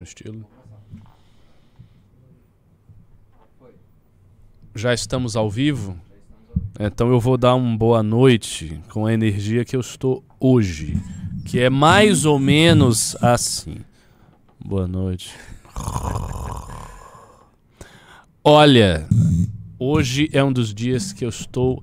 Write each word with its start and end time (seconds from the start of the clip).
estilo. 0.00 0.46
Já 4.72 4.94
estamos 4.94 5.34
ao 5.34 5.50
vivo? 5.50 5.98
Então 6.78 7.10
eu 7.10 7.18
vou 7.18 7.36
dar 7.36 7.56
uma 7.56 7.76
boa 7.76 8.00
noite 8.00 8.80
com 8.90 9.06
a 9.06 9.12
energia 9.12 9.64
que 9.64 9.74
eu 9.74 9.80
estou 9.80 10.24
hoje, 10.38 11.02
que 11.44 11.58
é 11.58 11.68
mais 11.68 12.24
ou 12.24 12.38
menos 12.38 13.16
assim. 13.20 13.78
Boa 14.64 14.86
noite. 14.86 15.34
Olha, 18.44 19.04
hoje 19.80 20.28
é 20.32 20.44
um 20.44 20.52
dos 20.52 20.72
dias 20.72 21.12
que 21.12 21.24
eu 21.24 21.28
estou 21.28 21.82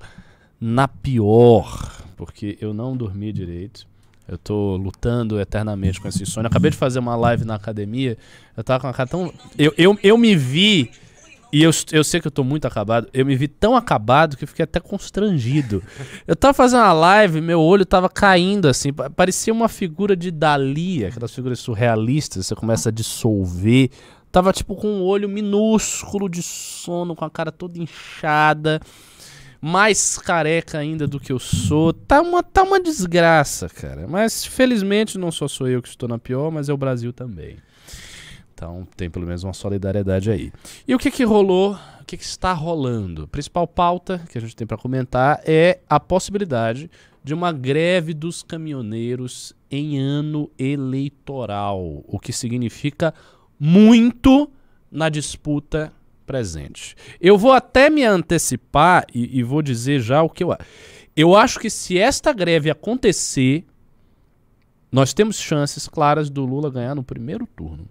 na 0.58 0.88
pior, 0.88 2.02
porque 2.16 2.58
eu 2.62 2.74
não 2.74 2.96
dormi 2.96 3.34
direito. 3.34 3.86
Eu 4.28 4.38
tô 4.38 4.76
lutando 4.76 5.40
eternamente 5.40 6.02
com 6.02 6.08
esse 6.08 6.26
sonho. 6.26 6.46
Eu 6.46 6.50
acabei 6.50 6.72
de 6.72 6.78
fazer 6.78 7.00
uma 7.00 7.16
live 7.16 7.46
na 7.46 7.56
academia. 7.56 8.18
Eu 8.58 8.64
tava 8.64 8.82
com 8.82 8.88
a 8.88 8.94
cara 8.94 9.08
tão. 9.08 9.32
Eu, 9.58 9.74
eu, 9.78 9.98
eu 10.02 10.18
me 10.18 10.36
vi. 10.36 10.90
E 11.54 11.62
eu, 11.62 11.72
eu 11.92 12.04
sei 12.04 12.20
que 12.20 12.28
eu 12.28 12.32
tô 12.32 12.44
muito 12.44 12.66
acabado. 12.66 13.08
Eu 13.14 13.26
me 13.26 13.36
vi 13.36 13.48
tão 13.48 13.76
acabado 13.76 14.36
que 14.36 14.44
eu 14.44 14.48
fiquei 14.48 14.64
até 14.64 14.80
constrangido. 14.80 15.82
Eu 16.26 16.36
tava 16.36 16.54
fazendo 16.54 16.80
uma 16.80 16.92
live, 16.92 17.40
meu 17.40 17.62
olho 17.62 17.86
tava 17.86 18.10
caindo 18.10 18.68
assim. 18.68 18.92
Parecia 18.92 19.54
uma 19.54 19.70
figura 19.70 20.16
de 20.16 20.32
Dali, 20.32 21.06
aquelas 21.06 21.34
figuras 21.34 21.60
surrealistas. 21.60 22.48
Você 22.48 22.56
começa 22.56 22.90
a 22.90 22.92
dissolver. 22.92 23.90
Tava 24.32 24.52
tipo 24.52 24.76
com 24.76 24.88
um 24.88 25.04
olho 25.04 25.30
minúsculo 25.30 26.28
de 26.28 26.42
sono, 26.42 27.16
com 27.16 27.24
a 27.24 27.30
cara 27.30 27.52
toda 27.52 27.78
inchada 27.78 28.82
mais 29.66 30.20
careca 30.20 30.78
ainda 30.78 31.08
do 31.08 31.20
que 31.20 31.32
eu 31.32 31.40
sou. 31.40 31.92
Tá 31.92 32.22
uma, 32.22 32.44
tá 32.44 32.62
uma 32.62 32.80
desgraça, 32.80 33.68
cara. 33.68 34.08
Mas 34.08 34.46
felizmente 34.46 35.18
não 35.18 35.32
só 35.32 35.48
sou 35.48 35.68
eu 35.68 35.82
que 35.82 35.88
estou 35.90 36.08
na 36.08 36.20
pior, 36.20 36.52
mas 36.52 36.70
é 36.70 36.74
o 36.74 36.78
Brasil 36.78 37.12
também. 37.12 37.58
Então 38.54 38.88
tem 38.96 39.10
pelo 39.10 39.26
menos 39.26 39.44
uma 39.44 39.54
solidariedade 39.54 40.30
aí. 40.30 40.54
E 40.88 40.94
o 40.94 41.00
que 41.00 41.10
que 41.10 41.24
rolou? 41.24 41.74
O 42.00 42.06
que, 42.06 42.16
que 42.16 42.24
está 42.24 42.54
rolando? 42.54 43.24
A 43.24 43.28
principal 43.28 43.68
pauta 43.68 44.22
que 44.30 44.38
a 44.38 44.42
gente 44.42 44.56
tem 44.56 44.68
para 44.68 44.78
comentar 44.78 45.42
é 45.44 45.80
a 45.90 46.00
possibilidade 46.00 46.88
de 47.24 47.34
uma 47.34 47.52
greve 47.52 48.14
dos 48.14 48.44
caminhoneiros 48.44 49.56
em 49.72 49.98
ano 49.98 50.48
eleitoral, 50.60 52.04
o 52.08 52.20
que 52.20 52.32
significa 52.32 53.12
muito 53.60 54.48
na 54.92 55.10
disputa 55.10 55.92
presente. 56.26 56.96
Eu 57.20 57.38
vou 57.38 57.54
até 57.54 57.90
me 57.90 58.04
antecipar 58.04 59.06
e, 59.14 59.40
e 59.40 59.44
vou 59.44 59.62
dizer 59.62 60.00
já 60.00 60.22
o 60.22 60.30
que 60.30 60.44
eu 60.44 60.52
acho. 60.52 60.64
Eu 61.16 61.36
acho 61.36 61.60
que 61.60 61.70
se 61.70 61.98
esta 61.98 62.34
greve 62.34 62.70
acontecer, 62.70 63.66
nós 64.92 65.14
temos 65.14 65.40
chances 65.40 65.88
claras 65.88 66.30
do 66.30 66.46
Lula 66.46 66.70
ganhar 66.70 66.96
no 66.96 67.04
primeiro 67.04 67.48
turno. 67.48 67.88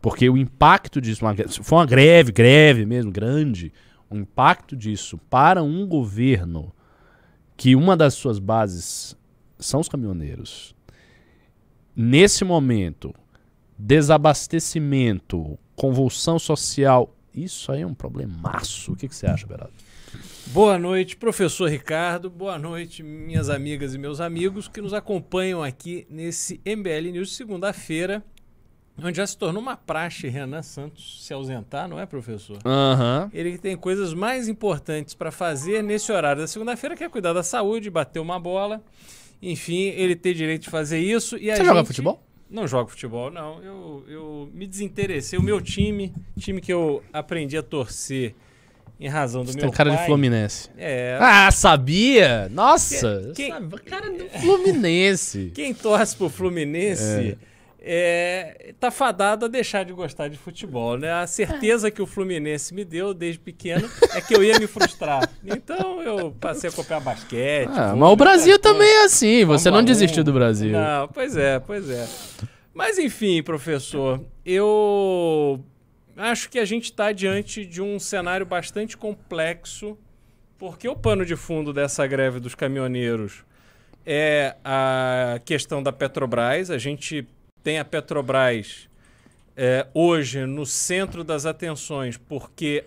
Porque 0.00 0.28
o 0.30 0.36
impacto 0.36 1.00
disso, 1.00 1.24
uma, 1.24 1.34
se 1.48 1.62
for 1.62 1.76
uma 1.76 1.86
greve, 1.86 2.32
greve 2.32 2.86
mesmo, 2.86 3.10
grande, 3.10 3.72
o 4.08 4.16
impacto 4.16 4.76
disso 4.76 5.18
para 5.28 5.62
um 5.62 5.86
governo 5.86 6.72
que 7.56 7.74
uma 7.74 7.96
das 7.96 8.14
suas 8.14 8.38
bases 8.38 9.16
são 9.58 9.80
os 9.80 9.88
caminhoneiros, 9.88 10.74
nesse 11.94 12.44
momento, 12.44 13.12
desabastecimento, 13.76 15.58
convulsão 15.74 16.38
social 16.38 17.12
isso 17.44 17.70
aí 17.72 17.82
é 17.82 17.86
um 17.86 17.94
problemaço. 17.94 18.92
O 18.92 18.96
que, 18.96 19.08
que 19.08 19.14
você 19.14 19.26
acha, 19.26 19.46
Beraldo? 19.46 19.72
Boa 20.48 20.78
noite, 20.78 21.16
professor 21.16 21.68
Ricardo. 21.68 22.30
Boa 22.30 22.58
noite, 22.58 23.02
minhas 23.02 23.50
amigas 23.50 23.94
e 23.94 23.98
meus 23.98 24.20
amigos 24.20 24.66
que 24.66 24.80
nos 24.80 24.94
acompanham 24.94 25.62
aqui 25.62 26.06
nesse 26.08 26.60
MBL 26.64 27.12
News 27.12 27.28
de 27.28 27.34
segunda-feira, 27.34 28.24
onde 29.02 29.18
já 29.18 29.26
se 29.26 29.36
tornou 29.36 29.60
uma 29.60 29.76
praxe 29.76 30.26
Renan 30.28 30.62
Santos 30.62 31.22
se 31.24 31.34
ausentar, 31.34 31.86
não 31.86 32.00
é, 32.00 32.06
professor? 32.06 32.56
Uhum. 32.64 33.30
Ele 33.32 33.58
tem 33.58 33.76
coisas 33.76 34.14
mais 34.14 34.48
importantes 34.48 35.14
para 35.14 35.30
fazer 35.30 35.82
nesse 35.82 36.10
horário 36.10 36.40
da 36.40 36.48
segunda-feira, 36.48 36.96
que 36.96 37.04
é 37.04 37.08
cuidar 37.08 37.34
da 37.34 37.42
saúde, 37.42 37.90
bater 37.90 38.20
uma 38.20 38.40
bola. 38.40 38.82
Enfim, 39.40 39.88
ele 39.88 40.16
tem 40.16 40.34
direito 40.34 40.62
de 40.62 40.70
fazer 40.70 40.98
isso. 40.98 41.36
E 41.36 41.50
Você 41.50 41.56
gente... 41.56 41.66
joga 41.66 41.84
futebol? 41.84 42.22
Não 42.50 42.66
jogo 42.66 42.90
futebol, 42.90 43.30
não. 43.30 43.62
Eu, 43.62 44.04
eu 44.08 44.50
me 44.54 44.66
desinteressei. 44.66 45.38
O 45.38 45.42
meu 45.42 45.60
time, 45.60 46.12
time 46.38 46.60
que 46.60 46.72
eu 46.72 47.02
aprendi 47.12 47.56
a 47.58 47.62
torcer 47.62 48.34
em 48.98 49.06
razão 49.08 49.44
do 49.44 49.52
Você 49.52 49.58
meu 49.58 49.68
tem 49.68 49.76
cara 49.76 49.90
pai, 49.90 49.98
de 50.00 50.06
Fluminense. 50.06 50.70
É. 50.76 51.18
Ah, 51.20 51.50
sabia? 51.50 52.48
Nossa! 52.50 53.32
Quem- 53.36 53.50
sabe, 53.50 53.78
cara 53.82 54.10
do 54.10 54.28
Fluminense. 54.40 55.52
Quem 55.54 55.74
torce 55.74 56.16
pro 56.16 56.28
Fluminense 56.28 57.02
é, 57.30 57.36
tá 58.78 58.90
fadado 58.90 59.46
a 59.46 59.48
deixar 59.48 59.84
de 59.84 59.92
gostar 59.92 60.28
de 60.28 60.36
futebol, 60.36 60.98
né? 60.98 61.10
A 61.10 61.26
certeza 61.26 61.90
que 61.90 62.02
o 62.02 62.06
Fluminense 62.06 62.74
me 62.74 62.84
deu 62.84 63.14
desde 63.14 63.40
pequeno 63.40 63.88
é 64.14 64.20
que 64.20 64.34
eu 64.34 64.44
ia 64.44 64.58
me 64.58 64.66
frustrar. 64.66 65.28
Então 65.44 66.02
eu 66.02 66.30
passei 66.32 66.68
a 66.68 66.72
copiar 66.72 67.00
basquete. 67.00 67.70
Ah, 67.72 67.94
mas 67.96 68.10
o 68.10 68.16
Brasil 68.16 68.52
outras 68.54 68.72
também 68.72 68.88
é 68.88 69.04
assim. 69.04 69.44
Você 69.44 69.70
não 69.70 69.80
1. 69.80 69.84
desistiu 69.84 70.22
do 70.22 70.32
Brasil. 70.32 70.72
Não, 70.72 71.08
pois 71.08 71.36
é, 71.36 71.58
pois 71.58 71.88
é. 71.88 72.06
Mas 72.74 72.98
enfim, 72.98 73.42
professor, 73.42 74.20
eu 74.44 75.60
acho 76.16 76.50
que 76.50 76.58
a 76.58 76.64
gente 76.64 76.84
está 76.84 77.10
diante 77.10 77.64
de 77.64 77.80
um 77.80 77.98
cenário 77.98 78.44
bastante 78.44 78.96
complexo, 78.96 79.96
porque 80.58 80.88
o 80.88 80.94
pano 80.94 81.24
de 81.24 81.36
fundo 81.36 81.72
dessa 81.72 82.06
greve 82.06 82.38
dos 82.38 82.54
caminhoneiros 82.54 83.44
é 84.04 84.56
a 84.64 85.40
questão 85.44 85.82
da 85.82 85.92
Petrobras. 85.92 86.70
A 86.70 86.78
gente 86.78 87.26
tem 87.62 87.78
a 87.78 87.84
Petrobras 87.84 88.88
é, 89.56 89.86
hoje 89.92 90.46
no 90.46 90.64
centro 90.64 91.24
das 91.24 91.44
atenções, 91.44 92.16
porque 92.16 92.84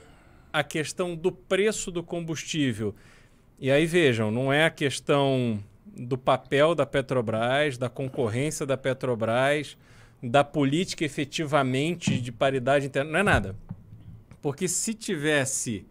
a 0.54 0.64
questão 0.64 1.16
do 1.16 1.32
preço 1.32 1.92
do 1.92 2.04
combustível. 2.04 2.96
E 3.60 3.70
aí 3.70 3.86
vejam, 3.86 4.32
não 4.32 4.52
é 4.52 4.66
a 4.66 4.70
questão 4.70 5.62
do 5.86 6.18
papel 6.18 6.74
da 6.74 6.86
Petrobras, 6.86 7.78
da 7.78 7.90
concorrência 7.90 8.66
da 8.66 8.78
Petrobras, 8.78 9.78
da 10.22 10.44
política 10.44 11.04
efetivamente 11.04 12.20
de 12.20 12.32
paridade 12.32 12.86
interna, 12.86 13.12
não 13.12 13.20
é 13.20 13.24
nada. 13.24 13.56
Porque 14.42 14.68
se 14.68 14.94
tivesse 14.94 15.86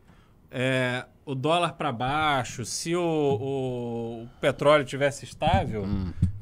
é, 0.50 1.04
o 1.24 1.34
dólar 1.34 1.74
para 1.74 1.92
baixo, 1.92 2.64
se 2.64 2.94
o, 2.96 3.00
o- 3.02 4.22
o 4.24 4.28
petróleo 4.40 4.84
tivesse 4.84 5.24
estável, 5.24 5.86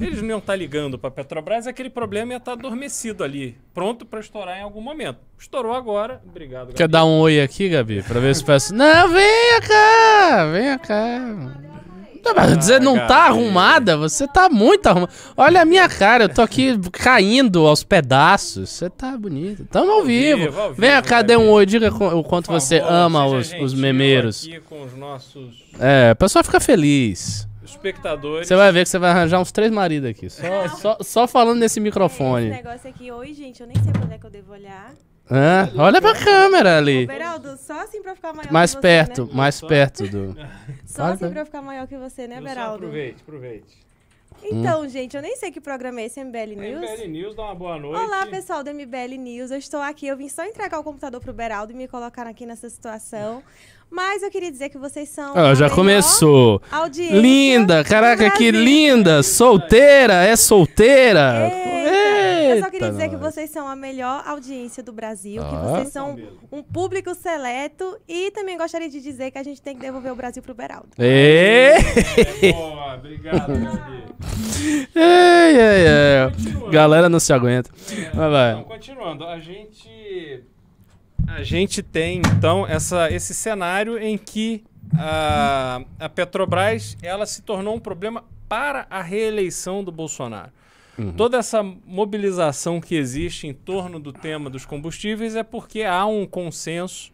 eles 0.00 0.22
não 0.22 0.28
iam 0.30 0.38
estar 0.38 0.56
ligando 0.56 0.98
para 0.98 1.08
a 1.08 1.10
Petrobras, 1.10 1.66
aquele 1.66 1.90
problema 1.90 2.32
ia 2.32 2.36
estar 2.38 2.52
adormecido 2.52 3.22
ali, 3.22 3.56
pronto 3.74 4.06
para 4.06 4.20
estourar 4.20 4.58
em 4.58 4.62
algum 4.62 4.80
momento. 4.80 5.18
Estourou 5.38 5.74
agora, 5.74 6.22
obrigado. 6.26 6.68
Quer 6.68 6.84
Gabi. 6.84 6.92
dar 6.92 7.04
um 7.04 7.18
oi 7.20 7.40
aqui, 7.40 7.68
Gabi? 7.68 8.02
Pra 8.02 8.18
ver 8.20 8.34
se 8.34 8.44
peço. 8.44 8.74
Não, 8.74 9.08
venha 9.08 9.60
cá! 9.60 10.46
Venha 10.52 10.78
cá. 10.78 11.77
Não, 12.28 12.34
mas 12.34 12.64
você 12.64 12.78
não 12.78 13.06
tá 13.06 13.26
arrumada? 13.26 13.96
Você 13.96 14.26
tá 14.28 14.48
muito 14.48 14.86
arrumada. 14.86 15.12
Olha 15.36 15.62
a 15.62 15.64
minha 15.64 15.88
cara, 15.88 16.24
eu 16.24 16.28
tô 16.28 16.42
aqui 16.42 16.78
caindo 16.92 17.66
aos 17.66 17.82
pedaços. 17.82 18.68
Você 18.70 18.90
tá 18.90 19.16
bonita. 19.16 19.64
Tamo 19.70 19.90
ao 19.90 20.04
vivo. 20.04 20.42
vivo, 20.44 20.60
ao 20.60 20.68
vivo, 20.68 20.80
Venha 20.80 21.00
cá, 21.02 21.22
dê 21.22 21.36
um 21.36 21.48
oi, 21.50 21.64
diga 21.66 21.88
o 21.92 22.22
quanto 22.24 22.46
Por 22.46 22.60
você 22.60 22.80
favor, 22.80 22.92
ama 22.92 23.26
os, 23.26 23.52
os 23.60 23.74
memeiros. 23.74 24.44
Aqui 24.46 24.60
com 24.60 24.82
os 24.82 24.96
nossos 24.96 25.64
É, 25.78 26.12
o 26.12 26.16
pessoal 26.16 26.44
fica 26.44 26.60
feliz. 26.60 27.46
espectadores. 27.64 28.46
Você 28.48 28.56
vai 28.56 28.70
ver 28.72 28.82
que 28.84 28.88
você 28.90 28.98
vai 28.98 29.10
arranjar 29.10 29.40
uns 29.40 29.52
três 29.52 29.70
maridos 29.70 30.10
aqui. 30.10 30.28
Só, 30.28 30.68
só, 30.76 30.96
só 31.00 31.28
falando 31.28 31.58
nesse 31.58 31.74
Esse 31.74 31.80
microfone. 31.80 32.48
negócio 32.50 32.88
aqui, 32.90 33.10
oi, 33.10 33.32
gente, 33.34 33.60
eu 33.60 33.66
nem 33.66 33.76
sei 33.82 33.92
pra 33.92 34.02
onde 34.04 34.14
é 34.14 34.18
que 34.18 34.26
eu 34.26 34.30
devo 34.30 34.52
olhar. 34.52 34.92
Olha 35.76 36.00
pra 36.00 36.14
câmera 36.14 36.78
ali. 36.78 37.06
Beraldo, 37.06 37.54
só 37.58 37.82
assim 37.82 38.02
pra 38.02 38.14
ficar 38.14 38.32
maior 38.32 38.50
Mais 38.50 38.70
você, 38.70 38.80
perto, 38.80 39.26
né? 39.26 39.30
mais 39.34 39.60
perto 39.60 40.08
do. 40.08 40.34
Só 40.98 41.04
Olha 41.04 41.12
assim 41.12 41.18
pra- 41.20 41.30
pra 41.30 41.40
eu 41.42 41.46
ficar 41.46 41.62
maior 41.62 41.86
que 41.86 41.96
você, 41.96 42.26
né, 42.26 42.40
Beraldo? 42.40 42.74
Aproveite, 42.86 43.22
aproveite. 43.22 43.88
Então, 44.42 44.88
gente, 44.88 45.16
eu 45.16 45.22
nem 45.22 45.36
sei 45.36 45.50
que 45.52 45.60
programa 45.60 46.00
é 46.00 46.06
esse, 46.06 46.20
MBL 46.20 46.54
News. 46.56 46.80
MBL 46.90 47.08
News, 47.08 47.34
dá 47.36 47.42
uma 47.44 47.54
boa 47.54 47.78
noite. 47.78 48.00
Olá, 48.04 48.26
pessoal 48.26 48.62
do 48.64 48.70
MBL 48.70 49.16
News. 49.16 49.50
Eu 49.52 49.58
estou 49.58 49.80
aqui, 49.80 50.06
eu 50.08 50.16
vim 50.16 50.28
só 50.28 50.44
entregar 50.44 50.78
o 50.80 50.82
computador 50.84 51.20
pro 51.20 51.32
Beraldo 51.32 51.72
e 51.72 51.76
me 51.76 51.86
colocar 51.88 52.26
aqui 52.26 52.44
nessa 52.44 52.68
situação. 52.68 53.42
Mas 53.90 54.22
eu 54.22 54.30
queria 54.30 54.50
dizer 54.50 54.68
que 54.70 54.76
vocês 54.78 55.08
são. 55.08 55.34
Ó, 55.34 55.38
a 55.38 55.54
já 55.54 55.70
começou. 55.70 56.60
Audiência 56.70 57.16
Linda, 57.16 57.82
caraca, 57.84 58.28
que 58.32 58.50
linda! 58.50 59.22
Solteira, 59.22 60.24
é 60.24 60.36
solteira? 60.36 61.48
Eita. 61.48 61.87
Eu 62.56 62.60
só 62.62 62.70
queria 62.70 62.90
dizer 62.90 63.08
que 63.08 63.16
nós. 63.16 63.34
vocês 63.34 63.50
são 63.50 63.66
a 63.68 63.74
melhor 63.76 64.22
audiência 64.26 64.82
do 64.82 64.92
Brasil, 64.92 65.42
que 65.42 65.54
Ah. 65.54 65.58
vocês 65.60 65.88
são 65.88 66.16
um 66.50 66.62
público 66.62 67.14
seleto 67.14 67.98
e 68.08 68.30
também 68.30 68.56
gostaria 68.56 68.88
de 68.88 69.00
dizer 69.00 69.30
que 69.30 69.38
a 69.38 69.42
gente 69.42 69.60
tem 69.62 69.74
que 69.74 69.80
devolver 69.80 70.12
o 70.12 70.16
Brasil 70.16 70.42
pro 70.42 70.54
Beraldo. 70.54 70.88
Ê! 70.98 71.72
É, 72.42 72.52
boa, 72.52 72.94
obrigado. 72.94 73.52
Ei, 74.94 75.56
ei, 75.56 75.86
ei. 75.86 76.70
Galera 76.70 77.08
não 77.08 77.20
se 77.20 77.32
aguenta. 77.32 77.70
Mas 77.74 77.98
Então, 77.98 78.30
vai. 78.30 78.64
continuando, 78.64 79.24
a 79.24 79.38
gente 79.38 80.42
a 81.26 81.42
gente 81.42 81.82
tem 81.82 82.22
então 82.36 82.66
essa, 82.66 83.10
esse 83.12 83.34
cenário 83.34 83.98
em 83.98 84.16
que 84.16 84.64
a, 84.98 85.82
a 86.00 86.08
Petrobras 86.08 86.96
ela 87.02 87.26
se 87.26 87.42
tornou 87.42 87.74
um 87.74 87.78
problema 87.80 88.24
para 88.48 88.86
a 88.88 89.02
reeleição 89.02 89.84
do 89.84 89.92
Bolsonaro. 89.92 90.50
Uhum. 90.98 91.12
Toda 91.12 91.38
essa 91.38 91.62
mobilização 91.62 92.80
que 92.80 92.96
existe 92.96 93.46
em 93.46 93.54
torno 93.54 94.00
do 94.00 94.12
tema 94.12 94.50
dos 94.50 94.66
combustíveis 94.66 95.36
é 95.36 95.44
porque 95.44 95.82
há 95.82 96.04
um 96.04 96.26
consenso 96.26 97.12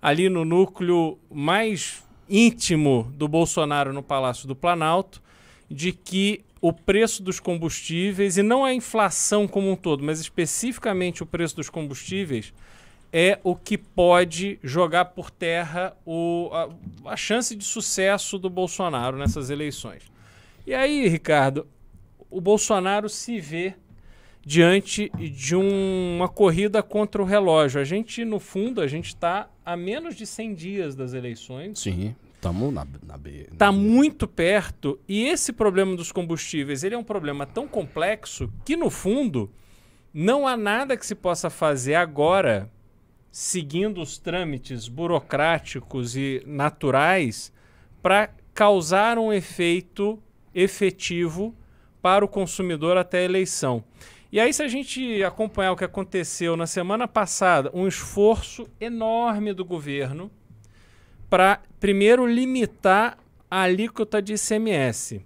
ali 0.00 0.28
no 0.30 0.44
núcleo 0.44 1.18
mais 1.30 2.02
íntimo 2.28 3.12
do 3.14 3.28
Bolsonaro 3.28 3.92
no 3.92 4.02
Palácio 4.02 4.48
do 4.48 4.56
Planalto 4.56 5.22
de 5.70 5.92
que 5.92 6.44
o 6.60 6.72
preço 6.72 7.22
dos 7.22 7.38
combustíveis, 7.38 8.36
e 8.36 8.42
não 8.42 8.64
a 8.64 8.74
inflação 8.74 9.46
como 9.46 9.70
um 9.70 9.76
todo, 9.76 10.02
mas 10.02 10.18
especificamente 10.20 11.22
o 11.22 11.26
preço 11.26 11.56
dos 11.56 11.70
combustíveis, 11.70 12.52
é 13.12 13.38
o 13.44 13.54
que 13.54 13.78
pode 13.78 14.58
jogar 14.62 15.06
por 15.06 15.30
terra 15.30 15.96
o, 16.04 16.50
a, 16.52 17.12
a 17.12 17.16
chance 17.16 17.54
de 17.54 17.64
sucesso 17.64 18.38
do 18.38 18.50
Bolsonaro 18.50 19.16
nessas 19.16 19.50
eleições. 19.50 20.02
E 20.66 20.74
aí, 20.74 21.08
Ricardo, 21.08 21.66
o 22.30 22.40
Bolsonaro 22.40 23.08
se 23.08 23.40
vê 23.40 23.74
diante 24.44 25.10
de 25.18 25.54
um- 25.56 26.16
uma 26.16 26.28
corrida 26.28 26.82
contra 26.82 27.20
o 27.22 27.24
relógio. 27.24 27.80
A 27.80 27.84
gente, 27.84 28.24
no 28.24 28.38
fundo, 28.40 28.80
a 28.80 28.86
gente 28.86 29.08
está 29.08 29.50
a 29.64 29.76
menos 29.76 30.14
de 30.14 30.26
100 30.26 30.54
dias 30.54 30.94
das 30.94 31.12
eleições. 31.12 31.78
Sim, 31.80 32.14
estamos 32.34 32.72
na, 32.72 32.86
na 33.06 33.18
B. 33.18 33.48
Está 33.52 33.70
muito 33.70 34.26
perto 34.26 34.98
e 35.06 35.24
esse 35.26 35.52
problema 35.52 35.94
dos 35.96 36.10
combustíveis 36.12 36.82
ele 36.82 36.94
é 36.94 36.98
um 36.98 37.04
problema 37.04 37.44
tão 37.44 37.68
complexo 37.68 38.50
que, 38.64 38.76
no 38.76 38.88
fundo, 38.88 39.50
não 40.14 40.46
há 40.48 40.56
nada 40.56 40.96
que 40.96 41.04
se 41.04 41.14
possa 41.14 41.50
fazer 41.50 41.94
agora, 41.96 42.70
seguindo 43.30 44.00
os 44.00 44.16
trâmites 44.18 44.88
burocráticos 44.88 46.16
e 46.16 46.42
naturais, 46.46 47.52
para 48.00 48.30
causar 48.54 49.18
um 49.18 49.30
efeito 49.32 50.18
efetivo 50.54 51.54
para 52.08 52.24
o 52.24 52.28
consumidor 52.28 52.96
até 52.96 53.18
a 53.18 53.24
eleição. 53.24 53.84
E 54.32 54.40
aí, 54.40 54.50
se 54.50 54.62
a 54.62 54.66
gente 54.66 55.22
acompanhar 55.22 55.72
o 55.72 55.76
que 55.76 55.84
aconteceu 55.84 56.56
na 56.56 56.66
semana 56.66 57.06
passada, 57.06 57.70
um 57.74 57.86
esforço 57.86 58.66
enorme 58.80 59.52
do 59.52 59.62
governo 59.62 60.30
para, 61.28 61.60
primeiro, 61.78 62.26
limitar 62.26 63.18
a 63.50 63.60
alíquota 63.60 64.22
de 64.22 64.36
ICMS. 64.36 65.20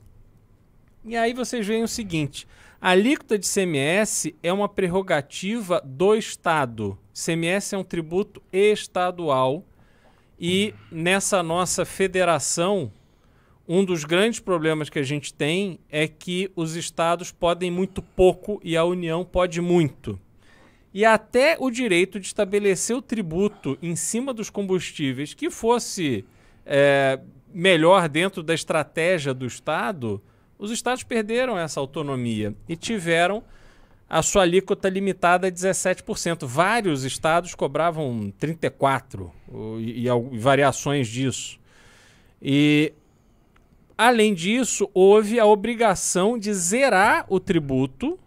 E 1.05 1.17
aí 1.17 1.32
vocês 1.32 1.64
veem 1.64 1.84
o 1.84 1.88
seguinte: 1.88 2.49
a 2.81 2.90
alíquota 2.90 3.38
de 3.38 3.46
ICMS 3.46 4.34
é 4.43 4.52
uma 4.52 4.69
prerrogativa 4.69 5.81
do 5.84 6.17
Estado. 6.17 6.99
ICMS 7.14 7.76
é 7.76 7.79
um 7.79 7.84
tributo 7.84 8.43
estadual. 8.52 9.64
E 10.37 10.75
nessa 10.90 11.44
nossa 11.44 11.84
federação, 11.84 12.90
um 13.69 13.85
dos 13.85 14.05
grandes 14.05 14.41
problemas 14.41 14.91
que 14.91 14.99
a 14.99 15.03
gente 15.03 15.32
tem 15.32 15.79
é 15.91 16.09
que 16.09 16.50
os 16.56 16.75
estados 16.76 17.31
podem 17.31 17.70
muito 17.70 18.03
pouco 18.03 18.61
e 18.64 18.76
a 18.76 18.85
União 18.85 19.25
pode 19.25 19.61
muito. 19.61 20.19
E 20.93 21.05
até 21.05 21.56
o 21.59 21.70
direito 21.70 22.20
de 22.20 22.26
estabelecer 22.26 22.94
o 22.94 23.00
tributo 23.00 23.79
em 23.81 23.97
cima 23.97 24.35
dos 24.35 24.50
combustíveis 24.50 25.32
que 25.32 25.50
fosse 25.50 26.25
é, 26.67 27.19
melhor 27.53 28.09
dentro 28.09 28.43
da 28.43 28.53
estratégia 28.53 29.32
do 29.32 29.47
Estado, 29.47 30.20
os 30.58 30.70
estados 30.70 31.03
perderam 31.03 31.58
essa 31.58 31.81
autonomia 31.81 32.55
e 32.69 32.76
tiveram 32.76 33.43
a 34.08 34.20
sua 34.23 34.43
alíquota 34.43 34.88
limitada 34.91 35.47
a 35.47 35.50
17%. 35.50 36.47
Vários 36.47 37.05
estados 37.05 37.55
cobravam 37.55 38.31
34% 38.38 39.31
o- 39.49 39.79
e, 39.81 40.06
e 40.06 40.08
e 40.08 40.38
variações 40.38 41.08
disso. 41.08 41.58
E 42.41 42.93
Além 43.97 44.35
disso, 44.35 44.91
houve 44.94 45.39
a 45.39 45.47
obrigação 45.47 46.39
de 46.39 46.53
zerar 46.53 47.27
o 47.29 47.39
tributo 47.39 48.19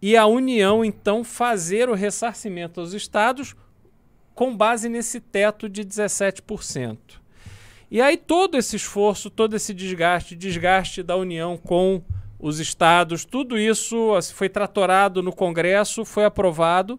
e 0.00 0.16
a 0.16 0.26
União, 0.26 0.84
então, 0.84 1.22
fazer 1.22 1.88
o 1.88 1.94
ressarcimento 1.94 2.80
aos 2.80 2.94
estados 2.94 3.54
com 4.34 4.56
base 4.56 4.88
nesse 4.88 5.20
teto 5.20 5.68
de 5.68 5.84
17%. 5.84 6.96
E 7.90 8.00
aí 8.00 8.16
todo 8.16 8.56
esse 8.56 8.76
esforço, 8.76 9.28
todo 9.28 9.56
esse 9.56 9.74
desgaste, 9.74 10.36
desgaste 10.36 11.02
da 11.02 11.16
União 11.16 11.58
com 11.58 12.00
os 12.38 12.58
estados, 12.58 13.24
tudo 13.24 13.58
isso 13.58 14.14
assim, 14.14 14.32
foi 14.32 14.48
tratorado 14.48 15.22
no 15.22 15.32
Congresso, 15.32 16.04
foi 16.04 16.24
aprovado. 16.24 16.98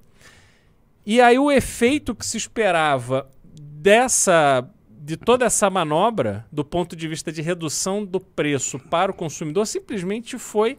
E 1.05 1.19
aí 1.19 1.39
o 1.39 1.49
efeito 1.49 2.13
que 2.13 2.25
se 2.25 2.37
esperava 2.37 3.27
dessa 3.59 4.69
de 5.03 5.17
toda 5.17 5.45
essa 5.45 5.67
manobra, 5.67 6.45
do 6.51 6.63
ponto 6.63 6.95
de 6.95 7.07
vista 7.07 7.31
de 7.31 7.41
redução 7.41 8.05
do 8.05 8.19
preço 8.19 8.77
para 8.77 9.11
o 9.11 9.15
consumidor, 9.15 9.65
simplesmente 9.65 10.37
foi 10.37 10.77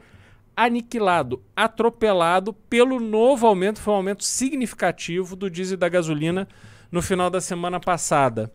aniquilado, 0.56 1.42
atropelado 1.56 2.52
pelo 2.52 3.00
novo 3.00 3.46
aumento, 3.48 3.80
foi 3.80 3.92
um 3.92 3.96
aumento 3.96 4.22
significativo 4.22 5.34
do 5.34 5.50
diesel 5.50 5.74
e 5.74 5.76
da 5.76 5.88
gasolina 5.88 6.46
no 6.90 7.02
final 7.02 7.28
da 7.28 7.40
semana 7.40 7.80
passada. 7.80 8.52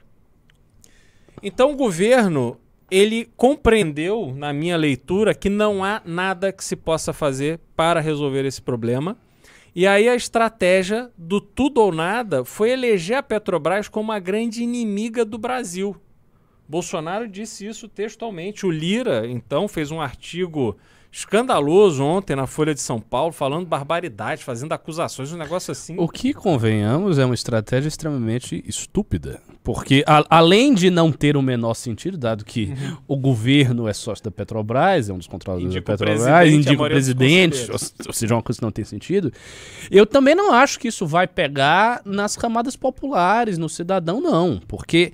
Então 1.44 1.74
o 1.74 1.76
governo, 1.76 2.58
ele 2.90 3.30
compreendeu, 3.36 4.34
na 4.34 4.54
minha 4.54 4.78
leitura, 4.78 5.36
que 5.36 5.50
não 5.50 5.84
há 5.84 6.02
nada 6.06 6.54
que 6.54 6.64
se 6.64 6.78
possa 6.78 7.12
fazer 7.12 7.60
para 7.76 8.00
resolver 8.00 8.46
esse 8.46 8.62
problema. 8.62 9.18
E 9.80 9.86
aí 9.86 10.10
a 10.10 10.16
estratégia 10.16 11.12
do 11.16 11.40
tudo 11.40 11.80
ou 11.80 11.92
nada 11.92 12.44
foi 12.44 12.72
eleger 12.72 13.16
a 13.16 13.22
Petrobras 13.22 13.88
como 13.88 14.12
a 14.12 14.18
grande 14.18 14.64
inimiga 14.64 15.24
do 15.24 15.38
Brasil. 15.38 15.96
Bolsonaro 16.68 17.28
disse 17.28 17.66
isso 17.66 17.88
textualmente. 17.88 18.66
O 18.66 18.72
Lira, 18.72 19.26
então, 19.28 19.68
fez 19.68 19.92
um 19.92 20.02
artigo 20.02 20.78
escandaloso 21.10 22.04
ontem 22.04 22.36
na 22.36 22.46
Folha 22.46 22.74
de 22.76 22.82
São 22.82 23.00
Paulo, 23.00 23.32
falando 23.32 23.66
barbaridade, 23.66 24.44
fazendo 24.44 24.74
acusações, 24.74 25.32
um 25.32 25.38
negócio 25.38 25.72
assim. 25.72 25.96
O 25.98 26.08
que, 26.08 26.34
convenhamos, 26.34 27.18
é 27.18 27.26
uma 27.26 27.34
estratégia 27.34 27.88
extremamente 27.88 28.64
estúpida. 28.68 29.40
Porque, 29.64 30.04
a- 30.06 30.24
além 30.30 30.74
de 30.74 30.90
não 30.90 31.12
ter 31.12 31.36
o 31.36 31.42
menor 31.42 31.74
sentido, 31.74 32.18
dado 32.18 32.46
que 32.46 32.74
o 33.08 33.18
governo 33.18 33.88
é 33.88 33.94
sócio 33.94 34.24
da 34.24 34.32
Petrobras, 34.32 35.10
é 35.10 35.14
um 35.14 35.18
dos 35.18 35.28
controladores 35.28 35.70
Indica 35.74 35.92
da 35.94 35.98
Petrobras, 35.98 36.54
indica 36.54 36.82
o 36.84 36.88
presidente, 36.88 37.72
ou 38.06 38.14
seja, 38.14 38.36
uma 38.36 38.44
coisa 38.44 38.60
que 38.60 38.66
não 38.66 38.72
tem 38.72 38.86
sentido. 38.86 39.32
Eu 39.90 40.06
também 40.06 40.36
não 40.36 40.54
acho 40.54 40.80
que 40.80 40.88
isso 40.88 41.06
vai 41.08 41.26
pegar 41.28 42.02
nas 42.06 42.36
camadas 42.38 42.76
populares, 42.76 43.58
no 43.58 43.68
cidadão, 43.68 44.22
não. 44.22 44.62
Porque 44.68 45.12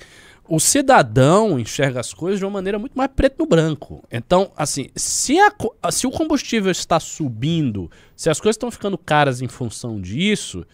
o 0.48 0.60
cidadão 0.60 1.58
enxerga 1.58 2.00
as 2.00 2.14
coisas 2.14 2.40
de 2.40 2.46
uma 2.46 2.52
maneira 2.52 2.78
muito 2.78 2.94
mais 2.98 3.10
preto 3.16 3.40
no 3.40 3.46
branco. 3.46 4.04
Então, 4.12 4.52
assim, 4.58 4.90
se, 4.96 5.38
a 5.40 5.92
se 5.92 6.06
o 6.06 6.12
combustível 6.12 6.72
está 6.72 7.00
subindo, 7.00 7.90
se 8.16 8.30
as 8.30 8.40
coisas 8.40 8.56
estão 8.56 8.70
ficando 8.70 8.98
caras 8.98 9.42
em 9.42 9.48
função 9.48 10.02
disso, 10.02 10.66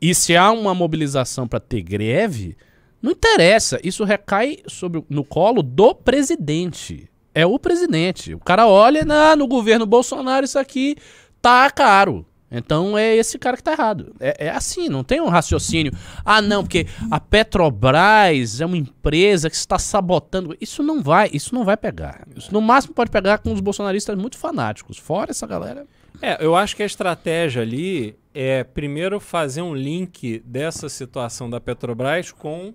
e 0.00 0.14
se 0.14 0.36
há 0.36 0.50
uma 0.50 0.74
mobilização 0.74 1.46
para 1.46 1.60
ter 1.60 1.82
greve, 1.82 2.56
não 3.00 3.12
interessa. 3.12 3.78
Isso 3.82 4.04
recai 4.04 4.58
sobre, 4.66 5.02
no 5.08 5.24
colo 5.24 5.62
do 5.62 5.94
presidente. 5.94 7.08
É 7.34 7.46
o 7.46 7.58
presidente. 7.58 8.34
O 8.34 8.40
cara 8.40 8.66
olha 8.66 9.04
"Ah, 9.08 9.36
no 9.36 9.46
governo 9.46 9.86
Bolsonaro, 9.86 10.44
isso 10.44 10.58
aqui 10.58 10.96
tá 11.40 11.70
caro. 11.70 12.26
Então 12.50 12.96
é 12.96 13.16
esse 13.16 13.38
cara 13.38 13.56
que 13.56 13.62
tá 13.62 13.72
errado. 13.72 14.14
É, 14.20 14.46
é 14.46 14.50
assim, 14.50 14.88
não 14.88 15.02
tem 15.02 15.20
um 15.20 15.28
raciocínio. 15.28 15.92
Ah, 16.24 16.40
não, 16.40 16.62
porque 16.62 16.86
a 17.10 17.18
Petrobras 17.18 18.60
é 18.60 18.66
uma 18.66 18.76
empresa 18.76 19.50
que 19.50 19.56
está 19.56 19.78
sabotando. 19.78 20.56
Isso 20.60 20.82
não 20.82 21.02
vai, 21.02 21.28
isso 21.32 21.54
não 21.54 21.64
vai 21.64 21.76
pegar. 21.76 22.26
Isso 22.36 22.52
no 22.52 22.60
máximo 22.60 22.94
pode 22.94 23.10
pegar 23.10 23.38
com 23.38 23.52
os 23.52 23.60
bolsonaristas 23.60 24.16
muito 24.16 24.38
fanáticos. 24.38 24.96
Fora 24.98 25.32
essa 25.32 25.46
galera. 25.46 25.86
É, 26.22 26.42
eu 26.44 26.56
acho 26.56 26.74
que 26.74 26.82
a 26.82 26.86
estratégia 26.86 27.62
ali 27.62 28.16
é 28.32 28.64
primeiro 28.64 29.18
fazer 29.20 29.62
um 29.62 29.74
link 29.74 30.42
dessa 30.44 30.88
situação 30.88 31.50
da 31.50 31.60
Petrobras 31.60 32.30
com 32.32 32.72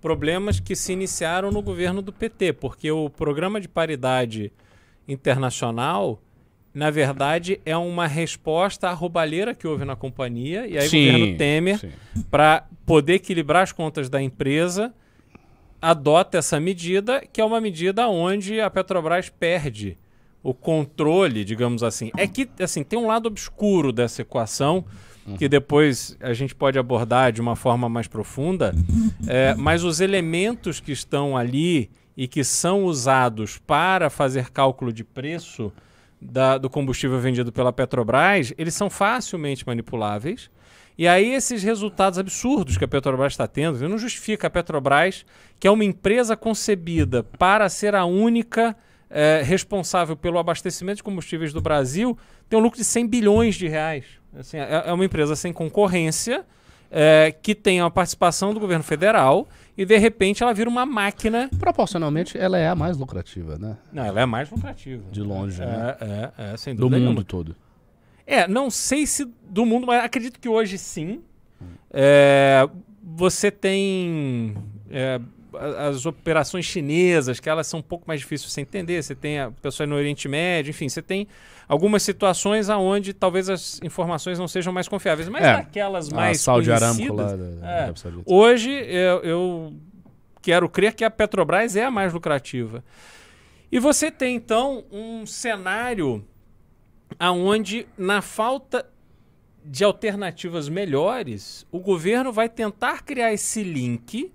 problemas 0.00 0.60
que 0.60 0.76
se 0.76 0.92
iniciaram 0.92 1.50
no 1.50 1.62
governo 1.62 2.00
do 2.00 2.12
PT, 2.12 2.52
porque 2.54 2.90
o 2.90 3.10
programa 3.10 3.60
de 3.60 3.68
paridade 3.68 4.52
internacional, 5.08 6.20
na 6.78 6.92
verdade, 6.92 7.60
é 7.66 7.76
uma 7.76 8.06
resposta 8.06 8.88
à 8.88 8.92
roubalheira 8.92 9.52
que 9.52 9.66
houve 9.66 9.84
na 9.84 9.96
companhia, 9.96 10.64
e 10.64 10.78
aí 10.78 10.86
o 10.86 10.90
governo 10.90 11.36
Temer 11.36 11.78
sim. 11.80 11.90
para 12.30 12.68
poder 12.86 13.14
equilibrar 13.14 13.64
as 13.64 13.72
contas 13.72 14.08
da 14.08 14.22
empresa, 14.22 14.94
adota 15.82 16.38
essa 16.38 16.60
medida, 16.60 17.20
que 17.32 17.40
é 17.40 17.44
uma 17.44 17.60
medida 17.60 18.06
onde 18.06 18.60
a 18.60 18.70
Petrobras 18.70 19.28
perde 19.28 19.98
o 20.40 20.54
controle, 20.54 21.44
digamos 21.44 21.82
assim. 21.82 22.12
É 22.16 22.28
que 22.28 22.48
assim, 22.60 22.84
tem 22.84 22.96
um 22.96 23.08
lado 23.08 23.26
obscuro 23.26 23.92
dessa 23.92 24.22
equação, 24.22 24.84
que 25.36 25.48
depois 25.48 26.16
a 26.20 26.32
gente 26.32 26.54
pode 26.54 26.78
abordar 26.78 27.32
de 27.32 27.40
uma 27.40 27.56
forma 27.56 27.88
mais 27.88 28.06
profunda, 28.06 28.72
é, 29.26 29.52
mas 29.56 29.82
os 29.82 30.00
elementos 30.00 30.78
que 30.78 30.92
estão 30.92 31.36
ali 31.36 31.90
e 32.16 32.28
que 32.28 32.44
são 32.44 32.84
usados 32.84 33.58
para 33.58 34.08
fazer 34.08 34.50
cálculo 34.50 34.92
de 34.92 35.02
preço 35.02 35.72
da- 36.20 36.58
do 36.58 36.68
combustível 36.68 37.18
vendido 37.18 37.52
pela 37.52 37.72
Petrobras, 37.72 38.52
eles 38.58 38.74
são 38.74 38.90
facilmente 38.90 39.66
manipuláveis. 39.66 40.50
E 40.96 41.06
aí 41.06 41.32
esses 41.32 41.62
resultados 41.62 42.18
absurdos 42.18 42.76
que 42.76 42.84
a 42.84 42.88
Petrobras 42.88 43.32
está 43.32 43.46
tendo, 43.46 43.88
não 43.88 43.98
justifica 43.98 44.48
a 44.48 44.50
Petrobras, 44.50 45.24
que 45.60 45.68
é 45.68 45.70
uma 45.70 45.84
empresa 45.84 46.36
concebida 46.36 47.22
para 47.22 47.68
ser 47.68 47.94
a 47.94 48.04
única 48.04 48.76
é, 49.10 49.40
responsável 49.44 50.16
pelo 50.16 50.38
abastecimento 50.38 50.96
de 50.96 51.02
combustíveis 51.02 51.52
do 51.52 51.60
Brasil, 51.62 52.18
tem 52.48 52.58
um 52.58 52.62
lucro 52.62 52.78
de 52.78 52.84
100 52.84 53.06
bilhões 53.06 53.54
de 53.54 53.66
reais. 53.66 54.04
Assim, 54.36 54.58
é, 54.58 54.84
é 54.86 54.92
uma 54.92 55.04
empresa 55.04 55.34
sem 55.34 55.52
concorrência, 55.52 56.44
é, 56.90 57.34
que 57.42 57.54
tem 57.54 57.80
a 57.80 57.88
participação 57.88 58.52
do 58.52 58.60
governo 58.60 58.84
federal 58.84 59.48
e 59.78 59.84
de 59.84 59.96
repente 59.96 60.42
ela 60.42 60.52
vira 60.52 60.68
uma 60.68 60.84
máquina. 60.84 61.48
Proporcionalmente, 61.56 62.36
ela 62.36 62.58
é 62.58 62.68
a 62.68 62.74
mais 62.74 62.96
lucrativa, 62.96 63.56
né? 63.56 63.76
Não, 63.92 64.04
ela 64.04 64.18
é 64.18 64.22
a 64.24 64.26
mais 64.26 64.50
lucrativa. 64.50 65.04
De 65.12 65.22
longe, 65.22 65.62
é, 65.62 65.66
né? 65.66 65.96
É, 66.00 66.52
é, 66.52 66.56
sem 66.56 66.74
Do 66.74 66.80
dúvida 66.80 66.98
mundo 66.98 67.08
nenhuma. 67.10 67.24
todo. 67.24 67.54
É, 68.26 68.48
não 68.48 68.70
sei 68.70 69.06
se 69.06 69.24
do 69.48 69.64
mundo, 69.64 69.86
mas 69.86 70.04
acredito 70.04 70.40
que 70.40 70.48
hoje 70.48 70.76
sim. 70.76 71.22
É, 71.92 72.68
você 73.02 73.52
tem 73.52 74.56
é, 74.90 75.20
as 75.78 76.04
operações 76.04 76.64
chinesas, 76.64 77.38
que 77.38 77.48
elas 77.48 77.68
são 77.68 77.78
um 77.78 77.82
pouco 77.82 78.04
mais 78.06 78.20
difíceis 78.20 78.48
de 78.48 78.54
você 78.54 78.60
entender. 78.60 79.00
Você 79.00 79.14
tem 79.14 79.38
a 79.38 79.52
pessoa 79.62 79.86
no 79.86 79.94
Oriente 79.94 80.26
Médio, 80.26 80.70
enfim, 80.70 80.88
você 80.88 81.00
tem 81.00 81.28
algumas 81.68 82.02
situações 82.02 82.70
aonde 82.70 83.12
talvez 83.12 83.50
as 83.50 83.80
informações 83.82 84.38
não 84.38 84.48
sejam 84.48 84.72
mais 84.72 84.88
confiáveis. 84.88 85.28
Mas 85.28 85.44
É, 85.44 85.52
naquelas 85.58 86.10
A 86.10 86.16
mais 86.16 86.40
Saudi 86.40 86.70
conhecidas, 86.70 87.16
lá 87.16 87.36
da, 87.36 87.36
da 87.36 87.88
É. 87.88 87.94
Hoje 88.24 88.70
eu, 88.70 89.22
eu 89.22 89.72
quero 90.40 90.68
crer 90.68 90.94
que 90.94 91.04
a 91.04 91.10
Petrobras 91.10 91.76
é 91.76 91.84
a 91.84 91.90
mais 91.90 92.12
lucrativa. 92.12 92.82
E 93.70 93.78
você 93.78 94.10
tem 94.10 94.34
então 94.34 94.84
um 94.90 95.26
cenário 95.26 96.24
aonde 97.18 97.86
na 97.98 98.22
falta 98.22 98.86
de 99.64 99.84
alternativas 99.84 100.68
melhores, 100.68 101.66
o 101.70 101.78
governo 101.78 102.32
vai 102.32 102.48
tentar 102.48 103.02
criar 103.02 103.32
esse 103.34 103.62
link 103.62 104.32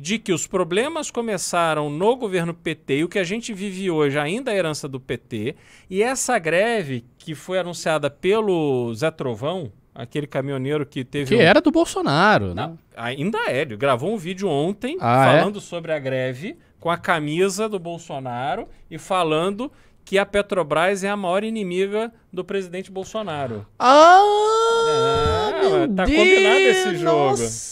de 0.00 0.18
que 0.18 0.32
os 0.32 0.46
problemas 0.46 1.10
começaram 1.10 1.90
no 1.90 2.16
governo 2.16 2.54
PT 2.54 2.98
e 2.98 3.04
o 3.04 3.08
que 3.08 3.18
a 3.18 3.24
gente 3.24 3.52
vive 3.52 3.90
hoje 3.90 4.18
ainda 4.18 4.52
é 4.52 4.56
herança 4.56 4.88
do 4.88 4.98
PT. 4.98 5.54
E 5.90 6.02
essa 6.02 6.38
greve 6.38 7.04
que 7.18 7.34
foi 7.34 7.58
anunciada 7.58 8.08
pelo 8.08 8.92
Zé 8.94 9.10
Trovão, 9.10 9.70
aquele 9.94 10.26
caminhoneiro 10.26 10.86
que 10.86 11.04
teve 11.04 11.34
Que 11.36 11.42
um- 11.42 11.44
era 11.44 11.60
do 11.60 11.70
Bolsonaro, 11.70 12.54
né? 12.54 12.72
ainda 12.96 13.38
é. 13.48 13.60
Ele 13.62 13.76
gravou 13.76 14.12
um 14.12 14.16
vídeo 14.16 14.48
ontem 14.48 14.96
Ah, 15.00 15.32
é? 15.34 15.38
falando 15.38 15.60
sobre 15.60 15.92
a 15.92 15.98
greve 15.98 16.56
com 16.78 16.88
a 16.90 16.96
camisa 16.96 17.68
do 17.68 17.78
Bolsonaro 17.78 18.66
e 18.90 18.96
falando 18.96 19.70
que 20.04 20.16
a 20.18 20.24
Petrobras 20.24 21.04
é 21.04 21.10
a 21.10 21.16
maior 21.16 21.44
inimiga 21.44 22.10
do 22.32 22.42
presidente 22.42 22.90
Bolsonaro. 22.90 23.66
Ah! 23.78 25.50
É, 25.62 25.68
meu 25.68 25.94
tá 25.94 26.04
combinado 26.06 26.58
esse 26.60 26.88
Deus, 26.90 27.00
jogo. 27.00 27.16
nossa 27.30 27.70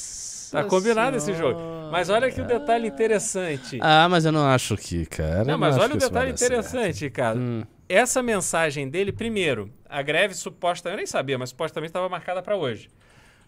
Tá 0.53 0.65
combinado 0.65 1.17
esse 1.17 1.35
jogo. 1.35 1.61
Mas 1.91 2.09
olha 2.09 2.29
aqui 2.29 2.41
o 2.41 2.47
detalhe 2.47 2.89
interessante. 2.89 3.79
Ah, 3.81 4.09
mas 4.09 4.25
eu 4.25 4.33
não 4.33 4.47
acho 4.47 4.77
que, 4.77 5.07
cara. 5.07 5.45
Não, 5.45 5.59
mas 5.59 5.75
acho 5.75 5.85
olha 5.85 5.95
o 5.95 5.99
que 5.99 6.05
detalhe 6.05 6.37
certo. 6.37 6.53
interessante, 6.53 7.11
cara. 7.11 7.39
Hum. 7.39 7.65
Essa 7.89 8.23
mensagem 8.23 8.89
dele, 8.89 9.13
primeiro, 9.13 9.73
a 9.89 10.03
greve 10.03 10.35
suposta, 10.35 10.91
eu 10.91 10.97
nem 10.97 11.07
sabia, 11.07 11.39
mas 11.39 11.51
supostamente 11.51 11.91
estava 11.91 12.09
marcada 12.09 12.43
para 12.43 12.57
hoje. 12.57 12.89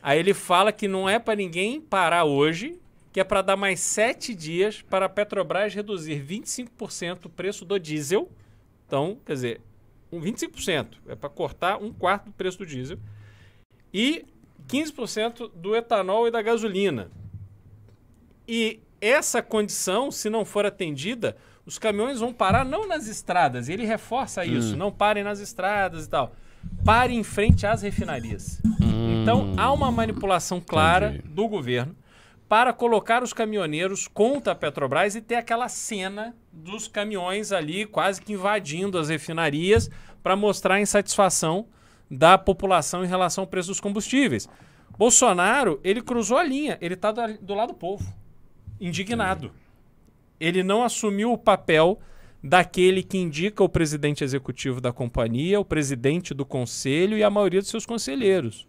Aí 0.03 0.19
ele 0.19 0.33
fala 0.33 0.73
que 0.73 0.89
não 0.89 1.09
é 1.09 1.19
para 1.19 1.37
ninguém 1.37 1.81
parar 1.81 2.25
hoje, 2.25 2.81
que 3.13 3.21
é 3.21 3.25
para 3.25 3.43
dar 3.43 3.57
mais 3.57 3.81
sete 3.81 4.35
dias 4.35 4.81
para 4.81 5.07
a 5.07 5.09
Petrobras 5.09 5.75
reduzir 5.75 6.25
25% 6.25 7.27
o 7.27 7.29
preço 7.29 7.65
do 7.65 7.79
diesel. 7.79 8.31
Então, 8.87 9.19
quer 9.27 9.35
dizer, 9.35 9.61
um 10.11 10.21
25%. 10.21 10.97
É 11.09 11.15
para 11.15 11.29
cortar 11.29 11.77
um 11.77 11.93
quarto 11.93 12.27
do 12.27 12.33
preço 12.33 12.59
do 12.59 12.67
diesel. 12.67 12.99
E 13.93 14.25
15% 14.69 15.51
do 15.55 15.75
etanol 15.75 16.29
e 16.29 16.31
da 16.31 16.41
gasolina. 16.41 17.11
E 18.53 18.81
essa 19.01 19.41
condição, 19.41 20.11
se 20.11 20.29
não 20.29 20.45
for 20.45 20.67
atendida, 20.67 21.37
os 21.65 21.79
caminhões 21.79 22.19
vão 22.19 22.33
parar 22.33 22.65
não 22.65 22.89
nas 22.89 23.07
estradas. 23.07 23.69
E 23.69 23.73
ele 23.73 23.87
reforça 23.87 24.45
isso. 24.45 24.77
Não 24.77 24.91
parem 24.91 25.23
nas 25.23 25.39
estradas 25.39 26.05
e 26.05 26.11
tal. 26.11 26.35
Pare 26.85 27.15
em 27.15 27.23
frente 27.23 27.65
às 27.65 27.83
refinarias. 27.83 28.61
Então, 29.23 29.55
há 29.57 29.73
uma 29.73 29.93
manipulação 29.93 30.61
clara 30.61 31.11
Entendi. 31.11 31.29
do 31.29 31.47
governo 31.47 31.95
para 32.49 32.73
colocar 32.73 33.23
os 33.23 33.33
caminhoneiros 33.33 34.09
contra 34.09 34.53
a 34.53 34.57
Petrobras 34.57 35.15
e 35.15 35.21
ter 35.21 35.37
aquela 35.37 35.69
cena 35.69 36.35
dos 36.53 36.89
caminhões 36.89 37.53
ali 37.53 37.87
quase 37.87 38.21
que 38.21 38.33
invadindo 38.33 38.99
as 38.99 39.11
refinarias 39.11 39.89
para 40.25 40.35
mostrar 40.35 40.75
a 40.75 40.81
insatisfação 40.81 41.69
da 42.11 42.37
população 42.37 43.05
em 43.05 43.09
relação 43.09 43.45
ao 43.45 43.49
preço 43.49 43.69
dos 43.69 43.79
combustíveis. 43.79 44.49
Bolsonaro, 44.99 45.81
ele 45.85 46.03
cruzou 46.03 46.37
a 46.37 46.43
linha, 46.43 46.77
ele 46.81 46.95
está 46.95 47.13
do, 47.13 47.39
do 47.39 47.55
lado 47.55 47.69
do 47.69 47.75
povo, 47.75 48.05
indignado. 48.81 49.53
Ele 50.39 50.63
não 50.63 50.83
assumiu 50.83 51.33
o 51.33 51.39
papel 51.39 52.01
daquele 52.43 53.03
que 53.03 53.19
indica 53.19 53.63
o 53.63 53.69
presidente 53.69 54.25
executivo 54.25 54.81
da 54.81 54.93
companhia, 54.93 55.61
o 55.61 55.65
presidente 55.65 56.33
do 56.33 56.47
conselho 56.47 57.19
e 57.19 57.23
a 57.23 57.29
maioria 57.29 57.61
dos 57.61 57.69
seus 57.69 57.85
conselheiros 57.85 58.67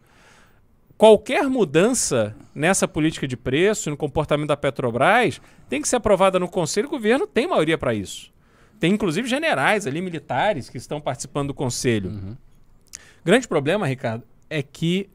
qualquer 1.01 1.50
mudança 1.50 2.36
nessa 2.53 2.88
política 2.88 3.27
de 3.27 3.36
preço, 3.36 3.89
no 3.89 3.98
comportamento 3.98 4.50
da 4.50 4.56
Petrobras, 4.56 5.41
tem 5.68 5.82
que 5.82 5.88
ser 5.88 5.96
aprovada 5.96 6.38
no 6.38 6.48
Conselho. 6.48 6.88
O 6.88 6.91
governo 6.91 7.25
tem 7.25 7.48
maioria 7.48 7.75
para 7.75 7.91
isso. 7.91 8.32
Tem 8.80 8.94
inclusive 8.94 9.27
generais 9.27 9.88
ali, 9.88 10.00
militares, 10.00 10.70
que 10.70 10.77
estão 10.77 11.01
participando 11.01 11.48
do 11.48 11.53
Conselho. 11.56 12.38
Grande 13.25 13.48
problema, 13.48 13.88
Ricardo, 13.88 14.24
é 14.48 14.62
que 14.62 15.10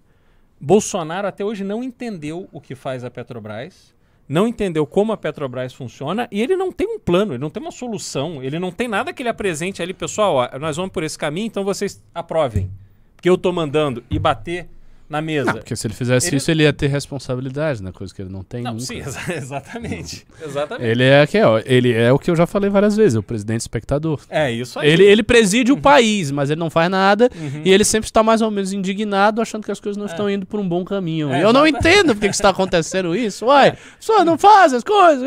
Bolsonaro 0.60 1.28
até 1.28 1.44
hoje 1.44 1.62
não 1.62 1.84
entendeu 1.84 2.48
o 2.50 2.60
que 2.60 2.74
faz 2.74 3.04
a 3.04 3.10
Petrobras, 3.10 3.94
não 4.28 4.46
entendeu 4.46 4.86
como 4.86 5.12
a 5.12 5.16
Petrobras 5.16 5.72
funciona 5.72 6.28
e 6.30 6.42
ele 6.42 6.56
não 6.56 6.72
tem 6.72 6.86
um 6.86 6.98
plano, 6.98 7.32
ele 7.32 7.40
não 7.40 7.50
tem 7.50 7.62
uma 7.62 7.70
solução, 7.70 8.42
ele 8.42 8.58
não 8.58 8.72
tem 8.72 8.88
nada 8.88 9.12
que 9.12 9.22
ele 9.22 9.28
apresente 9.28 9.82
ali, 9.82 9.94
pessoal, 9.94 10.34
ó, 10.34 10.58
nós 10.58 10.76
vamos 10.76 10.92
por 10.92 11.02
esse 11.04 11.16
caminho, 11.16 11.46
então 11.46 11.64
vocês 11.64 12.02
aprovem. 12.14 12.70
Porque 13.14 13.30
eu 13.30 13.38
tô 13.38 13.52
mandando 13.52 14.04
e 14.10 14.18
bater 14.18 14.68
na 15.08 15.20
mesa. 15.22 15.46
Não, 15.52 15.58
porque 15.58 15.76
se 15.76 15.86
ele 15.86 15.94
fizesse 15.94 16.28
Ele- 16.28 16.36
isso, 16.36 16.50
ele 16.50 16.62
ia 16.64 16.72
ter 16.72 16.88
responsabilidade, 16.88 17.82
né? 17.82 17.92
Coisa 17.92 18.14
que 18.14 18.20
ele 18.22 18.30
não 18.30 18.42
tem 18.42 18.62
Não, 18.62 18.72
nunca. 18.72 18.84
sim, 18.84 18.98
exa- 18.98 19.20
exatamente. 19.34 20.26
exatamente. 20.44 20.86
Ele 20.88 21.04
é, 21.04 21.26
que 21.26 21.38
é, 21.38 21.46
ó, 21.46 21.60
ele 21.64 21.92
é 21.92 22.12
o 22.12 22.18
que 22.18 22.30
eu 22.30 22.36
já 22.36 22.46
falei 22.46 22.68
várias 22.70 22.96
vezes, 22.96 23.14
é 23.16 23.18
o 23.18 23.22
presidente 23.22 23.60
espectador. 23.60 24.20
É 24.28 24.50
isso 24.50 24.78
aí. 24.78 24.88
Ele, 24.90 25.04
ele 25.04 25.22
preside 25.22 25.70
o 25.72 25.76
país, 25.76 26.30
mas 26.30 26.50
ele 26.50 26.58
não 26.60 26.70
faz 26.70 26.90
nada 26.90 27.30
Uhum. 27.34 27.62
e 27.64 27.70
ele 27.72 27.84
sempre 27.84 28.08
está 28.08 28.22
mais 28.22 28.42
ou 28.42 28.50
menos 28.50 28.72
indignado, 28.72 29.40
achando 29.40 29.64
que 29.64 29.70
as 29.72 29.80
coisas 29.80 29.96
não 29.96 30.06
estão 30.06 30.28
indo 30.28 30.44
por 30.46 30.58
um 30.60 30.68
bom 30.68 30.84
caminho. 30.84 31.30
É, 31.32 31.42
eu 31.42 31.52
não 31.52 31.66
exata- 31.66 31.88
entendo 31.88 32.14
por 32.14 32.20
que 32.20 32.26
está 32.26 32.48
acontecendo 32.50 33.14
isso. 33.14 33.46
Uai, 33.46 33.76
só 34.00 34.24
não 34.24 34.36
faz 34.36 34.72
as 34.72 34.82
coisas. 34.82 35.26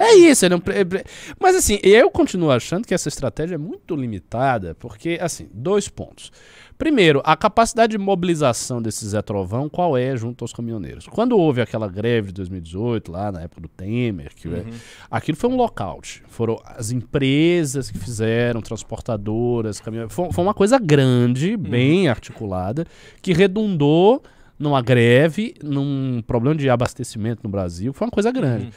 É, 0.00 0.12
é 0.12 0.14
isso. 0.16 0.48
Não 0.48 0.60
Mas 1.38 1.54
assim, 1.56 1.78
eu 1.82 2.10
continuo 2.10 2.50
achando 2.50 2.86
que 2.86 2.94
essa 2.94 3.08
estratégia 3.08 3.54
é 3.54 3.58
muito 3.58 3.94
limitada, 3.94 4.74
porque, 4.74 5.18
assim, 5.20 5.48
dois 5.52 5.88
pontos. 5.88 6.32
Primeiro, 6.80 7.20
a 7.26 7.36
capacidade 7.36 7.90
de 7.90 7.98
mobilização 7.98 8.80
desse 8.80 9.06
Zé 9.06 9.20
Trovão, 9.20 9.68
qual 9.68 9.98
é 9.98 10.16
junto 10.16 10.42
aos 10.42 10.50
caminhoneiros? 10.50 11.06
Quando 11.06 11.36
houve 11.36 11.60
aquela 11.60 11.86
greve 11.86 12.28
de 12.28 12.34
2018, 12.36 13.12
lá 13.12 13.30
na 13.30 13.42
época 13.42 13.60
do 13.60 13.68
Temer, 13.68 14.34
que 14.34 14.48
Uhum. 14.48 14.64
aquilo 15.10 15.36
foi 15.36 15.50
um 15.50 15.56
lockout. 15.56 16.22
Foram 16.28 16.58
as 16.64 16.90
empresas 16.90 17.90
que 17.90 17.98
fizeram, 17.98 18.62
transportadoras, 18.62 19.78
caminhoneiros. 19.78 20.14
Foi, 20.14 20.32
foi 20.32 20.42
uma 20.42 20.54
coisa 20.54 20.78
grande, 20.78 21.54
bem 21.54 22.08
articulada, 22.08 22.86
que 23.20 23.34
redundou 23.34 24.22
numa 24.58 24.80
greve, 24.80 25.54
num 25.62 26.22
problema 26.26 26.56
de 26.56 26.70
abastecimento 26.70 27.40
no 27.44 27.50
Brasil. 27.50 27.92
Foi 27.92 28.06
uma 28.06 28.10
coisa 28.10 28.32
grande. 28.32 28.70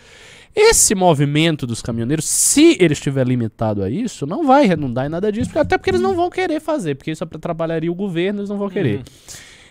Esse 0.55 0.93
movimento 0.93 1.65
dos 1.65 1.81
caminhoneiros, 1.81 2.25
se 2.25 2.77
ele 2.79 2.93
estiver 2.93 3.25
limitado 3.27 3.81
a 3.83 3.89
isso, 3.89 4.25
não 4.27 4.45
vai 4.45 4.65
redundar 4.67 5.05
em 5.05 5.09
nada 5.09 5.31
disso, 5.31 5.47
porque- 5.49 5.59
até 5.59 5.77
porque 5.77 5.89
eles 5.89 6.01
não 6.01 6.15
vão 6.15 6.29
querer 6.29 6.59
fazer, 6.59 6.95
porque 6.95 7.11
isso 7.11 7.23
atrapalharia 7.23 7.91
o 7.91 7.95
governo, 7.95 8.39
eles 8.41 8.49
não 8.49 8.57
vão 8.57 8.69
querer. 8.69 9.01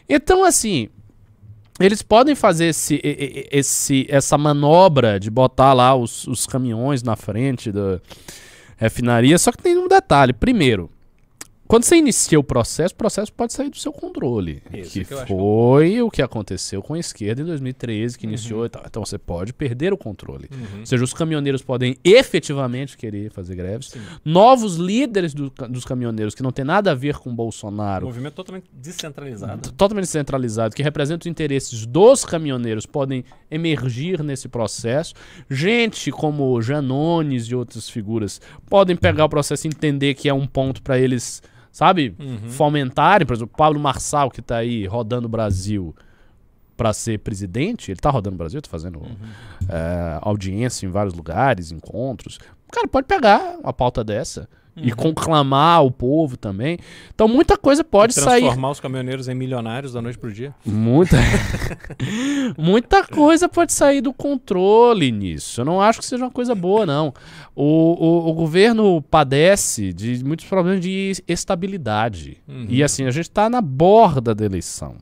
Então, 0.08 0.42
assim, 0.44 0.88
eles 1.78 2.02
podem 2.02 2.34
fazer 2.34 2.66
esse, 2.66 3.00
esse, 3.50 4.06
essa 4.08 4.36
manobra 4.36 5.20
de 5.20 5.30
botar 5.30 5.72
lá 5.72 5.94
os, 5.94 6.26
os 6.26 6.46
caminhões 6.46 7.02
na 7.04 7.14
frente 7.14 7.70
da 7.70 8.00
refinaria, 8.76 9.38
só 9.38 9.52
que 9.52 9.62
tem 9.62 9.78
um 9.78 9.86
detalhe. 9.86 10.32
Primeiro, 10.32 10.90
quando 11.68 11.84
você 11.84 11.96
inicia 11.96 12.38
o 12.38 12.44
processo, 12.44 12.92
o 12.92 12.96
processo 12.98 13.32
pode 13.32 13.52
sair 13.54 13.70
do 13.70 13.78
seu 13.78 13.92
controle. 13.92 14.62
Isso 14.74 14.90
que 14.92 15.04
que 15.06 15.14
eu 15.14 15.18
acho 15.18 15.26
que- 15.26 15.32
foi 15.32 16.02
o 16.02 16.10
que 16.10 16.20
aconteceu 16.20 16.82
com 16.82 16.94
a 16.94 16.98
esquerda 16.98 17.40
em 17.40 17.44
2013, 17.46 18.18
que 18.18 18.26
Uhum. 18.26 18.32
iniciou 18.32 18.66
e 18.66 18.68
tal. 18.68 18.82
Então 18.86 19.04
você 19.04 19.16
pode 19.16 19.52
perder 19.54 19.92
o 19.92 19.96
controle. 19.96 20.50
Ou 20.80 20.84
seja, 20.86 21.02
os 21.02 21.14
caminhoneiros 21.14 21.62
podem 21.62 21.96
efetivamente 22.04 22.96
querer 22.96 23.30
fazer 23.30 23.54
greves. 23.54 23.94
Novos 24.24 24.76
líderes 24.76 25.32
do 25.34 25.50
dos 25.68 25.84
caminhoneiros, 25.84 26.34
que 26.34 26.42
não 26.42 26.50
tem 26.52 26.64
nada 26.64 26.90
a 26.90 26.94
ver 26.94 27.16
com 27.18 27.34
Bolsonaro, 27.34 28.06
Movimento 28.06 28.34
totalmente 28.34 28.66
descentralizado. 28.72 29.72
totalmente 29.72 30.08
centralizado, 30.08 30.74
que 30.74 30.82
representa 30.82 31.22
os 31.22 31.30
interesses 31.30 31.86
dos 31.86 32.24
caminhoneiros, 32.24 32.84
podem 32.86 33.24
emergir 33.50 34.22
nesse 34.22 34.48
processo. 34.48 35.14
Gente 35.50 36.10
como 36.10 36.60
Janones 36.60 37.46
e 37.46 37.54
outras 37.54 37.88
figuras 37.88 38.40
podem 38.68 38.96
pegar 38.96 39.24
o 39.24 39.28
processo 39.28 39.66
e 39.66 39.68
entender 39.68 40.14
que 40.14 40.28
é 40.28 40.34
um 40.34 40.46
ponto 40.46 40.82
para 40.82 40.98
eles, 40.98 41.42
sabe, 41.72 42.14
fomentarem. 42.50 43.26
Por 43.26 43.32
exemplo, 43.34 43.52
o 43.52 43.56
Pablo 43.56 43.80
Marçal, 43.80 44.30
que 44.30 44.42
tá 44.42 44.58
aí 44.58 44.86
rodando 44.86 45.26
o 45.26 45.30
Brasil 45.30 45.94
para 46.76 46.92
ser 46.92 47.18
presidente, 47.18 47.90
ele 47.90 48.00
tá 48.00 48.10
rodando 48.10 48.34
o 48.34 48.38
Brasil, 48.38 48.60
tá 48.60 48.68
fazendo 48.70 49.02
eh, 49.68 50.18
audiência 50.20 50.86
em 50.86 50.90
vários 50.90 51.14
lugares, 51.14 51.72
encontros. 51.72 52.36
O 52.68 52.72
cara 52.72 52.86
pode 52.86 53.06
pegar 53.06 53.56
uma 53.62 53.72
pauta 53.72 54.04
dessa 54.04 54.48
e 54.76 54.92
conclamar 54.92 55.84
o 55.84 55.90
povo 55.90 56.36
também. 56.36 56.78
Então 57.14 57.28
muita 57.28 57.56
coisa 57.56 57.84
pode 57.84 58.14
sair. 58.14 58.42
Transformar 58.42 58.70
os 58.70 58.80
caminhoneiros 58.80 59.28
em 59.28 59.34
milionários 59.34 59.92
da 59.92 60.00
noite 60.00 60.18
pro 60.18 60.32
dia. 60.32 60.54
Muita, 60.64 61.16
muita 62.56 63.06
coisa 63.06 63.48
pode 63.48 63.72
sair 63.72 64.00
do 64.00 64.12
controle 64.12 65.12
nisso. 65.12 65.60
Eu 65.60 65.64
não 65.64 65.80
acho 65.80 65.98
que 65.98 66.06
seja 66.06 66.24
uma 66.24 66.30
coisa 66.30 66.54
boa, 66.54 66.86
não. 66.86 67.12
O, 67.54 67.64
o, 67.64 68.30
o 68.30 68.32
governo 68.34 69.02
padece 69.02 69.92
de 69.92 70.24
muitos 70.24 70.46
problemas 70.46 70.80
de 70.80 71.12
estabilidade. 71.28 72.38
Uhum. 72.48 72.66
E 72.68 72.82
assim, 72.82 73.04
a 73.04 73.10
gente 73.10 73.28
está 73.28 73.50
na 73.50 73.60
borda 73.60 74.34
da 74.34 74.44
eleição. 74.44 74.96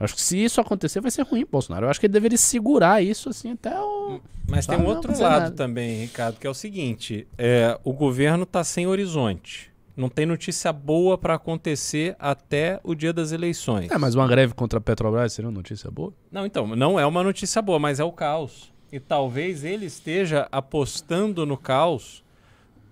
Acho 0.00 0.14
que 0.14 0.22
se 0.22 0.42
isso 0.42 0.60
acontecer, 0.62 0.98
vai 1.02 1.10
ser 1.10 1.22
ruim 1.22 1.42
pro 1.42 1.52
Bolsonaro. 1.52 1.84
Eu 1.84 1.90
acho 1.90 2.00
que 2.00 2.06
ele 2.06 2.12
deveria 2.12 2.38
segurar 2.38 3.02
isso 3.02 3.28
assim 3.28 3.52
até 3.52 3.78
o. 3.78 4.18
Mas 4.48 4.66
tem 4.66 4.78
um 4.78 4.86
outro 4.86 5.12
lado 5.12 5.42
nada. 5.42 5.50
também, 5.50 6.00
Ricardo, 6.00 6.38
que 6.38 6.46
é 6.46 6.50
o 6.50 6.54
seguinte: 6.54 7.28
é, 7.36 7.78
o 7.84 7.92
governo 7.92 8.44
está 8.44 8.64
sem 8.64 8.86
horizonte. 8.86 9.70
Não 9.94 10.08
tem 10.08 10.24
notícia 10.24 10.72
boa 10.72 11.18
para 11.18 11.34
acontecer 11.34 12.16
até 12.18 12.80
o 12.82 12.94
dia 12.94 13.12
das 13.12 13.32
eleições. 13.32 13.90
É, 13.90 13.98
mas 13.98 14.14
uma 14.14 14.26
greve 14.26 14.54
contra 14.54 14.78
a 14.78 14.80
Petrobras 14.80 15.34
seria 15.34 15.50
uma 15.50 15.54
notícia 15.54 15.90
boa? 15.90 16.14
Não, 16.32 16.46
então, 16.46 16.66
não 16.68 16.98
é 16.98 17.04
uma 17.04 17.22
notícia 17.22 17.60
boa, 17.60 17.78
mas 17.78 18.00
é 18.00 18.04
o 18.04 18.10
caos. 18.10 18.72
E 18.90 18.98
talvez 18.98 19.62
ele 19.62 19.84
esteja 19.84 20.48
apostando 20.50 21.44
no 21.44 21.58
caos 21.58 22.24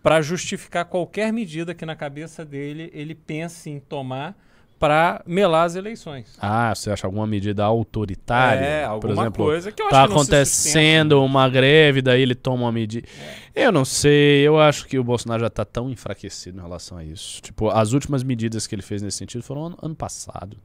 para 0.02 0.20
justificar 0.20 0.84
qualquer 0.84 1.32
medida 1.32 1.74
que 1.74 1.86
na 1.86 1.96
cabeça 1.96 2.44
dele 2.44 2.90
ele 2.92 3.14
pense 3.14 3.70
em 3.70 3.80
tomar 3.80 4.36
para 4.78 5.22
melar 5.26 5.64
as 5.64 5.74
eleições. 5.74 6.26
Ah, 6.40 6.74
você 6.74 6.90
acha 6.90 7.06
alguma 7.06 7.26
medida 7.26 7.64
autoritária? 7.64 8.60
é, 8.64 8.84
por 8.84 8.92
alguma 9.10 9.22
exemplo, 9.22 9.44
coisa 9.44 9.72
que 9.72 9.82
eu 9.82 9.88
tá 9.88 10.02
acho 10.02 10.08
que 10.08 10.14
não 10.14 10.24
se 10.24 10.30
acontecendo 10.30 11.24
uma 11.24 11.48
greve, 11.48 12.00
daí 12.00 12.22
ele 12.22 12.34
toma 12.34 12.64
uma 12.64 12.72
medida. 12.72 13.06
Eu 13.54 13.72
não 13.72 13.84
sei, 13.84 14.46
eu 14.46 14.58
acho 14.60 14.86
que 14.86 14.98
o 14.98 15.04
Bolsonaro 15.04 15.40
já 15.42 15.50
tá 15.50 15.64
tão 15.64 15.90
enfraquecido 15.90 16.58
em 16.58 16.62
relação 16.62 16.96
a 16.96 17.04
isso. 17.04 17.42
Tipo, 17.42 17.68
as 17.70 17.92
últimas 17.92 18.22
medidas 18.22 18.66
que 18.66 18.74
ele 18.74 18.82
fez 18.82 19.02
nesse 19.02 19.18
sentido 19.18 19.42
foram 19.42 19.66
ano, 19.66 19.78
ano 19.82 19.94
passado. 19.96 20.56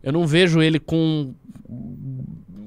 Eu 0.00 0.12
não 0.12 0.26
vejo 0.26 0.62
ele 0.62 0.78
com 0.78 1.34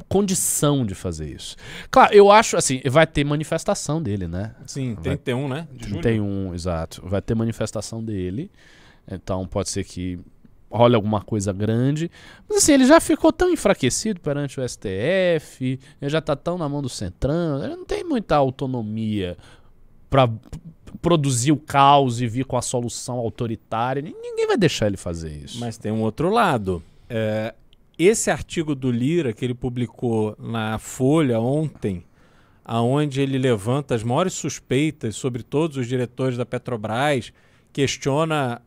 condição 0.09 0.85
de 0.85 0.93
fazer 0.93 1.29
isso. 1.33 1.55
Claro, 1.89 2.13
eu 2.13 2.29
acho 2.29 2.57
assim, 2.57 2.81
vai 2.89 3.07
ter 3.07 3.23
manifestação 3.23 4.01
dele, 4.03 4.27
né? 4.27 4.53
Sim, 4.65 4.95
Vai- 4.95 5.03
31, 5.17 5.47
né? 5.47 5.67
De 5.71 5.87
julho. 5.89 6.01
31, 6.01 6.53
exato. 6.53 7.01
Vai 7.05 7.21
ter 7.21 7.33
manifestação 7.35 8.03
dele. 8.03 8.51
Então 9.09 9.47
pode 9.47 9.69
ser 9.69 9.83
que 9.83 10.19
role 10.71 10.95
alguma 10.95 11.21
coisa 11.21 11.51
grande. 11.53 12.09
Mas 12.47 12.59
assim, 12.59 12.73
ele 12.73 12.85
já 12.85 12.99
ficou 12.99 13.31
tão 13.33 13.49
enfraquecido 13.49 14.19
perante 14.19 14.59
o 14.59 14.67
STF, 14.67 15.79
ele 16.01 16.09
já 16.09 16.21
tá 16.21 16.35
tão 16.35 16.57
na 16.57 16.67
mão 16.69 16.81
do 16.81 16.89
Centrão, 16.89 17.63
ele 17.63 17.75
não 17.75 17.85
tem 17.85 18.03
muita 18.03 18.35
autonomia 18.35 19.37
pra 20.09 20.27
p- 20.27 20.37
produzir 21.01 21.51
o 21.51 21.57
caos 21.57 22.21
e 22.21 22.27
vir 22.27 22.45
com 22.45 22.57
a 22.57 22.61
solução 22.61 23.17
autoritária. 23.17 24.01
Nin- 24.01 24.13
Ninguém 24.21 24.47
vai 24.47 24.57
deixar 24.57 24.87
ele 24.87 24.97
fazer 24.97 25.31
isso. 25.35 25.59
Mas 25.59 25.77
tem 25.77 25.91
um 25.91 26.01
outro 26.01 26.29
lado. 26.29 26.81
É, 27.09 27.53
esse 27.97 28.29
artigo 28.31 28.73
do 28.75 28.91
Lira 28.91 29.31
que 29.33 29.45
ele 29.45 29.53
publicou 29.53 30.35
na 30.39 30.77
Folha 30.79 31.39
ontem, 31.39 32.03
aonde 32.65 33.21
ele 33.21 33.37
levanta 33.37 33.95
as 33.95 34.03
maiores 34.03 34.33
suspeitas 34.33 35.15
sobre 35.15 35.43
todos 35.43 35.77
os 35.77 35.87
diretores 35.87 36.37
da 36.37 36.45
Petrobras, 36.45 37.31
questiona 37.73 38.61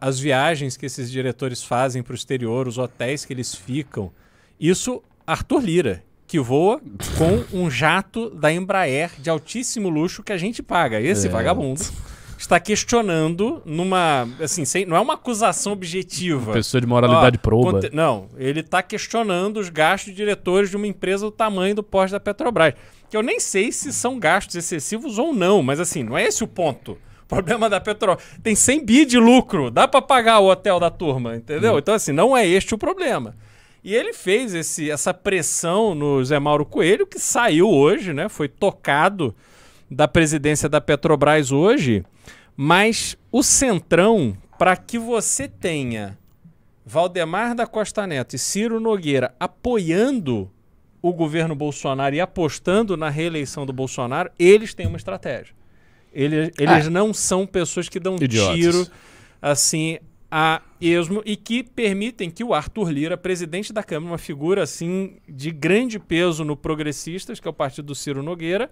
as 0.00 0.18
viagens 0.20 0.76
que 0.76 0.86
esses 0.86 1.10
diretores 1.10 1.62
fazem 1.62 2.02
para 2.02 2.12
o 2.12 2.14
exterior, 2.14 2.68
os 2.68 2.78
hotéis 2.78 3.24
que 3.24 3.32
eles 3.32 3.54
ficam. 3.54 4.10
Isso, 4.58 5.02
Arthur 5.26 5.60
Lira, 5.62 6.02
que 6.26 6.38
voa 6.40 6.80
com 7.18 7.44
um 7.56 7.70
jato 7.70 8.30
da 8.30 8.52
Embraer 8.52 9.10
de 9.18 9.28
altíssimo 9.30 9.88
luxo 9.88 10.22
que 10.22 10.32
a 10.32 10.36
gente 10.36 10.62
paga. 10.62 11.00
Esse 11.00 11.26
É. 11.26 11.30
vagabundo 11.30 11.80
está 12.38 12.58
questionando 12.60 13.62
numa, 13.64 14.28
assim, 14.42 14.64
sem, 14.64 14.84
não 14.84 14.96
é 14.96 15.00
uma 15.00 15.14
acusação 15.14 15.72
objetiva. 15.72 16.52
Pessoa 16.52 16.80
de 16.80 16.86
moralidade 16.86 17.36
Ó, 17.38 17.40
proba. 17.42 17.72
conte- 17.72 17.90
Não, 17.94 18.28
ele 18.36 18.60
está 18.60 18.82
questionando 18.82 19.58
os 19.58 19.68
gastos 19.68 20.10
de 20.12 20.16
diretores 20.16 20.70
de 20.70 20.76
uma 20.76 20.86
empresa 20.86 21.24
do 21.26 21.30
tamanho 21.32 21.74
do 21.74 21.82
poste 21.82 22.12
da 22.12 22.20
Petrobras. 22.20 22.74
Que 23.10 23.16
eu 23.16 23.22
nem 23.22 23.38
sei 23.38 23.70
se 23.70 23.92
são 23.92 24.18
gastos 24.18 24.56
excessivos 24.56 25.18
ou 25.18 25.32
não, 25.32 25.62
mas 25.62 25.78
assim, 25.78 26.02
não 26.02 26.16
é 26.18 26.24
esse 26.24 26.42
o 26.42 26.48
ponto. 26.48 26.98
Problema 27.28 27.68
da 27.70 27.80
Petrobras 27.80 28.24
tem 28.42 28.54
100 28.54 28.84
bi 28.84 29.04
de 29.04 29.18
lucro, 29.18 29.70
dá 29.70 29.88
para 29.88 30.02
pagar 30.02 30.40
o 30.40 30.50
hotel 30.50 30.78
da 30.78 30.90
turma, 30.90 31.36
entendeu? 31.36 31.78
Então 31.78 31.94
assim, 31.94 32.12
não 32.12 32.36
é 32.36 32.46
este 32.46 32.74
o 32.74 32.78
problema. 32.78 33.34
E 33.82 33.94
ele 33.94 34.14
fez 34.14 34.54
esse, 34.54 34.90
essa 34.90 35.12
pressão 35.12 35.94
no 35.94 36.24
Zé 36.24 36.38
Mauro 36.38 36.64
Coelho, 36.64 37.06
que 37.06 37.18
saiu 37.18 37.68
hoje, 37.68 38.14
né? 38.14 38.28
Foi 38.28 38.48
tocado 38.48 39.34
da 39.90 40.08
presidência 40.08 40.68
da 40.68 40.80
Petrobras 40.80 41.52
hoje, 41.52 42.04
mas 42.56 43.16
o 43.30 43.42
Centrão, 43.42 44.36
para 44.58 44.76
que 44.76 44.98
você 44.98 45.46
tenha 45.46 46.16
Valdemar 46.86 47.54
da 47.54 47.66
Costa 47.66 48.06
Neto 48.06 48.36
e 48.36 48.38
Ciro 48.38 48.80
Nogueira 48.80 49.34
apoiando 49.40 50.50
o 51.00 51.12
governo 51.12 51.54
Bolsonaro 51.54 52.14
e 52.14 52.20
apostando 52.20 52.96
na 52.96 53.10
reeleição 53.10 53.66
do 53.66 53.72
Bolsonaro, 53.72 54.30
eles 54.38 54.72
têm 54.72 54.86
uma 54.86 54.96
estratégia. 54.96 55.54
Eles, 56.14 56.50
eles 56.58 56.88
não 56.88 57.12
são 57.12 57.46
pessoas 57.46 57.88
que 57.88 57.98
dão 57.98 58.16
Idiotas. 58.20 58.54
tiro 58.54 58.86
assim 59.42 59.98
a 60.30 60.62
esmo 60.80 61.22
e 61.24 61.36
que 61.36 61.62
permitem 61.62 62.30
que 62.30 62.42
o 62.42 62.54
Arthur 62.54 62.90
Lira, 62.90 63.16
presidente 63.16 63.72
da 63.72 63.82
Câmara, 63.82 64.12
uma 64.12 64.18
figura 64.18 64.62
assim 64.62 65.18
de 65.28 65.50
grande 65.50 65.98
peso 65.98 66.44
no 66.44 66.56
Progressistas, 66.56 67.38
que 67.38 67.46
é 67.46 67.50
o 67.50 67.54
partido 67.54 67.86
do 67.86 67.94
Ciro 67.94 68.22
Nogueira, 68.22 68.70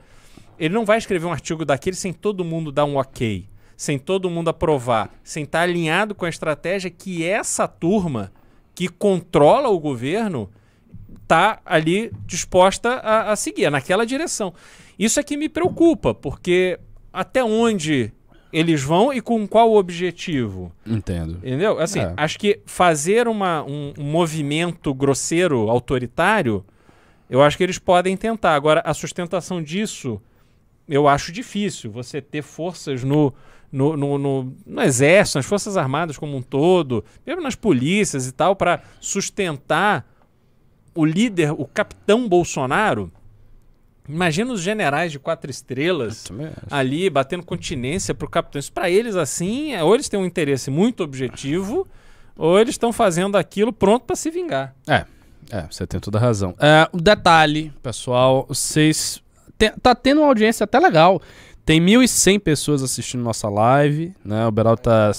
ele 0.58 0.74
não 0.74 0.84
vai 0.84 0.98
escrever 0.98 1.26
um 1.26 1.32
artigo 1.32 1.64
daquele 1.64 1.96
sem 1.96 2.12
todo 2.12 2.44
mundo 2.44 2.72
dar 2.72 2.84
um 2.84 2.96
ok, 2.96 3.46
sem 3.76 3.98
todo 3.98 4.30
mundo 4.30 4.48
aprovar, 4.48 5.12
sem 5.22 5.44
estar 5.44 5.60
alinhado 5.60 6.14
com 6.14 6.24
a 6.24 6.28
estratégia 6.28 6.90
que 6.90 7.24
essa 7.24 7.68
turma 7.68 8.32
que 8.74 8.88
controla 8.88 9.68
o 9.68 9.78
governo 9.78 10.50
está 11.22 11.60
ali 11.64 12.10
disposta 12.26 12.94
a, 12.94 13.32
a 13.32 13.36
seguir, 13.36 13.66
é 13.66 13.70
naquela 13.70 14.04
direção. 14.04 14.52
Isso 14.98 15.20
é 15.20 15.22
que 15.22 15.36
me 15.36 15.48
preocupa, 15.48 16.14
porque 16.14 16.78
até 17.12 17.42
onde 17.44 18.12
eles 18.52 18.82
vão 18.82 19.12
e 19.12 19.20
com 19.20 19.46
qual 19.46 19.74
objetivo? 19.74 20.72
Entendo. 20.86 21.38
Entendeu? 21.38 21.78
Assim, 21.78 22.00
É. 22.00 22.12
acho 22.16 22.38
que 22.38 22.60
fazer 22.66 23.26
uma, 23.28 23.62
um, 23.64 23.92
um 23.98 24.04
movimento 24.04 24.92
grosseiro, 24.92 25.70
autoritário, 25.70 26.64
eu 27.30 27.40
acho 27.42 27.56
que 27.56 27.62
eles 27.62 27.78
podem 27.78 28.16
tentar. 28.16 28.54
Agora, 28.54 28.82
a 28.84 28.92
sustentação 28.92 29.62
disso, 29.62 30.20
eu 30.86 31.08
acho 31.08 31.32
difícil. 31.32 31.90
Você 31.92 32.20
ter 32.20 32.42
forças 32.42 33.02
no, 33.02 33.32
no, 33.70 33.96
no, 33.96 34.18
no- 34.18 34.56
no 34.66 34.82
exército, 34.82 35.38
nas 35.38 35.46
forças 35.46 35.78
armadas 35.78 36.18
como 36.18 36.36
um 36.36 36.42
todo, 36.42 37.02
mesmo 37.26 37.40
nas 37.40 37.54
polícias 37.54 38.26
e 38.26 38.32
tal, 38.32 38.54
para 38.54 38.82
sustentar 39.00 40.06
o 40.94 41.06
líder, 41.06 41.52
o 41.52 41.64
capitão 41.66 42.28
Bolsonaro. 42.28 43.10
Imagina 44.08 44.52
os 44.52 44.60
generais 44.60 45.12
de 45.12 45.18
quatro 45.18 45.50
estrelas 45.50 46.24
ali 46.70 47.08
batendo 47.08 47.44
continência 47.44 48.12
pro 48.14 48.28
capitão. 48.28 48.58
Isso 48.58 48.72
para 48.72 48.90
eles 48.90 49.14
assim, 49.16 49.72
é, 49.74 49.82
ou 49.84 49.94
eles 49.94 50.08
têm 50.08 50.18
um 50.18 50.24
interesse 50.26 50.70
muito 50.70 51.02
objetivo, 51.04 51.86
ou 52.36 52.58
eles 52.58 52.74
estão 52.74 52.92
fazendo 52.92 53.36
aquilo 53.36 53.72
pronto 53.72 54.04
para 54.04 54.16
se 54.16 54.30
vingar. 54.30 54.74
É, 54.88 55.04
é, 55.50 55.66
você 55.70 55.86
tem 55.86 56.00
toda 56.00 56.18
a 56.18 56.20
razão. 56.20 56.54
É, 56.58 56.88
um 56.92 56.98
detalhe, 56.98 57.72
pessoal, 57.82 58.44
vocês. 58.48 59.22
te- 59.56 59.72
tá 59.80 59.94
tendo 59.94 60.20
uma 60.22 60.26
audiência 60.28 60.64
até 60.64 60.80
legal. 60.80 61.22
Tem 61.64 61.80
1.100 61.80 62.40
pessoas 62.40 62.82
assistindo 62.82 63.22
nossa 63.22 63.48
live, 63.48 64.12
né? 64.24 64.44
O 64.46 64.50
Beral 64.50 64.76
tá 64.76 65.12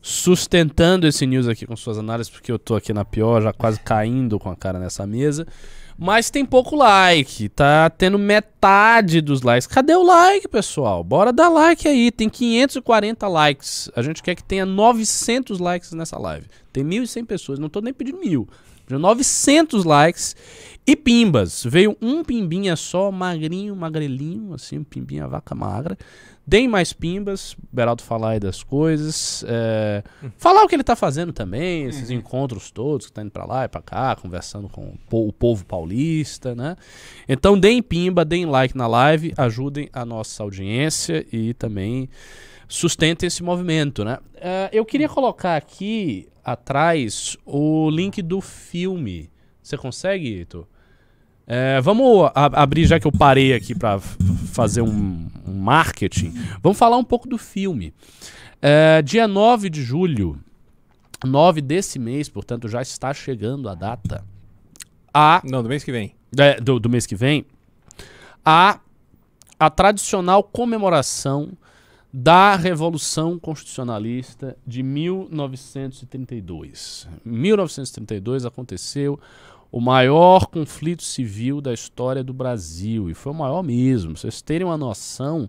sustentando 0.00 1.06
esse 1.06 1.26
news 1.26 1.48
aqui 1.48 1.66
com 1.66 1.76
suas 1.76 1.98
análises, 1.98 2.30
porque 2.30 2.50
eu 2.50 2.58
tô 2.58 2.76
aqui 2.76 2.92
na 2.92 3.04
pior, 3.04 3.42
já 3.42 3.52
quase 3.52 3.80
caindo 3.80 4.38
com 4.38 4.50
a 4.50 4.56
cara 4.56 4.78
nessa 4.78 5.06
mesa. 5.06 5.46
Mas 5.98 6.28
tem 6.28 6.44
pouco 6.44 6.76
like, 6.76 7.48
tá 7.48 7.88
tendo 7.88 8.18
metade 8.18 9.22
dos 9.22 9.40
likes. 9.40 9.66
Cadê 9.66 9.94
o 9.94 10.02
like, 10.02 10.46
pessoal? 10.46 11.02
Bora 11.02 11.32
dar 11.32 11.48
like 11.48 11.88
aí, 11.88 12.10
tem 12.10 12.28
540 12.28 13.26
likes. 13.26 13.90
A 13.96 14.02
gente 14.02 14.22
quer 14.22 14.34
que 14.34 14.44
tenha 14.44 14.66
900 14.66 15.58
likes 15.58 15.92
nessa 15.92 16.18
live. 16.18 16.46
Tem 16.70 16.84
1.100 16.84 17.24
pessoas, 17.24 17.58
não 17.58 17.70
tô 17.70 17.80
nem 17.80 17.94
pedindo 17.94 18.18
mil. 18.18 18.46
Pedindo 18.84 19.00
900 19.00 19.84
likes 19.84 20.36
e 20.86 20.94
pimbas. 20.94 21.64
Veio 21.64 21.96
um 22.02 22.22
pimbinha 22.22 22.76
só, 22.76 23.10
magrinho, 23.10 23.74
magrelinho, 23.74 24.52
assim, 24.52 24.78
um 24.78 24.84
pimbinha 24.84 25.26
vaca 25.26 25.54
magra. 25.54 25.96
Deem 26.48 26.68
mais 26.68 26.92
pimbas, 26.92 27.56
Beraldo 27.72 28.04
falar 28.04 28.30
aí 28.30 28.38
das 28.40 28.62
coisas. 28.62 29.44
é, 29.48 30.04
falar 30.38 30.62
o 30.62 30.68
que 30.68 30.76
ele 30.76 30.84
tá 30.84 30.94
fazendo 30.94 31.32
também, 31.32 31.84
esses 31.86 32.08
encontros 32.10 32.70
todos 32.70 33.06
que 33.06 33.12
tá 33.12 33.20
indo 33.22 33.32
pra 33.32 33.44
lá 33.44 33.64
e 33.64 33.68
pra 33.68 33.82
cá, 33.82 34.14
conversando 34.14 34.68
com 34.68 34.82
o 34.90 34.98
po- 35.08 35.26
o 35.26 35.32
povo 35.32 35.64
paulista, 35.66 36.54
né? 36.54 36.76
Então 37.28 37.58
deem 37.58 37.82
pimba, 37.82 38.24
deem 38.24 38.46
like 38.46 38.76
na 38.76 38.86
live, 38.86 39.34
ajudem 39.36 39.88
a 39.92 40.04
nossa 40.04 40.42
audiência 40.44 41.26
e 41.32 41.52
também 41.54 42.08
sustentem 42.68 43.26
esse 43.26 43.42
movimento, 43.42 44.04
né? 44.04 44.18
É, 44.36 44.68
eu 44.72 44.84
queria 44.84 45.08
colocar 45.08 45.56
aqui 45.56 46.28
atrás 46.44 47.36
o 47.44 47.90
link 47.90 48.22
do 48.22 48.40
filme. 48.40 49.30
Você 49.60 49.76
consegue, 49.76 50.32
Heitor? 50.32 50.64
É, 51.46 51.80
vamos 51.80 52.30
a- 52.34 52.62
abrir, 52.62 52.86
já 52.86 52.98
que 52.98 53.06
eu 53.06 53.12
parei 53.12 53.52
aqui 53.54 53.74
para 53.74 53.98
fazer 54.00 54.80
um, 54.82 55.28
um 55.46 55.54
marketing, 55.54 56.32
vamos 56.62 56.78
falar 56.78 56.96
um 56.96 57.04
pouco 57.04 57.28
do 57.28 57.38
filme. 57.38 57.94
É, 58.60 59.00
dia 59.02 59.28
9 59.28 59.70
de 59.70 59.82
julho, 59.82 60.38
9 61.24 61.60
desse 61.60 61.98
mês, 61.98 62.28
portanto 62.28 62.68
já 62.68 62.82
está 62.82 63.12
chegando 63.14 63.68
a 63.68 63.74
data, 63.74 64.24
a 65.14 65.40
Não, 65.44 65.62
do 65.62 65.68
mês 65.68 65.84
que 65.84 65.92
vem. 65.92 66.14
é, 66.38 66.60
do, 66.60 66.80
do 66.80 66.88
mês 66.90 67.06
que 67.06 67.14
vem, 67.14 67.46
a, 68.44 68.80
a 69.58 69.70
tradicional 69.70 70.42
comemoração 70.42 71.52
da 72.12 72.56
Revolução 72.56 73.38
Constitucionalista 73.38 74.56
de 74.66 74.82
1932. 74.82 77.08
Em 77.24 77.30
1932 77.30 78.44
aconteceu 78.46 79.20
o 79.76 79.80
maior 79.80 80.46
conflito 80.46 81.02
civil 81.02 81.60
da 81.60 81.74
história 81.74 82.24
do 82.24 82.32
Brasil, 82.32 83.10
e 83.10 83.14
foi 83.14 83.32
o 83.32 83.34
maior 83.34 83.62
mesmo. 83.62 84.12
Pra 84.12 84.20
vocês 84.22 84.40
terem 84.40 84.66
uma 84.66 84.78
noção, 84.78 85.48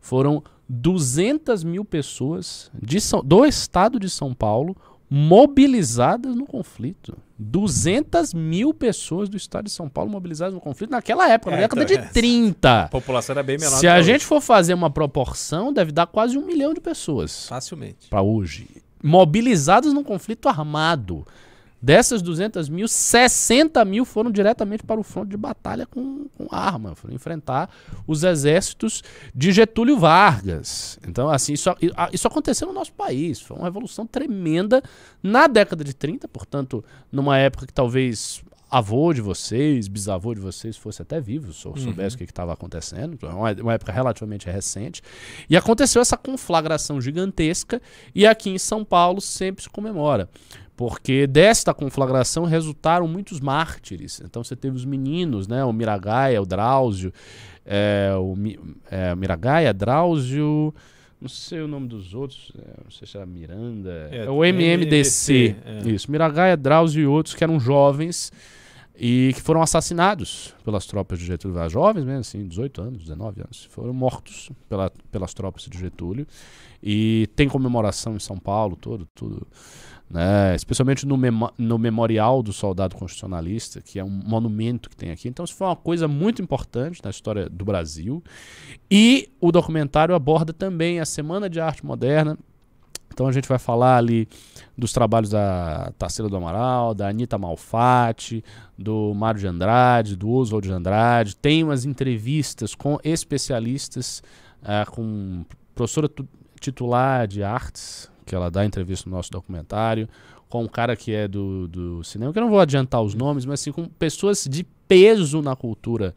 foram 0.00 0.42
200 0.68 1.64
mil 1.64 1.82
pessoas 1.84 2.70
de 2.74 3.00
São- 3.00 3.22
do 3.24 3.46
estado 3.46 3.98
de 3.98 4.10
São 4.10 4.34
Paulo 4.34 4.76
mobilizadas 5.08 6.34
no 6.34 6.46
conflito. 6.46 7.16
200 7.38 8.32
mil 8.34 8.72
pessoas 8.74 9.28
do 9.28 9.36
estado 9.36 9.64
de 9.64 9.70
São 9.70 9.88
Paulo 9.88 10.10
mobilizadas 10.10 10.54
no 10.54 10.60
conflito 10.60 10.90
naquela 10.90 11.28
época, 11.28 11.50
na 11.50 11.56
É, 11.56 11.60
década 11.62 11.82
então, 11.82 11.96
de 11.96 12.02
é. 12.02 12.08
30. 12.08 12.82
A 12.84 12.88
população 12.88 13.32
era 13.34 13.42
bem 13.42 13.58
menor. 13.58 13.78
Se 13.78 13.88
a 13.88 13.96
hoje. 13.96 14.04
gente 14.12 14.24
for 14.24 14.40
fazer 14.40 14.74
uma 14.74 14.90
proporção, 14.90 15.72
deve 15.72 15.92
dar 15.92 16.06
quase 16.06 16.36
um 16.38 16.46
milhão 16.46 16.72
de 16.74 16.80
pessoas 16.80 17.46
Facilmente. 17.48 18.08
para 18.08 18.22
hoje. 18.22 18.68
Mobilizadas 19.02 19.92
num 19.92 20.04
conflito 20.04 20.48
armado. 20.48 21.26
Dessas 21.82 22.22
200 22.22 22.68
mil, 22.68 22.86
60 22.86 23.84
mil 23.84 24.04
foram 24.04 24.30
diretamente 24.30 24.84
para 24.84 25.00
o 25.00 25.02
fronte 25.02 25.30
de 25.30 25.36
batalha 25.36 25.84
com, 25.84 26.28
com 26.38 26.46
arma. 26.54 26.94
Foram 26.94 27.12
enfrentar 27.12 27.68
os 28.06 28.22
exércitos 28.22 29.02
de 29.34 29.50
Getúlio 29.50 29.98
Vargas. 29.98 30.96
Então, 31.04 31.28
assim, 31.28 31.54
isso, 31.54 31.68
isso 32.12 32.28
aconteceu 32.28 32.68
no 32.68 32.72
nosso 32.72 32.92
país. 32.92 33.40
Foi 33.40 33.56
uma 33.56 33.66
revolução 33.66 34.06
tremenda 34.06 34.80
na 35.20 35.48
década 35.48 35.82
de 35.82 35.92
30, 35.92 36.28
portanto, 36.28 36.84
numa 37.10 37.36
época 37.36 37.66
que 37.66 37.72
talvez 37.72 38.44
avô 38.78 39.12
de 39.12 39.20
vocês, 39.20 39.86
bisavô 39.86 40.34
de 40.34 40.40
vocês 40.40 40.76
fosse 40.76 41.02
até 41.02 41.20
vivo, 41.20 41.52
sou- 41.52 41.76
soubesse 41.76 42.14
o 42.16 42.18
que 42.18 42.24
estava 42.24 42.52
acontecendo. 42.52 43.12
Então, 43.14 43.28
É 43.30 43.34
uma, 43.34 43.62
uma 43.62 43.72
época 43.74 43.92
relativamente 43.92 44.46
recente. 44.50 45.02
E 45.48 45.56
aconteceu 45.56 46.00
essa 46.00 46.16
conflagração 46.16 47.00
gigantesca 47.00 47.80
e 48.14 48.26
aqui 48.26 48.48
em 48.50 48.58
São 48.58 48.84
Paulo 48.84 49.20
sempre 49.20 49.62
se 49.62 49.68
comemora. 49.68 50.28
Porque 50.74 51.26
desta 51.26 51.74
conflagração 51.74 52.44
resultaram 52.44 53.06
muitos 53.06 53.40
mártires. 53.40 54.20
Então 54.24 54.42
você 54.42 54.56
teve 54.56 54.74
os 54.74 54.84
meninos, 54.86 55.46
né? 55.46 55.62
O 55.64 55.72
Miragaia, 55.72 56.40
o 56.40 56.46
Drauzio, 56.46 57.12
é, 57.64 58.12
o, 58.16 58.34
é, 58.90 59.14
Miragaia, 59.14 59.72
Drauzio, 59.74 60.74
não 61.20 61.28
sei 61.28 61.60
o 61.60 61.68
nome 61.68 61.86
dos 61.88 62.14
outros, 62.14 62.50
é, 62.58 62.80
não 62.84 62.90
sei 62.90 63.06
se 63.06 63.16
era 63.16 63.26
Miranda, 63.26 64.08
É, 64.10 64.24
é, 64.24 64.30
o 64.30 64.42
MMDC. 64.42 65.32
MMDC, 65.32 65.56
é. 65.88 65.88
Isso, 65.90 66.10
Miragaia, 66.10 66.56
Drauzio 66.56 67.02
e 67.02 67.06
outros 67.06 67.34
que 67.34 67.44
eram 67.44 67.60
jovens 67.60 68.32
e 68.94 69.32
que 69.34 69.40
foram 69.40 69.62
assassinados 69.62 70.54
pelas 70.64 70.86
tropas 70.86 71.18
de 71.18 71.24
Getúlio 71.24 71.54
Vargas. 71.54 71.72
Jovens 71.72 72.04
mesmo, 72.04 72.20
assim, 72.20 72.46
18 72.46 72.82
anos, 72.82 73.02
19 73.02 73.40
anos. 73.40 73.64
Foram 73.70 73.92
mortos 73.92 74.50
pela, 74.68 74.90
pelas 75.10 75.32
tropas 75.32 75.64
de 75.64 75.78
Getúlio. 75.78 76.26
E 76.82 77.28
tem 77.34 77.48
comemoração 77.48 78.16
em 78.16 78.18
São 78.18 78.36
Paulo, 78.36 78.76
todo, 78.76 79.06
tudo. 79.14 79.46
Né? 80.10 80.54
Especialmente 80.54 81.06
no, 81.06 81.16
memo- 81.16 81.50
no 81.56 81.78
Memorial 81.78 82.42
do 82.42 82.52
Soldado 82.52 82.94
Constitucionalista, 82.96 83.80
que 83.80 83.98
é 83.98 84.04
um 84.04 84.10
monumento 84.10 84.90
que 84.90 84.96
tem 84.96 85.10
aqui. 85.10 85.26
Então, 85.26 85.44
isso 85.44 85.54
foi 85.54 85.66
uma 85.68 85.76
coisa 85.76 86.06
muito 86.06 86.42
importante 86.42 87.00
na 87.02 87.08
história 87.10 87.48
do 87.48 87.64
Brasil. 87.64 88.22
E 88.90 89.30
o 89.40 89.50
documentário 89.50 90.14
aborda 90.14 90.52
também 90.52 91.00
a 91.00 91.06
Semana 91.06 91.48
de 91.48 91.60
Arte 91.60 91.84
Moderna. 91.86 92.38
Então, 93.12 93.26
a 93.26 93.32
gente 93.32 93.48
vai 93.48 93.58
falar 93.58 93.96
ali 93.98 94.28
dos 94.76 94.92
trabalhos 94.92 95.30
da 95.30 95.92
Tarsila 95.98 96.28
do 96.28 96.36
Amaral, 96.36 96.94
da 96.94 97.08
Anitta 97.08 97.36
Malfatti, 97.38 98.42
do 98.78 99.12
Mário 99.14 99.40
de 99.40 99.46
Andrade, 99.46 100.16
do 100.16 100.30
Oswald 100.30 100.66
de 100.66 100.72
Andrade. 100.72 101.36
Tem 101.36 101.62
umas 101.62 101.84
entrevistas 101.84 102.74
com 102.74 102.98
especialistas, 103.04 104.22
ah, 104.62 104.86
com 104.86 105.44
professora 105.74 106.08
tu- 106.08 106.28
titular 106.60 107.26
de 107.26 107.42
artes, 107.42 108.10
que 108.24 108.34
ela 108.34 108.50
dá 108.50 108.64
entrevista 108.64 109.08
no 109.10 109.16
nosso 109.16 109.30
documentário, 109.30 110.08
com 110.48 110.64
um 110.64 110.68
cara 110.68 110.94
que 110.94 111.12
é 111.12 111.26
do, 111.26 111.66
do 111.66 112.04
cinema, 112.04 112.32
que 112.32 112.38
eu 112.38 112.42
não 112.42 112.50
vou 112.50 112.60
adiantar 112.60 113.00
os 113.02 113.14
nomes, 113.14 113.44
mas 113.44 113.60
assim, 113.60 113.72
com 113.72 113.86
pessoas 113.86 114.46
de 114.48 114.64
peso 114.86 115.40
na 115.42 115.56
cultura 115.56 116.14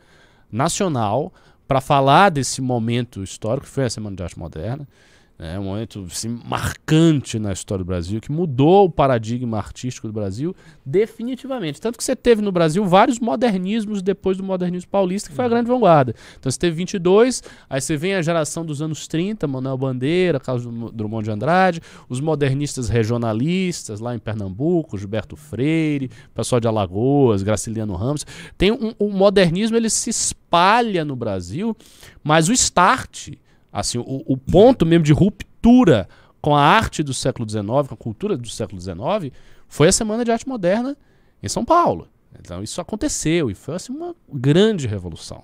nacional 0.52 1.34
para 1.68 1.82
falar 1.82 2.30
desse 2.30 2.62
momento 2.62 3.24
histórico, 3.24 3.66
que 3.66 3.72
foi 3.72 3.86
a 3.86 3.90
Semana 3.90 4.16
de 4.16 4.22
Arte 4.22 4.38
Moderna. 4.38 4.88
É 5.38 5.60
um 5.60 5.64
momento 5.66 6.06
assim, 6.10 6.40
marcante 6.46 7.38
na 7.38 7.52
história 7.52 7.84
do 7.84 7.88
Brasil, 7.88 8.22
que 8.22 8.32
mudou 8.32 8.86
o 8.86 8.90
paradigma 8.90 9.58
artístico 9.58 10.08
do 10.08 10.14
Brasil 10.14 10.56
definitivamente. 10.86 11.82
Tanto 11.82 11.98
que 11.98 12.04
você 12.06 12.16
teve 12.16 12.42
no 12.42 12.54
Brasil 12.54 12.86
vários 12.86 13.20
modernismos 13.20 14.02
depois 14.02 14.38
do 14.38 14.44
modernismo 14.44 14.90
paulista, 14.90 15.30
que 15.30 15.36
foi 15.36 15.44
a 15.44 15.50
grande 15.50 15.68
vanguarda. 15.68 16.16
Então 16.40 16.50
você 16.50 16.58
teve 16.58 16.78
22, 16.78 17.44
aí 17.70 17.82
você 17.82 17.98
vem 17.98 18.16
a 18.16 18.22
geração 18.22 18.66
dos 18.66 18.82
anos 18.82 19.08
30, 19.10 19.46
Manuel 19.46 19.78
Bandeira, 19.78 20.40
Carlos 20.40 20.64
Drum- 20.64 20.92
Drummond 20.94 21.26
de 21.26 21.32
Andrade, 21.32 21.82
os 22.08 22.22
modernistas 22.22 22.88
regionalistas 22.88 24.00
lá 24.00 24.16
em 24.16 24.20
Pernambuco, 24.20 24.98
Gilberto 24.98 25.36
Freire, 25.36 26.10
pessoal 26.34 26.62
de 26.62 26.68
Alagoas, 26.70 27.44
Graciliano 27.44 27.94
Ramos. 27.96 28.26
Tem 28.58 28.72
um, 28.72 28.94
o 28.98 29.10
modernismo 29.10 29.76
ele 29.76 29.90
se 29.90 30.10
espalha 30.10 31.04
no 31.04 31.16
Brasil, 31.16 31.76
mas 32.24 32.48
o 32.48 32.54
start 32.54 33.32
assim, 33.76 33.98
o, 33.98 34.24
o 34.26 34.38
ponto 34.38 34.86
mesmo 34.86 35.04
de 35.04 35.12
ruptura 35.12 36.08
com 36.42 36.56
a 36.56 36.62
arte 36.62 37.04
do 37.04 37.14
século 37.14 37.50
XIX, 37.50 37.66
com 37.66 37.94
a 37.94 37.98
cultura 37.98 38.38
do 38.38 38.48
século 38.48 38.80
XIX, 38.80 39.36
foi 39.68 39.90
a 39.90 39.92
Semana 39.92 40.24
de 40.24 40.32
Arte 40.32 40.48
Moderna 40.48 40.96
em 41.44 41.50
São 41.50 41.66
Paulo. 41.66 42.08
Então 42.40 42.64
isso 42.64 42.80
aconteceu 42.80 43.52
e 43.52 43.54
foi 43.54 43.76
assim, 43.76 43.92
uma 43.92 44.16
grande 44.32 44.88
revolução. 44.88 45.44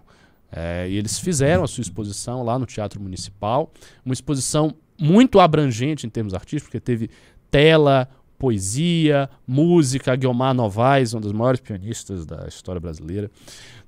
É, 0.50 0.88
e 0.90 0.96
eles 0.96 1.20
fizeram 1.20 1.64
a 1.64 1.68
sua 1.68 1.82
exposição 1.82 2.42
lá 2.44 2.58
no 2.58 2.66
Teatro 2.66 3.02
Municipal, 3.02 3.70
uma 4.06 4.14
exposição 4.14 4.74
muito 4.98 5.40
abrangente 5.40 6.08
em 6.08 6.10
termos 6.10 6.34
artísticos, 6.34 6.70
porque 6.70 6.80
teve 6.80 7.10
tela, 7.50 8.08
poesia, 8.38 9.30
música, 9.46 10.16
Guiomar 10.16 10.54
Novaes, 10.54 11.14
uma 11.14 11.22
das 11.22 11.32
maiores 11.32 11.60
pianistas 11.60 12.26
da 12.26 12.48
história 12.48 12.80
brasileira, 12.80 13.30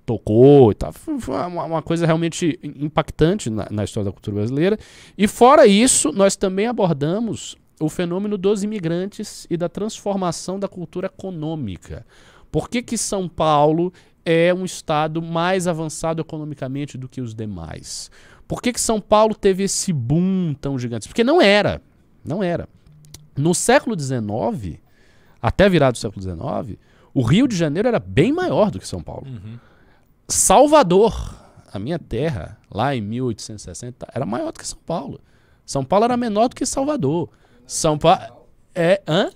tocou 0.06 0.72
e 0.72 0.76
tal. 0.76 0.94
Foi 0.94 1.36
uma, 1.48 1.82
coisa 1.82 2.06
realmente 2.06 2.60
impactante 2.64 3.50
na, 3.50 3.68
na 3.70 3.84
história 3.84 4.06
da 4.06 4.12
cultura 4.12 4.38
brasileira. 4.38 4.78
E 5.18 5.28
fora 5.28 5.66
isso, 5.66 6.12
nós 6.12 6.36
também 6.36 6.68
abordamos 6.68 7.58
o 7.80 7.90
fenômeno 7.90 8.38
dos 8.38 8.64
imigrantes 8.64 9.48
e 9.50 9.58
da 9.58 9.68
transformação 9.68 10.60
da 10.60 10.68
cultura 10.68 11.08
econômica. 11.08 12.06
Por 12.52 12.70
que, 12.70 12.82
que 12.82 12.98
São 12.98 13.28
Paulo 13.28 13.92
é 14.26 14.54
um 14.54 14.64
estado 14.64 15.22
mais 15.22 15.68
avançado 15.68 16.22
economicamente 16.22 16.98
do 16.98 17.10
que 17.10 17.20
os 17.20 17.34
demais? 17.34 18.12
Por 18.48 18.62
que, 18.62 18.72
que 18.72 18.82
São 18.82 19.02
Paulo 19.02 19.34
teve 19.34 19.64
esse 19.64 19.92
boom 19.92 20.54
tão 20.54 20.78
gigante? 20.78 21.08
Porque 21.08 21.24
não 21.24 21.42
era. 21.42 21.82
Não 22.24 22.44
era. 22.44 22.68
No 23.36 23.54
século 23.56 24.00
XIX, 24.00 24.80
até 25.42 25.68
virado 25.68 25.94
do 25.94 25.98
século 25.98 26.22
XIX, 26.22 26.80
o 27.14 27.22
Rio 27.22 27.48
de 27.48 27.56
Janeiro 27.56 27.88
era 27.88 28.00
bem 28.00 28.32
maior 28.32 28.70
do 28.70 28.80
que 28.80 28.88
São 28.88 29.02
Paulo. 29.02 29.28
Salvador, 30.28 31.36
a 31.72 31.80
minha 31.80 32.00
terra, 32.00 32.58
lá 32.72 32.96
em 32.96 33.02
1860, 33.02 34.08
era 34.14 34.26
maior 34.26 34.52
do 34.52 34.60
que 34.60 34.68
São 34.68 34.80
Paulo. 34.86 35.20
São 35.66 35.84
Paulo 35.84 36.06
era 36.06 36.18
menor 36.18 36.50
do 36.50 36.56
que 36.56 36.66
Salvador. 36.66 37.30
São 37.66 37.98
Paulo. 37.98 38.48
É. 38.76 39.02
Hã? 39.08 39.30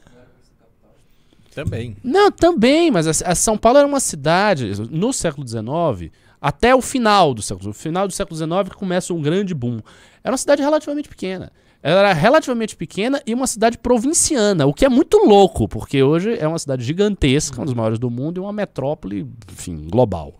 Também. 1.53 1.97
Não, 2.03 2.31
também, 2.31 2.91
mas 2.91 3.07
a, 3.07 3.31
a 3.31 3.35
São 3.35 3.57
Paulo 3.57 3.79
era 3.79 3.87
uma 3.87 3.99
cidade, 3.99 4.73
no 4.91 5.11
século 5.11 5.47
XIX, 5.47 6.11
até 6.39 6.75
o 6.75 6.81
final 6.81 7.33
do 7.33 7.41
século 7.41 7.73
XIX, 7.73 7.83
final 7.83 8.07
do 8.07 8.13
século 8.13 8.37
XIX 8.37 8.69
que 8.69 8.77
começa 8.77 9.13
um 9.13 9.21
grande 9.21 9.53
boom. 9.53 9.79
Era 10.23 10.31
uma 10.31 10.37
cidade 10.37 10.61
relativamente 10.61 11.09
pequena. 11.09 11.51
Ela 11.81 11.99
era 11.99 12.13
relativamente 12.13 12.75
pequena 12.75 13.21
e 13.25 13.33
uma 13.33 13.47
cidade 13.47 13.77
provinciana, 13.77 14.65
o 14.65 14.73
que 14.73 14.83
é 14.83 14.89
muito 14.89 15.17
louco, 15.17 15.67
porque 15.67 16.01
hoje 16.01 16.37
é 16.37 16.47
uma 16.47 16.59
cidade 16.59 16.83
gigantesca, 16.83 17.57
uma 17.57 17.65
das 17.65 17.75
maiores 17.75 17.99
do 17.99 18.09
mundo 18.09 18.37
e 18.37 18.41
uma 18.41 18.51
metrópole, 18.51 19.27
enfim, 19.51 19.87
global. 19.89 20.33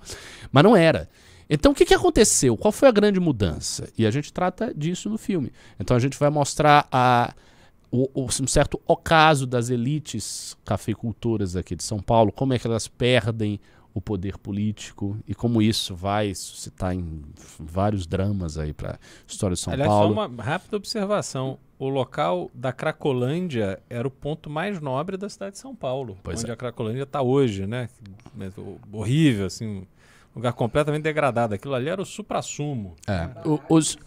Mas 0.51 0.63
não 0.63 0.75
era. 0.75 1.09
Então 1.49 1.71
o 1.71 1.75
que, 1.75 1.85
que 1.85 1.93
aconteceu? 1.93 2.57
Qual 2.57 2.71
foi 2.71 2.89
a 2.89 2.91
grande 2.91 3.19
mudança? 3.19 3.89
E 3.97 4.05
a 4.05 4.11
gente 4.11 4.33
trata 4.33 4.73
disso 4.73 5.09
no 5.09 5.17
filme. 5.17 5.51
Então 5.79 5.95
a 5.95 5.99
gente 5.99 6.17
vai 6.19 6.29
mostrar 6.29 6.87
a, 6.91 7.33
o, 7.89 8.09
o- 8.13 8.25
um 8.25 8.47
certo 8.47 8.81
ocaso 8.85 9.47
das 9.47 9.69
elites 9.69 10.57
cafeicultoras 10.65 11.55
aqui 11.55 11.75
de 11.75 11.83
São 11.83 11.99
Paulo, 11.99 12.31
como 12.33 12.53
é 12.53 12.59
que 12.59 12.67
elas 12.67 12.87
perdem 12.87 13.59
o 13.93 14.01
poder 14.01 14.37
político 14.37 15.17
e 15.27 15.33
como 15.33 15.59
isso 15.59 15.95
vai 15.95 16.35
suscitar 16.35 16.93
em 16.93 17.21
vários 17.57 18.05
dramas 18.05 18.55
aí 18.57 18.71
para 18.71 18.91
a 18.91 18.97
história 19.25 19.55
de 19.55 19.59
São 19.61 19.73
Aliás, 19.73 19.89
Paulo. 19.89 20.13
só 20.13 20.27
uma 20.27 20.43
rápida 20.43 20.77
observação. 20.77 21.57
O 21.79 21.89
local 21.89 22.51
da 22.53 22.71
Cracolândia 22.73 23.79
era 23.89 24.07
o 24.07 24.11
ponto 24.11 24.49
mais 24.51 24.79
nobre 24.81 25.15
da 25.17 25.29
cidade 25.29 25.53
de 25.53 25.59
São 25.59 25.75
Paulo. 25.75 26.17
Pois 26.23 26.41
onde 26.41 26.51
é. 26.51 26.53
a 26.53 26.57
Cracolândia 26.57 27.03
está 27.03 27.21
hoje, 27.23 27.65
né? 27.65 27.89
Horrível, 28.91 29.45
assim. 29.45 29.87
Um 30.37 30.39
Lugar 30.39 30.53
completamente 30.53 31.03
degradado. 31.03 31.53
Aquilo 31.55 31.73
ali 31.73 31.89
era 31.89 32.01
o 32.01 32.05
supra-sumo. 32.05 32.95
É. 33.07 33.27
O- 33.47 33.59
os, 33.69 33.97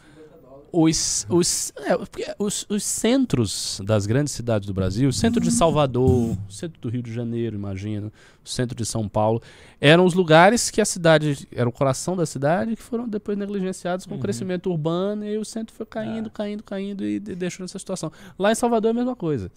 os, 0.73 1.27
os, 1.29 1.73
é, 1.79 1.97
os, 2.38 2.64
os 2.69 2.85
centros 2.85 3.81
das 3.85 4.07
grandes 4.07 4.33
cidades 4.33 4.66
do 4.69 4.73
Brasil, 4.73 5.09
o 5.09 5.12
centro 5.12 5.40
de 5.40 5.51
Salvador, 5.51 6.37
o 6.49 6.53
centro 6.53 6.81
do 6.81 6.88
Rio 6.88 7.03
de 7.03 7.12
Janeiro, 7.12 7.57
imagino, 7.57 8.12
o 8.45 8.49
centro 8.49 8.77
de 8.77 8.87
São 8.87 9.09
Paulo, 9.09 9.43
eram 9.81 10.05
os 10.05 10.14
lugares 10.14 10.71
que 10.71 10.81
a 10.81 10.85
cidade, 10.85 11.49
era 11.53 11.69
o 11.69 11.73
coração 11.73 12.14
da 12.16 12.25
cidade, 12.25 12.77
que 12.77 12.83
foram 12.83 13.09
depois 13.09 13.37
negligenciados 13.37 14.07
com 14.07 14.12
o 14.12 14.14
Uhum. 14.16 14.23
crescimento 14.23 14.71
urbano 14.71 15.25
e 15.25 15.37
o 15.38 15.45
centro 15.45 15.75
foi 15.75 15.87
caindo, 15.87 16.29
É. 16.29 16.31
caindo, 16.33 16.62
caindo 16.62 17.05
e 17.05 17.19
de- 17.19 17.35
deixou 17.35 17.64
nessa 17.64 17.79
situação. 17.79 18.12
Lá 18.38 18.53
em 18.53 18.55
Salvador 18.55 18.90
é 18.90 18.93
a 18.93 18.95
mesma 18.95 19.16
coisa. 19.16 19.51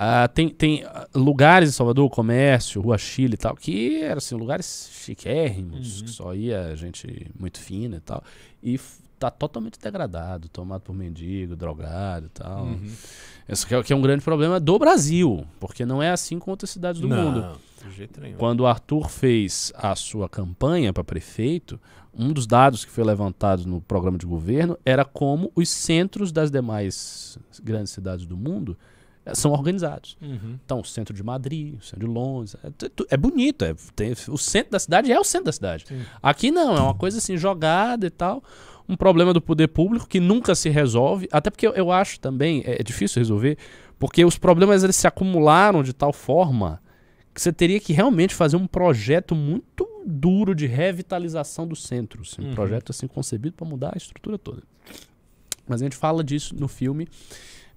Ah, 0.00 0.28
tem 0.28 0.48
tem 0.48 0.84
ah, 0.84 1.08
lugares 1.12 1.68
em 1.68 1.72
Salvador, 1.72 2.08
comércio, 2.08 2.80
Rua 2.80 2.96
Chile 2.96 3.34
e 3.34 3.36
tal, 3.36 3.56
que 3.56 4.00
eram 4.00 4.18
assim, 4.18 4.36
lugares 4.36 4.88
chiquérrimos, 4.92 5.98
Uhum. 5.98 6.04
que 6.06 6.10
só 6.12 6.34
ia 6.34 6.76
gente 6.76 7.26
muito 7.36 7.58
fina 7.58 7.96
e 7.96 8.00
tal. 8.00 8.22
E 8.62 8.78
tá 9.18 9.28
totalmente 9.28 9.76
degradado, 9.80 10.48
tomado 10.48 10.82
por 10.82 10.94
mendigo, 10.94 11.56
drogado 11.56 12.26
e 12.26 12.28
tal. 12.28 12.66
Uhum. 12.66 12.92
Isso 13.48 13.66
que 13.66 13.74
é, 13.74 13.82
que 13.82 13.92
é 13.92 13.96
um 13.96 14.00
grande 14.00 14.22
problema 14.22 14.60
do 14.60 14.78
Brasil, 14.78 15.44
porque 15.58 15.84
não 15.84 16.00
é 16.00 16.10
assim 16.10 16.38
com 16.38 16.52
outras 16.52 16.70
cidades 16.70 17.00
do 17.00 17.08
Não, 17.08 17.32
mundo. 17.32 17.58
De 17.84 17.96
jeito 17.96 18.20
nenhum. 18.20 18.36
Quando 18.36 18.60
o 18.60 18.66
Arthur 18.68 19.08
fez 19.10 19.72
a 19.74 19.96
sua 19.96 20.28
campanha 20.28 20.92
para 20.92 21.02
prefeito, 21.02 21.80
um 22.14 22.32
dos 22.32 22.46
dados 22.46 22.84
que 22.84 22.90
foi 22.92 23.02
levantado 23.02 23.66
no 23.66 23.80
programa 23.80 24.16
de 24.16 24.26
governo 24.26 24.78
era 24.84 25.04
como 25.04 25.50
os 25.56 25.68
centros 25.68 26.30
das 26.30 26.52
demais 26.52 27.36
grandes 27.64 27.92
cidades 27.92 28.26
do 28.26 28.36
mundo 28.36 28.76
são 29.34 29.52
organizados. 29.52 30.16
Uhum. 30.20 30.58
Então, 30.64 30.80
o 30.80 30.84
centro 30.84 31.14
de 31.14 31.22
Madrid, 31.22 31.74
o 31.78 31.82
centro 31.82 32.06
de 32.06 32.12
Londres, 32.12 32.56
é, 32.62 33.14
é 33.14 33.16
bonito. 33.16 33.64
É, 33.64 33.74
tem- 33.94 34.12
o 34.28 34.36
centro 34.38 34.72
da 34.72 34.78
cidade 34.78 35.10
é 35.12 35.18
o 35.18 35.24
centro 35.24 35.46
da 35.46 35.52
cidade. 35.52 35.84
Sim. 35.88 36.02
Aqui 36.22 36.50
não, 36.50 36.76
é 36.76 36.80
uma 36.80 36.94
coisa 36.94 37.18
assim 37.18 37.36
jogada 37.36 38.06
e 38.06 38.10
tal. 38.10 38.42
Um 38.88 38.96
problema 38.96 39.32
do 39.34 39.40
poder 39.40 39.68
público 39.68 40.06
que 40.08 40.18
nunca 40.20 40.54
se 40.54 40.68
resolve. 40.70 41.28
Até 41.30 41.50
porque 41.50 41.66
eu, 41.66 41.72
eu 41.72 41.92
acho 41.92 42.18
também, 42.20 42.62
é, 42.64 42.80
é 42.80 42.82
difícil 42.82 43.20
resolver, 43.20 43.58
porque 43.98 44.24
os 44.24 44.38
problemas 44.38 44.82
eles 44.82 44.96
se 44.96 45.06
acumularam 45.06 45.82
de 45.82 45.92
tal 45.92 46.12
forma 46.12 46.80
que 47.34 47.42
você 47.42 47.52
teria 47.52 47.78
que 47.78 47.92
realmente 47.92 48.34
fazer 48.34 48.56
um 48.56 48.66
projeto 48.66 49.34
muito 49.34 49.86
duro 50.06 50.54
de 50.54 50.66
revitalização 50.66 51.66
do 51.68 51.76
centro. 51.76 52.22
assim, 52.22 52.42
um 52.42 52.48
Uhum. 52.48 52.54
projeto 52.54 52.90
assim 52.90 53.06
concebido 53.06 53.54
para 53.56 53.66
mudar 53.68 53.92
a 53.94 53.98
estrutura 53.98 54.38
toda. 54.38 54.62
Mas 55.68 55.82
a 55.82 55.84
gente 55.84 55.94
fala 55.96 56.24
disso 56.24 56.54
no 56.58 56.66
filme. 56.66 57.06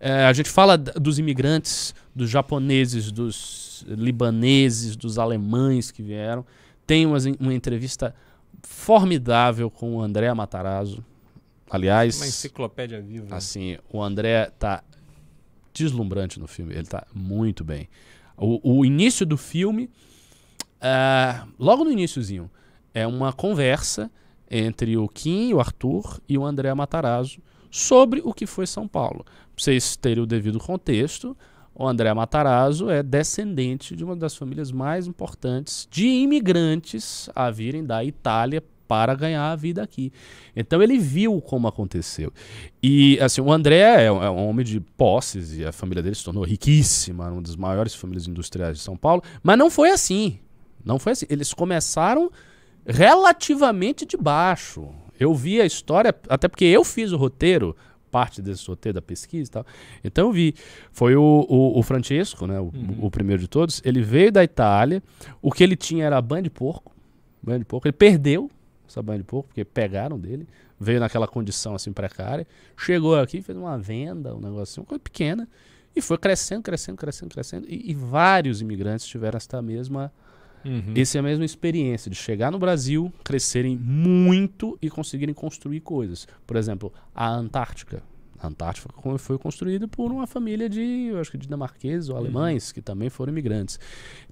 É, 0.03 0.25
a 0.25 0.33
gente 0.33 0.49
fala 0.49 0.75
dos 0.77 1.19
imigrantes, 1.19 1.93
dos 2.15 2.27
japoneses, 2.27 3.11
dos 3.11 3.85
libaneses, 3.87 4.95
dos 4.95 5.19
alemães 5.19 5.91
que 5.91 6.01
vieram. 6.01 6.43
Tem 6.87 7.05
umas 7.05 7.27
en- 7.27 7.35
uma 7.39 7.53
entrevista 7.53 8.15
formidável 8.63 9.69
com 9.69 9.95
o 9.97 10.01
André 10.01 10.33
Matarazzo. 10.33 11.05
Aliás, 11.69 12.17
Uma 12.17 12.27
enciclopédia 12.27 12.99
viva. 13.01 13.35
Assim, 13.35 13.77
o 13.93 14.01
André 14.01 14.49
tá 14.57 14.83
deslumbrante 15.73 16.39
no 16.39 16.47
filme. 16.47 16.73
Ele 16.73 16.85
tá 16.87 17.05
muito 17.13 17.63
bem. 17.63 17.87
O, 18.35 18.79
o 18.79 18.83
início 18.85 19.23
do 19.25 19.37
filme, 19.37 19.87
ah, 20.81 21.45
logo 21.59 21.83
no 21.83 21.91
iníciozinho, 21.91 22.49
é 22.93 23.05
uma 23.05 23.31
conversa 23.31 24.11
entre 24.49 24.97
o 24.97 25.07
Kim, 25.07 25.53
o 25.53 25.59
Arthur 25.59 26.19
e 26.27 26.37
o 26.37 26.43
André 26.45 26.73
Matarazzo 26.73 27.39
sobre 27.69 28.19
o 28.25 28.33
que 28.33 28.45
foi 28.45 28.67
São 28.67 28.85
Paulo. 28.87 29.25
Vocês 29.61 29.95
terem 29.95 30.23
o 30.23 30.25
devido 30.25 30.57
contexto, 30.57 31.37
o 31.75 31.87
André 31.87 32.11
Matarazzo 32.15 32.89
é 32.89 33.03
descendente 33.03 33.95
de 33.95 34.03
uma 34.03 34.15
das 34.15 34.35
famílias 34.35 34.71
mais 34.71 35.05
importantes 35.05 35.87
de 35.91 36.07
imigrantes 36.07 37.29
a 37.35 37.51
virem 37.51 37.85
da 37.85 38.03
Itália 38.03 38.63
para 38.87 39.13
ganhar 39.13 39.51
a 39.51 39.55
vida 39.55 39.83
aqui. 39.83 40.11
Então 40.55 40.81
ele 40.81 40.97
viu 40.97 41.39
como 41.39 41.67
aconteceu. 41.67 42.33
E 42.81 43.19
assim, 43.19 43.39
o 43.39 43.51
André 43.51 44.05
é 44.05 44.11
um, 44.11 44.23
é 44.23 44.31
um 44.31 44.49
homem 44.49 44.65
de 44.65 44.79
posses 44.79 45.55
e 45.55 45.63
a 45.63 45.71
família 45.71 46.01
dele 46.01 46.15
se 46.15 46.23
tornou 46.23 46.43
riquíssima, 46.43 47.29
uma 47.29 47.43
das 47.43 47.55
maiores 47.55 47.93
famílias 47.93 48.25
industriais 48.25 48.77
de 48.77 48.83
São 48.83 48.97
Paulo, 48.97 49.21
mas 49.43 49.59
não 49.59 49.69
foi 49.69 49.91
assim. 49.91 50.39
Não 50.83 50.97
foi 50.97 51.11
assim. 51.11 51.27
Eles 51.29 51.53
começaram 51.53 52.31
relativamente 52.83 54.07
de 54.07 54.17
baixo. 54.17 54.89
Eu 55.19 55.35
vi 55.35 55.61
a 55.61 55.67
história, 55.67 56.15
até 56.27 56.47
porque 56.47 56.65
eu 56.65 56.83
fiz 56.83 57.11
o 57.11 57.17
roteiro, 57.17 57.75
parte 58.11 58.41
desse 58.41 58.67
roteiro 58.67 58.95
da 58.95 59.01
pesquisa 59.01 59.49
e 59.49 59.51
tal. 59.51 59.65
Então 60.03 60.27
eu 60.27 60.31
vi. 60.33 60.53
Foi 60.91 61.15
o, 61.15 61.45
o, 61.49 61.79
o 61.79 61.83
Francesco, 61.83 62.45
né, 62.45 62.59
o, 62.59 62.65
Uhum. 62.65 62.97
o 63.05 63.09
primeiro 63.09 63.41
de 63.41 63.47
todos. 63.47 63.81
Ele 63.85 64.01
veio 64.01 64.31
da 64.31 64.43
Itália. 64.43 65.01
O 65.41 65.51
que 65.51 65.63
ele 65.63 65.75
tinha 65.75 66.05
era 66.05 66.21
banho 66.21 66.43
de 66.43 66.49
porco. 66.49 66.91
Banho 67.41 67.59
de 67.59 67.65
porco. 67.65 67.87
Ele 67.87 67.93
perdeu 67.93 68.49
essa 68.87 69.01
banho 69.01 69.19
de 69.19 69.25
porco, 69.25 69.47
porque 69.47 69.63
pegaram 69.63 70.19
dele. 70.19 70.47
Veio 70.79 70.99
naquela 70.99 71.27
condição 71.27 71.73
assim 71.75 71.91
precária. 71.93 72.45
Chegou 72.75 73.17
aqui, 73.19 73.41
fez 73.41 73.57
uma 73.57 73.77
venda, 73.77 74.35
um 74.35 74.39
negócio, 74.39 74.81
uma 74.81 74.85
coisa 74.85 74.99
pequena. 74.99 75.47
E 75.95 76.01
foi 76.01 76.17
crescendo, 76.17 76.63
crescendo, 76.63 76.97
crescendo, 76.97 77.29
crescendo. 77.29 77.67
E, 77.69 77.91
e 77.91 77.93
vários 77.93 78.61
imigrantes 78.61 79.05
tiveram 79.05 79.37
essa 79.37 79.61
mesma 79.61 80.11
Uhum. 80.63 80.93
essa 80.95 81.17
é 81.17 81.19
a 81.19 81.23
mesma 81.23 81.43
experiência 81.45 82.09
de 82.09 82.15
chegar 82.15 82.51
no 82.51 82.59
Brasil, 82.59 83.11
crescerem 83.23 83.77
muito 83.77 84.77
e 84.81 84.89
conseguirem 84.89 85.33
construir 85.33 85.79
coisas. 85.81 86.27
Por 86.45 86.55
exemplo, 86.57 86.93
a 87.13 87.27
Antártica. 87.29 88.03
A 88.39 88.47
Antártica 88.47 88.89
foi- 89.19 89.37
construída 89.37 89.87
por 89.87 90.11
uma 90.11 90.25
família 90.25 90.67
de, 90.67 91.09
eu 91.11 91.19
acho 91.19 91.29
que 91.31 91.37
dinamarqueses 91.37 92.09
ou 92.09 92.17
alemães, 92.17 92.71
que 92.71 92.81
também 92.81 93.09
foram 93.09 93.31
imigrantes. 93.31 93.79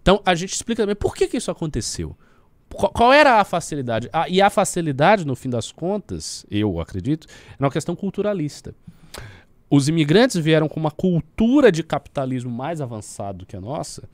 Então, 0.01 0.21
a 0.25 0.33
gente 0.33 0.53
explica 0.53 0.81
também 0.83 0.95
por 0.95 1.15
que, 1.15 1.27
que 1.27 1.37
isso 1.37 1.51
aconteceu. 1.51 2.15
Qual, 2.73 2.91
qual 2.91 3.13
era 3.13 3.39
a 3.39 3.43
facilidade? 3.43 4.09
Ah, 4.13 4.27
e 4.29 4.41
a 4.41 4.49
facilidade, 4.49 5.25
no 5.25 5.35
fim 5.35 5.49
das 5.49 5.71
contas, 5.71 6.45
eu 6.49 6.79
acredito, 6.79 7.27
é 7.59 7.63
uma 7.63 7.71
questão 7.71 7.95
culturalista. 7.95 8.73
Os 9.69 9.87
imigrantes 9.87 10.35
vieram 10.37 10.67
com 10.67 10.79
uma 10.79 10.89
cultura 10.91 11.71
de 11.71 11.83
capitalismo 11.83 12.49
mais 12.49 12.81
avançada 12.81 13.39
do 13.39 13.45
que 13.45 13.55
a 13.55 13.61
nossa, 13.61 14.09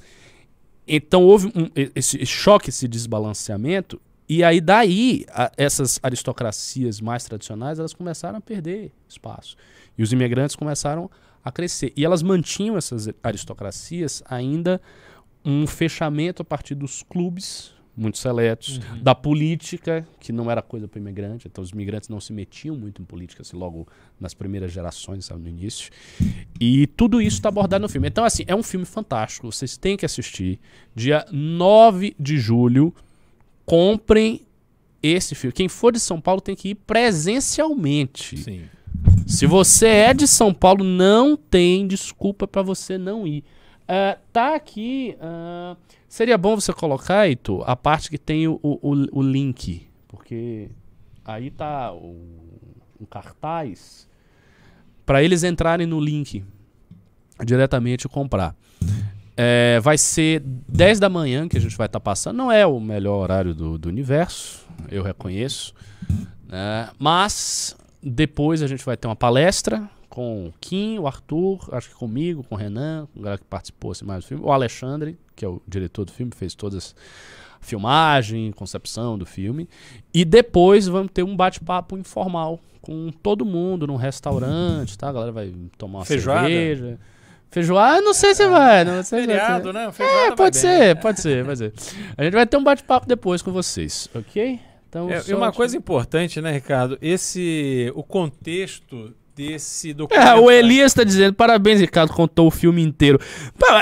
então 0.87 1.23
houve 1.23 1.47
um- 1.47 1.69
esse 1.95 2.25
choque, 2.25 2.69
esse 2.69 2.87
desbalanceamento, 2.87 3.99
e 4.27 4.43
aí 4.43 4.59
daí 4.59 5.25
a- 5.29 5.51
essas 5.57 5.99
aristocracias 6.01 6.99
mais 6.99 7.23
tradicionais 7.25 7.77
elas 7.79 7.93
começaram 7.93 8.37
a 8.37 8.41
perder 8.41 8.91
espaço. 9.07 9.55
E 9.97 10.03
os 10.03 10.11
imigrantes 10.11 10.55
começaram 10.55 11.09
a 11.43 11.51
crescer. 11.51 11.93
E 11.95 12.03
elas 12.03 12.23
mantinham 12.23 12.75
essas 12.75 13.07
aristocracias 13.21 14.23
ainda 14.27 14.81
um 15.43 15.67
fechamento 15.67 16.41
a 16.41 16.45
partir 16.45 16.73
dos 16.73 17.03
clubes 17.03 17.74
muito 17.97 18.17
seletos, 18.17 18.77
Uhum. 18.77 19.01
da 19.01 19.15
política, 19.15 20.05
que 20.19 20.33
não 20.33 20.51
era 20.51 20.61
coisa 20.61 20.87
para 20.87 20.99
imigrante, 20.99 21.47
então 21.47 21.63
os 21.63 21.69
imigrantes 21.69 22.09
não 22.09 22.19
se 22.19 22.33
metiam 22.33 22.75
muito 22.75 23.01
em 23.01 23.05
política, 23.05 23.41
assim, 23.41 23.55
logo 23.55 23.87
nas 24.19 24.33
primeiras 24.33 24.71
gerações, 24.71 25.25
sabe, 25.25 25.41
no 25.43 25.47
início. 25.49 25.89
E 26.59 26.87
tudo 26.87 27.21
isso 27.21 27.37
está 27.37 27.49
abordado 27.49 27.81
no 27.81 27.89
filme. 27.89 28.07
Então, 28.07 28.25
assim, 28.25 28.43
é 28.47 28.55
um 28.55 28.63
filme 28.63 28.85
fantástico, 28.85 29.49
vocês 29.51 29.77
têm 29.77 29.95
que 29.95 30.05
assistir. 30.05 30.59
Dia 30.93 31.25
9 31.31 32.15
de 32.19 32.37
julho, 32.37 32.93
comprem 33.65 34.41
esse 35.01 35.35
filme. 35.35 35.53
Quem 35.53 35.69
for 35.69 35.93
de 35.93 35.99
São 35.99 36.19
Paulo 36.19 36.41
tem 36.41 36.55
que 36.55 36.69
ir 36.69 36.75
presencialmente. 36.75 38.37
Sim. 38.37 38.63
Se 39.27 39.45
você 39.45 39.87
é 39.87 40.13
de 40.13 40.27
São 40.27 40.53
Paulo, 40.53 40.83
não 40.83 41.35
tem 41.37 41.87
desculpa 41.87 42.47
para 42.47 42.61
você 42.61 42.97
não 42.97 43.27
ir. 43.27 43.43
Ah, 43.87 44.17
tá 44.33 44.55
aqui. 44.55 45.15
ah, 45.21 45.75
seria 46.07 46.37
bom 46.37 46.55
você 46.55 46.73
colocar, 46.73 47.27
Ito, 47.27 47.61
a 47.65 47.75
parte 47.75 48.09
que 48.09 48.17
tem 48.17 48.47
o, 48.47 48.59
o, 48.63 48.79
o- 49.11 49.21
link. 49.21 49.87
Porque 50.07 50.69
aí 51.23 51.51
tá 51.51 51.93
o, 51.93 52.15
um 52.99 53.05
cartaz 53.05 54.07
para 55.05 55.21
eles 55.23 55.43
entrarem 55.43 55.85
no 55.85 55.99
link 55.99 56.43
diretamente 57.45 58.05
e 58.05 58.09
comprar. 58.09 58.55
É, 59.37 59.79
vai 59.81 59.97
ser 59.97 60.39
10 60.45 60.99
da 60.99 61.09
manhã 61.09 61.47
que 61.47 61.57
a 61.57 61.61
gente 61.61 61.75
vai 61.77 61.85
estar 61.87 61.99
passando. 61.99 62.37
Não 62.37 62.51
é 62.51 62.65
o 62.65 62.79
melhor 62.79 63.17
horário 63.21 63.53
do, 63.53 63.77
do 63.77 63.89
universo, 63.89 64.65
eu 64.89 65.03
reconheço. 65.03 65.73
né? 66.47 66.89
Mas 66.97 67.75
depois 68.01 68.63
a 68.63 68.67
gente 68.67 68.83
vai 68.85 68.95
ter 68.95 69.07
uma 69.07 69.15
palestra 69.15 69.87
com 70.15 70.47
o 70.47 70.53
Kim, 70.61 70.97
o 70.97 71.05
Arthur, 71.07 71.59
acho 71.73 71.89
que 71.89 71.95
comigo, 71.95 72.41
com 72.43 72.55
o 72.55 72.57
Renan, 72.57 73.05
o 73.13 73.19
galera 73.19 73.37
que 73.37 73.43
participou 73.43 73.91
assim, 73.91 74.05
mais 74.05 74.23
do 74.23 74.27
filme, 74.29 74.43
o 74.45 74.49
Alexandre, 74.51 75.17
que 75.35 75.43
é 75.43 75.47
o 75.47 75.61
diretor 75.67 76.05
do 76.05 76.11
filme, 76.13 76.31
fez 76.33 76.55
todas 76.55 76.95
a 77.61 77.65
filmagem, 77.65 78.51
concepção 78.53 79.17
do 79.17 79.25
filme. 79.25 79.67
E 80.13 80.23
depois 80.23 80.87
vamos 80.87 81.11
ter 81.13 81.23
um 81.23 81.35
bate-papo 81.35 81.97
informal 81.97 82.61
com 82.81 83.11
todo 83.11 83.43
mundo 83.43 83.85
num 83.85 83.97
restaurante, 83.97 84.97
tá? 84.97 85.09
A 85.09 85.11
galera 85.11 85.31
vai 85.33 85.53
tomar 85.77 85.99
uma 85.99 86.05
Feijoada? 86.05 86.47
cerveja. 86.47 86.99
Feijoada, 87.51 88.01
não 88.01 88.13
sei 88.13 88.33
se 88.35 88.47
vai. 88.47 88.83
Não 88.85 89.03
sei 89.03 89.21
se 89.21 89.27
vai. 89.27 89.35
Feriado, 89.35 89.73
né? 89.73 89.91
Feijoada 89.91 90.21
É, 90.27 90.35
pode 90.35 90.59
bem. 90.59 90.61
ser, 90.61 90.95
pode 91.01 91.21
ser, 91.21 91.45
pode 91.45 91.57
ser. 91.57 91.73
A 92.17 92.23
gente 92.23 92.33
vai 92.33 92.45
ter 92.45 92.57
um 92.57 92.63
bate-papo 92.63 93.05
depois 93.07 93.41
com 93.41 93.51
vocês, 93.51 94.09
ok? 94.15 94.59
Então, 94.87 95.09
É, 95.09 95.21
e 95.27 95.33
uma 95.33 95.51
coisa 95.51 95.75
importante, 95.75 96.39
né, 96.39 96.51
Ricardo? 96.51 96.97
Esse, 97.01 97.91
o 97.95 98.01
contexto 98.03 99.13
desse 99.35 99.91
É, 99.91 99.93
documentário. 99.93 100.43
o 100.43 100.49
Elias 100.49 100.93
tá 100.93 101.03
dizendo, 101.03 101.33
parabéns, 101.33 101.81
Ricardo, 101.81 102.13
contou 102.13 102.47
o 102.47 102.51
filme 102.51 102.81
inteiro. 102.81 103.19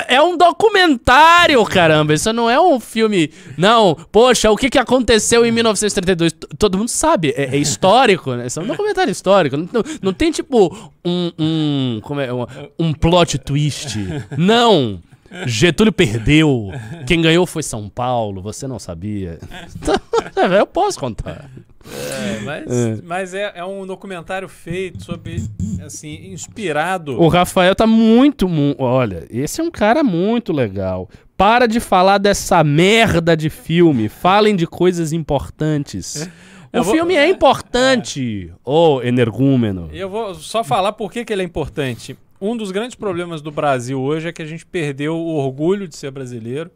É 0.08 0.20
um 0.20 0.36
documentário, 0.36 1.64
caramba, 1.64 2.12
isso 2.14 2.32
não 2.32 2.50
é 2.50 2.60
um 2.60 2.80
filme... 2.80 3.30
Não, 3.56 3.96
poxa, 4.10 4.50
o 4.50 4.56
que, 4.56 4.68
que 4.68 4.78
aconteceu 4.78 5.44
em 5.46 5.52
1932? 5.52 6.32
T- 6.32 6.46
Todo 6.58 6.76
mundo 6.78 6.88
sabe, 6.88 7.32
é, 7.36 7.54
é 7.54 7.56
histórico, 7.56 8.32
né? 8.34 8.46
Isso 8.46 8.58
é 8.58 8.62
um 8.62 8.66
documentário 8.66 9.10
histórico. 9.10 9.56
Não, 9.56 9.68
não- 9.72 9.82
não 10.02 10.12
tem, 10.12 10.32
tipo, 10.32 10.90
um... 11.04 11.30
um 11.38 12.00
como 12.02 12.20
é? 12.20 12.32
Um, 12.32 12.46
um 12.78 12.92
plot 12.92 13.38
twist. 13.38 13.96
Não! 14.36 15.00
Getúlio 15.46 15.92
perdeu. 15.92 16.70
Quem 17.06 17.20
ganhou 17.22 17.46
foi 17.46 17.62
São 17.62 17.88
Paulo. 17.88 18.40
Você 18.42 18.66
não 18.66 18.78
sabia. 18.78 19.38
Então, 19.76 19.94
eu 20.58 20.66
posso 20.66 20.98
contar. 20.98 21.50
É, 21.86 22.40
mas 22.44 22.64
É. 22.70 22.98
mas 23.04 23.34
é, 23.34 23.52
é 23.56 23.64
um 23.64 23.86
documentário 23.86 24.48
feito 24.48 25.04
sobre, 25.04 25.42
assim, 25.84 26.32
inspirado. 26.32 27.20
O 27.20 27.28
Rafael 27.28 27.74
tá 27.74 27.86
muito, 27.86 28.48
mu- 28.48 28.74
Olha, 28.78 29.26
esse 29.28 29.60
é 29.60 29.64
um 29.64 29.70
cara 29.70 30.02
muito 30.02 30.52
legal. 30.52 31.08
Para 31.36 31.66
de 31.66 31.80
falar 31.80 32.18
dessa 32.18 32.62
merda 32.64 33.36
de 33.36 33.50
filme. 33.50 34.08
Falem 34.08 34.56
de 34.56 34.66
coisas 34.66 35.12
importantes. 35.12 36.28
O 36.72 36.82
vou- 36.82 36.94
filme 36.94 37.14
é 37.14 37.28
importante, 37.28 38.52
ô 38.64 39.00
energúmeno. 39.02 39.88
E 39.92 39.98
Eu 39.98 40.08
vou 40.08 40.34
só 40.34 40.64
falar 40.64 40.92
por 40.92 41.12
que, 41.12 41.24
que 41.24 41.32
ele 41.32 41.42
é 41.42 41.44
importante. 41.44 42.16
Um 42.40 42.56
dos 42.56 42.70
grandes 42.70 42.96
problemas 42.96 43.40
do 43.40 43.50
Brasil 43.50 44.00
hoje 44.00 44.28
é 44.28 44.32
que 44.32 44.42
a 44.42 44.46
gente 44.46 44.66
perdeu 44.66 45.16
o 45.16 45.36
orgulho 45.36 45.86
de 45.86 45.96
ser 45.96 46.10
brasileiro. 46.10 46.70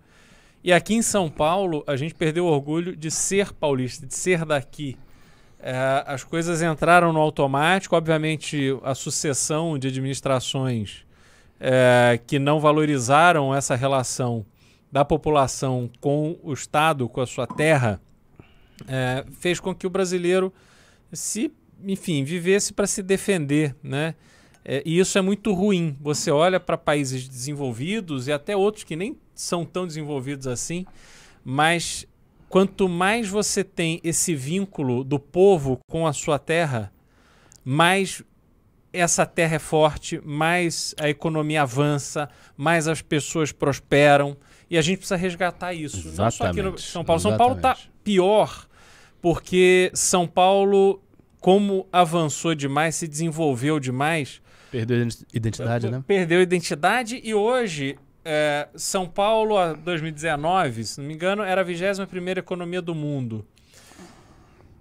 E 0.62 0.72
aqui 0.72 0.94
em 0.94 1.02
São 1.02 1.28
Paulo, 1.28 1.82
a 1.86 1.96
gente 1.96 2.14
perdeu 2.14 2.44
o 2.44 2.48
orgulho 2.48 2.96
de 2.96 3.10
ser 3.10 3.52
paulista, 3.52 4.06
de 4.06 4.14
ser 4.14 4.44
daqui. 4.44 4.96
É, 5.60 6.04
as 6.06 6.22
coisas 6.22 6.62
entraram 6.62 7.12
no 7.12 7.18
automático. 7.18 7.96
Obviamente, 7.96 8.76
a 8.82 8.94
sucessão 8.94 9.78
de 9.78 9.88
administrações 9.88 11.04
é, 11.58 12.20
que 12.26 12.38
não 12.38 12.60
valorizaram 12.60 13.54
essa 13.54 13.74
relação 13.74 14.46
da 14.90 15.04
população 15.04 15.90
com 16.00 16.38
o 16.42 16.52
Estado, 16.52 17.08
com 17.08 17.20
a 17.20 17.26
sua 17.26 17.46
terra, 17.46 18.00
é, 18.86 19.24
fez 19.40 19.58
com 19.58 19.74
que 19.74 19.86
o 19.86 19.90
brasileiro 19.90 20.52
se, 21.12 21.52
enfim, 21.84 22.22
vivesse 22.22 22.72
para 22.72 22.86
se 22.86 23.02
defender, 23.02 23.74
né? 23.82 24.14
É, 24.70 24.82
e 24.84 24.98
isso 24.98 25.16
é 25.16 25.22
muito 25.22 25.54
ruim. 25.54 25.96
Você 25.98 26.30
olha 26.30 26.60
para 26.60 26.76
países 26.76 27.26
desenvolvidos 27.26 28.28
e 28.28 28.32
até 28.32 28.54
outros 28.54 28.84
que 28.84 28.94
nem 28.94 29.16
são 29.34 29.64
tão 29.64 29.86
desenvolvidos 29.86 30.46
assim, 30.46 30.84
mas 31.42 32.06
quanto 32.50 32.86
mais 32.86 33.30
você 33.30 33.64
tem 33.64 33.98
esse 34.04 34.34
vínculo 34.34 35.02
do 35.02 35.18
povo 35.18 35.78
com 35.90 36.06
a 36.06 36.12
sua 36.12 36.38
terra, 36.38 36.92
mais 37.64 38.22
essa 38.92 39.24
terra 39.24 39.56
é 39.56 39.58
forte, 39.58 40.20
mais 40.22 40.94
a 41.00 41.08
economia 41.08 41.62
avança, 41.62 42.28
mais 42.54 42.86
as 42.86 43.00
pessoas 43.00 43.52
prosperam. 43.52 44.36
E 44.68 44.76
a 44.76 44.82
gente 44.82 44.98
precisa 44.98 45.16
resgatar 45.16 45.72
isso. 45.72 46.08
Não 46.08 46.30
só 46.30 46.44
aqui 46.44 46.60
no 46.60 46.68
Exatamente, 46.68 46.82
São 46.82 47.04
Paulo. 47.04 47.20
São 47.20 47.36
Paulo 47.38 47.56
está 47.56 47.70
exatamente. 47.70 47.92
pior 48.04 48.68
porque 49.20 49.90
São 49.94 50.26
Paulo, 50.26 51.02
como 51.40 51.86
avançou 51.90 52.54
demais, 52.54 52.96
se 52.96 53.08
desenvolveu 53.08 53.80
demais, 53.80 54.40
Perdeu 54.70 54.96
a 54.96 55.00
identi- 55.00 55.26
identidade, 55.32 55.90
né? 55.90 56.04
perdeu 56.06 56.40
a 56.40 56.42
identidade 56.42 57.20
e 57.24 57.34
hoje 57.34 57.98
é, 58.24 58.68
São 58.74 59.08
Paulo, 59.08 59.56
a 59.56 59.72
2019, 59.72 60.84
se 60.84 61.00
não 61.00 61.06
me 61.08 61.14
engano, 61.14 61.42
era 61.42 61.62
a 61.62 61.64
21ª 61.64 62.38
economia 62.38 62.82
do 62.82 62.94
mundo. 62.94 63.46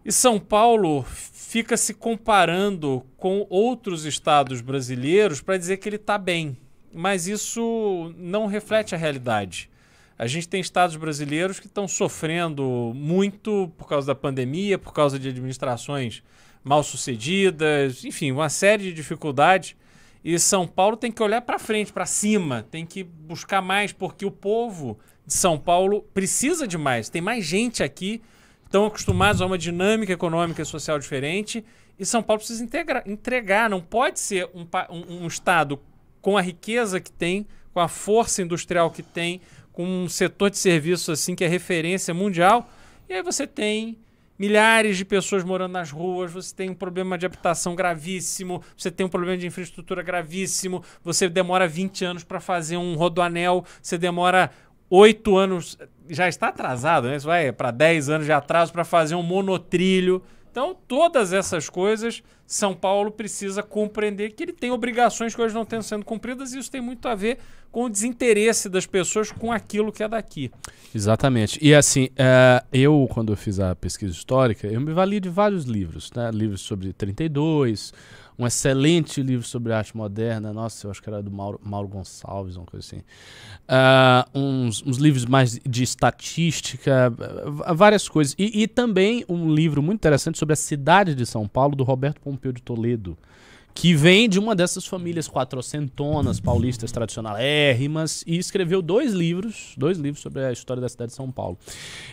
E 0.03 0.11
São 0.11 0.39
Paulo 0.39 1.03
fica 1.03 1.77
se 1.77 1.93
comparando 1.93 3.05
com 3.17 3.45
outros 3.49 4.05
estados 4.05 4.61
brasileiros 4.61 5.41
para 5.41 5.57
dizer 5.57 5.77
que 5.77 5.87
ele 5.87 5.95
está 5.97 6.17
bem. 6.17 6.57
Mas 6.93 7.27
isso 7.27 8.13
não 8.17 8.47
reflete 8.47 8.95
a 8.95 8.97
realidade. 8.97 9.69
A 10.17 10.25
gente 10.25 10.47
tem 10.47 10.59
estados 10.59 10.95
brasileiros 10.95 11.59
que 11.59 11.67
estão 11.67 11.87
sofrendo 11.87 12.91
muito 12.95 13.71
por 13.77 13.87
causa 13.87 14.07
da 14.07 14.15
pandemia, 14.15 14.77
por 14.77 14.93
causa 14.93 15.19
de 15.19 15.29
administrações 15.29 16.23
mal 16.67 16.83
sucedidas, 16.83 18.03
enfim, 18.03 18.31
uma 18.31 18.49
série 18.49 18.83
de 18.83 18.93
dificuldades. 18.93 19.75
E 20.23 20.37
São 20.37 20.67
Paulo 20.67 20.97
tem 20.97 21.11
que 21.11 21.23
olhar 21.23 21.41
para 21.41 21.57
frente, 21.57 21.93
para 21.93 22.05
cima, 22.05 22.65
tem 22.69 22.85
que 22.85 23.03
buscar 23.03 23.61
mais, 23.61 23.93
porque 23.93 24.25
o 24.25 24.31
povo 24.31 24.99
de 25.25 25.33
São 25.33 25.57
Paulo 25.57 26.03
precisa 26.13 26.67
de 26.67 26.77
mais. 26.77 27.07
Tem 27.09 27.21
mais 27.21 27.45
gente 27.45 27.81
aqui, 27.81 28.21
estão 28.65 28.85
acostumados 28.85 29.41
a 29.41 29.45
uma 29.45 29.57
dinâmica 29.57 30.11
econômica 30.11 30.61
e 30.61 30.65
social 30.65 30.99
diferente, 30.99 31.63
e 31.97 32.05
São 32.05 32.21
Paulo 32.21 32.39
precisa 32.39 32.67
entregar. 33.05 33.69
Não 33.69 33.79
pode 33.81 34.19
ser 34.19 34.49
um, 34.53 34.67
um- 34.89 35.23
um 35.23 35.27
estado 35.27 35.79
com 36.21 36.37
a 36.37 36.41
riqueza 36.41 36.99
que 36.99 37.11
tem, 37.11 37.47
com 37.73 37.79
a 37.79 37.87
força 37.87 38.41
industrial 38.41 38.91
que 38.91 39.01
tem, 39.03 39.39
com 39.71 39.85
um 39.85 40.09
setor 40.09 40.49
de 40.49 40.57
serviços 40.57 41.09
assim 41.09 41.35
que 41.35 41.43
é 41.43 41.47
referência 41.47 42.13
mundial, 42.13 42.69
e 43.07 43.13
aí 43.13 43.21
você 43.21 43.45
tem 43.47 43.97
milhares 44.37 44.97
de 44.97 45.05
pessoas 45.05 45.43
morando 45.43 45.71
nas 45.71 45.91
ruas, 45.91 46.31
você 46.31 46.53
tem 46.53 46.69
um 46.69 46.75
problema 46.75 47.17
de 47.17 47.25
habitação 47.25 47.75
gravíssimo, 47.75 48.61
você 48.75 48.91
tem 48.91 49.05
um 49.05 49.09
problema 49.09 49.37
de 49.37 49.47
infraestrutura 49.47 50.01
gravíssimo, 50.03 50.83
você 51.03 51.27
demora 51.27 51.67
20 51.67 52.05
anos 52.05 52.23
para 52.23 52.39
fazer 52.39 52.77
um 52.77 52.95
rodoanel, 52.95 53.65
você 53.81 53.97
demora 53.97 54.51
8 54.89 55.35
anos, 55.35 55.77
já 56.09 56.27
está 56.27 56.47
atrasado, 56.49 57.07
né? 57.07 57.17
Isso 57.17 57.25
vai 57.25 57.51
para 57.51 57.71
10 57.71 58.09
anos 58.09 58.25
de 58.25 58.31
atraso 58.31 58.71
para 58.71 58.85
fazer 58.85 59.15
um 59.15 59.23
monotrilho. 59.23 60.23
Então, 60.57 60.75
todas 60.87 61.33
essas 61.33 61.69
coisas, 61.69 62.23
São 62.47 62.73
Paulo 62.73 63.11
precisa 63.11 63.61
compreender 63.61 64.31
que 64.31 64.41
ele 64.41 64.51
tem 64.51 64.71
obrigações 64.71 65.35
que 65.35 65.39
hoje 65.39 65.53
não 65.53 65.61
estão 65.61 65.83
sendo 65.83 66.03
cumpridas 66.03 66.51
e 66.51 66.57
isso 66.57 66.71
tem 66.71 66.81
muito 66.81 67.07
a 67.07 67.13
ver 67.13 67.37
com 67.71 67.83
o 67.83 67.89
desinteresse 67.89 68.67
das 68.67 68.87
pessoas 68.87 69.31
com 69.31 69.51
aquilo 69.51 69.91
que 69.91 70.01
é 70.01 70.07
daqui. 70.07 70.49
Exatamente. 70.95 71.59
E 71.61 71.75
assim, 71.75 72.09
é, 72.17 72.63
eu, 72.73 73.07
quando 73.13 73.33
eu 73.33 73.37
fiz 73.37 73.59
a 73.59 73.75
pesquisa 73.75 74.11
histórica, 74.11 74.65
eu 74.65 74.81
me 74.81 74.93
vali 74.93 75.19
de 75.19 75.29
vários 75.29 75.65
livros, 75.65 76.11
né? 76.15 76.31
Livros 76.31 76.61
sobre 76.61 76.91
32, 76.91 77.93
um 78.37 78.45
excelente 78.45 79.21
livro 79.21 79.45
sobre 79.45 79.73
arte 79.73 79.97
moderna, 79.97 80.53
nossa, 80.53 80.85
eu 80.85 80.91
acho 80.91 81.01
que 81.01 81.09
era 81.09 81.23
do 81.23 81.31
Mauro, 81.31 81.59
Mauro 81.63 81.87
Gonçalves, 81.87 82.55
uma 82.55 82.65
coisa 82.65 82.85
assim. 82.85 83.03
Ah, 83.67 84.27
uns, 84.33 84.83
uns 84.85 84.97
livros 84.97 85.25
mais 85.25 85.59
de 85.59 85.83
estatística, 85.83 87.11
ah, 87.65 87.73
várias 87.73 88.07
coisas. 88.07 88.35
E, 88.37 88.63
e 88.63 88.67
também 88.67 89.25
um 89.27 89.53
livro 89.53 89.81
muito 89.81 89.99
interessante 89.99 90.37
sobre 90.37 90.53
a 90.53 90.57
cidade 90.57 91.15
de 91.15 91.25
São 91.25 91.47
Paulo, 91.47 91.75
do 91.75 91.83
Roberto 91.83 92.21
Pompeu 92.21 92.51
de 92.51 92.61
Toledo 92.61 93.17
que 93.77 93.93
vem 93.93 94.27
de 94.27 94.39
uma 94.39 94.55
dessas 94.55 94.87
famílias 94.87 95.29
quatrocentonas, 95.29 96.39
paulistas 96.39 96.91
tradicionalérrimas, 96.91 98.23
e 98.25 98.35
escreveu 98.35 98.81
dois 98.81 99.13
livros, 99.13 99.75
dois 99.77 99.99
livros 99.99 100.19
sobre 100.19 100.43
a 100.43 100.51
história 100.51 100.81
da 100.81 100.89
cidade 100.89 101.11
de 101.11 101.15
São 101.15 101.31
Paulo. 101.31 101.59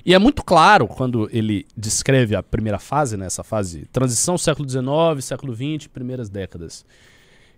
E 0.05 0.12
é 0.12 0.18
muito 0.18 0.44
claro 0.44 0.87
quando 0.87 1.27
ele 1.33 1.66
descreve 1.74 2.37
a 2.37 2.42
primeira 2.42 2.79
fase, 2.79 3.16
né, 3.16 3.24
essa 3.24 3.42
fase 3.42 3.87
transição 3.90 4.37
século 4.37 4.68
XIX, 4.68 5.24
século 5.24 5.55
XX, 5.55 5.87
primeiras 5.87 6.29
décadas, 6.29 6.85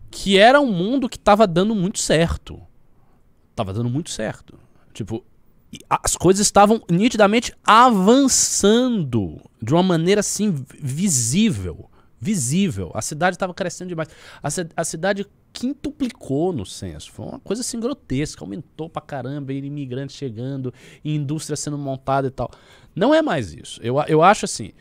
que 0.08 0.38
era 0.38 0.60
um 0.60 0.70
mundo 0.70 1.08
que 1.08 1.16
estava 1.16 1.44
dando 1.44 1.74
muito 1.74 1.98
certo. 1.98 2.60
Tava 3.56 3.72
dando 3.72 3.90
muito 3.90 4.10
certo. 4.10 4.56
Tipo, 4.94 5.24
as 5.90 6.16
coisas 6.16 6.46
estavam 6.46 6.80
nitidamente 6.88 7.52
avançando 7.66 9.40
de 9.60 9.74
uma 9.74 9.82
maneira 9.82 10.20
assim 10.20 10.64
visível 10.80 11.90
visível. 12.20 12.90
A 12.94 13.02
cidade 13.02 13.36
estava 13.36 13.54
crescendo 13.54 13.88
demais. 13.88 14.08
A, 14.42 14.48
a 14.80 14.84
cidade 14.84 15.26
quintuplicou 15.52 16.52
no 16.52 16.66
censo. 16.66 17.12
Foi 17.12 17.26
uma 17.26 17.40
coisa 17.40 17.62
assim 17.62 17.78
grotesca. 17.80 18.44
Aumentou 18.44 18.88
pra 18.88 19.02
caramba. 19.02 19.52
E 19.52 19.58
imigrantes 19.58 20.16
chegando, 20.16 20.72
indústria 21.04 21.56
sendo 21.56 21.78
montada 21.78 22.28
e 22.28 22.30
tal. 22.30 22.50
Não 22.94 23.14
é 23.14 23.22
mais 23.22 23.52
isso. 23.52 23.80
Eu, 23.82 24.00
eu 24.08 24.22
acho 24.22 24.44
assim. 24.44 24.72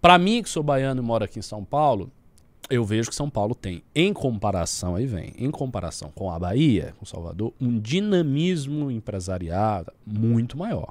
Pra 0.00 0.18
mim, 0.18 0.42
que 0.42 0.48
sou 0.48 0.62
baiano 0.62 1.02
e 1.02 1.04
moro 1.04 1.24
aqui 1.24 1.40
em 1.40 1.42
São 1.42 1.64
Paulo, 1.64 2.12
eu 2.70 2.84
vejo 2.84 3.08
que 3.08 3.14
São 3.14 3.30
Paulo 3.30 3.54
tem, 3.54 3.82
em 3.94 4.12
comparação, 4.12 4.94
aí 4.94 5.06
vem, 5.06 5.32
em 5.38 5.50
comparação 5.50 6.10
com 6.14 6.30
a 6.30 6.38
Bahia, 6.38 6.94
com 6.98 7.06
Salvador, 7.06 7.52
um 7.60 7.78
dinamismo 7.78 8.90
empresarial 8.90 9.86
muito 10.06 10.56
maior 10.56 10.90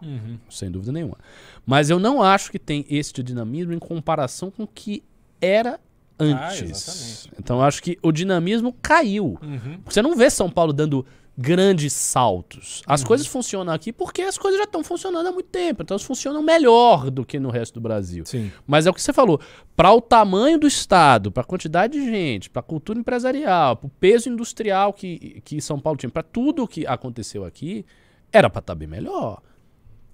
sem 0.49 0.71
dúvida 0.71 0.91
nenhuma. 0.91 1.17
Mas 1.65 1.89
eu 1.89 1.99
não 1.99 2.21
acho 2.21 2.51
que 2.51 2.59
tem 2.59 2.85
esse 2.89 3.13
dinamismo 3.21 3.73
em 3.73 3.79
comparação 3.79 4.49
com 4.49 4.63
o 4.63 4.67
que 4.67 5.03
era 5.41 5.79
antes. 6.19 6.61
exatamente. 6.61 7.31
então 7.39 7.57
eu 7.57 7.63
acho 7.63 7.81
que 7.81 7.97
o 8.01 8.11
dinamismo 8.11 8.75
caiu. 8.81 9.39
Você 9.85 10.01
não 10.01 10.15
vê 10.15 10.29
São 10.29 10.49
Paulo 10.49 10.73
dando 10.73 11.05
grandes 11.37 11.93
saltos. 11.93 12.81
As 12.87 13.03
coisas 13.03 13.27
funcionam 13.27 13.71
aqui 13.71 13.93
porque 13.93 14.23
as 14.23 14.37
coisas 14.39 14.57
já 14.57 14.63
estão 14.63 14.83
funcionando 14.83 15.27
há 15.27 15.31
muito 15.31 15.49
tempo. 15.49 15.83
Então 15.83 15.93
elas 15.93 16.03
funcionam 16.03 16.41
melhor 16.41 17.11
do 17.11 17.23
que 17.23 17.39
no 17.39 17.51
resto 17.51 17.75
do 17.75 17.81
Brasil. 17.81 18.25
Sim. 18.25 18.51
Mas 18.65 18.87
é 18.87 18.89
o 18.89 18.93
que 18.93 19.01
você 19.01 19.13
falou. 19.13 19.39
Para 19.75 19.93
o 19.93 20.01
tamanho 20.01 20.57
do 20.57 20.65
Estado, 20.65 21.31
para 21.31 21.43
a 21.43 21.45
quantidade 21.45 21.93
de 21.93 22.03
gente, 22.03 22.49
para 22.49 22.61
a 22.61 22.63
cultura 22.63 22.97
empresarial, 22.97 23.77
para 23.77 23.85
o 23.85 23.91
peso 23.99 24.29
industrial 24.29 24.91
que, 24.91 25.41
que 25.45 25.61
São 25.61 25.79
Paulo 25.79 25.97
tinha, 25.97 26.09
para 26.09 26.23
tudo 26.23 26.63
o 26.63 26.67
que 26.67 26.87
aconteceu 26.87 27.45
aqui, 27.45 27.85
era 28.31 28.49
para 28.49 28.59
estar 28.59 28.73
bem 28.73 28.87
melhor. 28.87 29.39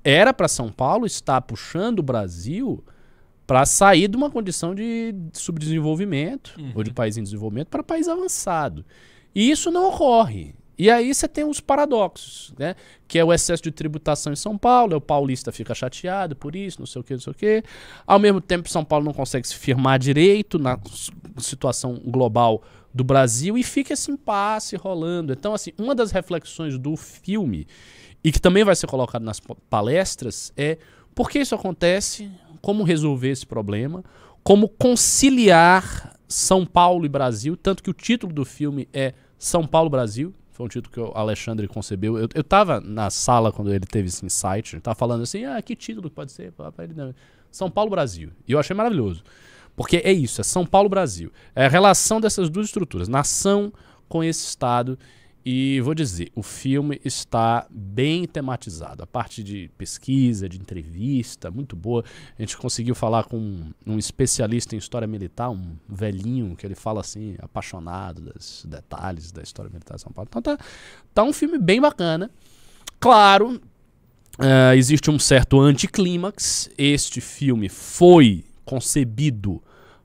Era 0.04 0.34
para 0.34 0.50
São 0.50 0.70
Paulo 0.70 1.06
estar 1.06 1.40
puxando 1.42 2.00
o 2.00 2.04
Brasil 2.04 2.84
para 3.46 3.66
sair 3.66 4.08
de 4.08 4.16
uma 4.16 4.30
condição 4.32 4.74
de 4.74 5.14
subdesenvolvimento 5.34 6.56
ou 6.76 6.84
de 6.84 6.92
país 6.94 7.18
em 7.18 7.24
desenvolvimento 7.24 7.68
para 7.68 7.84
país 7.84 8.08
avançado. 8.08 8.86
E 9.36 9.50
isso 9.50 9.72
não 9.72 9.90
ocorre. 9.90 10.56
E 10.78 10.90
aí 10.90 11.14
você 11.14 11.28
tem 11.28 11.44
os 11.44 11.60
paradoxos, 11.60 12.52
né? 12.58 12.76
Que 13.08 13.20
é 13.20 13.24
o 13.24 13.32
excesso 13.32 13.62
de 13.62 13.72
tributação 13.72 14.34
em 14.34 14.36
São 14.36 14.58
Paulo, 14.58 14.94
é 14.94 14.96
o 14.96 15.02
paulista 15.02 15.52
fica 15.52 15.76
chateado 15.76 16.36
por 16.36 16.56
isso, 16.56 16.80
não 16.80 16.88
sei 16.88 17.00
o 17.00 17.04
que, 17.04 17.14
não 17.14 17.20
sei 17.20 17.32
o 17.32 17.36
que. 17.36 17.64
Ao 18.08 18.18
mesmo 18.18 18.42
tempo, 18.42 18.68
São 18.68 18.84
Paulo 18.84 19.06
não 19.06 19.14
consegue 19.14 19.48
se 19.48 19.56
firmar 19.56 20.00
direito 20.00 20.58
na 20.58 20.80
situação 21.38 22.02
global 22.06 22.64
do 22.92 23.04
Brasil 23.04 23.56
e 23.58 23.64
fica 23.64 23.94
esse 23.94 24.10
impasse 24.12 24.76
rolando. 24.76 25.32
Então, 25.34 25.54
assim, 25.54 25.72
uma 25.78 25.94
das 25.94 26.12
reflexões 26.12 26.78
do 26.78 26.96
filme, 26.96 27.68
e 28.24 28.32
que 28.32 28.40
também 28.42 28.64
vai 28.64 28.76
ser 28.76 28.88
colocado 28.88 29.24
nas 29.24 29.40
pa- 29.40 29.56
palestras, 29.70 30.52
é 30.58 30.78
por 31.14 31.30
que 31.30 31.40
isso 31.40 31.54
acontece, 31.54 32.32
como 32.64 32.84
resolver 32.86 33.30
esse 33.30 33.46
problema, 33.46 34.06
como 34.42 34.70
conciliar 34.70 36.18
São 36.30 36.66
Paulo 36.66 37.06
e 37.06 37.10
Brasil, 37.10 37.58
tanto 37.58 37.84
que 37.84 37.90
o 37.90 37.94
título 37.94 38.32
do 38.32 38.46
filme 38.46 38.88
é 38.94 39.14
São 39.38 39.68
Paulo 39.68 39.90
Brasil, 39.90 40.34
foi 40.54 40.66
um 40.66 40.70
título 40.70 40.94
que 40.94 41.00
o 41.00 41.12
Alexandre 41.14 41.68
concebeu. 41.68 42.18
Eu, 42.18 42.30
eu 42.34 42.44
tava 42.44 42.80
na 42.80 43.10
sala 43.10 43.52
quando 43.52 43.74
ele 43.74 43.86
teve 43.86 44.08
esse 44.08 44.26
insight, 44.26 44.76
ele 44.76 44.82
tava 44.82 44.96
falando 44.96 45.24
assim, 45.24 45.44
ah, 45.44 45.62
que 45.62 45.76
título 45.76 46.10
pode 46.10 46.32
ser? 46.32 46.54
São 47.52 47.70
Paulo 47.70 47.90
Brasil. 47.90 48.30
E 48.48 48.54
eu 48.54 48.60
achei 48.60 48.74
maravilhoso. 48.74 49.24
Porque 49.76 49.98
é 49.98 50.14
isso, 50.14 50.40
é 50.40 50.44
São 50.44 50.66
Paulo 50.66 50.88
Brasil. 50.88 51.34
É 51.54 51.66
a 51.66 51.70
relação 51.70 52.22
dessas 52.22 52.50
duas 52.50 52.68
estruturas, 52.68 53.10
nação 53.10 53.74
com 54.08 54.24
esse 54.24 54.46
estado. 54.46 54.98
E 55.46 55.82
vou 55.82 55.94
dizer, 55.94 56.32
o 56.36 56.42
filme 56.42 57.02
está 57.04 57.68
bem 57.70 58.26
tematizado. 58.26 59.04
A 59.04 59.08
parte 59.08 59.44
de 59.44 59.70
pesquisa, 59.78 60.48
de 60.48 60.58
entrevista, 60.58 61.52
muito 61.52 61.76
boa. 61.76 62.04
A 62.38 62.42
gente 62.42 62.56
conseguiu 62.56 62.96
falar 62.96 63.26
com 63.26 63.72
um, 63.86 63.98
especialista 63.98 64.74
em 64.74 64.78
história 64.78 65.08
militar, 65.08 65.50
um 65.50 65.76
velhinho, 65.88 66.56
que 66.56 66.66
ele 66.66 66.76
fala 66.76 67.02
assim, 67.02 67.36
apaixonado 67.40 68.22
dos 68.22 68.66
detalhes 68.70 69.34
da 69.34 69.42
história 69.42 69.70
militar 69.70 69.96
de 69.96 70.02
São 70.02 70.14
Paulo. 70.14 70.30
Então 70.30 70.42
tá, 70.42 70.58
tá 71.14 71.24
um 71.24 71.34
filme 71.34 71.58
bem 71.58 71.82
bacana. 71.82 72.32
Claro, 72.98 73.60
eh, 74.40 74.78
existe 74.78 75.12
um 75.12 75.20
certo 75.20 75.60
anticlímax. 75.60 76.70
Este 76.78 77.20
filme 77.20 77.68
foi 77.68 78.46
concebido 78.64 79.62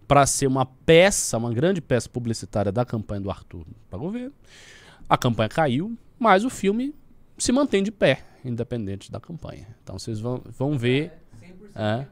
para 0.08 0.26
ser 0.26 0.48
uma 0.48 0.66
peça, 0.66 1.38
uma 1.38 1.52
grande 1.52 1.80
peça 1.80 2.08
publicitária 2.08 2.72
da 2.72 2.84
campanha 2.84 3.20
do 3.20 3.30
Arthur 3.30 3.64
para 3.88 3.98
governo. 3.98 4.32
A 5.08 5.16
campanha 5.16 5.48
caiu, 5.48 5.96
mas 6.18 6.44
o 6.44 6.50
filme 6.50 6.94
se 7.36 7.52
mantém 7.52 7.82
de 7.82 7.90
pé, 7.90 8.24
independente 8.44 9.10
da 9.10 9.20
campanha. 9.20 9.66
Então 9.82 9.98
vocês 9.98 10.20
vão, 10.20 10.42
vão 10.46 10.76
ver. 10.76 11.12
É. 11.74 12.04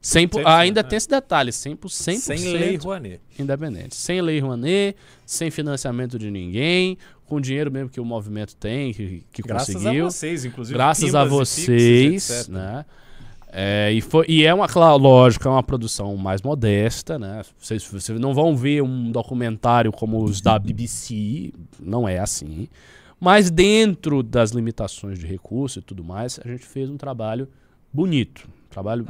100%, 0.00 0.28
100%, 0.30 0.42
ainda 0.46 0.80
é. 0.80 0.82
tem 0.82 0.96
esse 0.96 1.08
detalhe, 1.08 1.50
100%, 1.50 1.78
100% 1.86 2.18
Sem 2.18 2.52
lei 2.52 2.76
Rouanet. 2.76 3.20
independente. 3.38 3.96
Sem 3.96 4.20
lei 4.20 4.38
Rouanet, 4.38 4.96
sem 5.26 5.50
financiamento 5.50 6.18
de 6.18 6.30
ninguém, 6.30 6.96
com 7.26 7.40
dinheiro 7.40 7.70
mesmo 7.70 7.90
que 7.90 8.00
o 8.00 8.04
movimento 8.04 8.54
tem, 8.54 8.92
que, 8.92 9.24
que 9.32 9.42
Graças 9.42 9.74
conseguiu. 9.74 10.06
a 10.06 10.10
vocês, 10.10 10.44
inclusive. 10.44 10.74
Graças 10.74 11.14
a 11.14 11.24
e 11.24 11.28
vocês, 11.28 12.30
etc. 12.30 12.48
né? 12.48 12.84
É, 13.50 13.90
e, 13.92 14.00
foi, 14.00 14.26
e 14.28 14.44
é 14.44 14.52
uma, 14.52 14.68
claro, 14.68 14.98
lógico, 14.98 15.48
é 15.48 15.50
uma 15.50 15.62
produção 15.62 16.16
mais 16.16 16.42
modesta, 16.42 17.18
né? 17.18 17.42
Vocês, 17.58 17.84
vocês 17.84 18.20
não 18.20 18.34
vão 18.34 18.54
ver 18.54 18.82
um 18.82 19.10
documentário 19.10 19.90
como 19.90 20.22
os 20.22 20.40
da 20.40 20.58
BBC, 20.58 21.52
não 21.80 22.06
é 22.06 22.18
assim. 22.18 22.68
Mas 23.18 23.50
dentro 23.50 24.22
das 24.22 24.50
limitações 24.50 25.18
de 25.18 25.26
recurso 25.26 25.78
e 25.78 25.82
tudo 25.82 26.04
mais, 26.04 26.38
a 26.44 26.48
gente 26.48 26.64
fez 26.64 26.88
um 26.90 26.96
trabalho 26.96 27.48
bonito, 27.92 28.46
um 28.46 28.68
trabalho 28.70 29.06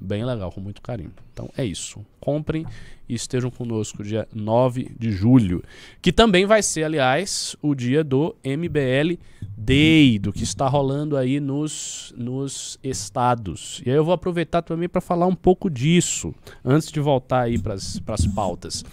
bem 0.00 0.24
legal, 0.24 0.50
com 0.50 0.60
muito 0.60 0.80
carinho. 0.82 1.12
Então 1.32 1.48
é 1.56 1.64
isso. 1.64 2.04
Comprem 2.18 2.66
e 3.08 3.14
estejam 3.14 3.50
conosco 3.50 4.02
dia 4.02 4.26
9 4.34 4.90
de 4.98 5.12
julho, 5.12 5.62
que 6.00 6.12
também 6.12 6.46
vai 6.46 6.62
ser, 6.62 6.84
aliás, 6.84 7.54
o 7.62 7.74
dia 7.74 8.02
do 8.02 8.34
MBL 8.42 9.18
Day, 9.64 10.18
do 10.18 10.32
que 10.32 10.42
está 10.42 10.66
rolando 10.68 11.16
aí 11.16 11.38
nos, 11.38 12.12
nos 12.16 12.78
estados. 12.82 13.80
E 13.86 13.90
aí 13.90 13.96
eu 13.96 14.04
vou 14.04 14.12
aproveitar 14.12 14.62
também 14.62 14.88
para 14.88 15.00
falar 15.00 15.26
um 15.26 15.34
pouco 15.34 15.70
disso, 15.70 16.34
antes 16.64 16.90
de 16.90 17.00
voltar 17.00 17.42
aí 17.42 17.58
para 17.58 17.74
as 17.74 18.26
pautas. 18.34 18.84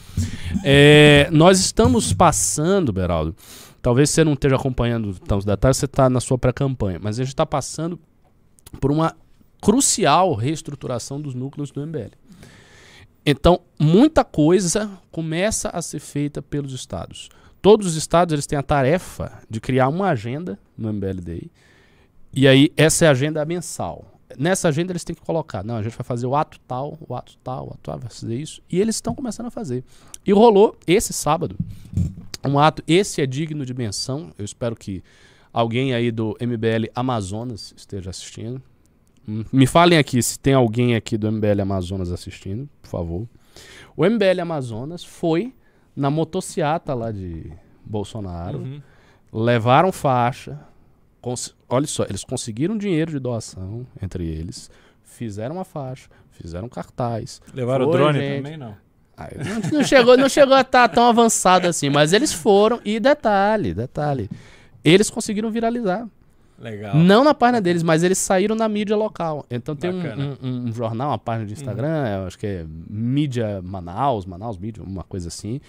É, 0.64 1.28
nós 1.32 1.60
estamos 1.60 2.14
passando, 2.14 2.94
Beraldo, 2.94 3.36
talvez 3.82 4.10
você 4.10 4.24
não 4.24 4.34
esteja 4.34 4.56
acompanhando 4.56 5.16
então, 5.22 5.38
os 5.38 5.46
detalhes, 5.46 5.78
você 5.78 5.86
está 5.86 6.10
na 6.10 6.20
sua 6.20 6.38
pré-campanha, 6.38 7.00
mas 7.02 7.20
a 7.20 7.24
gente 7.24 7.34
está 7.34 7.46
passando 7.46 8.00
por 8.80 8.92
uma 8.92 9.16
crucial 9.62 10.34
reestruturação 10.36 11.20
dos 11.20 11.34
núcleos 11.34 11.72
do 11.72 11.86
MBL. 11.86 12.12
Então, 13.26 13.60
muita 13.78 14.24
coisa 14.24 14.90
começa 15.12 15.70
a 15.70 15.82
ser 15.82 16.00
feita 16.00 16.42
pelos 16.42 16.74
estados. 16.74 17.30
Todos 17.62 17.88
os 17.88 17.96
estados 17.96 18.34
eles 18.34 18.48
têm 18.48 18.58
a 18.58 18.64
tarefa 18.64 19.40
de 19.50 19.60
criar 19.60 19.88
uma 19.90 20.10
agenda 20.10 20.58
no 20.78 20.90
MBLDI. 20.90 21.52
E 22.34 22.48
aí, 22.48 22.72
essa 22.78 23.06
é 23.06 23.08
a 23.08 23.12
agenda 23.12 23.44
mensal. 23.44 24.06
Nessa 24.38 24.68
agenda 24.68 24.92
eles 24.92 25.04
têm 25.04 25.16
que 25.16 25.22
colocar, 25.22 25.64
não, 25.64 25.76
a 25.78 25.82
gente 25.82 25.98
vai 25.98 26.06
fazer 26.06 26.28
o 26.28 26.36
ato 26.36 26.60
tal, 26.68 26.98
o 27.02 27.16
ato 27.16 27.36
tal, 27.44 27.68
o 27.68 27.70
ato 27.70 27.80
tal, 27.82 28.00
vai 28.00 28.10
fazer 28.10 28.36
isso. 28.36 28.62
E 28.70 28.80
eles 28.80 28.96
estão 28.96 29.16
começando 29.16 29.48
a 29.48 29.52
fazer. 29.52 29.84
E 30.26 30.32
rolou 30.32 30.78
esse 30.86 31.12
sábado 31.12 31.56
um 32.48 32.58
ato, 32.58 32.84
esse 32.88 33.22
é 33.22 33.26
digno 33.26 33.66
de 33.66 33.74
menção. 33.74 34.32
Eu 34.38 34.46
espero 34.46 34.76
que 34.76 35.04
alguém 35.52 35.94
aí 35.94 36.12
do 36.12 36.38
MBL 36.40 36.90
Amazonas 36.96 37.74
esteja 37.76 38.10
assistindo. 38.10 38.62
Hum, 39.28 39.44
Me 39.52 39.68
falem 39.68 39.98
aqui 39.98 40.22
se 40.22 40.40
tem 40.40 40.54
alguém 40.54 40.96
aqui 40.96 41.18
do 41.18 41.32
MBL 41.32 41.62
Amazonas 41.62 42.12
assistindo, 42.12 42.70
por 42.82 42.90
favor. 42.90 43.28
O 43.96 44.06
MBL 44.06 44.42
Amazonas 44.42 45.04
foi 45.04 45.54
na 46.00 46.10
motociata 46.10 46.94
lá 46.94 47.12
de 47.12 47.52
Bolsonaro, 47.86 48.60
Uhum. 48.60 48.82
levaram 49.34 49.92
faixa. 49.92 50.60
Olha 51.68 51.86
só, 51.86 52.04
eles 52.06 52.24
conseguiram 52.24 52.78
dinheiro 52.78 53.12
de 53.12 53.20
doação 53.20 53.86
entre 54.02 54.26
eles, 54.26 54.72
fizeram 55.04 55.60
a 55.60 55.66
faixa, 55.66 56.10
fizeram 56.32 56.70
cartaz. 56.70 57.42
Levaram 57.54 57.88
o 57.88 57.92
drone 57.92 58.20
gente. 58.20 58.38
também, 58.38 58.58
não. 58.58 58.76
Ah, 59.18 59.28
não, 59.36 59.80
não 59.80 59.84
chegou, 59.84 60.16
não 60.18 60.30
chegou 60.30 60.56
a 60.56 60.62
estar 60.62 60.88
tão 60.88 61.04
avançado 61.10 61.68
assim, 61.68 61.90
mas 61.90 62.14
eles 62.14 62.32
foram. 62.32 62.80
E 62.86 63.00
detalhe, 63.02 63.74
detalhe. 63.74 64.30
Eles 64.82 65.10
conseguiram 65.10 65.52
viralizar. 65.52 66.08
Legal. 66.60 66.96
Não 66.96 67.24
na 67.24 67.34
página 67.34 67.62
deles, 67.62 67.82
mas 67.84 68.04
eles 68.04 68.18
saíram 68.18 68.56
na 68.56 68.68
mídia 68.68 68.96
local. 68.96 69.46
Então 69.50 69.76
tem 69.76 69.92
um, 69.92 70.38
um- 70.44 70.68
um 70.68 70.74
jornal, 70.74 71.12
uma 71.12 71.18
página 71.18 71.46
de 71.46 71.54
Instagram, 71.54 72.08
eu 72.22 72.28
acho 72.28 72.38
que 72.38 72.46
é 72.48 72.66
Mídia 72.90 73.62
Manaus, 73.62 74.26
Manaus 74.26 74.58
Mídia, 74.58 74.84
uma 74.84 75.04
coisa 75.04 75.30
assim. 75.30 75.62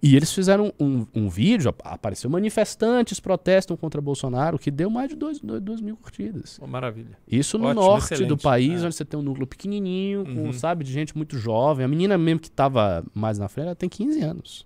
E 0.00 0.14
eles 0.14 0.32
fizeram 0.32 0.72
um, 0.78 1.04
um 1.12 1.28
vídeo, 1.28 1.70
ap- 1.70 1.80
apareceu 1.84 2.30
manifestantes 2.30 3.18
protestam 3.18 3.76
contra 3.76 4.00
Bolsonaro, 4.00 4.56
que 4.56 4.70
deu 4.70 4.88
mais 4.88 5.08
de 5.08 5.16
2 5.16 5.40
mil 5.42 5.96
curtidas. 5.96 6.56
Pô, 6.56 6.68
maravilha. 6.68 7.18
Isso 7.26 7.58
no 7.58 7.64
Ótimo, 7.66 7.80
norte 7.82 8.08
do 8.10 8.14
excelente. 8.14 8.42
país, 8.42 8.82
É. 8.82 8.86
onde 8.86 8.94
você 8.94 9.04
tem 9.04 9.18
um 9.18 9.22
núcleo 9.24 9.44
pequenininho, 9.46 10.24
com, 10.24 10.44
Uhum. 10.44 10.52
sabe, 10.52 10.84
de 10.84 10.92
gente 10.92 11.16
muito 11.16 11.36
jovem. 11.36 11.84
A 11.84 11.88
menina 11.88 12.16
mesmo 12.16 12.38
que 12.38 12.48
tava 12.48 13.04
mais 13.12 13.40
na 13.40 13.48
frente, 13.48 13.66
ela 13.66 13.74
tem 13.74 13.88
15 13.88 14.20
anos. 14.22 14.64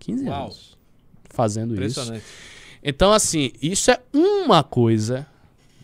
15 0.00 0.26
Uau. 0.28 0.42
anos 0.46 0.76
fazendo 1.30 1.80
isso. 1.80 2.12
Então, 2.82 3.12
assim, 3.12 3.52
isso 3.62 3.90
é 3.90 4.00
uma 4.12 4.62
coisa 4.62 5.26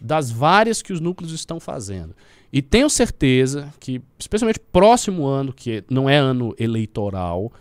das 0.01 0.31
várias 0.31 0.83
que 0.83 0.93
os 0.93 1.01
núcleos 1.01 1.33
estão 1.33 1.61
fazendo. 1.61 2.15
E 2.53 2.63
tenho 2.63 2.89
certeza 2.89 3.73
que, 3.79 4.01
especialmente 4.19 4.59
próximo 4.59 5.27
ano, 5.27 5.53
que 5.53 5.85
não 5.91 6.09
é 6.09 6.17
ano 6.17 6.55
eleitoral, 6.59 7.53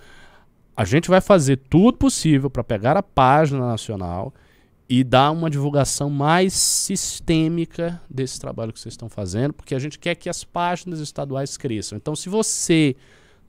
a 0.76 0.86
gente 0.86 1.10
vai 1.10 1.20
fazer 1.20 1.58
tudo 1.70 1.98
possível 1.98 2.50
para 2.50 2.64
pegar 2.64 2.96
a 2.96 3.04
página 3.04 3.66
nacional 3.68 4.34
e 4.90 5.04
dar 5.04 5.32
uma 5.32 5.50
divulgação 5.50 6.10
mais 6.10 6.54
sistêmica 6.54 8.02
desse 8.10 8.40
trabalho 8.40 8.72
que 8.72 8.80
vocês 8.80 8.94
estão 8.94 9.10
fazendo, 9.10 9.54
porque 9.54 9.76
a 9.76 9.80
gente 9.80 10.00
quer 10.00 10.16
que 10.16 10.30
as 10.30 10.46
páginas 10.46 11.00
estaduais 11.00 11.58
cresçam. 11.58 11.98
Então, 11.98 12.16
se 12.16 12.30
você 12.30 12.96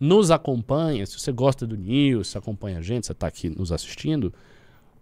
nos 0.00 0.30
acompanha, 0.30 1.06
se 1.06 1.18
você 1.18 1.30
gosta 1.30 1.66
do 1.66 1.76
News, 1.76 2.28
se 2.28 2.38
acompanha 2.38 2.78
a 2.78 2.82
gente, 2.82 3.06
você 3.06 3.12
está 3.12 3.28
aqui 3.28 3.48
nos 3.48 3.70
assistindo, 3.70 4.34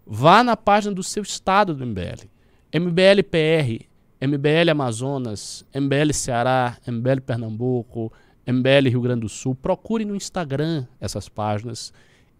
vá 0.07 0.43
na 0.43 0.55
página 0.55 0.95
do 0.95 1.03
seu 1.03 1.21
estado 1.21 1.75
do 1.75 1.85
MBL. 1.85 2.29
MBL 2.73 3.23
PR, 3.29 3.85
MBL 4.21 4.71
Amazonas, 4.71 5.65
MBL 5.75 6.13
Ceará, 6.13 6.77
MBL 6.87 7.21
Pernambuco, 7.25 8.11
MBL 8.45 8.89
Rio 8.89 9.01
Grande 9.01 9.21
do 9.21 9.29
Sul. 9.29 9.53
Procure 9.53 10.05
no 10.05 10.15
Instagram 10.15 10.85
essas 10.99 11.27
páginas 11.27 11.93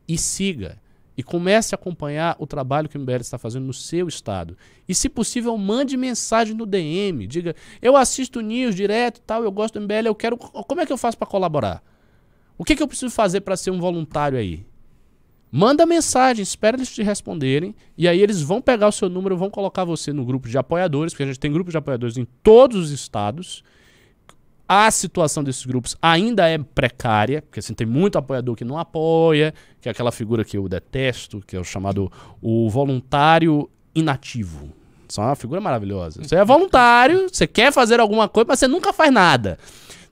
e 0.07 0.17
siga. 0.17 0.79
e 1.17 1.23
comece 1.23 1.73
a 1.73 1.77
acompanhar 1.77 2.35
o 2.37 2.45
trabalho 2.45 2.87
que 2.87 2.95
o 2.95 3.01
MBL 3.01 3.21
está 3.21 3.39
fazendo 3.39 3.65
no 3.65 3.73
seu 3.73 4.07
estado. 4.07 4.55
E, 4.87 4.93
se 4.93 5.09
possível, 5.09 5.57
mande 5.57 5.97
mensagem 5.97 6.53
no 6.53 6.63
DM. 6.63 7.25
Diga, 7.25 7.55
eu 7.81 7.97
assisto 7.97 8.39
News 8.39 8.75
direto 8.75 9.19
tal, 9.21 9.43
eu 9.43 9.51
gosto 9.51 9.79
do 9.79 9.81
MBL, 9.81 10.05
eu 10.05 10.13
quero. 10.13 10.37
Como 10.37 10.79
é 10.79 10.85
que 10.85 10.93
eu 10.93 10.97
faço 10.97 11.17
para 11.17 11.27
colaborar? 11.27 11.83
O 12.55 12.63
que, 12.63 12.75
que 12.75 12.83
eu 12.83 12.87
preciso 12.87 13.11
fazer 13.13 13.41
para 13.41 13.57
ser 13.57 13.71
um 13.71 13.79
voluntário 13.79 14.37
aí? 14.37 14.63
Manda 15.51 15.85
mensagem, 15.85 16.43
espera 16.43 16.75
eles 16.75 16.93
te 16.93 17.01
responderem, 17.01 17.73
e 17.97 18.07
aí 18.07 18.21
eles 18.21 18.41
vão 18.41 18.61
pegar 18.61 18.87
o 18.87 18.91
seu 18.91 19.09
número, 19.09 19.37
vão 19.37 19.49
colocar 19.49 19.85
você 19.85 20.11
no 20.11 20.25
grupo 20.25 20.49
de 20.49 20.57
apoiadores, 20.57 21.13
porque 21.13 21.23
a 21.23 21.27
gente 21.27 21.39
tem 21.39 21.51
grupos 21.51 21.71
de 21.71 21.77
apoiadores 21.77 22.17
em 22.17 22.27
todos 22.43 22.77
os 22.77 22.91
estados. 22.91 23.63
A 24.67 24.91
situação 24.91 25.41
desses 25.41 25.65
grupos 25.65 25.95
ainda 26.01 26.49
é 26.49 26.57
precária, 26.57 27.41
porque 27.41 27.61
assim, 27.61 27.73
tem 27.73 27.87
muito 27.87 28.17
apoiador 28.17 28.55
que 28.55 28.65
não 28.65 28.77
apoia, 28.77 29.53
que 29.79 29.87
é 29.87 29.91
aquela 29.91 30.11
figura 30.11 30.43
que 30.43 30.57
eu 30.57 30.67
detesto, 30.67 31.41
que 31.47 31.55
é 31.55 31.59
o 31.59 31.63
chamado 31.63 32.11
o 32.41 32.69
voluntário 32.69 33.69
inativo. 33.95 34.69
Isso 35.07 35.21
é 35.21 35.23
uma 35.23 35.35
figura 35.35 35.61
maravilhosa. 35.61 36.21
Você 36.21 36.35
é 36.35 36.43
voluntário, 36.43 37.29
você 37.31 37.47
quer 37.47 37.71
fazer 37.71 38.01
alguma 38.01 38.27
coisa, 38.27 38.45
mas 38.49 38.59
você 38.59 38.67
nunca 38.67 38.91
faz 38.91 39.09
nada. 39.11 39.57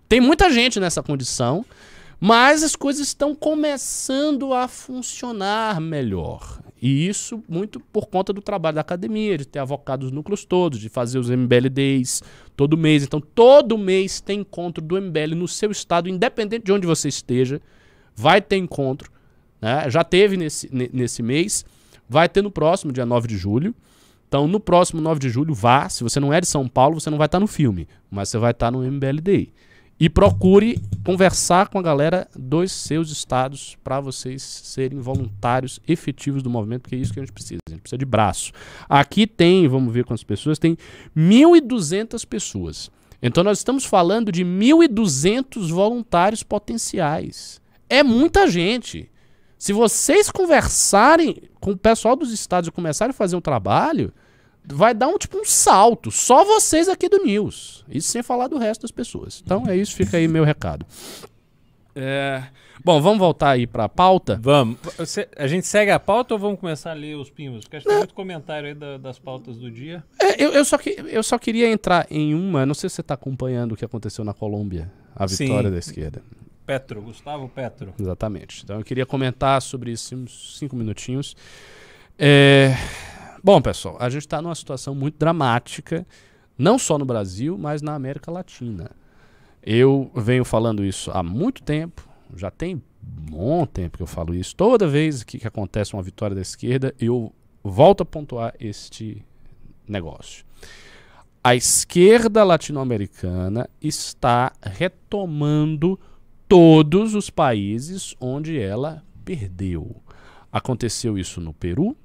Tem 0.08 0.22
muita 0.22 0.50
gente 0.50 0.80
nessa 0.80 1.04
condição. 1.04 1.66
Mas 2.28 2.64
as 2.64 2.76
coisas 2.76 3.06
estão 3.06 3.36
começando 3.36 4.52
a 4.52 4.68
funcionar 4.68 5.80
melhor. 5.80 6.60
E 6.82 7.08
isso 7.08 7.44
muito 7.48 7.80
por 7.80 8.08
conta 8.08 8.34
do 8.34 8.42
trabalho 8.42 8.74
da 8.74 8.82
academia, 8.82 9.38
de 9.38 9.46
ter 9.46 9.60
avocado 9.60 10.08
os 10.08 10.12
núcleos 10.12 10.44
todos, 10.44 10.80
de 10.80 10.90
fazer 10.90 11.20
os 11.20 11.30
MBL 11.30 11.70
Days 11.72 12.24
todo 12.56 12.76
mês. 12.76 13.04
Então, 13.04 13.22
todo 13.22 13.78
mês 13.78 14.22
tem 14.22 14.40
encontro 14.40 14.84
do 14.84 15.00
MBL 15.00 15.36
no 15.36 15.48
seu 15.48 15.70
estado, 15.70 16.10
independente 16.10 16.66
de 16.66 16.72
onde 16.72 16.88
você 16.88 17.10
esteja. 17.10 17.62
Vai 18.16 18.42
ter 18.42 18.58
encontro. 18.58 19.12
Né? 19.62 19.88
Já 19.92 20.04
teve 20.04 20.36
nesse, 20.36 20.68
nesse 20.92 21.22
mês, 21.22 21.64
vai 22.10 22.28
ter 22.28 22.42
no 22.42 22.50
próximo, 22.50 22.92
dia 22.92 23.06
9 23.06 23.28
de 23.28 23.38
julho. 23.38 23.72
Então, 24.28 24.48
no 24.48 24.60
próximo 24.60 25.00
9 25.00 25.20
de 25.20 25.30
julho, 25.30 25.54
vá. 25.54 25.88
Se 25.90 26.04
você 26.04 26.20
não 26.20 26.34
é 26.34 26.42
de 26.42 26.48
São 26.48 26.68
Paulo, 26.68 27.00
você 27.00 27.12
não 27.12 27.20
vai 27.20 27.28
estar 27.28 27.40
no 27.40 27.46
filme, 27.46 27.88
mas 28.10 28.30
você 28.30 28.40
vai 28.40 28.50
estar 28.50 28.72
no 28.72 28.82
MBL 28.82 29.22
Day. 29.22 29.54
E 29.98 30.10
procure 30.10 30.78
conversar 31.06 31.70
com 31.70 31.80
a 31.80 31.82
galera 31.82 32.28
dos 32.36 32.72
seus 32.72 33.10
estados 33.12 33.78
para 33.82 34.02
vocês 34.02 34.42
serem 34.42 35.00
voluntários 35.00 35.80
efetivos 35.88 36.44
do 36.44 36.50
movimento, 36.50 36.82
porque 36.82 36.96
é 36.96 37.00
isso 37.00 37.14
que 37.14 37.20
a 37.20 37.24
gente 37.24 37.32
precisa. 37.32 37.60
A 37.68 37.72
gente 37.72 37.82
precisa 37.82 37.98
de 37.98 38.06
braço. 38.06 38.52
Aqui 38.90 39.26
tem, 39.26 39.68
vamos 39.68 39.94
ver 39.94 40.04
quantas 40.04 40.24
pessoas, 40.24 40.60
tem 40.60 40.78
1.200 41.16 42.28
pessoas. 42.28 42.92
Então 43.22 43.44
nós 43.44 43.60
estamos 43.60 43.86
falando 43.86 44.32
de 44.32 44.44
1.200 44.44 45.70
voluntários 45.70 46.44
potenciais. 46.44 47.62
É 47.90 48.04
muita 48.04 48.48
gente. 48.48 49.10
Se 49.58 49.72
vocês 49.72 50.30
conversarem 50.30 51.44
com 51.60 51.72
o 51.72 51.78
pessoal 51.78 52.16
dos 52.16 52.32
estados 52.32 52.68
e 52.68 52.72
começarem 52.72 53.12
a 53.12 53.14
fazer 53.14 53.36
um 53.36 53.42
trabalho, 53.42 54.14
vai 54.68 54.94
dar 54.94 55.08
um 55.08 55.18
tipo 55.18 55.38
um 55.38 55.46
salto. 55.46 56.12
Só 56.12 56.44
vocês 56.44 56.88
aqui 56.90 57.10
do 57.10 57.24
News. 57.24 57.84
Isso 57.90 58.10
sem 58.10 58.24
falar 58.24 58.48
do 58.48 58.58
resto 58.58 58.82
das 58.82 58.92
pessoas. 58.92 59.42
Então 59.44 59.68
é 59.68 59.76
isso, 59.76 59.96
fica 59.96 60.18
aí 60.18 60.28
meu 60.28 60.44
recado. 60.44 60.86
É... 61.96 62.44
Bom, 62.84 63.02
vamos 63.02 63.18
voltar 63.18 63.52
aí 63.52 63.66
para 63.66 63.86
a 63.86 63.90
pauta. 63.90 64.38
Vamos. 64.40 64.78
Você, 64.96 65.28
a 65.36 65.48
gente 65.48 65.66
segue 65.66 65.90
a 65.90 66.00
pauta 66.00 66.36
ou 66.36 66.40
vamos 66.40 66.60
começar 66.60 66.92
a 66.92 66.94
ler 66.94 67.16
os 67.16 67.32
pimbas? 67.32 67.64
Porque 67.64 67.78
acho 67.78 67.86
que 67.86 67.90
tem 67.90 67.98
muito 67.98 68.14
comentário 68.14 68.68
aí 68.68 68.76
da, 68.76 68.98
das 68.98 69.18
pautas 69.18 69.58
do 69.58 69.72
dia. 69.72 70.04
É, 70.22 70.44
eu, 70.44 70.52
eu, 70.52 70.64
só 70.64 70.78
que, 70.78 70.90
eu 71.08 71.24
só 71.24 71.40
queria 71.40 71.68
entrar 71.68 72.06
em 72.12 72.36
uma. 72.36 72.64
Não 72.64 72.76
sei 72.76 72.88
se 72.88 72.98
você 72.98 73.02
está 73.02 73.16
acompanhando 73.16 73.72
o 73.72 73.76
que 73.76 73.84
aconteceu 73.84 74.24
na 74.24 74.36
Colômbia, 74.36 74.92
a 75.16 75.26
vitória 75.26 75.70
Sim. 75.70 75.74
da 75.74 75.80
esquerda. 75.80 76.22
Petro, 76.64 77.02
Gustavo 77.02 77.50
Petro. 77.50 77.92
Exatamente. 78.00 78.62
Então 78.64 78.78
eu 78.78 78.84
queria 78.84 79.06
comentar 79.06 79.60
sobre 79.64 79.92
isso 79.92 80.16
uns 80.16 80.58
cinco 80.60 80.76
minutinhos. 80.76 81.36
É, 82.20 82.76
Bom, 83.46 83.62
pessoal, 83.62 83.96
a 84.00 84.10
gente 84.10 84.22
está 84.22 84.42
numa 84.42 84.56
situação 84.56 84.96
muito 84.96 85.20
dramática, 85.20 86.04
não 86.58 86.80
só 86.80 86.98
no 86.98 87.06
Brasil, 87.06 87.56
mas 87.60 87.80
na 87.80 87.94
América 87.94 88.32
Latina. 88.32 88.90
Eu 89.62 90.10
venho 90.16 90.44
falando 90.44 90.84
isso 90.84 91.12
há 91.12 91.22
muito 91.22 91.62
tempo, 91.62 92.10
já 92.36 92.50
tem 92.50 92.82
bom 93.00 93.64
tempo 93.68 93.98
que 93.98 94.02
eu 94.02 94.08
falo 94.08 94.34
isso. 94.34 94.56
Toda 94.56 94.88
vez 94.88 95.22
que, 95.22 95.38
que 95.38 95.48
acontece 95.48 95.94
uma 95.94 96.02
vitória 96.02 96.34
da 96.34 96.42
esquerda, 96.42 96.96
eu 97.00 97.32
volto 97.64 98.02
a 98.02 98.06
pontuar 98.06 98.56
este 98.60 99.24
negócio. 99.88 100.44
A 101.44 101.56
esquerda 101.56 102.44
latino-americana 102.44 103.70
está 103.80 104.54
retomando 104.60 106.00
todos 106.50 107.14
os 107.14 107.30
países 107.30 108.16
onde 108.20 108.60
ela 108.60 109.04
perdeu. 109.24 110.02
Aconteceu 110.52 111.16
isso 111.16 111.40
no 111.40 111.54
Peru, 111.54 111.96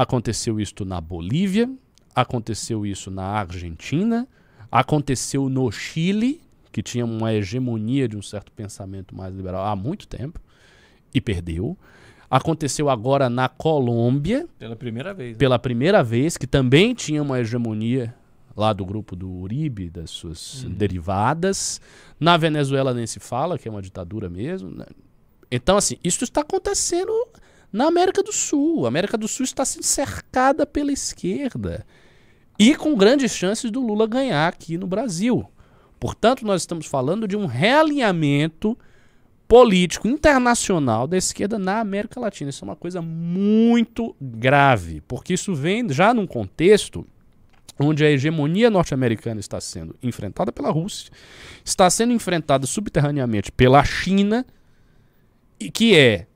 Aconteceu 0.00 0.58
isso 0.58 0.82
na 0.82 0.98
Bolívia, 0.98 1.70
aconteceu 2.14 2.86
isso 2.86 3.10
na 3.10 3.22
Argentina, 3.22 4.26
aconteceu 4.72 5.50
no 5.50 5.70
Chile, 5.70 6.40
que 6.72 6.82
tinha 6.82 7.04
uma 7.04 7.34
hegemonia 7.34 8.08
de 8.08 8.16
um 8.16 8.22
certo 8.22 8.50
pensamento 8.50 9.14
mais 9.14 9.34
liberal 9.34 9.66
há 9.66 9.76
muito 9.76 10.08
tempo 10.08 10.40
e 11.12 11.20
perdeu. 11.20 11.76
Aconteceu 12.30 12.88
agora 12.88 13.28
na 13.28 13.46
Colômbia. 13.46 14.48
Pela 14.58 14.74
primeira 14.74 15.12
vez. 15.12 15.32
Né? 15.32 15.36
Pela 15.38 15.58
primeira 15.58 16.02
vez, 16.02 16.38
que 16.38 16.46
também 16.46 16.94
tinha 16.94 17.22
uma 17.22 17.38
hegemonia 17.38 18.14
lá 18.56 18.72
do 18.72 18.86
grupo 18.86 19.14
do 19.14 19.30
Uribe, 19.30 19.90
das 19.90 20.08
suas 20.08 20.64
uhum. 20.64 20.70
derivadas. 20.70 21.78
Na 22.18 22.38
Venezuela 22.38 22.94
nem 22.94 23.06
se 23.06 23.20
fala, 23.20 23.58
que 23.58 23.68
é 23.68 23.70
uma 23.70 23.82
ditadura 23.82 24.30
mesmo. 24.30 24.70
Né? 24.70 24.86
Então, 25.52 25.76
assim, 25.76 25.98
isso 26.02 26.24
está 26.24 26.40
acontecendo 26.40 27.12
na 27.72 27.86
América 27.86 28.22
do 28.22 28.32
Sul. 28.32 28.84
A 28.84 28.88
América 28.88 29.16
do 29.16 29.28
Sul 29.28 29.44
está 29.44 29.64
sendo 29.64 29.84
cercada 29.84 30.66
pela 30.66 30.92
esquerda. 30.92 31.86
E 32.58 32.74
com 32.74 32.94
grandes 32.94 33.32
chances 33.32 33.70
do 33.70 33.80
Lula 33.80 34.06
ganhar 34.06 34.48
aqui 34.48 34.76
no 34.76 34.86
Brasil. 34.86 35.46
Portanto, 35.98 36.44
nós 36.44 36.62
estamos 36.62 36.86
falando 36.86 37.28
de 37.28 37.36
um 37.36 37.46
realinhamento 37.46 38.76
político 39.46 40.06
internacional 40.06 41.06
da 41.06 41.16
esquerda 41.16 41.58
na 41.58 41.80
América 41.80 42.20
Latina. 42.20 42.50
Isso 42.50 42.64
é 42.64 42.68
uma 42.68 42.76
coisa 42.76 43.02
muito 43.02 44.14
grave, 44.20 45.02
porque 45.08 45.34
isso 45.34 45.54
vem 45.54 45.88
já 45.88 46.14
num 46.14 46.26
contexto 46.26 47.04
onde 47.78 48.04
a 48.04 48.10
hegemonia 48.10 48.70
norte-americana 48.70 49.40
está 49.40 49.60
sendo 49.60 49.96
enfrentada 50.02 50.52
pela 50.52 50.70
Rússia, 50.70 51.10
está 51.64 51.88
sendo 51.90 52.12
enfrentada 52.12 52.66
subterraneamente 52.66 53.50
pela 53.50 53.82
China, 53.82 54.46
e 55.58 55.70
que 55.70 55.96
é 55.96 56.26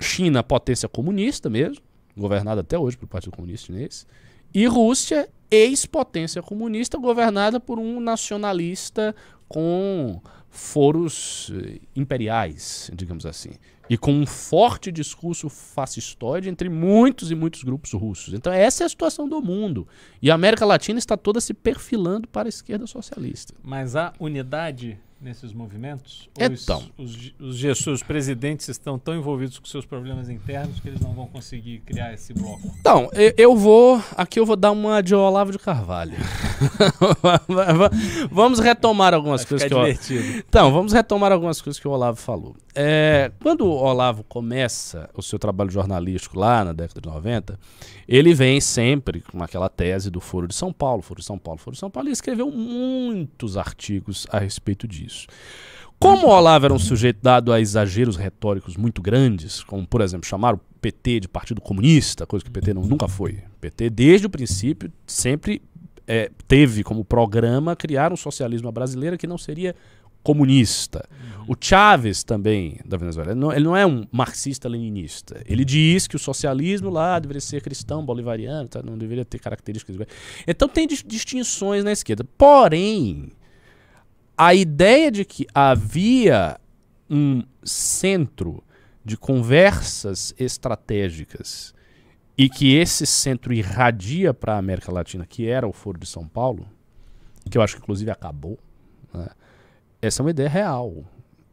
China, 0.00 0.42
potência 0.42 0.88
comunista 0.88 1.48
mesmo, 1.48 1.82
governada 2.16 2.60
até 2.60 2.78
hoje 2.78 2.96
pelo 2.96 3.08
Partido 3.08 3.34
Comunista 3.34 3.66
Chinês, 3.66 4.06
e 4.54 4.66
Rússia, 4.66 5.28
ex-potência 5.50 6.42
comunista, 6.42 6.98
governada 6.98 7.60
por 7.60 7.78
um 7.78 8.00
nacionalista 8.00 9.14
com 9.48 10.20
foros 10.48 11.52
eh, 11.54 11.80
imperiais, 11.94 12.90
digamos 12.94 13.26
assim, 13.26 13.50
e 13.88 13.96
com 13.96 14.12
um 14.12 14.26
forte 14.26 14.90
discurso 14.90 15.48
fascistoide 15.48 16.48
entre 16.48 16.68
muitos 16.68 17.30
e 17.30 17.34
muitos 17.34 17.62
grupos 17.62 17.92
russos. 17.92 18.34
Então 18.34 18.52
essa 18.52 18.82
é 18.82 18.86
a 18.86 18.88
situação 18.88 19.28
do 19.28 19.40
mundo. 19.40 19.86
E 20.20 20.30
a 20.30 20.34
América 20.34 20.64
Latina 20.64 20.98
está 20.98 21.16
toda 21.16 21.40
se 21.40 21.54
perfilando 21.54 22.26
para 22.26 22.48
a 22.48 22.50
esquerda 22.50 22.86
socialista. 22.86 23.54
Mas 23.62 23.94
a 23.94 24.12
unidade 24.18 24.98
nesses 25.20 25.52
movimentos? 25.52 26.28
Então. 26.38 26.82
Os, 26.96 27.32
os, 27.38 27.62
os, 27.64 27.86
os, 27.86 28.02
presidentes 28.02 28.68
estão 28.68 28.98
tão 28.98 29.14
envolvidos 29.16 29.58
com 29.58 29.66
seus 29.66 29.84
problemas 29.84 30.28
internos 30.28 30.80
que 30.80 30.88
eles 30.88 31.00
não 31.00 31.12
vão 31.12 31.26
conseguir 31.26 31.80
criar 31.80 32.12
esse 32.12 32.32
bloco? 32.32 32.70
Então, 32.80 33.08
eu, 33.12 33.32
eu 33.36 33.56
vou. 33.56 34.02
Aqui 34.16 34.38
eu 34.38 34.46
vou 34.46 34.56
dar 34.56 34.70
uma 34.70 35.02
de 35.02 35.14
Olavo 35.14 35.52
de 35.52 35.58
Carvalho. 35.58 36.16
vamos 38.30 38.58
retomar 38.58 39.14
algumas 39.14 39.42
Vai 39.42 39.48
coisas 39.48 39.68
que 39.68 39.74
divertido. 39.74 40.44
Então, 40.48 40.72
vamos 40.72 40.92
retomar 40.92 41.32
algumas 41.32 41.60
coisas 41.60 41.80
que 41.80 41.88
o 41.88 41.90
Olavo 41.90 42.18
falou. 42.18 42.54
É, 42.78 43.32
quando 43.42 43.62
o 43.62 43.70
Olavo 43.70 44.22
começa 44.22 45.08
o 45.14 45.22
seu 45.22 45.38
trabalho 45.38 45.70
jornalístico 45.70 46.38
lá 46.38 46.62
na 46.62 46.74
década 46.74 47.00
de 47.00 47.08
90, 47.08 47.58
ele 48.06 48.34
vem 48.34 48.60
sempre 48.60 49.22
com 49.22 49.42
aquela 49.42 49.70
tese 49.70 50.10
do 50.10 50.20
Foro 50.20 50.46
de 50.46 50.54
São 50.54 50.70
Paulo, 50.70 51.00
Foro 51.00 51.20
de 51.20 51.26
São 51.26 51.38
Paulo, 51.38 51.58
Foro 51.58 51.74
de 51.74 51.80
São 51.80 51.90
Paulo, 51.90 52.10
e 52.10 52.12
escreveu 52.12 52.50
muitos 52.50 53.56
artigos 53.56 54.26
a 54.30 54.38
respeito 54.38 54.86
disso. 54.86 55.26
Como 55.98 56.26
o 56.26 56.30
Olavo 56.30 56.66
era 56.66 56.74
um 56.74 56.78
sujeito 56.78 57.20
dado 57.22 57.50
a 57.50 57.58
exageros 57.58 58.16
retóricos 58.16 58.76
muito 58.76 59.00
grandes, 59.00 59.64
como, 59.64 59.86
por 59.86 60.02
exemplo, 60.02 60.28
chamar 60.28 60.54
o 60.54 60.60
PT 60.80 61.20
de 61.20 61.28
Partido 61.28 61.62
Comunista, 61.62 62.26
coisa 62.26 62.44
que 62.44 62.50
o 62.50 62.52
PT 62.52 62.74
não, 62.74 62.82
nunca 62.82 63.08
foi. 63.08 63.42
O 63.56 63.60
PT, 63.60 63.88
desde 63.88 64.26
o 64.26 64.30
princípio, 64.30 64.92
sempre 65.06 65.62
é, 66.06 66.30
teve 66.46 66.84
como 66.84 67.04
programa 67.04 67.74
criar 67.74 68.12
um 68.12 68.16
socialismo 68.16 68.70
brasileiro 68.70 69.16
que 69.16 69.26
não 69.26 69.38
seria 69.38 69.74
comunista. 70.26 71.08
Uhum. 71.38 71.52
O 71.52 71.56
Chávez 71.58 72.24
também, 72.24 72.80
da 72.84 72.96
Venezuela, 72.96 73.30
ele 73.30 73.38
não, 73.38 73.52
ele 73.52 73.64
não 73.64 73.76
é 73.76 73.86
um 73.86 74.04
marxista-leninista. 74.10 75.40
Ele 75.46 75.64
diz 75.64 76.08
que 76.08 76.16
o 76.16 76.18
socialismo 76.18 76.90
lá 76.90 77.16
deveria 77.20 77.40
ser 77.40 77.62
cristão, 77.62 78.04
bolivariano, 78.04 78.68
tá? 78.68 78.82
não 78.82 78.98
deveria 78.98 79.24
ter 79.24 79.38
características. 79.38 79.96
Então 80.44 80.68
tem 80.68 80.88
distinções 80.88 81.84
na 81.84 81.92
esquerda. 81.92 82.24
Porém, 82.36 83.30
a 84.36 84.52
ideia 84.52 85.12
de 85.12 85.24
que 85.24 85.46
havia 85.54 86.58
um 87.08 87.44
centro 87.62 88.64
de 89.04 89.16
conversas 89.16 90.34
estratégicas 90.36 91.72
e 92.36 92.48
que 92.48 92.74
esse 92.74 93.06
centro 93.06 93.54
irradia 93.54 94.34
para 94.34 94.54
a 94.54 94.58
América 94.58 94.90
Latina, 94.90 95.24
que 95.24 95.48
era 95.48 95.68
o 95.68 95.72
Foro 95.72 96.00
de 96.00 96.06
São 96.06 96.26
Paulo, 96.26 96.66
que 97.48 97.56
eu 97.56 97.62
acho 97.62 97.76
que 97.76 97.82
inclusive 97.82 98.10
acabou, 98.10 98.58
né? 99.14 99.28
Essa 100.06 100.22
é 100.22 100.24
uma 100.24 100.30
ideia 100.30 100.48
real. 100.48 101.04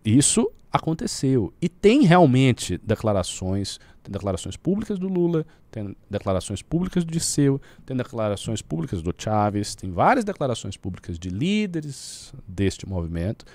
Isso 0.05 0.49
aconteceu. 0.71 1.53
E 1.61 1.69
tem 1.69 2.03
realmente 2.03 2.79
declarações, 2.79 3.79
tem 4.01 4.11
declarações 4.11 4.57
públicas 4.57 4.97
do 4.97 5.07
Lula, 5.07 5.45
tem 5.69 5.95
declarações 6.09 6.61
públicas 6.61 7.03
do 7.03 7.11
Disseu, 7.11 7.61
tem 7.85 7.95
declarações 7.95 8.61
públicas 8.61 9.01
do 9.01 9.13
Chávez, 9.15 9.75
tem 9.75 9.91
várias 9.91 10.25
declarações 10.25 10.75
públicas 10.75 11.19
de 11.19 11.29
líderes 11.29 12.33
deste 12.47 12.87
movimento 12.87 13.45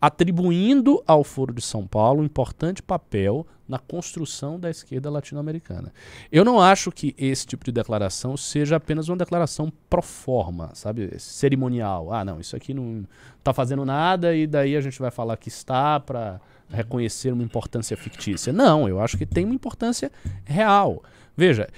atribuindo 0.00 1.02
ao 1.06 1.24
Foro 1.24 1.54
de 1.54 1.62
São 1.62 1.86
Paulo 1.86 2.20
um 2.20 2.24
importante 2.24 2.82
papel 2.82 3.46
na 3.68 3.78
construção 3.78 4.60
da 4.60 4.70
esquerda 4.70 5.10
latino-americana. 5.10 5.92
Eu 6.30 6.44
não 6.44 6.60
acho 6.60 6.92
que 6.92 7.14
esse 7.18 7.46
tipo 7.46 7.64
de 7.64 7.72
declaração 7.72 8.36
seja 8.36 8.76
apenas 8.76 9.08
uma 9.08 9.16
declaração 9.16 9.72
pro 9.90 10.02
forma, 10.02 10.70
sabe, 10.74 11.18
cerimonial. 11.18 12.12
Ah, 12.12 12.24
não, 12.24 12.38
isso 12.38 12.54
aqui 12.54 12.72
não 12.72 13.04
está 13.38 13.52
fazendo 13.52 13.84
nada 13.84 14.34
e 14.36 14.46
daí 14.46 14.76
a 14.76 14.80
gente 14.80 14.98
vai 14.98 15.10
falar 15.10 15.36
que 15.36 15.48
está 15.48 15.98
para 15.98 16.40
reconhecer 16.68 17.32
uma 17.32 17.42
importância 17.42 17.96
fictícia. 17.96 18.52
Não, 18.52 18.88
eu 18.88 19.00
acho 19.00 19.16
que 19.16 19.26
tem 19.26 19.44
uma 19.44 19.54
importância 19.54 20.12
real. 20.44 21.02
Veja, 21.36 21.68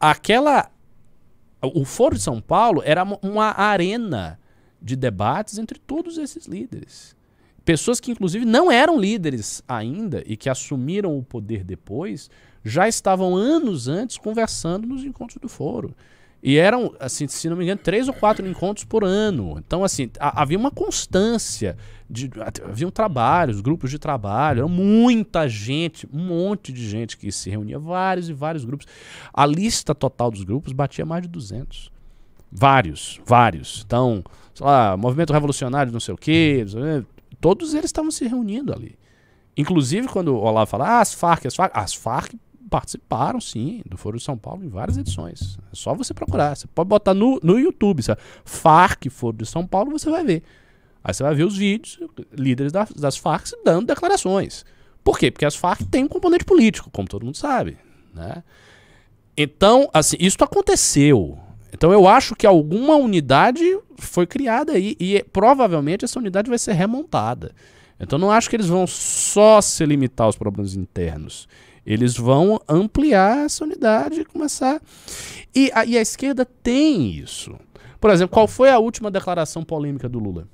aquela 0.00 0.70
o 1.62 1.84
Foro 1.84 2.16
de 2.16 2.22
São 2.22 2.40
Paulo 2.40 2.82
era 2.84 3.02
uma 3.22 3.58
arena 3.58 4.38
de 4.80 4.94
debates 4.94 5.58
entre 5.58 5.78
todos 5.78 6.18
esses 6.18 6.46
líderes. 6.46 7.15
Pessoas 7.66 7.98
que, 7.98 8.12
inclusive, 8.12 8.44
não 8.44 8.70
eram 8.70 8.96
líderes 8.96 9.60
ainda 9.66 10.22
e 10.24 10.36
que 10.36 10.48
assumiram 10.48 11.18
o 11.18 11.22
poder 11.24 11.64
depois, 11.64 12.30
já 12.64 12.86
estavam 12.86 13.34
anos 13.34 13.88
antes 13.88 14.16
conversando 14.16 14.86
nos 14.86 15.02
encontros 15.02 15.38
do 15.42 15.48
foro. 15.48 15.92
E 16.40 16.58
eram, 16.58 16.94
assim, 17.00 17.26
se 17.26 17.48
não 17.48 17.56
me 17.56 17.64
engano, 17.64 17.80
três 17.82 18.06
ou 18.06 18.14
quatro 18.14 18.46
encontros 18.46 18.84
por 18.84 19.02
ano. 19.02 19.56
Então, 19.58 19.82
assim, 19.82 20.08
havia 20.20 20.56
uma 20.56 20.70
constância, 20.70 21.76
de, 22.08 22.30
haviam 22.64 22.88
trabalhos, 22.88 23.60
grupos 23.60 23.90
de 23.90 23.98
trabalho, 23.98 24.60
era 24.60 24.68
muita 24.68 25.48
gente, 25.48 26.08
um 26.12 26.24
monte 26.24 26.72
de 26.72 26.88
gente 26.88 27.16
que 27.16 27.32
se 27.32 27.50
reunia, 27.50 27.80
vários 27.80 28.28
e 28.28 28.32
vários 28.32 28.64
grupos. 28.64 28.86
A 29.34 29.44
lista 29.44 29.92
total 29.92 30.30
dos 30.30 30.44
grupos 30.44 30.72
batia 30.72 31.04
mais 31.04 31.22
de 31.22 31.28
200. 31.28 31.90
Vários, 32.52 33.20
vários. 33.26 33.82
Então, 33.84 34.22
sei 34.54 34.64
lá, 34.64 34.96
movimento 34.96 35.32
revolucionário, 35.32 35.92
não 35.92 35.98
sei 35.98 36.14
o 36.14 36.16
quê, 36.16 36.64
todos 37.46 37.74
eles 37.74 37.84
estavam 37.84 38.10
se 38.10 38.26
reunindo 38.26 38.72
ali. 38.72 38.98
Inclusive, 39.56 40.08
quando 40.08 40.34
o 40.34 40.38
Olavo 40.38 40.68
fala, 40.68 40.88
ah, 40.88 41.00
as 41.00 41.14
Farc, 41.14 41.46
as 41.46 41.54
Farc, 41.54 41.70
as 41.72 41.94
Farc 41.94 42.34
participaram, 42.68 43.40
sim, 43.40 43.82
do 43.86 43.96
Foro 43.96 44.18
de 44.18 44.24
São 44.24 44.36
Paulo 44.36 44.64
em 44.64 44.68
várias 44.68 44.96
edições. 44.96 45.56
É 45.72 45.76
só 45.76 45.94
você 45.94 46.12
procurar. 46.12 46.56
Você 46.56 46.66
pode 46.66 46.88
botar 46.88 47.14
no, 47.14 47.38
no 47.44 47.56
YouTube, 47.56 48.02
sabe? 48.02 48.20
Farc, 48.44 49.08
Foro 49.10 49.36
de 49.36 49.46
São 49.46 49.64
Paulo, 49.64 49.92
você 49.92 50.10
vai 50.10 50.24
ver. 50.24 50.42
Aí 51.04 51.14
você 51.14 51.22
vai 51.22 51.36
ver 51.36 51.44
os 51.44 51.56
vídeos, 51.56 52.00
líderes 52.32 52.72
das, 52.72 52.90
das 52.90 53.16
Farc 53.16 53.46
dando 53.64 53.86
declarações. 53.86 54.64
Por 55.04 55.16
quê? 55.16 55.30
Porque 55.30 55.44
as 55.44 55.54
Farc 55.54 55.84
têm 55.84 56.02
um 56.02 56.08
componente 56.08 56.44
político, 56.44 56.90
como 56.90 57.06
todo 57.06 57.24
mundo 57.24 57.36
sabe. 57.36 57.78
Né? 58.12 58.42
Então, 59.36 59.88
assim, 59.94 60.16
isso 60.18 60.42
aconteceu. 60.42 61.38
Então 61.72 61.92
eu 61.92 62.08
acho 62.08 62.34
que 62.34 62.44
alguma 62.44 62.96
unidade 62.96 63.62
foi 63.98 64.26
criada 64.26 64.72
aí 64.72 64.96
e 64.98 65.24
provavelmente 65.32 66.04
essa 66.04 66.18
unidade 66.18 66.48
vai 66.48 66.58
ser 66.58 66.72
remontada. 66.72 67.52
Então 67.98 68.18
não 68.18 68.30
acho 68.30 68.50
que 68.50 68.56
eles 68.56 68.66
vão 68.66 68.86
só 68.86 69.60
se 69.60 69.84
limitar 69.84 70.26
aos 70.26 70.36
problemas 70.36 70.74
internos. 70.74 71.48
Eles 71.84 72.16
vão 72.16 72.60
ampliar 72.68 73.46
essa 73.46 73.64
unidade 73.64 74.20
e 74.20 74.24
começar. 74.24 74.80
E 75.54 75.70
a, 75.72 75.84
e 75.84 75.96
a 75.96 76.00
esquerda 76.00 76.44
tem 76.44 77.10
isso. 77.10 77.56
Por 78.00 78.10
exemplo, 78.10 78.34
qual 78.34 78.48
foi 78.48 78.70
a 78.70 78.78
última 78.78 79.10
declaração 79.10 79.64
polêmica 79.64 80.08
do 80.08 80.18
Lula? 80.18 80.48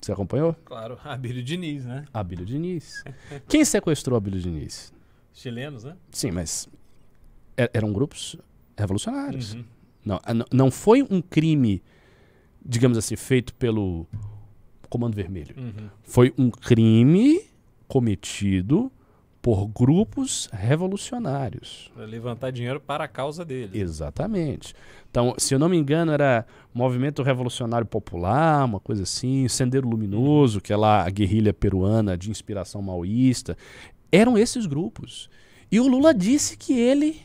Você 0.00 0.12
acompanhou? 0.12 0.56
Claro, 0.64 0.98
Abílio 1.04 1.42
Diniz, 1.42 1.84
né? 1.84 2.04
Abílio 2.12 2.46
Diniz. 2.46 3.04
Quem 3.46 3.64
sequestrou 3.64 4.16
Abílio 4.16 4.40
Diniz? 4.40 4.92
Chilenos, 5.32 5.84
né? 5.84 5.94
Sim, 6.10 6.30
mas 6.30 6.68
er, 7.56 7.70
eram 7.74 7.92
grupos 7.92 8.36
revolucionários. 8.76 9.54
Uhum. 9.54 9.64
Não, 10.04 10.20
não 10.50 10.70
foi 10.70 11.02
um 11.02 11.20
crime, 11.20 11.82
digamos 12.64 12.98
assim, 12.98 13.16
feito 13.16 13.54
pelo 13.54 14.06
Comando 14.88 15.14
Vermelho. 15.14 15.54
Uhum. 15.56 15.88
Foi 16.02 16.32
um 16.36 16.50
crime 16.50 17.40
cometido 17.86 18.90
por 19.40 19.66
grupos 19.66 20.48
revolucionários. 20.52 21.90
Para 21.94 22.04
levantar 22.04 22.50
dinheiro 22.50 22.80
para 22.80 23.04
a 23.04 23.08
causa 23.08 23.44
deles. 23.44 23.74
Exatamente. 23.74 24.74
Então, 25.10 25.34
se 25.38 25.54
eu 25.54 25.58
não 25.58 25.68
me 25.68 25.76
engano, 25.76 26.12
era 26.12 26.44
Movimento 26.74 27.22
Revolucionário 27.22 27.86
Popular, 27.86 28.64
uma 28.64 28.80
coisa 28.80 29.04
assim, 29.04 29.48
Sendeiro 29.48 29.88
Luminoso, 29.88 30.60
que 30.60 30.72
é 30.72 30.76
lá 30.76 31.06
a 31.06 31.10
guerrilha 31.10 31.54
peruana 31.54 32.16
de 32.16 32.30
inspiração 32.30 32.82
maoísta. 32.82 33.56
Eram 34.12 34.36
esses 34.36 34.66
grupos. 34.66 35.30
E 35.70 35.80
o 35.80 35.86
Lula 35.86 36.12
disse 36.12 36.56
que 36.56 36.72
ele 36.78 37.20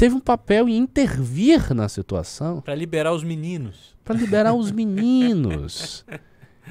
teve 0.00 0.14
um 0.14 0.20
papel 0.20 0.66
em 0.66 0.78
intervir 0.78 1.74
na 1.74 1.86
situação. 1.86 2.62
Para 2.62 2.74
liberar 2.74 3.12
os 3.12 3.22
meninos. 3.22 3.94
Para 4.02 4.14
liberar 4.14 4.54
os 4.54 4.72
meninos. 4.72 6.06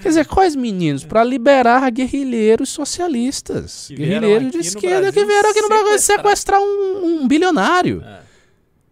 Quer 0.01 0.09
dizer, 0.09 0.25
quais 0.25 0.55
meninos? 0.55 1.05
Para 1.05 1.23
liberar 1.23 1.91
guerrilheiros 1.91 2.69
socialistas. 2.69 3.91
Guerrilheiros 3.93 4.51
de 4.51 4.57
esquerda 4.57 5.11
que 5.11 5.23
vieram 5.23 5.51
aqui 5.51 5.61
no 5.61 5.67
Brasil 5.67 5.99
sequestrar 5.99 6.59
um, 6.59 7.21
um 7.21 7.27
bilionário. 7.27 8.03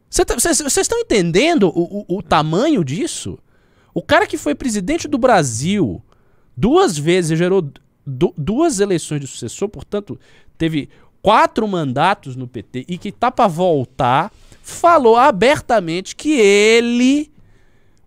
Vocês 0.08 0.78
é. 0.78 0.82
estão 0.82 1.00
entendendo 1.00 1.70
o, 1.70 2.06
o, 2.08 2.18
o 2.20 2.22
tamanho 2.22 2.84
disso? 2.84 3.40
O 3.92 4.04
cara 4.04 4.28
que 4.28 4.38
foi 4.38 4.54
presidente 4.54 5.08
do 5.08 5.18
Brasil 5.18 6.00
duas 6.56 6.96
vezes 6.96 7.40
gerou 7.40 7.68
duas 8.06 8.80
eleições 8.80 9.20
de 9.20 9.26
sucessor, 9.26 9.68
portanto, 9.68 10.20
teve 10.60 10.90
quatro 11.28 11.68
mandatos 11.68 12.38
no 12.38 12.48
PT 12.48 12.86
e 12.88 12.98
que 12.98 13.12
tá 13.12 13.30
para 13.30 13.50
voltar, 13.50 14.32
falou 14.64 15.18
abertamente 15.18 16.16
que 16.16 16.40
ele 16.40 17.30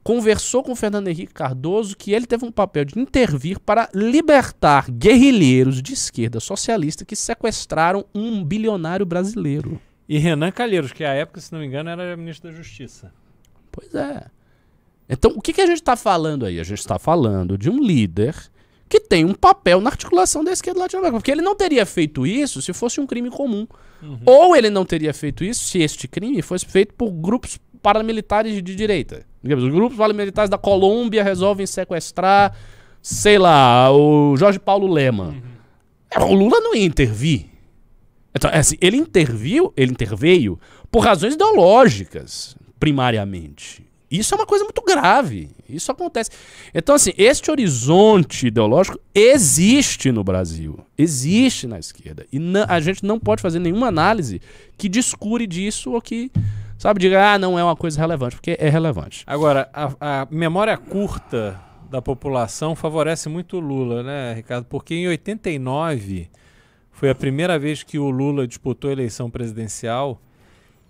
conversou 0.03 0.63
com 0.63 0.75
Fernando 0.75 1.09
Henrique 1.09 1.35
Cardoso 1.35 1.95
que 1.99 2.15
ele 2.15 2.25
teve 2.25 2.47
um 2.47 2.51
papel 2.51 2.87
de 2.87 2.99
intervir 2.99 3.61
para 3.61 3.91
libertar 3.95 4.91
guerrilheiros 4.91 5.83
de 5.83 5.93
esquerda 5.93 6.41
socialista 6.41 7.05
que 7.05 7.15
sequestraram 7.15 8.07
um 8.15 8.43
bilionário 8.43 9.05
brasileiro. 9.05 9.79
E 10.09 10.17
Renan 10.17 10.51
Calheiros, 10.51 10.91
que 10.91 11.05
à 11.05 11.13
época, 11.13 11.43
se 11.43 11.53
não 11.53 11.61
me 11.61 11.67
engano, 11.67 11.91
era 11.91 12.17
ministro 12.17 12.51
da 12.51 12.57
Justiça. 12.57 13.13
Pois 13.71 13.95
é. 13.95 14.29
Então, 15.11 15.33
o 15.33 15.43
que, 15.43 15.53
que 15.53 15.61
a 15.61 15.67
gente 15.67 15.83
está 15.83 15.95
falando 15.95 16.47
aí? 16.47 16.59
A 16.59 16.65
gente 16.65 16.79
está 16.79 16.99
falando 16.99 17.59
de 17.59 17.69
um 17.69 17.85
líder 17.85 18.35
que 18.91 18.99
tem 18.99 19.25
um 19.25 19.33
papel 19.33 19.81
na 19.81 19.89
articulação 19.89 20.43
da 20.43 20.51
esquerda 20.51 20.81
latino-americana. 20.81 21.21
Porque 21.21 21.31
ele 21.31 21.41
não 21.41 21.55
teria 21.55 21.87
feito 21.87 22.27
isso 22.27 22.61
se 22.61 22.73
fosse 22.73 23.01
um 23.01 23.07
crime 23.07 23.31
comum. 23.31 23.65
Uhum. 24.03 24.19
Ou 24.27 24.57
ele 24.57 24.69
não 24.69 24.85
teria 24.85 25.15
feito 25.15 25.45
isso 25.45 25.65
se 25.65 25.79
este 25.79 26.09
crime 26.09 26.43
fosse 26.43 26.67
feito 26.67 26.93
por 26.95 27.09
grupos 27.09 27.57
paramilitares 27.81 28.61
de 28.61 28.75
direita. 28.75 29.25
Os 29.45 29.69
grupos 29.69 29.97
paramilitares 29.97 30.51
da 30.51 30.59
Colômbia 30.59 31.23
resolvem 31.23 31.67
sequestrar, 31.67 32.53
sei 33.01 33.39
lá, 33.39 33.93
o 33.93 34.37
Jorge 34.37 34.59
Paulo 34.59 34.93
Lema. 34.93 35.37
Uhum. 36.19 36.33
O 36.33 36.35
Lula 36.35 36.59
não 36.59 36.75
ia 36.75 36.85
intervir. 36.85 37.47
Então, 38.35 38.51
é 38.51 38.59
assim, 38.59 38.77
ele 38.81 38.97
interviu, 38.97 39.73
ele 39.77 39.93
interveio 39.93 40.59
por 40.91 41.05
razões 41.05 41.35
ideológicas, 41.35 42.57
primariamente. 42.81 43.89
Isso 44.11 44.35
é 44.35 44.37
uma 44.37 44.47
coisa 44.47 44.65
muito 44.65 44.83
grave. 44.83 45.51
Isso 45.69 45.93
acontece. 45.93 46.31
Então, 46.75 46.97
assim, 46.97 47.13
este 47.17 47.51
horizonte 47.51 48.49
ideológico 48.49 48.99
existe 49.15 50.11
no 50.11 50.25
Brasil. 50.25 50.81
Existe 50.99 51.67
na 51.69 51.79
esquerda. 51.79 52.27
E 52.33 52.41
a 52.69 52.81
gente 52.81 53.05
não 53.05 53.21
pode 53.21 53.41
fazer 53.41 53.61
nenhuma 53.61 53.87
análise 53.87 54.43
que 54.77 54.89
descure 54.89 55.47
disso 55.47 55.93
ou 55.93 56.03
que, 56.03 56.31
sabe, 56.77 56.99
diga, 56.99 57.35
ah, 57.35 57.39
não 57.39 57.57
é 57.57 57.63
uma 57.63 57.77
coisa 57.77 58.01
relevante, 58.01 58.35
porque 58.35 58.57
é 58.59 58.69
relevante. 58.69 59.23
Agora, 59.27 59.71
a, 59.73 60.23
a 60.23 60.29
memória 60.29 60.77
curta 60.77 61.61
da 61.89 62.03
população 62.03 62.75
favorece 62.75 63.29
muito 63.29 63.59
o 63.59 63.61
Lula, 63.61 64.03
né, 64.03 64.35
Ricardo? 64.35 64.65
Porque 64.65 64.95
em 64.95 65.07
89 65.09 66.29
foi 66.91 67.11
a 67.11 67.15
primeira 67.15 67.59
vez 67.59 67.83
que 67.83 67.99
o 67.99 68.11
Lula 68.11 68.47
disputou 68.47 68.91
a 68.91 68.93
eleição 68.93 69.31
presidencial. 69.31 70.21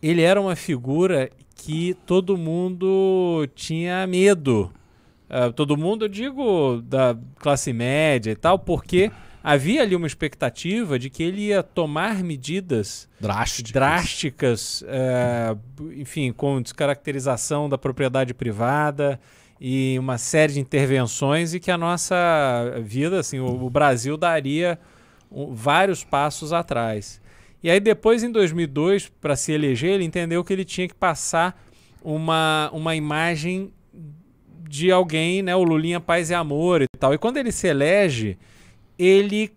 Ele 0.03 0.23
era 0.23 0.41
uma 0.41 0.57
figura 0.57 1.31
que 1.61 1.95
todo 2.07 2.39
mundo 2.39 3.47
tinha 3.55 4.07
medo. 4.07 4.73
Uh, 5.29 5.53
todo 5.53 5.77
mundo, 5.77 6.07
eu 6.07 6.09
digo, 6.09 6.81
da 6.83 7.17
classe 7.39 7.73
média 7.73 8.33
e 8.33 8.35
tal, 8.35 8.59
porque 8.59 9.13
havia 9.45 9.83
ali 9.83 9.95
uma 9.95 10.07
expectativa 10.07 10.99
de 10.99 11.11
que 11.11 11.23
ele 11.23 11.43
ia 11.43 11.63
tomar 11.63 12.25
medidas 12.25 13.09
drásticas, 13.21 13.73
drásticas 13.73 14.83
uh, 14.83 15.93
enfim, 15.93 16.33
com 16.33 16.63
descaracterização 16.63 17.69
da 17.69 17.77
propriedade 17.77 18.33
privada 18.33 19.21
e 19.61 19.97
uma 19.99 20.17
série 20.17 20.55
de 20.55 20.61
intervenções 20.61 21.53
e 21.53 21.61
que 21.61 21.71
a 21.71 21.77
nossa 21.77 22.17
vida, 22.83 23.21
assim, 23.21 23.39
o, 23.39 23.65
o 23.65 23.71
Brasil 23.71 24.17
daria 24.17 24.79
vários 25.31 26.03
passos 26.03 26.53
atrás. 26.55 27.20
E 27.63 27.71
aí 27.71 27.81
depois, 27.81 28.23
em 28.23 28.33
2002, 28.33 29.09
para 29.21 29.37
se 29.37 29.53
eleger, 29.53 29.93
ele 29.93 30.05
entendeu 30.05 30.43
que 30.43 30.53
ele 30.53 30.65
tinha 30.65 30.89
que 30.89 30.95
passar 30.95 31.63
uma, 32.03 32.71
uma 32.73 32.97
imagem 32.97 33.73
de 34.69 34.91
alguém, 34.91 35.43
né, 35.43 35.55
o 35.55 35.63
Lulinha 35.63 36.01
Paz 36.01 36.31
e 36.31 36.35
Amor 36.35 36.83
e 36.83 36.87
tal. 36.99 37.13
E 37.13 37.19
quando 37.19 37.37
ele 37.37 37.53
se 37.53 37.67
elege, 37.67 38.39
ele 38.99 39.53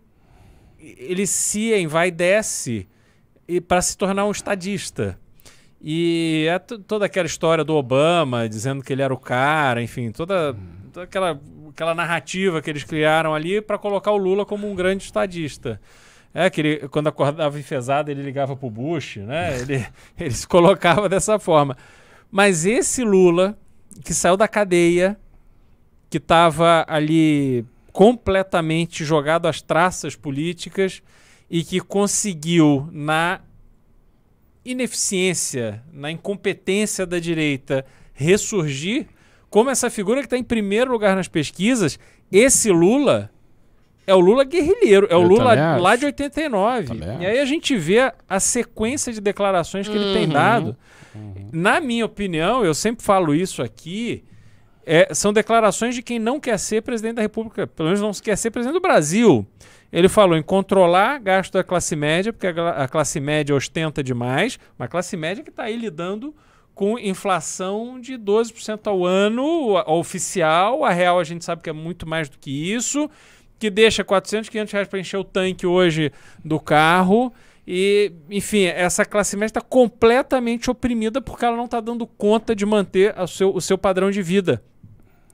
ele 0.98 1.26
se 1.26 1.74
envaidece 1.74 2.86
para 3.66 3.80
se 3.80 3.96
tornar 3.96 4.26
um 4.26 4.30
estadista. 4.30 5.18
E 5.80 6.46
é 6.48 6.58
toda 6.58 7.06
aquela 7.06 7.26
história 7.26 7.64
do 7.64 7.74
Obama 7.74 8.48
dizendo 8.48 8.82
que 8.82 8.92
ele 8.92 9.02
era 9.02 9.12
o 9.12 9.18
cara, 9.18 9.82
enfim, 9.82 10.10
toda, 10.10 10.56
toda 10.92 11.04
aquela, 11.04 11.40
aquela 11.70 11.94
narrativa 11.94 12.62
que 12.62 12.70
eles 12.70 12.84
criaram 12.84 13.34
ali 13.34 13.60
para 13.60 13.78
colocar 13.78 14.10
o 14.10 14.16
Lula 14.16 14.44
como 14.46 14.70
um 14.70 14.74
grande 14.74 15.04
estadista. 15.04 15.80
É, 16.34 16.50
que 16.50 16.60
ele, 16.60 16.88
quando 16.88 17.06
acordava 17.06 17.58
enfesado, 17.60 18.10
ele 18.10 18.20
ligava 18.20 18.56
pro 18.56 18.68
Bush, 18.68 19.18
né? 19.18 19.60
Ele, 19.60 19.86
ele 20.18 20.34
se 20.34 20.46
colocava 20.46 21.08
dessa 21.08 21.38
forma. 21.38 21.76
Mas 22.28 22.66
esse 22.66 23.04
Lula, 23.04 23.56
que 24.04 24.12
saiu 24.12 24.36
da 24.36 24.48
cadeia, 24.48 25.16
que 26.10 26.18
estava 26.18 26.84
ali 26.88 27.64
completamente 27.92 29.04
jogado 29.04 29.46
às 29.46 29.62
traças 29.62 30.16
políticas 30.16 31.00
e 31.48 31.62
que 31.62 31.80
conseguiu, 31.80 32.88
na 32.90 33.40
ineficiência, 34.64 35.82
na 35.92 36.10
incompetência 36.10 37.06
da 37.06 37.20
direita, 37.20 37.86
ressurgir, 38.12 39.06
como 39.48 39.70
essa 39.70 39.88
figura 39.88 40.20
que 40.20 40.26
está 40.26 40.36
em 40.36 40.42
primeiro 40.42 40.90
lugar 40.90 41.14
nas 41.14 41.28
pesquisas, 41.28 41.96
esse 42.32 42.72
Lula 42.72 43.30
é 44.06 44.14
o 44.14 44.20
Lula 44.20 44.44
guerrilheiro, 44.44 45.06
é 45.10 45.16
o 45.16 45.22
Eu 45.22 45.28
Lula 45.28 45.54
lá 45.54 45.90
acho. 45.90 45.98
de 46.00 46.06
89. 46.06 46.86
Também 46.88 47.20
E 47.22 47.26
aí 47.26 47.38
a 47.38 47.44
gente 47.44 47.76
vê 47.76 48.12
a 48.28 48.40
sequência 48.40 49.12
de 49.12 49.20
declarações 49.20 49.88
que 49.88 49.94
ele 49.96 50.12
tem 50.12 50.26
Uhum. 50.26 50.32
dado. 50.32 50.76
Na 51.52 51.80
minha 51.80 52.04
opinião, 52.04 52.64
eu 52.64 52.74
sempre 52.74 53.04
falo 53.04 53.34
isso 53.34 53.62
aqui, 53.62 54.24
é, 54.84 55.14
são 55.14 55.32
declarações 55.32 55.94
de 55.94 56.02
quem 56.02 56.18
não 56.18 56.38
quer 56.40 56.58
ser 56.58 56.82
presidente 56.82 57.14
da 57.16 57.22
República, 57.22 57.66
pelo 57.66 57.88
menos 57.88 58.00
não 58.00 58.10
quer 58.12 58.36
ser 58.36 58.50
presidente 58.50 58.74
do 58.74 58.80
Brasil. 58.82 59.46
Ele 59.92 60.08
falou 60.08 60.36
em 60.36 60.42
controlar 60.42 61.18
gasto 61.20 61.52
da 61.52 61.62
classe 61.62 61.94
média, 61.94 62.32
porque 62.32 62.48
a, 62.48 62.70
a 62.70 62.88
classe 62.88 63.20
média 63.20 63.54
ostenta 63.54 64.02
demais, 64.02 64.58
uma 64.76 64.88
classe 64.88 65.16
média 65.16 65.44
que 65.44 65.50
está 65.50 65.62
aí 65.64 65.76
lidando 65.76 66.34
com 66.74 66.98
inflação 66.98 68.00
de 68.00 68.18
12% 68.18 68.88
ao 68.88 69.06
ano, 69.06 69.76
a- 69.76 69.82
a 69.86 69.92
oficial, 69.94 70.84
a 70.84 70.90
real 70.90 71.20
a 71.20 71.24
gente 71.24 71.44
sabe 71.44 71.62
que 71.62 71.70
é 71.70 71.72
muito 71.72 72.08
mais 72.08 72.28
do 72.28 72.36
que 72.36 72.50
isso, 72.74 73.08
que 73.58 73.70
deixa 73.70 74.04
400, 74.04 74.48
500 74.48 74.72
reais 74.72 74.88
para 74.88 74.98
encher 74.98 75.16
o 75.16 75.24
tanque 75.24 75.66
hoje 75.66 76.12
do 76.44 76.60
carro. 76.60 77.32
E, 77.66 78.12
enfim, 78.30 78.64
essa 78.64 79.04
classe 79.04 79.36
média 79.36 79.46
está 79.46 79.60
completamente 79.60 80.70
oprimida 80.70 81.20
porque 81.20 81.44
ela 81.44 81.56
não 81.56 81.64
está 81.64 81.80
dando 81.80 82.06
conta 82.06 82.54
de 82.54 82.66
manter 82.66 83.18
o 83.18 83.26
seu, 83.26 83.54
o 83.54 83.60
seu 83.60 83.78
padrão 83.78 84.10
de 84.10 84.22
vida. 84.22 84.62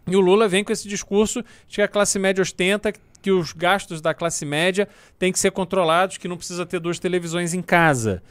E 0.06 0.16
o 0.16 0.20
Lula 0.20 0.48
vem 0.48 0.64
com 0.64 0.72
esse 0.72 0.88
discurso 0.88 1.42
de 1.66 1.76
que 1.76 1.82
a 1.82 1.88
classe 1.88 2.18
média 2.18 2.42
ostenta, 2.42 2.92
que 3.20 3.30
os 3.30 3.52
gastos 3.52 4.00
da 4.00 4.14
classe 4.14 4.44
média 4.44 4.88
têm 5.18 5.32
que 5.32 5.38
ser 5.38 5.50
controlados, 5.50 6.16
que 6.18 6.28
não 6.28 6.36
precisa 6.36 6.64
ter 6.64 6.80
duas 6.80 6.98
televisões 6.98 7.52
em 7.52 7.62
casa. 7.62 8.22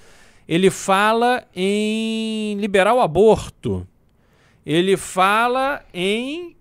Ele 0.47 0.69
fala 0.69 1.45
em 1.55 2.55
liberar 2.55 2.93
o 2.93 3.01
aborto. 3.01 3.87
Ele 4.65 4.97
fala 4.97 5.83
em, 5.93 6.55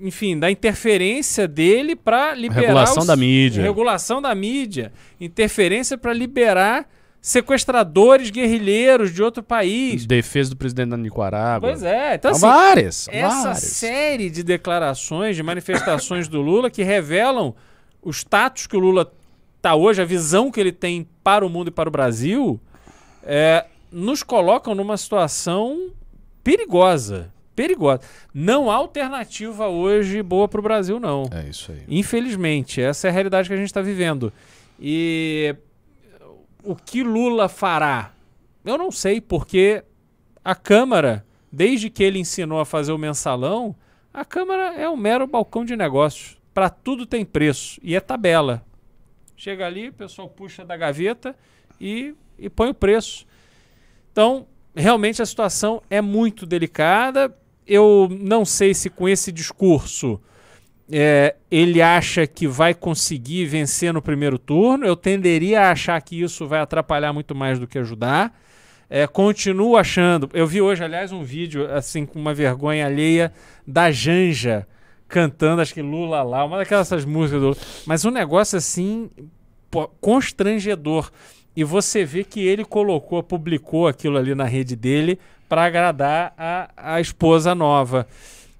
enfim, 0.00 0.38
da 0.38 0.50
interferência 0.50 1.46
dele 1.48 1.94
para 1.96 2.34
liberar 2.34 2.60
Regulação 2.60 3.00
os- 3.00 3.06
da 3.06 3.16
mídia. 3.16 3.62
regulação 3.62 4.20
da 4.22 4.34
mídia, 4.34 4.92
interferência 5.20 5.96
para 5.98 6.12
liberar 6.12 6.88
sequestradores 7.20 8.30
guerrilheiros 8.30 9.12
de 9.12 9.22
outro 9.22 9.42
país. 9.42 10.06
Defesa 10.06 10.50
do 10.50 10.56
presidente 10.56 10.90
da 10.90 10.96
Nicarágua. 10.96 11.68
Pois 11.70 11.82
é, 11.82 12.14
então 12.14 12.30
assim, 12.30 12.40
várias. 12.40 13.08
essa 13.10 13.42
várias. 13.42 13.62
série 13.62 14.30
de 14.30 14.42
declarações, 14.42 15.34
de 15.36 15.42
manifestações 15.42 16.28
do 16.28 16.40
Lula 16.40 16.70
que 16.70 16.82
revelam 16.82 17.54
o 18.00 18.10
status 18.10 18.66
que 18.66 18.76
o 18.76 18.80
Lula 18.80 19.12
está 19.56 19.74
hoje, 19.74 20.00
a 20.00 20.04
visão 20.04 20.50
que 20.52 20.60
ele 20.60 20.70
tem 20.72 21.08
para 21.24 21.44
o 21.44 21.48
mundo 21.50 21.68
e 21.68 21.70
para 21.72 21.88
o 21.88 21.92
Brasil, 21.92 22.60
é, 23.24 23.64
nos 23.90 24.22
colocam 24.22 24.74
numa 24.74 24.96
situação 24.96 25.90
perigosa. 26.44 27.32
Perigosa. 27.56 28.02
Não 28.34 28.70
há 28.70 28.74
alternativa 28.74 29.66
hoje 29.66 30.22
boa 30.22 30.46
para 30.46 30.60
o 30.60 30.62
Brasil, 30.62 31.00
não. 31.00 31.24
É 31.32 31.48
isso 31.48 31.72
aí. 31.72 31.82
Infelizmente, 31.88 32.82
essa 32.82 33.08
é 33.08 33.10
a 33.10 33.12
realidade 33.12 33.48
que 33.48 33.54
a 33.54 33.56
gente 33.56 33.66
está 33.66 33.80
vivendo. 33.80 34.30
E 34.78 35.56
o 36.62 36.76
que 36.76 37.02
Lula 37.02 37.48
fará? 37.48 38.12
Eu 38.62 38.76
não 38.76 38.92
sei, 38.92 39.20
porque 39.20 39.82
a 40.44 40.54
Câmara, 40.54 41.24
desde 41.50 41.88
que 41.88 42.04
ele 42.04 42.18
ensinou 42.18 42.60
a 42.60 42.66
fazer 42.66 42.92
o 42.92 42.98
mensalão, 42.98 43.74
a 44.12 44.24
Câmara 44.24 44.74
é 44.74 44.88
um 44.88 44.96
mero 44.96 45.26
balcão 45.26 45.64
de 45.64 45.74
negócios. 45.74 46.36
Para 46.52 46.68
tudo 46.68 47.06
tem 47.06 47.24
preço 47.24 47.80
e 47.82 47.96
é 47.96 48.00
tabela. 48.00 48.62
Chega 49.36 49.66
ali, 49.66 49.88
o 49.88 49.92
pessoal 49.92 50.28
puxa 50.28 50.64
da 50.64 50.76
gaveta 50.76 51.34
e, 51.80 52.14
e 52.38 52.50
põe 52.50 52.70
o 52.70 52.74
preço. 52.74 53.26
Então, 54.10 54.46
realmente 54.74 55.20
a 55.20 55.26
situação 55.26 55.82
é 55.88 56.00
muito 56.00 56.46
delicada. 56.46 57.34
Eu 57.66 58.08
não 58.20 58.44
sei 58.44 58.74
se 58.74 58.88
com 58.88 59.08
esse 59.08 59.32
discurso 59.32 60.20
é, 60.90 61.34
ele 61.50 61.82
acha 61.82 62.26
que 62.26 62.46
vai 62.46 62.72
conseguir 62.72 63.46
vencer 63.46 63.92
no 63.92 64.00
primeiro 64.00 64.38
turno. 64.38 64.86
Eu 64.86 64.94
tenderia 64.94 65.62
a 65.62 65.70
achar 65.72 66.00
que 66.00 66.20
isso 66.20 66.46
vai 66.46 66.60
atrapalhar 66.60 67.12
muito 67.12 67.34
mais 67.34 67.58
do 67.58 67.66
que 67.66 67.78
ajudar. 67.78 68.38
É, 68.88 69.06
continuo 69.06 69.76
achando. 69.76 70.30
Eu 70.32 70.46
vi 70.46 70.60
hoje, 70.60 70.84
aliás, 70.84 71.10
um 71.10 71.24
vídeo 71.24 71.68
assim 71.72 72.06
com 72.06 72.18
uma 72.18 72.32
vergonha 72.32 72.86
alheia 72.86 73.32
da 73.66 73.90
Janja 73.90 74.66
cantando, 75.08 75.62
acho 75.62 75.74
que 75.74 75.82
Lula 75.82 76.22
lá, 76.22 76.44
uma 76.44 76.58
daquelas 76.58 77.04
músicas 77.04 77.40
do. 77.40 77.56
Mas 77.86 78.04
um 78.04 78.10
negócio 78.10 78.56
assim 78.56 79.10
pô, 79.70 79.88
constrangedor. 80.00 81.10
E 81.54 81.64
você 81.64 82.04
vê 82.04 82.22
que 82.22 82.40
ele 82.40 82.64
colocou, 82.64 83.22
publicou 83.22 83.88
aquilo 83.88 84.18
ali 84.18 84.34
na 84.34 84.44
rede 84.44 84.76
dele 84.76 85.18
para 85.48 85.64
agradar 85.64 86.34
a, 86.36 86.70
a 86.76 87.00
esposa 87.00 87.54
nova. 87.54 88.06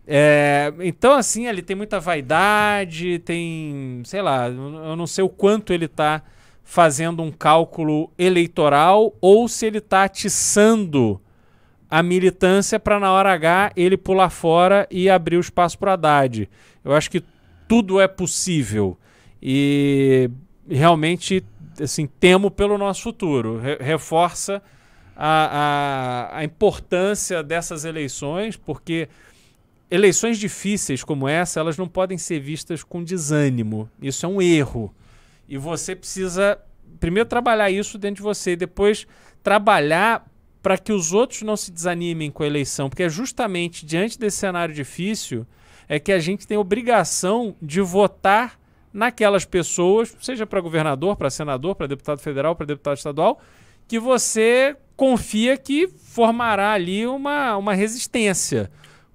É, 0.07 0.73
então, 0.81 1.15
assim, 1.15 1.47
ele 1.47 1.63
tem 1.63 1.75
muita 1.75 1.99
vaidade, 1.99 3.19
tem, 3.21 4.03
sei 4.05 4.23
lá, 4.23 4.47
eu 4.49 4.95
não 4.95 5.07
sei 5.07 5.25
o 5.25 5.29
quanto 5.29 5.73
ele 5.73 5.87
está 5.87 6.23
fazendo 6.63 7.23
um 7.23 7.31
cálculo 7.31 8.11
eleitoral 8.19 9.15
ou 9.21 9.49
se 9.49 9.67
ele 9.67 9.79
está 9.79 10.05
atiçando 10.05 11.21
a 11.89 12.03
militância 12.03 12.79
para 12.79 12.99
na 12.99 13.13
hora 13.13 13.33
H 13.33 13.73
ele 13.77 13.97
pular 13.97 14.31
fora 14.31 14.87
e 14.91 15.09
abrir 15.09 15.37
o 15.37 15.41
espaço 15.41 15.79
para 15.79 15.93
Haddad. 15.93 16.49
Eu 16.85 16.93
acho 16.93 17.11
que 17.11 17.23
tudo 17.69 18.01
é 18.01 18.09
possível 18.09 18.97
e 19.41 20.29
realmente 20.69 21.45
assim 21.81 22.07
temo 22.07 22.51
pelo 22.51 22.77
nosso 22.77 23.03
futuro. 23.03 23.59
Re- 23.59 23.79
reforça 23.81 24.61
a, 25.17 26.29
a, 26.33 26.39
a 26.39 26.45
importância 26.45 27.43
dessas 27.43 27.85
eleições, 27.85 28.57
porque 28.57 29.09
eleições 29.91 30.39
difíceis 30.39 31.03
como 31.03 31.27
essa, 31.27 31.61
elas 31.61 31.79
não 31.79 31.89
podem 31.89 32.19
ser 32.19 32.39
vistas 32.41 32.83
com 32.83 33.03
desânimo. 33.03 33.89
Isso 34.01 34.27
é 34.27 34.29
um 34.29 34.43
erro. 34.43 34.95
E 35.49 35.57
você 35.57 35.97
precisa 35.97 36.59
primeiro 37.01 37.29
trabalhar 37.29 37.71
isso 37.71 37.99
dentro 37.99 38.17
de 38.17 38.23
você 38.23 38.53
e 38.53 38.57
depois 38.57 39.07
trabalhar 39.43 40.27
para 40.63 40.77
que 40.77 40.93
os 40.93 41.13
outros 41.13 41.43
não 41.43 41.57
se 41.57 41.71
desanimem 41.71 42.31
com 42.31 42.43
a 42.43 42.47
eleição, 42.47 42.89
porque 42.89 43.05
é 43.05 43.09
justamente 43.09 43.87
diante 43.87 44.19
desse 44.19 44.39
cenário 44.39 44.75
difícil 44.75 45.47
é 45.89 46.01
que 46.01 46.11
a 46.11 46.19
gente 46.19 46.47
tem 46.47 46.59
obrigação 46.59 47.55
de 47.63 47.81
votar 47.81 48.59
naquelas 48.93 49.45
pessoas, 49.45 50.17
seja 50.21 50.45
para 50.45 50.61
governador, 50.61 51.17
para 51.17 51.31
senador, 51.31 51.77
para 51.77 51.87
deputado 51.87 52.19
federal, 52.19 52.57
para 52.57 52.67
deputado 52.67 52.97
estadual, 52.97 53.41
que 53.87 54.01
você 54.01 54.77
confia 54.97 55.57
que 55.57 55.87
formará 55.89 56.73
ali 56.73 57.07
uma, 57.07 57.57
uma 57.57 57.75
resistência. 57.75 58.71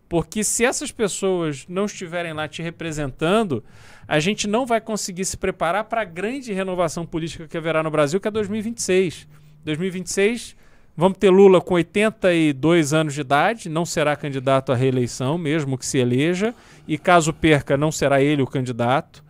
Porque 0.08 0.44
se 0.44 0.66
essas 0.66 0.92
pessoas 0.92 1.66
não 1.68 1.86
estiverem 1.86 2.34
lá 2.34 2.48
te 2.48 2.62
representando, 2.62 3.64
a 4.08 4.20
gente 4.20 4.48
não 4.48 4.66
vai 4.66 4.82
conseguir 4.82 5.26
se 5.26 5.38
preparar 5.38 5.86
para 5.86 6.02
a 6.02 6.06
grande 6.06 6.52
renovação 6.52 7.06
política 7.06 7.48
que 7.48 7.58
haverá 7.58 7.82
no 7.82 7.90
Brasil, 7.90 8.20
que 8.20 8.28
é 8.28 8.32
2026. 8.32 9.28
2026, 9.64 10.56
vamos 10.98 11.18
ter 11.18 11.30
Lula 11.30 11.62
com 11.62 11.76
82 11.76 12.94
anos 12.94 13.14
de 13.14 13.22
idade, 13.22 13.70
não 13.70 13.86
será 13.86 14.16
candidato 14.16 14.72
à 14.72 14.76
reeleição, 14.76 15.38
mesmo 15.38 15.78
que 15.78 15.86
se 15.86 15.98
eleja, 15.98 16.54
e 16.88 16.98
caso 16.98 17.32
perca, 17.32 17.78
não 17.78 17.92
será 17.92 18.22
ele 18.22 18.42
o 18.42 18.48
candidato. 18.48 19.24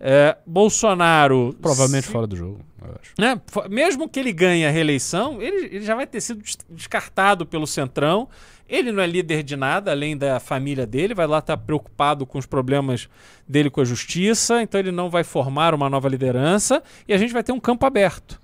É, 0.00 0.36
Bolsonaro. 0.46 1.54
Provavelmente 1.60 2.06
se- 2.06 2.12
fora 2.12 2.26
do 2.26 2.36
jogo, 2.36 2.60
eu 2.82 2.94
acho. 3.00 3.12
né? 3.18 3.40
Mesmo 3.68 4.08
que 4.08 4.20
ele 4.20 4.32
ganhe 4.32 4.64
a 4.66 4.70
reeleição, 4.70 5.42
ele, 5.42 5.66
ele 5.74 5.84
já 5.84 5.94
vai 5.94 6.06
ter 6.06 6.20
sido 6.20 6.40
des- 6.42 6.58
descartado 6.70 7.44
pelo 7.44 7.66
Centrão. 7.66 8.28
Ele 8.68 8.92
não 8.92 9.02
é 9.02 9.06
líder 9.06 9.42
de 9.42 9.56
nada, 9.56 9.90
além 9.90 10.16
da 10.16 10.38
família 10.38 10.86
dele, 10.86 11.14
vai 11.14 11.26
lá 11.26 11.38
estar 11.38 11.56
preocupado 11.56 12.26
com 12.26 12.38
os 12.38 12.44
problemas 12.46 13.08
dele 13.48 13.70
com 13.70 13.80
a 13.80 13.84
justiça, 13.84 14.60
então 14.62 14.78
ele 14.78 14.92
não 14.92 15.08
vai 15.08 15.24
formar 15.24 15.72
uma 15.74 15.88
nova 15.88 16.06
liderança 16.08 16.82
e 17.08 17.14
a 17.14 17.18
gente 17.18 17.32
vai 17.32 17.42
ter 17.42 17.50
um 17.52 17.58
campo 17.60 17.86
aberto. 17.86 18.40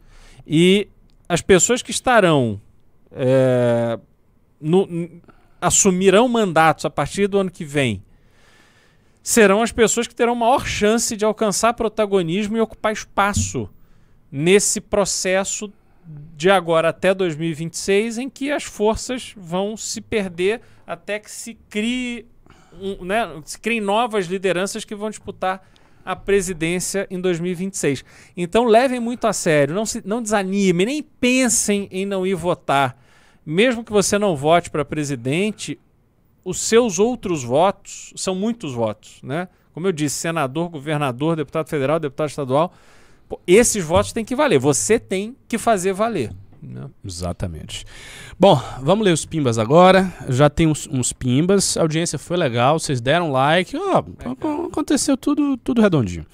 E 0.47 0.89
as 1.29 1.43
pessoas 1.43 1.83
que 1.83 1.91
estarão 1.91 2.59
é, 3.13 3.99
no, 4.61 4.89
assumirão 5.61 6.27
mandatos 6.29 6.85
a 6.87 6.91
partir 6.91 7.27
do 7.27 7.39
ano 7.39 7.51
que 7.51 7.65
vem 7.65 8.03
serão 9.25 9.63
as 9.63 9.73
pessoas 9.73 10.07
que 10.07 10.15
terão 10.15 10.35
maior 10.35 10.67
chance 10.67 11.17
de 11.17 11.25
alcançar 11.25 11.73
protagonismo 11.73 12.59
e 12.59 12.61
ocupar 12.61 12.93
espaço 12.93 13.71
nesse 14.31 14.83
processo 14.83 15.73
de 16.37 16.51
agora 16.51 16.91
até 16.91 17.15
2026, 17.15 18.19
em 18.19 18.29
que 18.29 18.53
as 18.53 18.65
forças 18.65 19.33
vão 19.35 19.79
se 19.79 20.03
perder 20.03 20.61
até 20.87 21.19
que 21.19 21.31
se 21.31 21.55
crie, 21.71 22.27
um, 22.79 23.03
né, 23.07 23.41
se 23.47 23.59
criem 23.59 23.81
novas 23.81 24.27
lideranças 24.27 24.85
que 24.85 24.95
vão 24.95 25.09
disputar 25.09 25.67
a 26.05 26.15
presidência 26.15 27.07
em 27.11 27.19
2026. 27.19 28.05
Então 28.37 28.65
levem 28.65 29.01
muito 29.01 29.27
a 29.27 29.33
sério, 29.33 29.75
não, 29.75 29.87
se, 29.87 30.03
não 30.05 30.23
desanimem, 30.23 30.85
nem 30.85 31.03
pensem 31.03 31.89
em 31.91 32.05
não 32.05 32.27
ir 32.27 32.35
votar. 32.35 33.03
Mesmo 33.47 33.83
que 33.83 33.93
você 33.93 34.19
não 34.19 34.37
vote 34.37 34.69
para 34.69 34.85
presidente, 34.85 35.79
os 36.45 36.59
seus 36.61 36.99
outros 36.99 37.43
votos 37.43 38.13
são 38.17 38.35
muitos 38.35 38.73
votos, 38.75 39.19
né? 39.23 39.49
Como 39.73 39.87
eu 39.87 39.93
disse, 39.93 40.17
senador, 40.17 40.69
governador, 40.69 41.35
deputado 41.37 41.69
federal, 41.69 41.99
deputado 41.99 42.29
estadual, 42.29 42.73
pô, 43.29 43.41
esses 43.47 43.85
votos 43.85 44.13
têm 44.13 44.25
que 44.25 44.37
valer. 44.37 44.59
Você 44.59 44.99
tem 45.01 45.35
que 45.49 45.59
fazer 45.59 45.93
valer. 45.93 46.31
né? 46.63 46.89
Exatamente. 47.05 47.85
Bom, 48.39 48.61
vamos 48.81 49.05
ler 49.05 49.13
os 49.13 49.25
pimbas 49.27 49.59
agora. 49.59 50.13
Já 50.29 50.49
tem 50.49 50.67
uns, 50.69 50.87
uns 50.87 51.13
pimbas. 51.13 51.77
A 51.77 51.81
audiência 51.83 52.19
foi 52.19 52.37
legal. 52.37 52.79
Vocês 52.79 53.01
deram 53.01 53.33
like. 53.33 53.77
Ó, 53.77 53.99
ac- 53.99 54.67
aconteceu 54.71 55.17
tudo, 55.17 55.57
tudo 55.57 55.83
redondinho. 55.83 56.25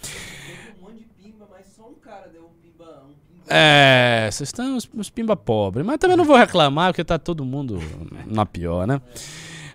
um 0.79 0.83
monte 0.85 0.99
de 0.99 1.05
pimba, 1.23 1.47
mas 1.51 1.67
só 1.75 1.83
um 1.89 1.95
cara 1.95 2.29
deu 2.33 2.43
um 2.43 2.53
pimba. 2.63 2.85
Um 3.05 3.09
pimba. 3.09 3.45
É, 3.49 4.29
vocês 4.31 4.49
estão 4.51 4.77
uns, 4.77 4.89
uns 4.95 5.09
pimba 5.11 5.35
pobres. 5.35 5.85
Mas 5.87 5.97
também 5.99 6.17
não 6.17 6.25
vou 6.27 6.37
reclamar, 6.37 6.93
porque 6.93 7.05
tá 7.05 7.19
todo 7.19 7.43
mundo 7.45 7.79
na 8.27 8.45
pior, 8.45 8.87
né? 8.87 9.01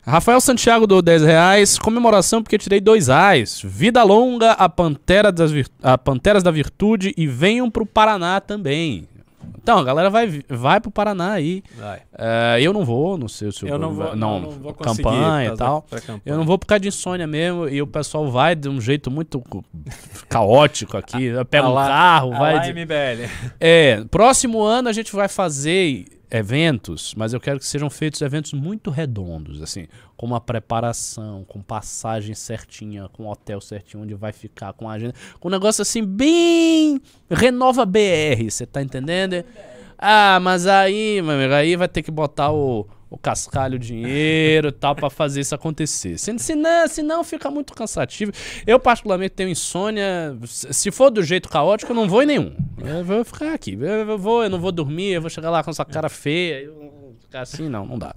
Rafael 0.05 0.39
Santiago 0.39 0.85
do 0.85 1.01
10 1.01 1.23
reais. 1.23 1.79
Comemoração 1.79 2.43
porque 2.43 2.57
tirei 2.57 2.79
dois 2.79 3.07
reais. 3.07 3.61
Vida 3.63 4.03
longa 4.03 4.51
a, 4.51 4.69
Pantera 4.69 5.31
das 5.31 5.51
a 5.81 5.97
Panteras 5.97 6.43
da 6.43 6.51
Virtude 6.51 7.13
e 7.17 7.25
venham 7.25 7.71
pro 7.71 7.85
Paraná 7.85 8.39
também. 8.39 9.07
Então, 9.65 9.79
a 9.79 9.83
galera 9.83 10.11
vai, 10.11 10.43
vai 10.47 10.79
pro 10.79 10.91
Paraná 10.91 11.31
aí. 11.31 11.63
É, 12.15 12.59
eu 12.61 12.71
não 12.71 12.85
vou, 12.85 13.17
não 13.17 13.27
sei 13.27 13.51
se 13.51 13.67
Eu 13.67 13.79
não 13.79 13.91
vou, 13.95 14.15
não, 14.15 14.39
não, 14.39 14.51
vou 14.51 14.73
campanha 14.75 15.51
e 15.53 15.57
tal. 15.57 15.81
campanha. 15.81 16.21
Eu 16.23 16.37
não 16.37 16.45
vou 16.45 16.59
por 16.59 16.67
causa 16.67 16.81
de 16.81 16.89
insônia 16.89 17.25
mesmo, 17.25 17.67
e 17.67 17.81
o 17.81 17.87
pessoal 17.87 18.29
vai 18.29 18.53
de 18.55 18.69
um 18.69 18.79
jeito 18.79 19.09
muito 19.09 19.41
caótico 20.29 20.97
aqui. 20.97 21.31
Pega 21.49 21.67
um 21.67 21.73
carro, 21.73 22.33
A 22.35 22.37
vai. 22.37 22.53
lá 22.53 22.59
de- 22.59 22.73
MBL. 22.73 23.27
É, 23.59 24.03
próximo 24.11 24.61
ano 24.61 24.87
a 24.87 24.93
gente 24.93 25.11
vai 25.15 25.27
fazer 25.27 26.05
eventos, 26.29 27.13
mas 27.15 27.33
eu 27.33 27.39
quero 27.39 27.59
que 27.59 27.65
sejam 27.65 27.89
feitos 27.89 28.21
eventos 28.21 28.51
muito 28.51 28.89
redondos, 28.89 29.61
assim, 29.61 29.87
com 30.17 30.25
uma 30.25 30.41
preparação, 30.41 31.45
com 31.47 31.61
passagem 31.61 32.33
certinha, 32.33 33.07
com 33.13 33.27
hotel 33.27 33.61
certinho 33.61 34.03
onde 34.03 34.13
vai 34.15 34.33
ficar, 34.33 34.73
com 34.73 34.89
agenda, 34.89 35.13
com 35.39 35.47
um 35.47 35.51
negócio 35.51 35.81
assim 35.83 36.03
bem 36.03 36.99
renova 37.29 37.85
BR, 37.85 38.49
você 38.49 38.65
tá 38.65 38.81
entendendo? 38.81 39.45
Ah, 39.97 40.39
mas 40.41 40.67
aí, 40.67 41.21
meu 41.21 41.35
amigo, 41.35 41.53
aí 41.53 41.75
vai 41.75 41.87
ter 41.87 42.01
que 42.01 42.11
botar 42.11 42.51
o, 42.51 42.87
o 43.09 43.17
cascalho, 43.17 43.75
o 43.75 43.79
dinheiro 43.79 44.69
e 44.69 44.71
tal 44.71 44.95
pra 44.95 45.09
fazer 45.09 45.41
isso 45.41 45.55
acontecer. 45.55 46.17
Se, 46.17 46.37
se, 46.37 46.55
não, 46.55 46.87
se 46.87 47.01
não, 47.01 47.23
fica 47.23 47.49
muito 47.49 47.73
cansativo. 47.73 48.31
Eu, 48.65 48.79
particularmente, 48.79 49.35
tenho 49.35 49.49
insônia. 49.49 50.37
Se 50.45 50.91
for 50.91 51.09
do 51.09 51.23
jeito 51.23 51.49
caótico, 51.49 51.91
eu 51.91 51.95
não 51.95 52.07
vou 52.07 52.23
em 52.23 52.25
nenhum. 52.25 52.55
Eu 52.83 53.03
vou 53.03 53.23
ficar 53.23 53.53
aqui. 53.53 53.77
Eu, 53.79 54.17
vou, 54.17 54.43
eu 54.43 54.49
não 54.49 54.59
vou 54.59 54.71
dormir, 54.71 55.13
eu 55.13 55.21
vou 55.21 55.29
chegar 55.29 55.49
lá 55.49 55.63
com 55.63 55.71
essa 55.71 55.85
cara 55.85 56.09
feia. 56.09 56.63
Eu 56.63 57.15
ficar 57.21 57.41
assim, 57.41 57.69
não, 57.69 57.85
não 57.85 57.97
dá. 57.97 58.15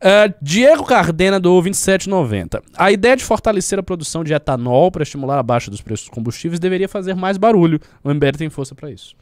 Ah, 0.00 0.32
Diego 0.42 0.84
Cardena 0.84 1.40
do 1.40 1.48
2790. 1.62 2.62
A 2.76 2.92
ideia 2.92 3.16
de 3.16 3.24
fortalecer 3.24 3.78
a 3.78 3.82
produção 3.82 4.22
de 4.22 4.34
etanol 4.34 4.90
para 4.90 5.02
estimular 5.02 5.38
a 5.38 5.42
baixa 5.42 5.70
dos 5.70 5.80
preços 5.80 6.06
dos 6.06 6.14
combustíveis 6.14 6.60
deveria 6.60 6.88
fazer 6.88 7.14
mais 7.14 7.38
barulho. 7.38 7.80
O 8.02 8.12
MBL 8.12 8.36
tem 8.36 8.50
força 8.50 8.74
para 8.74 8.90
isso. 8.90 9.16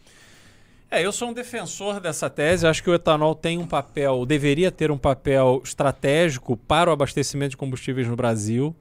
É, 0.94 1.00
eu 1.00 1.10
sou 1.10 1.30
um 1.30 1.32
defensor 1.32 2.00
dessa 2.00 2.28
tese. 2.28 2.66
Acho 2.66 2.82
que 2.82 2.90
o 2.90 2.94
etanol 2.94 3.34
tem 3.34 3.56
um 3.56 3.66
papel, 3.66 4.26
deveria 4.26 4.70
ter 4.70 4.90
um 4.90 4.98
papel 4.98 5.62
estratégico 5.64 6.54
para 6.54 6.90
o 6.90 6.92
abastecimento 6.92 7.52
de 7.52 7.56
combustíveis 7.56 8.06
no 8.06 8.14
Brasil. 8.14 8.76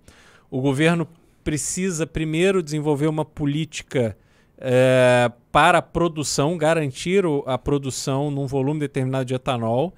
O 0.49 0.59
governo 0.59 1.07
precisa 1.41 2.05
primeiro 2.05 2.61
desenvolver 2.61 3.07
uma 3.07 3.23
política 3.23 4.17
eh, 4.57 5.31
para 5.53 5.77
a 5.77 5.81
produção, 5.81 6.57
garantir 6.57 7.23
a 7.45 7.57
produção 7.57 8.29
num 8.29 8.45
volume 8.45 8.81
determinado 8.81 9.23
de 9.23 9.33
etanol, 9.33 9.93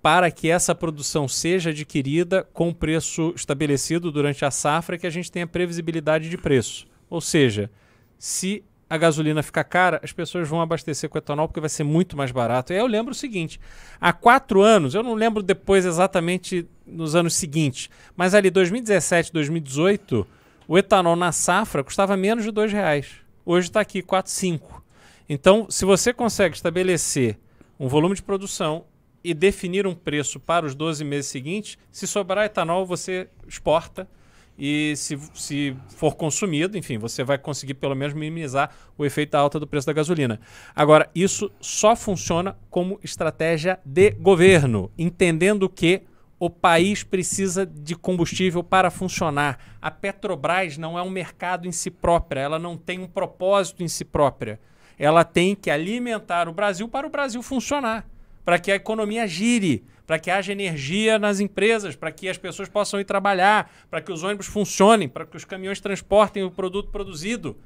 para 0.00 0.30
que 0.30 0.48
essa 0.48 0.76
produção 0.76 1.26
seja 1.26 1.70
adquirida 1.70 2.46
com 2.52 2.72
preço 2.72 3.32
estabelecido 3.34 4.12
durante 4.12 4.44
a 4.44 4.50
safra 4.52 4.96
que 4.96 5.08
a 5.08 5.10
gente 5.10 5.32
tenha 5.32 5.44
previsibilidade 5.44 6.30
de 6.30 6.38
preço. 6.38 6.86
Ou 7.10 7.20
seja, 7.20 7.68
se 8.16 8.62
a 8.90 8.96
gasolina 8.96 9.42
ficar 9.42 9.64
cara, 9.64 10.00
as 10.02 10.12
pessoas 10.12 10.48
vão 10.48 10.60
abastecer 10.60 11.10
com 11.10 11.18
etanol 11.18 11.46
porque 11.48 11.60
vai 11.60 11.68
ser 11.68 11.84
muito 11.84 12.16
mais 12.16 12.30
barato. 12.30 12.72
E 12.72 12.76
aí 12.76 12.80
eu 12.80 12.86
lembro 12.86 13.12
o 13.12 13.14
seguinte: 13.14 13.60
há 14.00 14.12
quatro 14.12 14.62
anos, 14.62 14.94
eu 14.94 15.02
não 15.02 15.14
lembro 15.14 15.42
depois 15.42 15.84
exatamente 15.84 16.66
nos 16.86 17.14
anos 17.14 17.34
seguintes, 17.36 17.90
mas 18.16 18.34
ali 18.34 18.50
2017, 18.50 19.32
2018, 19.32 20.26
o 20.66 20.78
etanol 20.78 21.16
na 21.16 21.32
safra 21.32 21.84
custava 21.84 22.16
menos 22.16 22.44
de 22.44 22.50
dois 22.50 22.72
reais. 22.72 23.08
Hoje 23.44 23.68
está 23.68 23.80
aqui 23.80 24.02
4,5. 24.02 24.82
Então, 25.28 25.66
se 25.68 25.84
você 25.84 26.12
consegue 26.12 26.54
estabelecer 26.54 27.38
um 27.78 27.88
volume 27.88 28.14
de 28.14 28.22
produção 28.22 28.84
e 29.22 29.34
definir 29.34 29.86
um 29.86 29.94
preço 29.94 30.40
para 30.40 30.64
os 30.64 30.74
12 30.74 31.04
meses 31.04 31.30
seguintes, 31.30 31.76
se 31.90 32.06
sobrar 32.06 32.46
etanol, 32.46 32.86
você 32.86 33.28
exporta 33.46 34.08
e 34.58 34.96
se, 34.96 35.16
se 35.34 35.76
for 35.88 36.16
consumido, 36.16 36.76
enfim, 36.76 36.98
você 36.98 37.22
vai 37.22 37.38
conseguir 37.38 37.74
pelo 37.74 37.94
menos 37.94 38.12
minimizar 38.12 38.70
o 38.96 39.06
efeito 39.06 39.36
alta 39.36 39.60
do 39.60 39.66
preço 39.66 39.86
da 39.86 39.92
gasolina. 39.92 40.40
Agora, 40.74 41.08
isso 41.14 41.50
só 41.60 41.94
funciona 41.94 42.58
como 42.68 42.98
estratégia 43.02 43.78
de 43.84 44.10
governo, 44.10 44.90
entendendo 44.98 45.68
que 45.68 46.02
o 46.40 46.50
país 46.50 47.04
precisa 47.04 47.64
de 47.64 47.94
combustível 47.94 48.62
para 48.64 48.90
funcionar. 48.90 49.58
A 49.80 49.90
Petrobras 49.90 50.76
não 50.76 50.98
é 50.98 51.02
um 51.02 51.10
mercado 51.10 51.66
em 51.68 51.72
si 51.72 51.90
própria, 51.90 52.40
ela 52.40 52.58
não 52.58 52.76
tem 52.76 52.98
um 52.98 53.08
propósito 53.08 53.82
em 53.82 53.88
si 53.88 54.04
própria. 54.04 54.60
Ela 54.98 55.22
tem 55.22 55.54
que 55.54 55.70
alimentar 55.70 56.48
o 56.48 56.52
Brasil 56.52 56.88
para 56.88 57.06
o 57.06 57.10
Brasil 57.10 57.40
funcionar, 57.42 58.04
para 58.48 58.58
que 58.58 58.72
a 58.72 58.76
economia 58.76 59.26
gire, 59.26 59.84
para 60.06 60.18
que 60.18 60.30
haja 60.30 60.52
energia 60.52 61.18
nas 61.18 61.38
empresas, 61.38 61.94
para 61.94 62.10
que 62.10 62.30
as 62.30 62.38
pessoas 62.38 62.66
possam 62.66 62.98
ir 62.98 63.04
trabalhar, 63.04 63.70
para 63.90 64.00
que 64.00 64.10
os 64.10 64.22
ônibus 64.22 64.46
funcionem, 64.46 65.06
para 65.06 65.26
que 65.26 65.36
os 65.36 65.44
caminhões 65.44 65.82
transportem 65.82 66.42
o 66.42 66.50
produto 66.50 66.90
produzido. 66.90 67.58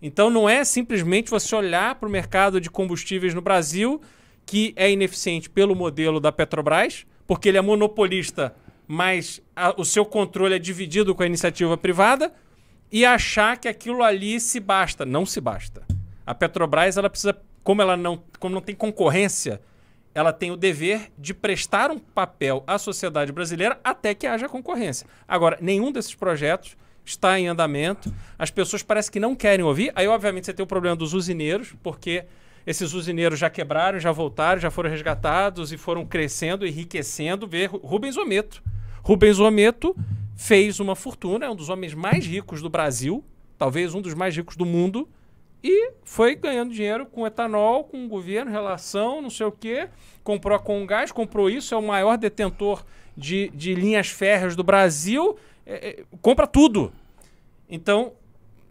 Então 0.00 0.30
não 0.30 0.48
é 0.48 0.62
simplesmente 0.62 1.28
você 1.28 1.56
olhar 1.56 1.96
para 1.96 2.08
o 2.08 2.12
mercado 2.12 2.60
de 2.60 2.70
combustíveis 2.70 3.34
no 3.34 3.42
Brasil, 3.42 4.00
que 4.46 4.72
é 4.76 4.88
ineficiente 4.88 5.50
pelo 5.50 5.74
modelo 5.74 6.20
da 6.20 6.30
Petrobras, 6.30 7.04
porque 7.26 7.48
ele 7.48 7.58
é 7.58 7.60
monopolista, 7.60 8.54
mas 8.86 9.42
a- 9.56 9.74
o 9.76 9.84
seu 9.84 10.04
controle 10.04 10.54
é 10.54 10.58
dividido 10.60 11.16
com 11.16 11.24
a 11.24 11.26
iniciativa 11.26 11.76
privada, 11.76 12.32
e 12.92 13.04
achar 13.04 13.56
que 13.56 13.66
aquilo 13.66 14.04
ali 14.04 14.38
se 14.38 14.60
basta. 14.60 15.04
Não 15.04 15.26
se 15.26 15.40
basta. 15.40 15.82
A 16.24 16.32
Petrobras, 16.32 16.96
ela 16.96 17.10
precisa, 17.10 17.36
como 17.64 17.82
ela 17.82 17.96
não, 17.96 18.22
como 18.38 18.54
não 18.54 18.62
tem 18.62 18.76
concorrência, 18.76 19.60
ela 20.18 20.32
tem 20.32 20.50
o 20.50 20.56
dever 20.56 21.12
de 21.16 21.32
prestar 21.32 21.90
um 21.90 21.98
papel 21.98 22.64
à 22.66 22.76
sociedade 22.76 23.30
brasileira 23.30 23.78
até 23.84 24.14
que 24.14 24.26
haja 24.26 24.48
concorrência. 24.48 25.06
Agora, 25.28 25.56
nenhum 25.60 25.92
desses 25.92 26.14
projetos 26.14 26.76
está 27.04 27.38
em 27.38 27.46
andamento. 27.46 28.12
As 28.38 28.50
pessoas 28.50 28.82
parecem 28.82 29.12
que 29.12 29.20
não 29.20 29.34
querem 29.34 29.64
ouvir. 29.64 29.92
Aí, 29.94 30.08
obviamente, 30.08 30.46
você 30.46 30.52
tem 30.52 30.64
o 30.64 30.66
problema 30.66 30.96
dos 30.96 31.14
usineiros, 31.14 31.72
porque 31.82 32.24
esses 32.66 32.92
usineiros 32.92 33.38
já 33.38 33.48
quebraram, 33.48 33.98
já 34.00 34.10
voltaram, 34.12 34.60
já 34.60 34.70
foram 34.70 34.90
resgatados 34.90 35.72
e 35.72 35.78
foram 35.78 36.04
crescendo, 36.04 36.66
enriquecendo. 36.66 37.46
Vê 37.46 37.66
Ru- 37.66 37.78
Rubens 37.78 38.16
Ometo. 38.16 38.62
Rubens 39.02 39.38
Ometo 39.38 39.96
fez 40.36 40.80
uma 40.80 40.94
fortuna, 40.96 41.46
é 41.46 41.50
um 41.50 41.56
dos 41.56 41.68
homens 41.68 41.94
mais 41.94 42.26
ricos 42.26 42.60
do 42.60 42.68
Brasil, 42.68 43.24
talvez 43.56 43.94
um 43.94 44.00
dos 44.02 44.14
mais 44.14 44.36
ricos 44.36 44.56
do 44.56 44.66
mundo, 44.66 45.08
e 45.62 45.92
foi 46.04 46.34
ganhando 46.34 46.72
dinheiro 46.72 47.06
com 47.06 47.26
etanol, 47.26 47.84
com 47.84 48.04
o 48.04 48.08
governo, 48.08 48.50
relação, 48.50 49.20
não 49.20 49.30
sei 49.30 49.46
o 49.46 49.52
quê. 49.52 49.88
Comprou 50.22 50.56
a 50.56 50.60
Congás, 50.60 51.10
comprou 51.10 51.50
isso, 51.50 51.74
é 51.74 51.78
o 51.78 51.82
maior 51.82 52.16
detentor 52.16 52.84
de, 53.16 53.50
de 53.50 53.74
linhas 53.74 54.08
férreas 54.08 54.54
do 54.54 54.62
Brasil. 54.62 55.36
é, 55.66 55.88
é, 55.88 56.04
compra 56.22 56.46
tudo. 56.46 56.92
Então, 57.68 58.12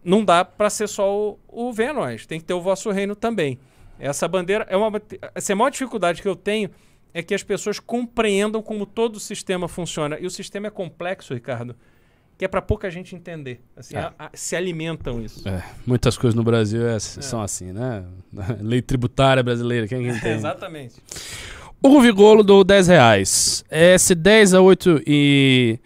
não 0.02 0.24
dá 0.24 0.44
para 0.44 0.70
ser 0.70 0.88
só 0.88 1.14
o, 1.14 1.38
o 1.48 1.72
venha 1.72 1.92
nós, 1.92 2.26
tem 2.26 2.40
que 2.40 2.46
ter 2.46 2.54
o 2.54 2.60
vosso 2.60 2.90
reino 2.90 3.14
também. 3.14 3.58
Essa 3.98 4.26
bandeira 4.28 4.66
é 4.68 4.76
uma. 4.76 5.02
Essa 5.34 5.52
é 5.52 5.54
a 5.54 5.56
maior 5.56 5.70
dificuldade 5.70 6.22
que 6.22 6.28
eu 6.28 6.36
tenho 6.36 6.70
é 7.12 7.22
que 7.22 7.34
as 7.34 7.42
pessoas 7.42 7.80
compreendam 7.80 8.62
como 8.62 8.86
todo 8.86 9.16
o 9.16 9.20
sistema 9.20 9.66
funciona. 9.66 10.18
E 10.20 10.26
o 10.26 10.30
sistema 10.30 10.68
é 10.68 10.70
complexo, 10.70 11.34
Ricardo. 11.34 11.74
Que 12.38 12.44
é 12.44 12.48
pra 12.48 12.62
pouca 12.62 12.88
gente 12.90 13.14
entender. 13.16 13.60
Assim, 13.76 13.96
É. 13.96 13.98
a- 14.00 14.12
a- 14.18 14.30
se 14.32 14.54
alimentam 14.56 15.20
isso. 15.20 15.46
É, 15.48 15.62
muitas 15.86 16.16
coisas 16.16 16.34
no 16.36 16.44
Brasil 16.44 16.86
é- 16.86 16.98
são 17.00 17.42
assim, 17.42 17.72
né? 17.72 18.04
Lei 18.62 18.80
tributária 18.80 19.42
brasileira, 19.42 19.86
quem 19.88 20.02
que 20.04 20.08
entende? 20.16 20.28
Exatamente. 20.38 20.94
Hugo 21.82 22.00
Vigolo 22.00 22.42
do 22.42 22.62
10 22.64 22.86
reais. 22.88 23.64
S10 23.70 24.56
a 24.56 24.60
8 24.60 25.02
e 25.06 25.78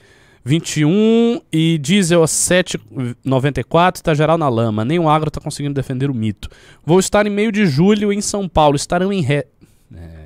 21 0.44 1.40
e 1.52 1.78
diesel 1.78 2.22
a 2.22 2.26
7,94. 2.26 4.02
Tá 4.02 4.14
geral 4.14 4.36
na 4.38 4.48
lama. 4.48 4.84
Nem 4.84 4.98
o 4.98 5.08
agro 5.08 5.30
tá 5.30 5.40
conseguindo 5.40 5.74
defender 5.74 6.10
o 6.10 6.14
mito. 6.14 6.48
Vou 6.84 6.98
estar 6.98 7.26
em 7.26 7.30
meio 7.30 7.52
de 7.52 7.66
julho 7.66 8.12
em 8.12 8.20
São 8.20 8.48
Paulo. 8.48 8.76
Estarão 8.76 9.12
em 9.12 9.20
re... 9.22 9.46
É. 9.94 10.21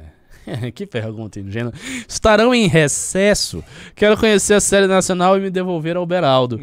que 0.74 0.86
pergunta 0.86 1.40
ingênua. 1.40 1.72
Estarão 2.08 2.54
em 2.54 2.66
recesso. 2.66 3.62
Quero 3.94 4.16
conhecer 4.16 4.54
a 4.54 4.60
série 4.60 4.86
nacional 4.86 5.36
e 5.36 5.40
me 5.40 5.50
devolver 5.50 5.96
ao 5.96 6.06
Beraldo. 6.06 6.60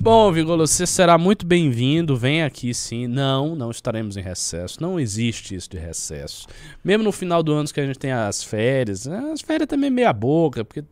Bom, 0.00 0.32
Vigolo, 0.32 0.66
você 0.66 0.86
será 0.86 1.18
muito 1.18 1.46
bem-vindo. 1.46 2.16
Vem 2.16 2.42
aqui 2.42 2.72
sim. 2.72 3.06
Não, 3.06 3.54
não 3.54 3.70
estaremos 3.70 4.16
em 4.16 4.22
recesso. 4.22 4.80
Não 4.80 4.98
existe 4.98 5.54
isso 5.54 5.70
de 5.70 5.78
recesso. 5.78 6.46
Mesmo 6.82 7.04
no 7.04 7.12
final 7.12 7.42
do 7.42 7.52
ano 7.52 7.68
que 7.68 7.80
a 7.80 7.86
gente 7.86 7.98
tem 7.98 8.12
as 8.12 8.42
férias, 8.42 9.06
as 9.06 9.40
férias 9.40 9.68
também 9.68 9.90
meia 9.90 10.12
boca, 10.12 10.64
porque 10.64 10.82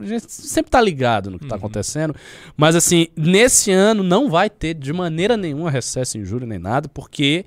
a 0.00 0.04
gente 0.04 0.32
sempre 0.32 0.70
tá 0.70 0.80
ligado 0.80 1.30
no 1.30 1.38
que 1.38 1.46
tá 1.46 1.56
acontecendo. 1.56 2.14
Mas 2.56 2.74
assim, 2.74 3.08
nesse 3.16 3.70
ano 3.70 4.02
não 4.02 4.28
vai 4.28 4.50
ter 4.50 4.74
de 4.74 4.92
maneira 4.92 5.36
nenhuma 5.36 5.70
recesso 5.70 6.18
em 6.18 6.24
julho 6.24 6.46
nem 6.46 6.58
nada, 6.58 6.88
porque 6.88 7.44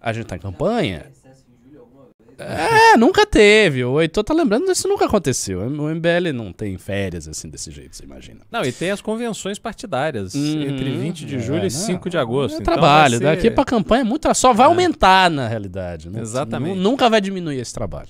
a 0.00 0.12
gente 0.12 0.26
tá 0.26 0.36
em 0.36 0.40
campanha. 0.40 1.06
Recesso 1.08 1.44
em 1.48 1.68
julho 1.68 1.80
alguma 1.80 2.04
vez? 2.04 2.27
É, 2.38 2.96
nunca 2.96 3.26
teve. 3.26 3.84
O 3.84 4.00
Heitor 4.00 4.22
tá 4.22 4.32
lembrando, 4.32 4.70
isso 4.70 4.86
nunca 4.86 5.06
aconteceu. 5.06 5.60
O 5.60 5.88
MBL 5.90 6.32
não 6.32 6.52
tem 6.52 6.78
férias 6.78 7.26
assim 7.26 7.48
desse 7.48 7.70
jeito, 7.70 7.96
você 7.96 8.04
imagina. 8.04 8.40
Não, 8.50 8.62
e 8.64 8.70
tem 8.70 8.90
as 8.92 9.00
convenções 9.00 9.58
partidárias 9.58 10.34
Uhum. 10.34 10.62
entre 10.62 10.90
20 10.96 11.26
de 11.26 11.36
É, 11.36 11.38
julho 11.40 11.58
não. 11.60 11.66
e 11.66 11.70
5 11.70 12.08
de 12.08 12.16
agosto. 12.16 12.58
É 12.58 12.60
Então 12.62 12.74
trabalho. 12.74 13.18
ser- 13.18 13.24
Daqui 13.24 13.50
pra 13.50 13.64
campanha 13.64 14.02
é 14.02 14.04
muito 14.04 14.32
Só 14.34 14.52
vai 14.52 14.66
aumentar 14.66 15.28
na 15.30 15.48
realidade. 15.48 16.08
Né? 16.08 16.20
Exatamente. 16.20 16.76
Nu- 16.76 16.82
Nunca 16.90 17.08
vai 17.10 17.20
diminuir 17.20 17.58
esse 17.58 17.74
trabalho. 17.74 18.08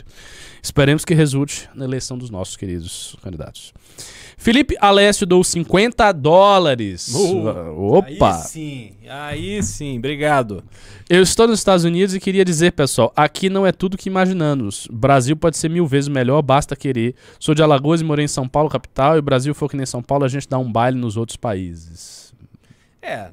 Esperemos 0.63 1.05
que 1.05 1.15
resulte 1.15 1.69
na 1.75 1.85
eleição 1.85 2.19
dos 2.19 2.29
nossos 2.31 2.57
queridos 2.57 3.17
candidatos. 3.23 3.73
Felipe 4.41 4.77
Alessio 4.81 5.27
dou 5.27 5.43
50 5.43 6.13
dólares. 6.13 7.09
Uh, 7.09 7.97
Opa! 7.97 8.37
Aí 8.37 8.43
sim, 8.45 8.93
aí 9.09 9.63
sim, 9.65 9.99
obrigado. 9.99 10.63
Eu 11.11 11.23
estou 11.23 11.49
nos 11.49 11.59
Estados 11.59 11.85
Unidos 11.85 12.15
e 12.15 12.21
queria 12.21 12.45
dizer, 12.45 12.71
pessoal, 12.71 13.13
aqui 13.17 13.51
não 13.51 13.67
é 13.67 13.73
tudo 13.73 13.99
que 13.99 14.09
imaginamos. 14.09 14.87
Brasil 14.93 15.37
pode 15.37 15.57
ser 15.57 15.69
mil 15.69 15.89
vezes 15.89 16.07
melhor, 16.07 16.41
basta 16.41 16.77
querer. 16.77 17.17
Sou 17.41 17.53
de 17.53 17.65
Alagoas 17.65 18.01
e 18.01 18.05
morei 18.05 18.27
em 18.27 18.29
São 18.29 18.49
Paulo, 18.49 18.71
capital, 18.71 19.17
e 19.17 19.19
o 19.19 19.23
Brasil 19.23 19.53
for 19.57 19.69
que 19.69 19.77
nem 19.77 19.85
São 19.85 20.03
Paulo, 20.05 20.25
a 20.25 20.29
gente 20.29 20.49
dá 20.49 20.57
um 20.57 20.71
baile 20.71 20.97
nos 20.97 21.17
outros 21.17 21.37
países. 21.37 22.33
É, 23.03 23.33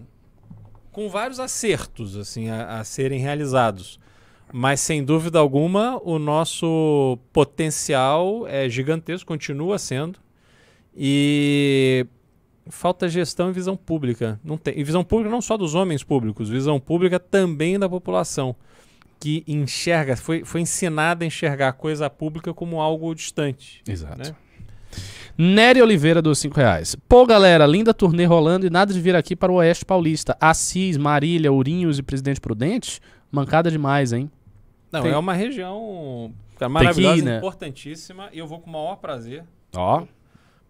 com 0.91 1.07
vários 1.07 1.39
acertos 1.39 2.17
assim 2.17 2.49
a, 2.49 2.79
a 2.79 2.83
serem 2.83 3.19
realizados. 3.19 3.99
Mas 4.51 4.79
sem 4.79 5.03
dúvida 5.03 5.37
alguma, 5.37 6.01
o 6.03 6.17
nosso 6.17 7.19
potencial 7.31 8.47
é 8.47 8.67
gigantesco, 8.67 9.27
continua 9.27 9.77
sendo. 9.77 10.24
E 10.95 12.07
falta 12.69 13.07
gestão 13.07 13.49
e 13.49 13.53
visão 13.53 13.75
pública. 13.75 14.39
Não 14.43 14.57
tem. 14.57 14.79
E 14.79 14.83
visão 14.83 15.03
pública 15.03 15.29
não 15.29 15.41
só 15.41 15.57
dos 15.57 15.75
homens 15.75 16.03
públicos, 16.03 16.49
visão 16.49 16.79
pública 16.79 17.19
também 17.19 17.77
da 17.77 17.89
população. 17.89 18.55
Que 19.19 19.43
enxerga, 19.47 20.15
foi, 20.15 20.43
foi 20.43 20.61
ensinada 20.61 21.23
a 21.23 21.27
enxergar 21.27 21.69
a 21.69 21.73
coisa 21.73 22.09
pública 22.09 22.53
como 22.53 22.81
algo 22.81 23.13
distante. 23.13 23.81
Exato. 23.87 24.17
Né? 24.17 24.35
Nery 25.37 25.81
Oliveira 25.81 26.21
dos 26.21 26.39
5 26.39 26.55
reais. 26.55 26.95
Pô, 27.09 27.25
galera, 27.25 27.65
linda 27.65 27.93
turnê 27.93 28.23
rolando 28.25 28.65
e 28.65 28.69
nada 28.69 28.93
de 28.93 29.01
vir 29.01 29.15
aqui 29.15 29.35
para 29.35 29.51
o 29.51 29.55
Oeste 29.55 29.83
Paulista. 29.83 30.37
Assis, 30.39 30.95
Marília, 30.95 31.51
Ourinhos 31.51 31.99
e 31.99 32.03
Presidente 32.03 32.39
Prudente? 32.39 33.01
Mancada 33.29 33.69
demais, 33.69 34.13
hein? 34.13 34.31
Não, 34.91 35.01
Tem- 35.01 35.11
é 35.11 35.17
uma 35.17 35.33
região 35.33 36.33
que 36.57 36.63
ir, 36.63 36.69
maravilhosa, 36.69 37.23
né? 37.23 37.37
importantíssima, 37.37 38.29
e 38.31 38.39
eu 38.39 38.47
vou 38.47 38.59
com 38.59 38.69
o 38.69 38.73
maior 38.73 38.95
prazer. 38.95 39.43
Ó, 39.75 40.05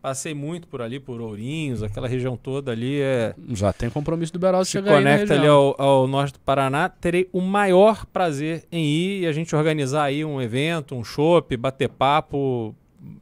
Passei 0.05 0.35
muito 0.35 0.67
por 0.67 0.83
ali, 0.83 0.99
por 0.99 1.19
Ourinhos, 1.19 1.81
aquela 1.81 2.07
região 2.07 2.37
toda 2.37 2.71
ali 2.71 3.01
é, 3.01 3.33
já 3.49 3.73
tem 3.73 3.89
compromisso 3.89 4.31
do 4.31 4.37
Beraldo 4.37 4.67
chegar 4.67 4.91
na 4.91 4.97
conecta 4.97 5.33
ali 5.33 5.47
ao, 5.47 5.75
ao 5.81 6.07
norte 6.07 6.33
do 6.33 6.39
Paraná. 6.41 6.87
Terei 6.87 7.27
o 7.33 7.41
maior 7.41 8.05
prazer 8.05 8.67
em 8.71 8.85
ir 8.85 9.21
e 9.21 9.25
a 9.25 9.31
gente 9.31 9.55
organizar 9.55 10.03
aí 10.03 10.23
um 10.23 10.39
evento, 10.39 10.93
um 10.93 11.03
chopp, 11.03 11.57
bater 11.57 11.89
papo. 11.89 12.75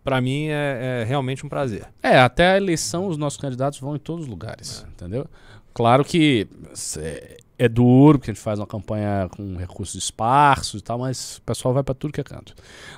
Pra 0.03 0.19
mim 0.19 0.47
é, 0.47 1.03
é 1.03 1.05
realmente 1.07 1.45
um 1.45 1.49
prazer. 1.49 1.85
É, 2.03 2.19
até 2.19 2.51
a 2.51 2.57
eleição 2.57 3.07
os 3.07 3.15
nossos 3.15 3.39
candidatos 3.39 3.79
vão 3.79 3.95
em 3.95 3.99
todos 3.99 4.25
os 4.25 4.29
lugares, 4.29 4.85
entendeu? 4.93 5.25
Claro 5.73 6.03
que 6.03 6.49
é, 6.97 7.37
é 7.59 7.69
duro, 7.69 8.19
porque 8.19 8.31
a 8.31 8.33
gente 8.33 8.43
faz 8.43 8.59
uma 8.59 8.67
campanha 8.67 9.29
com 9.29 9.55
recursos 9.55 9.95
esparsos 9.95 10.81
e 10.81 10.83
tal, 10.83 10.99
mas 10.99 11.37
o 11.37 11.43
pessoal 11.43 11.73
vai 11.73 11.81
pra 11.81 11.95
tudo 11.95 12.11
que 12.11 12.19
é 12.19 12.25
canto. 12.25 12.53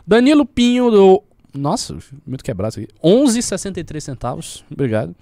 Danilo 0.07 0.43
Pinho 0.43 0.89
do... 0.89 1.23
Nossa, 1.57 1.95
muito 2.27 2.43
quebrado 2.43 2.71
isso 2.71 2.79
aqui. 2.81 2.89
11,63 3.03 3.99
centavos. 3.99 4.63
Obrigado. 4.71 5.15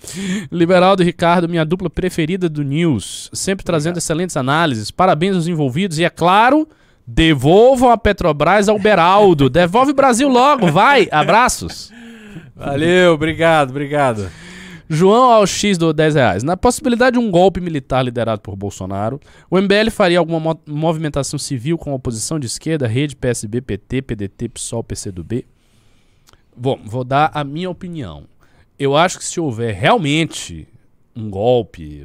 Liberaldo 0.51 1.01
e 1.03 1.05
Ricardo, 1.05 1.47
minha 1.47 1.63
dupla 1.63 1.89
preferida 1.89 2.49
do 2.49 2.63
News. 2.63 3.29
Sempre 3.33 3.63
trazendo 3.63 3.97
excelentes 3.97 4.35
análises. 4.35 4.89
Parabéns 4.89 5.35
aos 5.35 5.47
envolvidos. 5.47 5.99
E 5.99 6.03
é 6.03 6.09
claro, 6.09 6.67
devolvam 7.05 7.91
a 7.91 7.97
Petrobras 7.97 8.67
ao 8.67 8.79
Beraldo. 8.79 9.49
Devolve 9.49 9.91
o 9.91 9.95
Brasil 9.95 10.27
logo, 10.27 10.71
vai. 10.71 11.07
Abraços. 11.11 11.91
Valeu, 12.55 13.13
obrigado, 13.13 13.69
obrigado. 13.71 14.29
João 14.89 15.31
ao 15.31 15.47
X 15.47 15.77
do 15.77 15.91
10 15.93 16.15
reais. 16.15 16.43
Na 16.43 16.55
possibilidade 16.57 17.17
de 17.17 17.23
um 17.25 17.31
golpe 17.31 17.59
militar 17.59 18.03
liderado 18.03 18.41
por 18.41 18.55
Bolsonaro, 18.55 19.19
o 19.49 19.57
MBL 19.59 19.89
faria 19.91 20.19
alguma 20.19 20.39
mo- 20.39 20.59
movimentação 20.67 21.39
civil 21.39 21.77
com 21.77 21.91
a 21.91 21.95
oposição 21.95 22.37
de 22.39 22.45
esquerda, 22.47 22.85
rede, 22.85 23.15
PSB, 23.15 23.61
PT, 23.61 24.01
PDT, 24.03 24.49
PSOL, 24.49 24.83
PCdoB? 24.83 25.45
Bom, 26.55 26.79
vou 26.83 27.03
dar 27.03 27.31
a 27.33 27.43
minha 27.43 27.69
opinião. 27.69 28.25
Eu 28.77 28.95
acho 28.95 29.19
que 29.19 29.25
se 29.25 29.39
houver 29.39 29.73
realmente 29.73 30.67
um 31.15 31.29
golpe, 31.29 32.03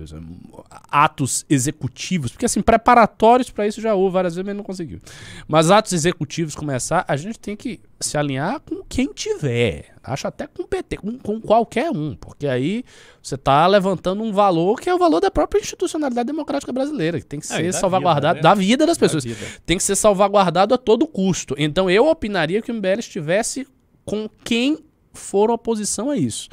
atos 0.90 1.44
executivos, 1.49 2.30
porque 2.30 2.44
assim, 2.44 2.61
preparatórios 2.61 3.51
para 3.51 3.66
isso 3.66 3.80
já 3.80 3.94
houve 3.94 4.12
várias 4.12 4.34
vezes, 4.34 4.46
mas 4.46 4.57
não 4.57 4.62
conseguiu. 4.62 5.01
Mas 5.46 5.70
atos 5.70 5.92
executivos 5.92 6.55
começar, 6.55 7.05
a 7.09 7.16
gente 7.16 7.38
tem 7.38 7.57
que 7.57 7.80
se 7.99 8.18
alinhar 8.18 8.61
com 8.61 8.82
quem 8.86 9.11
tiver. 9.12 9.94
Acho 10.05 10.28
até 10.28 10.46
com 10.46 10.62
o 10.62 10.66
PT, 10.66 10.99
com, 10.99 11.18
com 11.18 11.40
qualquer 11.40 11.90
um, 11.90 12.14
porque 12.14 12.46
aí 12.46 12.84
você 13.22 13.34
está 13.34 13.66
levantando 13.66 14.22
um 14.22 14.32
valor 14.32 14.78
que 14.78 14.90
é 14.90 14.94
o 14.94 14.99
valor 14.99 15.20
da 15.20 15.30
própria 15.30 15.61
institucionalidade 15.61 16.26
democrática 16.26 16.72
brasileira, 16.72 17.18
que 17.18 17.26
tem 17.26 17.40
que 17.40 17.46
ser 17.46 17.62
da 17.62 17.72
salvaguardado 17.72 18.36
vida, 18.36 18.49
né? 18.49 18.55
da 18.55 18.55
vida 18.55 18.86
das 18.86 18.99
pessoas. 18.99 19.24
Da 19.24 19.32
vida. 19.32 19.46
Tem 19.64 19.76
que 19.76 19.82
ser 19.82 19.96
salvaguardado 19.96 20.74
a 20.74 20.78
todo 20.78 21.07
custo. 21.07 21.55
Então 21.59 21.88
eu 21.88 22.07
opinaria 22.07 22.61
que 22.61 22.70
o 22.70 22.74
MBL 22.74 22.99
estivesse 22.99 23.66
com 24.09 24.26
quem 24.42 24.78
for 25.12 25.50
oposição 25.50 26.09
a 26.09 26.16
isso. 26.16 26.48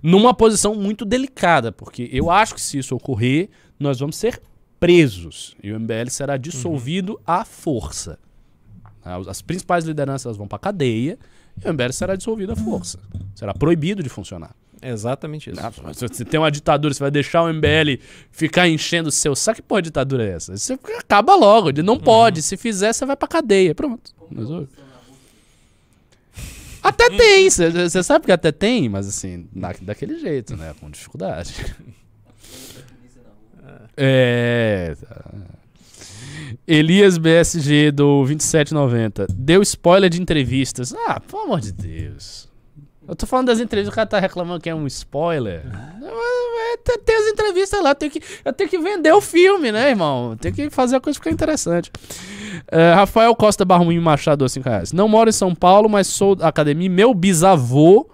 Numa 0.00 0.32
posição 0.32 0.76
muito 0.76 1.04
delicada, 1.04 1.72
porque 1.72 2.08
eu 2.12 2.30
acho 2.30 2.54
que 2.54 2.60
se 2.60 2.78
isso 2.78 2.94
ocorrer, 2.94 3.48
nós 3.78 3.98
vamos 3.98 4.16
ser 4.16 4.40
presos. 4.78 5.56
E 5.60 5.72
o 5.72 5.80
MBL 5.80 6.08
será 6.10 6.36
dissolvido 6.36 7.20
à 7.26 7.44
força. 7.44 8.18
As 9.04 9.26
as 9.26 9.42
principais 9.42 9.84
lideranças 9.84 10.36
vão 10.36 10.46
para 10.46 10.58
cadeia 10.58 11.18
e 11.60 11.68
o 11.68 11.72
MBL 11.72 11.92
será 11.92 12.14
dissolvido 12.14 12.52
à 12.52 12.56
força. 12.56 12.98
Será 13.34 13.52
proibido 13.52 14.00
de 14.00 14.08
funcionar. 14.08 14.54
É 14.80 14.90
exatamente 14.90 15.50
isso. 15.50 15.60
Mas 15.82 15.96
Se 15.96 16.06
você 16.06 16.24
tem 16.24 16.38
uma 16.38 16.50
ditadura, 16.50 16.94
você 16.94 17.02
vai 17.02 17.10
deixar 17.10 17.42
o 17.42 17.52
MBL 17.52 17.98
ficar 18.30 18.68
enchendo 18.68 19.08
o 19.08 19.12
seu 19.12 19.34
saco? 19.34 19.56
Que 19.56 19.62
porra 19.62 19.82
de 19.82 19.88
ditadura 19.88 20.24
é 20.24 20.34
essa? 20.34 20.56
Você 20.56 20.78
acaba 20.98 21.34
logo. 21.34 21.70
Ele 21.70 21.82
não 21.82 21.98
pode. 21.98 22.42
Se 22.42 22.56
fizer, 22.56 22.92
você 22.92 23.04
vai 23.06 23.16
pra 23.16 23.26
cadeia. 23.26 23.74
Pronto. 23.74 24.14
Resolve. 24.34 24.68
Até 26.84 27.08
tem. 27.10 27.48
Você 27.50 28.02
sabe 28.02 28.26
que 28.26 28.32
até 28.32 28.52
tem, 28.52 28.88
mas 28.88 29.08
assim, 29.08 29.48
da- 29.52 29.74
daquele 29.80 30.18
jeito, 30.18 30.56
né? 30.56 30.74
Com 30.80 30.90
dificuldade. 30.90 31.54
É. 33.96 34.94
tá. 35.00 35.30
Elias 36.66 37.16
BSG 37.16 37.92
do 37.92 38.24
2790. 38.24 39.26
Deu 39.32 39.62
spoiler 39.62 40.10
de 40.10 40.20
entrevistas. 40.20 40.92
Ah, 41.06 41.20
pelo 41.20 41.42
amor 41.42 41.60
de 41.60 41.70
Deus. 41.72 42.48
Eu 43.06 43.14
tô 43.14 43.26
falando 43.26 43.46
das 43.48 43.60
entrevistas, 43.60 43.92
o 43.92 43.94
cara 43.94 44.06
tá 44.06 44.18
reclamando 44.18 44.60
que 44.60 44.68
é 44.70 44.74
um 44.74 44.86
spoiler. 44.86 45.62
É, 46.02 46.76
tem- 46.78 46.98
Tem 46.98 47.16
as 47.16 47.26
entrevistas 47.32 47.82
lá, 47.82 47.90
eu 47.90 47.94
tenho, 47.94 48.10
que, 48.12 48.20
eu 48.44 48.52
tenho 48.52 48.70
que 48.70 48.78
vender 48.78 49.12
o 49.12 49.20
filme, 49.20 49.70
né, 49.70 49.90
irmão? 49.90 50.36
Tem 50.40 50.52
que 50.52 50.70
fazer 50.70 50.96
a 50.96 51.00
coisa 51.00 51.18
ficar 51.18 51.30
interessante. 51.30 51.90
É, 52.68 52.92
Rafael 52.94 53.34
Costa 53.36 53.64
Barruim 53.64 53.98
Machado, 54.00 54.48
5 54.48 54.68
reais. 54.68 54.92
Não 54.92 55.06
moro 55.08 55.28
em 55.28 55.32
São 55.32 55.54
Paulo, 55.54 55.88
mas 55.88 56.06
sou 56.06 56.34
da 56.34 56.48
academia. 56.48 56.88
Meu 56.88 57.12
bisavô 57.14 58.08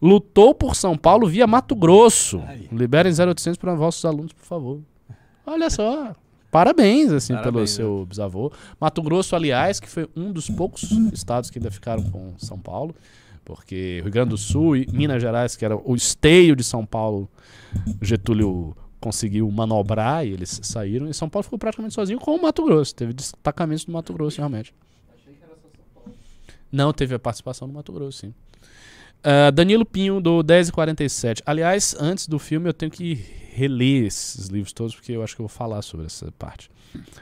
lutou 0.00 0.54
por 0.54 0.74
São 0.74 0.96
Paulo 0.96 1.26
via 1.28 1.46
Mato 1.46 1.74
Grosso. 1.74 2.42
Liberem 2.72 3.12
0800 3.12 3.58
para 3.58 3.74
vossos 3.74 4.04
alunos, 4.04 4.32
por 4.32 4.44
favor. 4.44 4.80
Olha 5.46 5.68
só. 5.68 6.14
Parabéns, 6.50 7.12
assim, 7.12 7.32
pelo 7.34 7.44
Parabéns, 7.44 7.70
seu 7.70 8.06
bisavô. 8.06 8.50
Mato 8.80 9.02
Grosso, 9.02 9.36
aliás, 9.36 9.78
que 9.78 9.88
foi 9.88 10.08
um 10.16 10.32
dos 10.32 10.48
poucos 10.50 10.90
estados 11.12 11.48
que 11.50 11.58
ainda 11.58 11.70
ficaram 11.70 12.02
com 12.10 12.32
São 12.38 12.58
Paulo. 12.58 12.94
Porque 13.54 14.00
Rio 14.02 14.12
Grande 14.12 14.30
do 14.30 14.38
Sul 14.38 14.76
e 14.76 14.86
Minas 14.92 15.20
Gerais, 15.20 15.56
que 15.56 15.64
era 15.64 15.76
o 15.76 15.94
esteio 15.94 16.54
de 16.56 16.64
São 16.64 16.84
Paulo, 16.84 17.28
Getúlio 18.00 18.76
conseguiu 19.00 19.50
manobrar 19.50 20.26
e 20.26 20.32
eles 20.32 20.60
saíram. 20.62 21.08
E 21.08 21.14
São 21.14 21.28
Paulo 21.28 21.44
ficou 21.44 21.58
praticamente 21.58 21.94
sozinho 21.94 22.18
com 22.18 22.34
o 22.34 22.42
Mato 22.42 22.64
Grosso. 22.64 22.94
Teve 22.94 23.12
destacamentos 23.12 23.84
do 23.84 23.92
Mato 23.92 24.12
Grosso, 24.12 24.38
realmente. 24.38 24.74
Não, 26.70 26.92
teve 26.92 27.14
a 27.14 27.18
participação 27.18 27.66
do 27.66 27.74
Mato 27.74 27.92
Grosso, 27.92 28.18
sim. 28.18 28.34
Uh, 29.20 29.52
Danilo 29.52 29.84
Pinho, 29.84 30.20
do 30.20 30.42
1047. 30.42 31.42
Aliás, 31.44 31.94
antes 31.98 32.26
do 32.26 32.38
filme, 32.38 32.68
eu 32.68 32.74
tenho 32.74 32.90
que 32.90 33.14
reler 33.52 34.06
esses 34.06 34.46
livros 34.46 34.72
todos, 34.72 34.94
porque 34.94 35.12
eu 35.12 35.22
acho 35.22 35.34
que 35.34 35.42
eu 35.42 35.46
vou 35.46 35.54
falar 35.54 35.82
sobre 35.82 36.06
essa 36.06 36.30
parte. 36.38 36.70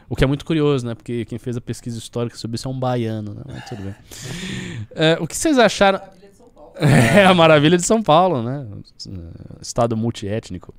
O 0.08 0.14
que 0.14 0.24
é 0.24 0.26
muito 0.26 0.44
curioso, 0.44 0.86
né? 0.86 0.94
Porque 0.94 1.24
quem 1.24 1.38
fez 1.38 1.56
a 1.56 1.60
pesquisa 1.60 1.98
histórica 1.98 2.36
sobre 2.36 2.54
isso 2.56 2.68
é 2.68 2.70
um 2.70 2.78
baiano, 2.78 3.34
né? 3.34 3.42
Mas 3.46 3.68
tudo 3.68 3.82
bem. 3.82 3.92
Uh, 3.92 5.22
o 5.24 5.26
que 5.26 5.36
vocês 5.36 5.58
acharam. 5.58 5.98
Maravilha 5.98 6.28
de 6.28 6.36
São 6.36 6.48
Paulo. 6.48 6.67
É 6.80 7.24
a 7.24 7.34
maravilha 7.34 7.76
de 7.76 7.84
São 7.84 8.02
Paulo, 8.02 8.42
né? 8.42 8.66
Estado 9.60 9.96
multiétnico. 9.96 10.74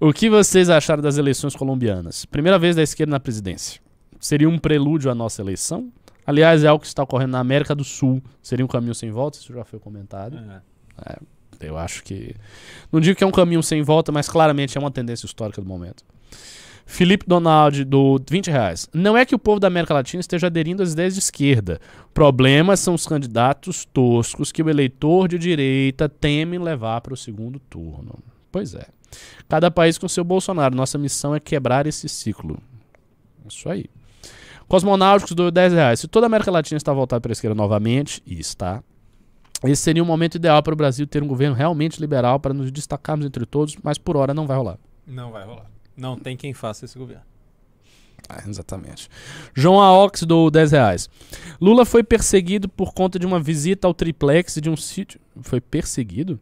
O 0.00 0.12
que 0.12 0.30
vocês 0.30 0.70
acharam 0.70 1.02
das 1.02 1.18
eleições 1.18 1.54
colombianas? 1.54 2.24
Primeira 2.24 2.58
vez 2.58 2.74
da 2.74 2.82
esquerda 2.82 3.10
na 3.10 3.20
presidência. 3.20 3.80
Seria 4.18 4.48
um 4.48 4.58
prelúdio 4.58 5.10
à 5.10 5.14
nossa 5.14 5.42
eleição? 5.42 5.92
Aliás, 6.26 6.64
é 6.64 6.68
algo 6.68 6.80
que 6.80 6.86
está 6.86 7.02
ocorrendo 7.02 7.32
na 7.32 7.40
América 7.40 7.74
do 7.74 7.84
Sul. 7.84 8.22
Seria 8.42 8.64
um 8.64 8.68
caminho 8.68 8.94
sem 8.94 9.10
volta, 9.10 9.38
isso 9.38 9.52
já 9.52 9.64
foi 9.64 9.78
comentado. 9.78 10.38
É. 11.06 11.18
Eu 11.60 11.76
acho 11.76 12.02
que. 12.04 12.34
Não 12.92 13.00
digo 13.00 13.16
que 13.16 13.24
é 13.24 13.26
um 13.26 13.32
caminho 13.32 13.62
sem 13.62 13.82
volta, 13.82 14.12
mas 14.12 14.28
claramente 14.28 14.76
é 14.76 14.80
uma 14.80 14.90
tendência 14.90 15.26
histórica 15.26 15.60
do 15.60 15.66
momento. 15.66 16.04
Felipe 16.90 17.26
Donald, 17.28 17.84
do 17.84 18.18
20 18.28 18.50
reais. 18.50 18.88
Não 18.94 19.14
é 19.14 19.26
que 19.26 19.34
o 19.34 19.38
povo 19.38 19.60
da 19.60 19.66
América 19.66 19.92
Latina 19.92 20.22
esteja 20.22 20.46
aderindo 20.46 20.82
às 20.82 20.94
ideias 20.94 21.12
de 21.12 21.20
esquerda. 21.20 21.78
Problemas 22.14 22.80
são 22.80 22.94
os 22.94 23.06
candidatos 23.06 23.84
toscos 23.84 24.50
que 24.50 24.62
o 24.62 24.70
eleitor 24.70 25.28
de 25.28 25.38
direita 25.38 26.08
teme 26.08 26.58
levar 26.58 27.02
para 27.02 27.12
o 27.12 27.16
segundo 27.16 27.60
turno. 27.60 28.18
Pois 28.50 28.74
é. 28.74 28.86
Cada 29.46 29.70
país 29.70 29.98
com 29.98 30.08
seu 30.08 30.24
Bolsonaro. 30.24 30.74
Nossa 30.74 30.96
missão 30.96 31.34
é 31.34 31.38
quebrar 31.38 31.86
esse 31.86 32.08
ciclo. 32.08 32.58
Isso 33.46 33.68
aí. 33.68 33.84
Cosmonáuticos 34.66 35.34
do 35.34 35.50
10 35.50 35.74
reais. 35.74 36.00
Se 36.00 36.08
toda 36.08 36.24
a 36.24 36.28
América 36.28 36.50
Latina 36.50 36.78
está 36.78 36.92
voltada 36.92 37.20
para 37.20 37.30
a 37.30 37.34
esquerda 37.34 37.54
novamente, 37.54 38.22
e 38.26 38.40
está, 38.40 38.82
esse 39.62 39.82
seria 39.82 40.02
um 40.02 40.06
momento 40.06 40.36
ideal 40.36 40.62
para 40.62 40.72
o 40.72 40.76
Brasil 40.76 41.06
ter 41.06 41.22
um 41.22 41.28
governo 41.28 41.54
realmente 41.54 42.00
liberal 42.00 42.40
para 42.40 42.54
nos 42.54 42.72
destacarmos 42.72 43.26
entre 43.26 43.44
todos, 43.44 43.76
mas 43.82 43.98
por 43.98 44.16
hora 44.16 44.32
não 44.32 44.46
vai 44.46 44.56
rolar. 44.56 44.78
Não 45.06 45.30
vai 45.30 45.44
rolar. 45.44 45.77
Não 45.98 46.16
tem 46.16 46.36
quem 46.36 46.54
faça 46.54 46.84
esse 46.84 46.96
governo. 46.96 47.24
Ah, 48.28 48.42
exatamente. 48.46 49.08
João 49.54 49.80
Aox 49.80 50.22
do 50.22 50.50
10 50.50 50.72
reais. 50.72 51.10
Lula 51.60 51.84
foi 51.84 52.04
perseguido 52.04 52.68
por 52.68 52.92
conta 52.92 53.18
de 53.18 53.26
uma 53.26 53.40
visita 53.40 53.86
ao 53.86 53.94
triplex 53.94 54.56
de 54.60 54.70
um 54.70 54.76
sítio. 54.76 55.20
Foi 55.42 55.60
perseguido? 55.60 56.38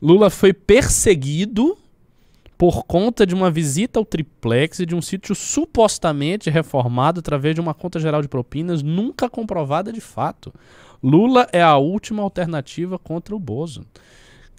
Lula 0.00 0.30
foi 0.30 0.52
perseguido 0.52 1.78
por 2.58 2.84
conta 2.84 3.26
de 3.26 3.34
uma 3.34 3.50
visita 3.50 3.98
ao 3.98 4.04
triplex 4.04 4.78
de 4.86 4.94
um 4.94 5.02
sítio 5.02 5.34
supostamente 5.34 6.50
reformado 6.50 7.20
através 7.20 7.54
de 7.54 7.60
uma 7.60 7.74
conta 7.74 7.98
geral 7.98 8.22
de 8.22 8.28
propinas 8.28 8.82
nunca 8.82 9.28
comprovada 9.28 9.92
de 9.92 10.00
fato. 10.00 10.52
Lula 11.02 11.48
é 11.52 11.62
a 11.62 11.76
última 11.76 12.22
alternativa 12.22 12.98
contra 12.98 13.34
o 13.34 13.38
Bozo. 13.38 13.84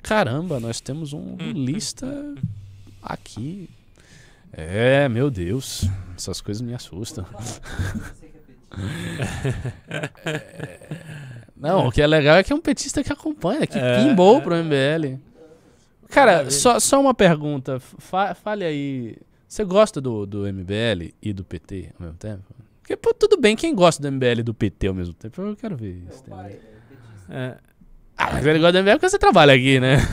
Caramba, 0.02 0.60
nós 0.60 0.82
temos 0.82 1.14
um 1.14 1.38
lista 1.54 2.36
aqui. 3.02 3.70
É, 4.56 5.10
meu 5.10 5.32
Deus, 5.32 5.86
essas 6.16 6.40
coisas 6.40 6.62
me 6.62 6.74
assustam. 6.74 7.26
Você 7.40 8.28
que 8.28 8.38
é 8.38 8.40
petista. 8.40 8.74
Não, 11.56 11.88
o 11.88 11.92
que 11.92 12.02
é 12.02 12.08
legal 12.08 12.38
é 12.38 12.44
que 12.44 12.52
é 12.54 12.56
um 12.56 12.62
petista 12.62 13.04
que 13.04 13.12
acompanha, 13.12 13.66
que 13.66 13.78
É, 13.80 14.04
pimbou 14.04 14.38
é. 14.38 14.42
pro 14.42 14.56
MBL. 14.56 15.18
Cara, 16.10 16.50
só, 16.52 16.80
só 16.80 17.02
uma 17.02 17.14
pergunta. 17.14 17.80
Fa- 17.80 18.36
fale 18.36 18.64
aí. 18.64 19.18
Você 19.48 19.64
gosta 19.64 20.00
do, 20.02 20.26
do 20.26 20.48
MBL 20.52 21.14
e 21.22 21.32
do 21.34 21.44
PT 21.44 21.92
ao 22.00 22.06
mesmo 22.06 22.18
tempo? 22.18 22.44
Porque, 22.82 22.98
pô, 22.98 23.14
tudo 23.14 23.38
bem, 23.40 23.56
quem 23.56 23.74
gosta 23.74 24.02
do 24.02 24.12
MBL 24.12 24.40
e 24.40 24.44
do 24.44 24.54
PT 24.54 24.88
ao 24.88 24.94
mesmo 24.94 25.14
tempo? 25.14 25.42
Eu 25.42 25.56
quero 25.56 25.76
ver 25.78 26.04
isso. 26.10 26.24
Pai 26.26 26.52
é 26.52 26.56
petista. 26.56 27.34
É, 27.34 27.58
Ah, 28.18 28.30
mas 28.34 28.46
ele 28.46 28.60
gosta 28.60 28.74
do 28.74 28.80
MBL 28.84 28.96
porque 28.98 29.10
você 29.10 29.18
trabalha 29.18 29.54
aqui, 29.54 29.80
né? 29.80 29.98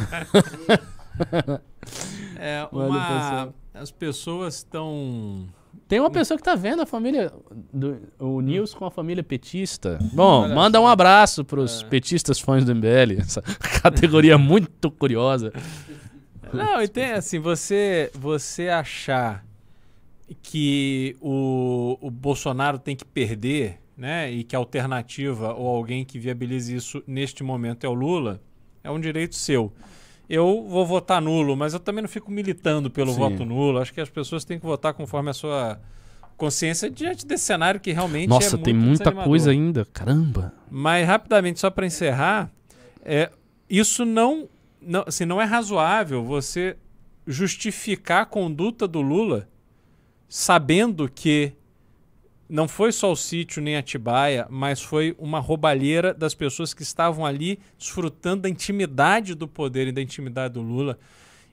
é 2.40 2.68
uma. 2.72 3.54
As 3.74 3.90
pessoas 3.90 4.56
estão. 4.56 5.46
Tem 5.86 6.00
uma 6.00 6.10
pessoa 6.10 6.36
que 6.38 6.42
tá 6.44 6.54
vendo 6.54 6.82
a 6.82 6.86
família. 6.86 7.32
do- 7.72 8.00
o 8.18 8.40
Nils 8.40 8.74
com 8.74 8.84
a 8.84 8.90
família 8.90 9.22
petista. 9.22 9.98
Bom, 10.12 10.42
Olha 10.42 10.54
manda 10.54 10.78
só. 10.78 10.84
um 10.84 10.88
abraço 10.88 11.44
pros 11.44 11.82
petistas 11.84 12.38
fãs 12.40 12.64
do 12.64 12.72
MBL. 12.74 13.18
Essa 13.20 13.42
categoria 13.82 14.36
muito 14.38 14.90
curiosa. 14.90 15.52
Não, 16.52 16.82
e 16.82 16.88
tem 16.88 17.12
assim, 17.12 17.38
você, 17.38 18.10
você 18.14 18.68
achar 18.68 19.44
que 20.42 21.16
o, 21.20 21.96
o 22.00 22.10
Bolsonaro 22.10 22.78
tem 22.78 22.94
que 22.96 23.04
perder, 23.04 23.80
né? 23.96 24.30
E 24.30 24.44
que 24.44 24.54
a 24.54 24.58
alternativa 24.58 25.54
ou 25.54 25.66
alguém 25.68 26.04
que 26.04 26.18
viabilize 26.18 26.74
isso 26.74 27.02
neste 27.06 27.42
momento 27.42 27.84
é 27.84 27.88
o 27.88 27.94
Lula, 27.94 28.40
é 28.82 28.90
um 28.90 28.98
direito 29.00 29.34
seu. 29.34 29.72
Eu 30.30 30.64
vou 30.68 30.86
votar 30.86 31.20
nulo, 31.20 31.56
mas 31.56 31.74
eu 31.74 31.80
também 31.80 32.02
não 32.02 32.08
fico 32.08 32.30
militando 32.30 32.88
pelo 32.88 33.12
Sim. 33.12 33.18
voto 33.18 33.44
nulo. 33.44 33.80
Acho 33.80 33.92
que 33.92 34.00
as 34.00 34.08
pessoas 34.08 34.44
têm 34.44 34.60
que 34.60 34.64
votar 34.64 34.94
conforme 34.94 35.28
a 35.28 35.34
sua 35.34 35.80
consciência 36.36 36.88
diante 36.88 37.26
desse 37.26 37.42
cenário 37.42 37.80
que 37.80 37.90
realmente 37.90 38.26
é 38.26 38.28
Nossa, 38.28 38.56
muito 38.56 38.64
tem 38.64 38.72
muita 38.72 39.10
coisa 39.10 39.50
ainda. 39.50 39.84
Caramba. 39.92 40.54
Mas 40.70 41.04
rapidamente, 41.04 41.58
só 41.58 41.68
para 41.68 41.84
encerrar, 41.84 42.48
é, 43.04 43.28
isso 43.68 44.04
não, 44.04 44.48
não, 44.80 45.02
assim, 45.04 45.24
não 45.24 45.40
é 45.40 45.44
razoável 45.44 46.22
você 46.22 46.76
justificar 47.26 48.22
a 48.22 48.26
conduta 48.26 48.86
do 48.86 49.00
Lula 49.00 49.48
sabendo 50.28 51.10
que 51.12 51.52
não 52.50 52.66
foi 52.66 52.90
só 52.90 53.12
o 53.12 53.16
sítio 53.16 53.62
nem 53.62 53.76
Atibaia, 53.76 54.46
mas 54.50 54.82
foi 54.82 55.14
uma 55.18 55.38
roubalheira 55.38 56.12
das 56.12 56.34
pessoas 56.34 56.74
que 56.74 56.82
estavam 56.82 57.24
ali 57.24 57.60
desfrutando 57.78 58.42
da 58.42 58.48
intimidade 58.48 59.36
do 59.36 59.46
poder 59.46 59.86
e 59.86 59.92
da 59.92 60.02
intimidade 60.02 60.54
do 60.54 60.60
Lula. 60.60 60.98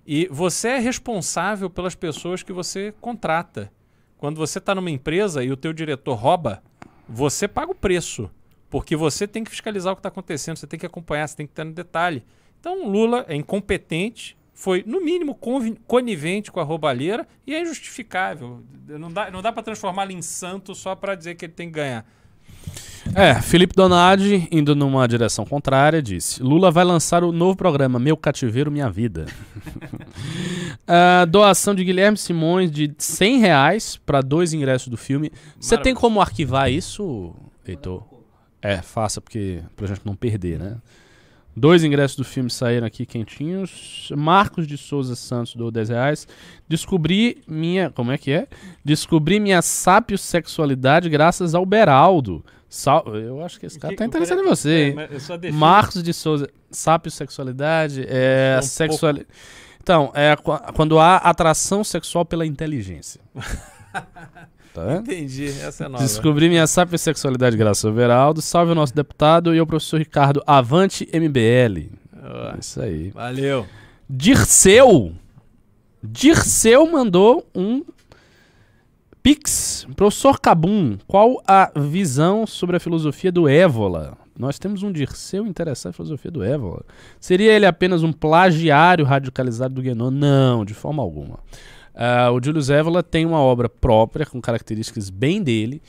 E 0.05 0.27
você 0.31 0.69
é 0.69 0.79
responsável 0.79 1.69
pelas 1.69 1.93
pessoas 1.93 2.41
que 2.41 2.51
você 2.51 2.93
contrata. 2.99 3.71
Quando 4.17 4.37
você 4.37 4.57
está 4.57 4.73
numa 4.73 4.89
empresa 4.89 5.43
e 5.43 5.51
o 5.51 5.57
teu 5.57 5.71
diretor 5.71 6.15
rouba, 6.15 6.63
você 7.07 7.47
paga 7.47 7.71
o 7.71 7.75
preço. 7.75 8.29
Porque 8.67 8.95
você 8.95 9.27
tem 9.27 9.43
que 9.43 9.51
fiscalizar 9.51 9.93
o 9.93 9.95
que 9.95 9.99
está 9.99 10.09
acontecendo, 10.09 10.57
você 10.57 10.67
tem 10.67 10.79
que 10.79 10.85
acompanhar, 10.85 11.27
você 11.27 11.37
tem 11.37 11.45
que 11.45 11.53
estar 11.53 11.63
no 11.63 11.73
detalhe. 11.73 12.23
Então, 12.59 12.89
Lula 12.89 13.23
é 13.27 13.35
incompetente, 13.35 14.35
foi, 14.57 14.83
no 14.87 14.99
mínimo, 14.99 15.37
conivente 15.85 16.51
com 16.51 16.59
a 16.59 16.63
roubalheira 16.63 17.27
e 17.45 17.53
é 17.53 17.61
injustificável. 17.61 18.63
Não 18.87 19.11
dá, 19.11 19.29
não 19.29 19.39
dá 19.39 19.53
para 19.53 19.61
transformá-lo 19.61 20.11
em 20.11 20.21
santo 20.23 20.73
só 20.73 20.95
para 20.95 21.13
dizer 21.13 21.35
que 21.35 21.45
ele 21.45 21.53
tem 21.53 21.67
que 21.67 21.75
ganhar. 21.75 22.03
É, 23.13 23.35
Felipe 23.35 23.75
Donadi, 23.75 24.47
indo 24.51 24.75
numa 24.75 25.07
direção 25.07 25.45
contrária, 25.45 26.01
disse: 26.01 26.41
Lula 26.41 26.71
vai 26.71 26.83
lançar 26.83 27.23
o 27.23 27.31
novo 27.31 27.55
programa 27.55 27.99
Meu 27.99 28.17
Cativeiro 28.17 28.71
Minha 28.71 28.89
Vida. 28.89 29.27
Ah, 30.87 31.23
doação 31.29 31.75
de 31.75 31.83
Guilherme 31.83 32.17
Simões 32.17 32.71
de 32.71 32.91
100 32.97 33.37
reais 33.37 33.95
para 34.03 34.21
dois 34.21 34.53
ingressos 34.53 34.87
do 34.87 34.97
filme. 34.97 35.31
Você 35.59 35.77
tem 35.77 35.93
como 35.93 36.19
arquivar 36.19 36.71
isso, 36.71 37.35
Heitor? 37.63 38.03
É, 38.59 38.81
faça, 38.81 39.21
porque 39.21 39.61
pra 39.75 39.85
gente 39.85 40.01
não 40.03 40.15
perder, 40.15 40.57
né? 40.57 40.77
Dois 41.59 41.83
ingressos 41.83 42.15
do 42.15 42.23
filme 42.23 42.51
saíram 42.51 42.85
aqui 42.85 43.03
quentinhos. 43.03 44.09
Marcos 44.15 44.67
de 44.67 44.77
Souza 44.77 45.15
Santos 45.15 45.55
do 45.55 45.71
10 45.71 45.89
reais. 45.89 46.27
Descobri 46.69 47.41
minha. 47.47 47.89
Como 47.89 48.11
é 48.11 48.17
que 48.17 48.31
é? 48.31 48.47
Descobri 48.85 49.39
minha 49.39 49.59
sapiosexualidade 49.63 51.09
graças 51.09 51.55
ao 51.55 51.65
Beraldo. 51.65 52.45
Sal- 52.69 53.07
Eu 53.15 53.43
acho 53.43 53.59
que 53.59 53.65
esse 53.65 53.79
cara 53.79 53.95
tá 53.95 54.05
interessado 54.05 54.41
em 54.41 54.45
você, 54.45 54.93
só 55.19 55.35
defino- 55.37 55.57
Marcos 55.59 56.03
de 56.03 56.13
Souza, 56.13 56.47
sapiosexualidade 56.69 58.05
é 58.07 58.55
É 58.57 58.59
um 58.59 58.61
sexual. 58.61 59.13
Então, 59.81 60.11
é 60.13 60.35
qu- 60.35 60.73
quando 60.75 60.99
há 60.99 61.15
atração 61.17 61.83
sexual 61.83 62.23
pela 62.25 62.45
inteligência. 62.45 63.19
tá 64.77 64.85
vendo? 64.85 65.11
Entendi, 65.11 65.47
essa 65.61 65.85
é 65.85 65.87
nova. 65.87 66.03
Descobri 66.03 66.49
minha 66.49 66.67
sapiosexualidade 66.67 67.57
graças 67.57 67.83
ao 67.83 67.93
Veraldo. 67.93 68.41
Salve 68.41 68.71
o 68.71 68.75
nosso 68.75 68.93
deputado 68.93 69.55
e 69.55 69.59
o 69.59 69.65
professor 69.65 69.97
Ricardo 69.97 70.43
Avante 70.45 71.09
MBL. 71.11 71.89
Ó, 72.23 72.57
Isso 72.59 72.79
aí. 72.81 73.09
Valeu. 73.09 73.65
Dirceu. 74.09 75.13
Dirceu 76.03 76.85
mandou 76.89 77.45
um 77.55 77.83
Pix. 79.23 79.87
Professor 79.95 80.39
Cabum, 80.39 80.97
qual 81.07 81.41
a 81.45 81.71
visão 81.75 82.45
sobre 82.45 82.77
a 82.77 82.79
filosofia 82.79 83.31
do 83.31 83.47
Évola? 83.47 84.17
Nós 84.37 84.59
temos 84.59 84.83
um 84.83 84.91
Dirceu 84.91 85.45
interessado 85.47 85.89
em 85.89 85.95
filosofia 85.95 86.29
do 86.29 86.43
Évola. 86.43 86.85
Seria 87.19 87.51
ele 87.51 87.65
apenas 87.65 88.03
um 88.03 88.13
plagiário 88.13 89.03
radicalizado 89.03 89.73
do 89.73 89.81
Guénon? 89.81 90.11
Não, 90.11 90.63
de 90.63 90.75
forma 90.75 91.01
alguma. 91.01 91.39
Ah, 91.99 92.29
o 92.31 92.39
Julius 92.41 92.69
Évola 92.69 93.01
tem 93.01 93.25
uma 93.25 93.39
obra 93.39 93.67
própria, 93.67 94.23
com 94.23 94.39
características 94.39 95.09
bem 95.09 95.41
dele. 95.41 95.81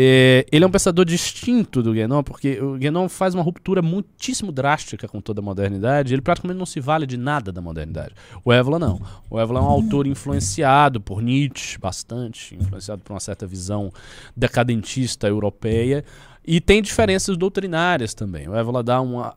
é, 0.00 0.46
ele 0.52 0.62
é 0.62 0.68
um 0.68 0.70
pensador 0.70 1.04
distinto 1.04 1.82
do 1.82 1.92
Guénon, 1.92 2.22
porque 2.22 2.60
o 2.60 2.76
Guénon 2.76 3.08
faz 3.08 3.34
uma 3.34 3.42
ruptura 3.42 3.82
muitíssimo 3.82 4.52
drástica 4.52 5.08
com 5.08 5.20
toda 5.20 5.40
a 5.40 5.42
modernidade. 5.42 6.14
Ele 6.14 6.22
praticamente 6.22 6.56
não 6.56 6.66
se 6.66 6.78
vale 6.78 7.04
de 7.04 7.16
nada 7.16 7.50
da 7.50 7.60
modernidade. 7.60 8.14
O 8.44 8.52
Évola 8.52 8.78
não. 8.78 9.00
O 9.28 9.40
Évola 9.40 9.58
é 9.58 9.62
um 9.62 9.66
autor 9.66 10.06
influenciado 10.06 11.00
por 11.00 11.20
Nietzsche, 11.20 11.78
bastante, 11.78 12.54
influenciado 12.54 13.02
por 13.02 13.12
uma 13.12 13.18
certa 13.18 13.44
visão 13.44 13.90
decadentista 14.36 15.26
europeia. 15.26 16.04
E 16.46 16.60
tem 16.60 16.80
diferenças 16.80 17.36
doutrinárias 17.36 18.14
também. 18.14 18.48
O 18.48 18.54
Évola 18.54 18.84
dá 18.84 19.00
uma 19.00 19.34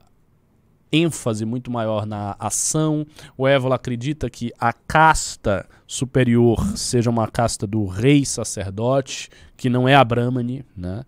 ênfase 0.91 1.43
muito 1.43 1.71
maior 1.71 2.05
na 2.05 2.35
ação. 2.37 3.03
O 3.35 3.47
Évola 3.47 3.75
acredita 3.75 4.29
que 4.29 4.51
a 4.59 4.73
casta 4.73 5.65
superior 5.91 6.77
seja 6.77 7.09
uma 7.09 7.27
casta 7.27 7.67
do 7.67 7.85
rei 7.85 8.23
sacerdote, 8.23 9.29
que 9.57 9.69
não 9.69 9.89
é 9.89 9.93
a 9.93 10.03
Brahmani, 10.05 10.63
né? 10.75 11.03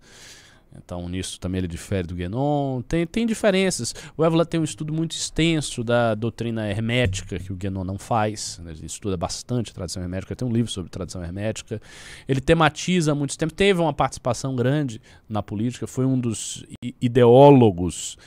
Então, 0.76 1.08
nisso 1.08 1.40
também 1.40 1.60
ele 1.60 1.68
difere 1.68 2.06
do 2.06 2.14
Guénon. 2.14 2.82
Tem, 2.82 3.06
tem 3.06 3.24
diferenças. 3.24 3.94
O 4.16 4.24
Évola 4.24 4.44
tem 4.44 4.60
um 4.60 4.64
estudo 4.64 4.92
muito 4.92 5.12
extenso 5.12 5.84
da 5.84 6.14
doutrina 6.14 6.68
hermética, 6.68 7.38
que 7.38 7.52
o 7.52 7.56
Guénon 7.56 7.84
não 7.84 7.96
faz. 7.96 8.60
Né? 8.62 8.72
Ele 8.72 8.84
estuda 8.84 9.16
bastante 9.16 9.70
a 9.70 9.74
tradição 9.74 10.02
hermética. 10.02 10.34
Tem 10.34 10.46
um 10.46 10.52
livro 10.52 10.70
sobre 10.70 10.90
tradição 10.90 11.22
hermética. 11.22 11.80
Ele 12.26 12.40
tematiza 12.40 13.12
há 13.12 13.14
muito 13.14 13.38
tempo. 13.38 13.54
Teve 13.54 13.80
uma 13.80 13.92
participação 13.92 14.56
grande 14.56 15.00
na 15.28 15.42
política. 15.42 15.86
Foi 15.86 16.04
um 16.04 16.18
dos 16.18 16.64
ideólogos 17.00 18.18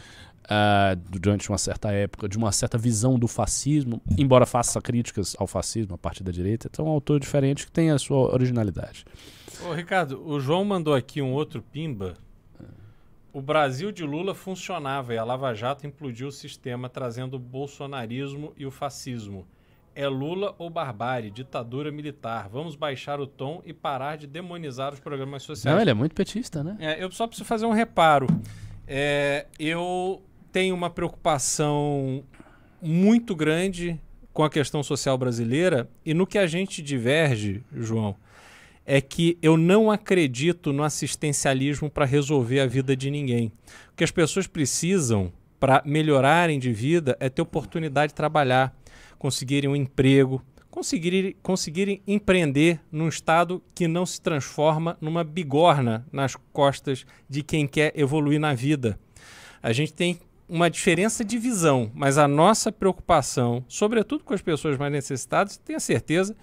uh, 0.47 0.95
durante 1.09 1.49
uma 1.49 1.57
certa 1.57 1.91
época, 1.91 2.27
de 2.27 2.37
uma 2.37 2.51
certa 2.51 2.77
visão 2.77 3.19
do 3.19 3.27
fascismo, 3.27 4.01
embora 4.17 4.45
faça 4.45 4.81
críticas 4.81 5.35
ao 5.37 5.47
fascismo 5.47 5.95
a 5.95 5.97
partir 5.97 6.23
da 6.23 6.31
direita. 6.31 6.67
Então 6.71 6.85
é 6.85 6.89
um 6.89 6.91
autor 6.91 7.19
diferente 7.19 7.65
que 7.65 7.71
tem 7.71 7.91
a 7.91 7.99
sua 7.99 8.33
originalidade. 8.33 9.05
Ô, 9.67 9.73
Ricardo, 9.73 10.21
o 10.25 10.39
João 10.39 10.63
mandou 10.63 10.93
aqui 10.93 11.21
um 11.21 11.33
outro 11.33 11.61
pimba. 11.61 12.15
O 13.33 13.41
Brasil 13.41 13.91
de 13.91 14.03
Lula 14.03 14.33
funcionava 14.33 15.13
e 15.13 15.17
a 15.17 15.23
Lava 15.23 15.53
Jato 15.53 15.85
implodiu 15.85 16.29
o 16.29 16.31
sistema, 16.31 16.89
trazendo 16.89 17.35
o 17.35 17.39
bolsonarismo 17.39 18.53
e 18.57 18.65
o 18.65 18.71
fascismo. 18.71 19.45
É 19.93 20.07
Lula 20.07 20.55
ou 20.59 20.69
barbárie, 20.69 21.29
ditadura 21.29 21.91
militar. 21.91 22.47
Vamos 22.49 22.75
baixar 22.75 23.19
o 23.19 23.27
tom 23.27 23.61
e 23.65 23.73
parar 23.73 24.15
de 24.15 24.27
demonizar 24.27 24.93
os 24.93 24.99
programas 24.99 25.43
sociais. 25.43 25.75
Não, 25.75 25.81
ele 25.81 25.89
é 25.89 25.93
muito 25.93 26.15
petista, 26.15 26.63
né? 26.63 26.77
É, 26.79 27.03
eu 27.03 27.11
só 27.11 27.27
preciso 27.27 27.45
fazer 27.45 27.65
um 27.65 27.71
reparo. 27.71 28.27
É, 28.87 29.47
eu 29.59 30.21
tenho 30.57 30.73
uma 30.73 30.89
preocupação 30.89 32.23
muito 32.81 33.35
grande 33.35 34.01
com 34.33 34.43
a 34.43 34.49
questão 34.49 34.81
social 34.81 35.15
brasileira 35.15 35.87
e 36.03 36.15
no 36.15 36.25
que 36.25 36.35
a 36.35 36.47
gente 36.47 36.81
diverge, 36.81 37.63
João, 37.71 38.15
é 38.83 38.99
que 38.99 39.37
eu 39.39 39.55
não 39.55 39.91
acredito 39.91 40.73
no 40.73 40.81
assistencialismo 40.81 41.91
para 41.91 42.05
resolver 42.05 42.59
a 42.59 42.65
vida 42.65 42.95
de 42.95 43.11
ninguém. 43.11 43.51
O 43.91 43.95
que 43.95 44.03
as 44.03 44.09
pessoas 44.09 44.47
precisam 44.47 45.31
para 45.59 45.83
melhorarem 45.85 46.57
de 46.57 46.73
vida 46.73 47.15
é 47.19 47.29
ter 47.29 47.43
oportunidade 47.43 48.13
de 48.13 48.15
trabalhar, 48.15 48.75
conseguirem 49.19 49.69
um 49.69 49.75
emprego, 49.75 50.43
conseguirem, 50.71 51.35
conseguirem 51.43 52.01
empreender 52.07 52.79
num 52.91 53.07
estado 53.07 53.61
que 53.75 53.87
não 53.87 54.07
se 54.07 54.19
transforma 54.19 54.97
numa 54.99 55.23
bigorna 55.23 56.03
nas 56.11 56.35
costas 56.51 57.05
de 57.29 57.43
quem 57.43 57.67
quer 57.67 57.93
evoluir 57.95 58.39
na 58.39 58.55
vida. 58.55 58.99
A 59.61 59.71
gente 59.71 59.93
tem 59.93 60.19
uma 60.47 60.69
diferença 60.69 61.23
de 61.23 61.37
visão, 61.37 61.91
mas 61.93 62.17
a 62.17 62.27
nossa 62.27 62.71
preocupação, 62.71 63.63
sobretudo 63.67 64.23
com 64.23 64.33
as 64.33 64.41
pessoas 64.41 64.77
mais 64.77 64.91
necessitadas, 64.91 65.57
tenha 65.57 65.79
certeza 65.79 66.35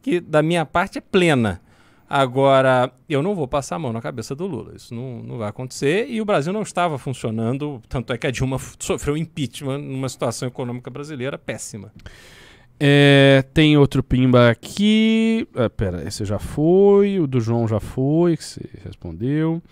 que 0.00 0.20
da 0.20 0.42
minha 0.42 0.64
parte 0.64 0.98
é 0.98 1.00
plena. 1.00 1.60
Agora, 2.08 2.90
eu 3.08 3.22
não 3.22 3.36
vou 3.36 3.46
passar 3.46 3.76
a 3.76 3.78
mão 3.78 3.92
na 3.92 4.00
cabeça 4.00 4.34
do 4.34 4.44
Lula. 4.44 4.74
Isso 4.74 4.92
não, 4.92 5.22
não 5.22 5.38
vai 5.38 5.48
acontecer. 5.48 6.08
E 6.08 6.20
o 6.20 6.24
Brasil 6.24 6.52
não 6.52 6.62
estava 6.62 6.98
funcionando. 6.98 7.80
Tanto 7.88 8.12
é 8.12 8.18
que 8.18 8.26
a 8.26 8.32
Dilma 8.32 8.58
sofreu 8.80 9.16
impeachment 9.16 9.78
numa 9.78 10.08
situação 10.08 10.48
econômica 10.48 10.90
brasileira 10.90 11.38
péssima. 11.38 11.92
É, 12.80 13.44
tem 13.54 13.76
outro 13.76 14.02
pimba 14.02 14.50
aqui. 14.50 15.46
Ah, 15.54 15.70
pera, 15.70 16.02
esse 16.02 16.24
já 16.24 16.40
foi. 16.40 17.20
O 17.20 17.28
do 17.28 17.40
João 17.40 17.68
já 17.68 17.78
foi, 17.78 18.36
que 18.36 18.42
você 18.42 18.68
respondeu. 18.84 19.62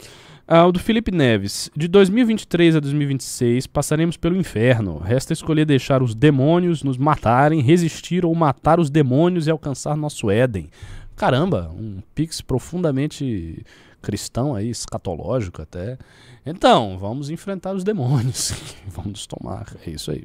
Ah, 0.51 0.67
o 0.67 0.73
do 0.73 0.79
Felipe 0.79 1.13
Neves. 1.13 1.71
De 1.77 1.87
2023 1.87 2.77
a 2.77 2.81
2026, 2.81 3.67
passaremos 3.67 4.17
pelo 4.17 4.35
inferno. 4.35 4.97
Resta 4.97 5.35
escolher 5.35 5.67
deixar 5.67 6.03
os 6.03 6.15
demônios 6.15 6.83
nos 6.83 6.97
matarem, 6.97 7.61
resistir 7.61 8.25
ou 8.25 8.35
matar 8.35 8.81
os 8.81 8.89
demônios 8.89 9.47
e 9.47 9.51
alcançar 9.51 9.95
nosso 9.95 10.31
Éden. 10.31 10.71
Caramba, 11.15 11.71
um 11.79 11.99
pix 12.15 12.41
profundamente 12.41 13.63
cristão 14.01 14.55
aí, 14.55 14.71
escatológico 14.71 15.61
até. 15.61 15.99
Então, 16.47 16.97
vamos 16.97 17.29
enfrentar 17.29 17.75
os 17.75 17.85
demônios. 17.85 18.55
vamos 18.89 19.27
tomar. 19.27 19.67
É 19.87 19.91
isso 19.91 20.11
aí. 20.11 20.25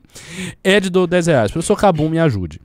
Ed 0.64 0.90
do 0.90 1.06
10 1.06 1.28
reais. 1.28 1.52
Professor 1.52 1.76
Cabum, 1.76 2.08
me 2.08 2.20
ajude. 2.20 2.62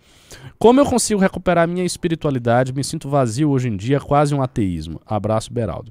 Como 0.60 0.78
eu 0.78 0.86
consigo 0.86 1.20
recuperar 1.20 1.66
minha 1.66 1.84
espiritualidade? 1.84 2.72
Me 2.72 2.84
sinto 2.84 3.08
vazio 3.08 3.50
hoje 3.50 3.66
em 3.66 3.76
dia, 3.76 3.98
quase 3.98 4.32
um 4.32 4.42
ateísmo. 4.42 5.00
Abraço, 5.04 5.52
Beraldo. 5.52 5.90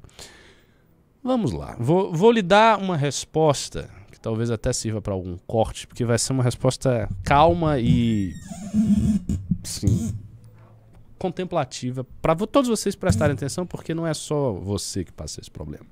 Vamos 1.22 1.52
lá. 1.52 1.76
Vou, 1.78 2.12
vou 2.12 2.30
lhe 2.30 2.42
dar 2.42 2.78
uma 2.78 2.96
resposta 2.96 3.90
que 4.10 4.20
talvez 4.20 4.50
até 4.50 4.72
sirva 4.72 5.00
para 5.00 5.12
algum 5.12 5.36
corte, 5.46 5.86
porque 5.86 6.04
vai 6.04 6.18
ser 6.18 6.32
uma 6.32 6.42
resposta 6.42 7.08
calma 7.22 7.78
e. 7.78 8.34
Sim. 9.62 10.16
Contemplativa. 11.18 12.04
Para 12.22 12.34
todos 12.34 12.68
vocês 12.68 12.94
prestarem 12.94 13.34
atenção, 13.34 13.66
porque 13.66 13.94
não 13.94 14.06
é 14.06 14.14
só 14.14 14.52
você 14.52 15.04
que 15.04 15.12
passa 15.12 15.40
esse 15.40 15.50
problema. 15.50 15.86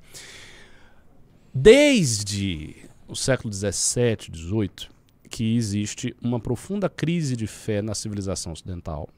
Desde 1.53 2.77
o 3.09 3.15
século 3.15 3.53
XVII, 3.53 4.35
XVIII, 4.35 4.89
que 5.31 5.57
existe 5.57 6.15
uma 6.23 6.39
profunda 6.39 6.89
crise 6.89 7.37
de 7.37 7.47
fé 7.47 7.83
na 7.83 7.95
civilização 7.95 8.53
ocidental 8.53 9.09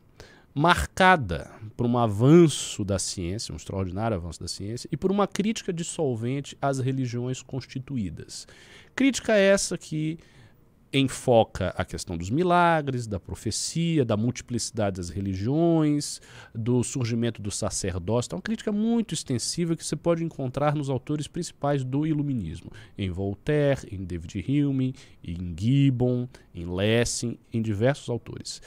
marcada 0.58 1.48
por 1.76 1.86
um 1.86 1.96
avanço 1.96 2.84
da 2.84 2.98
ciência, 2.98 3.52
um 3.52 3.56
extraordinário 3.56 4.16
avanço 4.16 4.40
da 4.40 4.48
ciência, 4.48 4.88
e 4.90 4.96
por 4.96 5.12
uma 5.12 5.28
crítica 5.28 5.72
dissolvente 5.72 6.58
às 6.60 6.80
religiões 6.80 7.40
constituídas. 7.40 8.44
Crítica 8.96 9.34
essa 9.34 9.78
que 9.78 10.18
enfoca 10.92 11.68
a 11.76 11.84
questão 11.84 12.16
dos 12.16 12.30
milagres, 12.30 13.06
da 13.06 13.20
profecia, 13.20 14.04
da 14.04 14.16
multiplicidade 14.16 14.96
das 14.96 15.10
religiões, 15.10 16.20
do 16.52 16.82
surgimento 16.82 17.40
do 17.40 17.50
sacerdócio. 17.50 18.28
Então, 18.28 18.36
é 18.36 18.38
uma 18.38 18.42
crítica 18.42 18.72
muito 18.72 19.14
extensiva 19.14 19.76
que 19.76 19.84
você 19.84 19.94
pode 19.94 20.24
encontrar 20.24 20.74
nos 20.74 20.90
autores 20.90 21.28
principais 21.28 21.84
do 21.84 22.06
iluminismo, 22.06 22.72
em 22.96 23.10
Voltaire, 23.10 23.86
em 23.92 24.02
David 24.02 24.44
Hume, 24.48 24.94
em 25.22 25.54
Gibbon, 25.56 26.28
em 26.54 26.66
Lessing, 26.66 27.38
em 27.52 27.62
diversos 27.62 28.08
autores. 28.08 28.60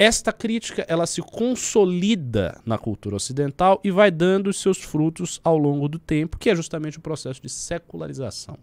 Esta 0.00 0.32
crítica 0.32 0.82
ela 0.88 1.06
se 1.06 1.20
consolida 1.20 2.58
na 2.64 2.78
cultura 2.78 3.16
ocidental 3.16 3.78
e 3.84 3.90
vai 3.90 4.10
dando 4.10 4.48
os 4.48 4.58
seus 4.58 4.78
frutos 4.78 5.38
ao 5.44 5.58
longo 5.58 5.90
do 5.90 5.98
tempo, 5.98 6.38
que 6.38 6.48
é 6.48 6.56
justamente 6.56 6.96
o 6.96 7.02
processo 7.02 7.42
de 7.42 7.50
secularização. 7.50 8.56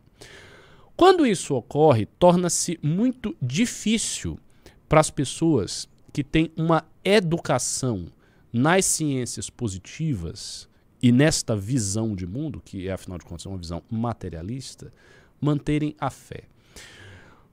Quando 0.96 1.28
isso 1.28 1.54
ocorre, 1.54 2.08
torna-se 2.08 2.80
muito 2.82 3.38
difícil 3.40 4.40
para 4.90 5.00
as 5.00 5.12
pessoas 5.12 5.88
que 6.12 6.24
têm 6.24 6.52
uma 6.58 6.84
educação 7.06 8.08
nas 8.52 8.86
ciências 8.86 9.48
positivas 9.48 10.68
e 11.00 11.12
nesta 11.12 11.56
visão 11.56 12.16
de 12.16 12.26
mundo, 12.26 12.60
que 12.66 12.88
é 12.88 12.94
afinal 12.94 13.20
de 13.20 13.26
contas 13.26 13.46
uma 13.46 13.60
visão 13.60 13.84
materialista, 13.92 14.92
manterem 15.40 15.96
a 16.00 16.10
fé. 16.10 16.46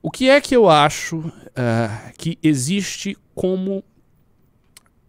O 0.07 0.11
que 0.11 0.29
é 0.29 0.39
que 0.39 0.55
eu 0.55 0.69
acho 0.69 1.17
uh, 1.17 2.13
que 2.19 2.39
existe 2.43 3.17
como 3.35 3.83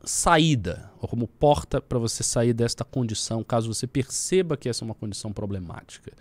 saída, 0.06 0.90
ou 1.02 1.10
como 1.10 1.28
porta 1.28 1.82
para 1.82 2.00
você 2.00 2.24
sair 2.24 2.54
desta 2.54 2.86
condição, 2.86 3.44
caso 3.44 3.74
você 3.74 3.86
perceba 3.86 4.56
que 4.56 4.70
essa 4.70 4.86
é 4.86 4.88
uma 4.88 4.96
condição 4.96 5.34
problemática? 5.34 6.14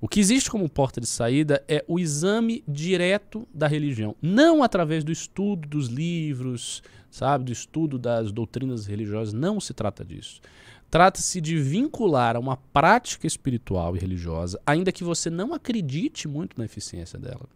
O 0.00 0.06
que 0.06 0.20
existe 0.20 0.48
como 0.48 0.68
porta 0.68 1.00
de 1.00 1.08
saída 1.08 1.64
é 1.66 1.84
o 1.88 1.98
exame 1.98 2.62
direto 2.68 3.44
da 3.52 3.66
religião, 3.66 4.14
não 4.22 4.62
através 4.62 5.02
do 5.02 5.10
estudo 5.10 5.68
dos 5.68 5.88
livros, 5.88 6.80
sabe, 7.10 7.46
do 7.46 7.52
estudo 7.52 7.98
das 7.98 8.30
doutrinas 8.30 8.86
religiosas, 8.86 9.34
não 9.34 9.58
se 9.58 9.74
trata 9.74 10.04
disso. 10.04 10.40
Trata-se 10.88 11.40
de 11.40 11.56
vincular 11.56 12.36
a 12.36 12.38
uma 12.38 12.56
prática 12.56 13.26
espiritual 13.26 13.96
e 13.96 13.98
religiosa, 13.98 14.60
ainda 14.64 14.92
que 14.92 15.02
você 15.02 15.28
não 15.28 15.52
acredite 15.52 16.28
muito 16.28 16.56
na 16.56 16.64
eficiência 16.64 17.18
dela 17.18 17.48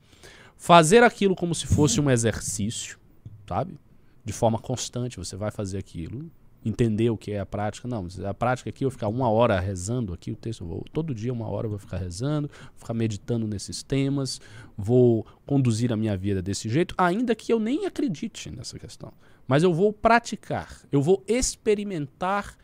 fazer 0.56 1.02
aquilo 1.02 1.36
como 1.36 1.54
se 1.54 1.66
fosse 1.66 2.00
um 2.00 2.10
exercício, 2.10 2.98
sabe? 3.46 3.78
De 4.24 4.32
forma 4.32 4.58
constante, 4.58 5.18
você 5.18 5.36
vai 5.36 5.50
fazer 5.50 5.78
aquilo, 5.78 6.30
entender 6.64 7.10
o 7.10 7.16
que 7.16 7.30
é 7.32 7.38
a 7.38 7.46
prática. 7.46 7.86
Não, 7.86 8.08
a 8.24 8.34
prática 8.34 8.70
aqui 8.70 8.84
eu 8.84 8.90
ficar 8.90 9.08
uma 9.08 9.30
hora 9.30 9.58
rezando 9.60 10.12
aqui 10.12 10.32
o 10.32 10.36
texto, 10.36 10.64
vou 10.64 10.84
todo 10.92 11.14
dia 11.14 11.32
uma 11.32 11.46
hora 11.46 11.66
eu 11.66 11.70
vou 11.70 11.78
ficar 11.78 11.98
rezando, 11.98 12.48
vou 12.48 12.78
ficar 12.78 12.94
meditando 12.94 13.46
nesses 13.46 13.82
temas, 13.82 14.40
vou 14.76 15.24
conduzir 15.46 15.92
a 15.92 15.96
minha 15.96 16.16
vida 16.16 16.42
desse 16.42 16.68
jeito, 16.68 16.94
ainda 16.98 17.34
que 17.34 17.52
eu 17.52 17.60
nem 17.60 17.86
acredite 17.86 18.50
nessa 18.50 18.78
questão. 18.78 19.12
Mas 19.46 19.62
eu 19.62 19.72
vou 19.72 19.92
praticar, 19.92 20.80
eu 20.90 21.00
vou 21.00 21.22
experimentar 21.28 22.56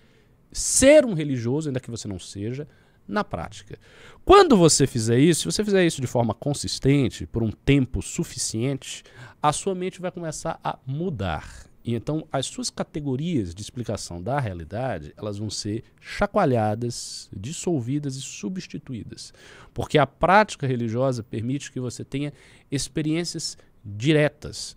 ser 0.50 1.06
um 1.06 1.14
religioso, 1.14 1.68
ainda 1.68 1.80
que 1.80 1.90
você 1.90 2.08
não 2.08 2.18
seja, 2.18 2.66
na 3.06 3.24
prática. 3.24 3.78
Quando 4.24 4.56
você 4.56 4.86
fizer 4.86 5.18
isso, 5.18 5.40
se 5.40 5.56
você 5.56 5.64
fizer 5.64 5.84
isso 5.84 6.00
de 6.00 6.06
forma 6.06 6.34
consistente, 6.34 7.26
por 7.26 7.42
um 7.42 7.50
tempo 7.50 8.00
suficiente, 8.00 9.02
a 9.42 9.52
sua 9.52 9.74
mente 9.74 10.00
vai 10.00 10.10
começar 10.10 10.60
a 10.62 10.78
mudar. 10.86 11.66
E 11.84 11.94
então 11.94 12.26
as 12.30 12.46
suas 12.46 12.70
categorias 12.70 13.54
de 13.54 13.60
explicação 13.60 14.22
da 14.22 14.38
realidade, 14.38 15.12
elas 15.16 15.38
vão 15.38 15.50
ser 15.50 15.82
chacoalhadas, 16.00 17.28
dissolvidas 17.36 18.14
e 18.14 18.20
substituídas. 18.20 19.34
Porque 19.74 19.98
a 19.98 20.06
prática 20.06 20.66
religiosa 20.66 21.22
permite 21.22 21.72
que 21.72 21.80
você 21.80 22.04
tenha 22.04 22.32
experiências 22.70 23.58
diretas, 23.84 24.76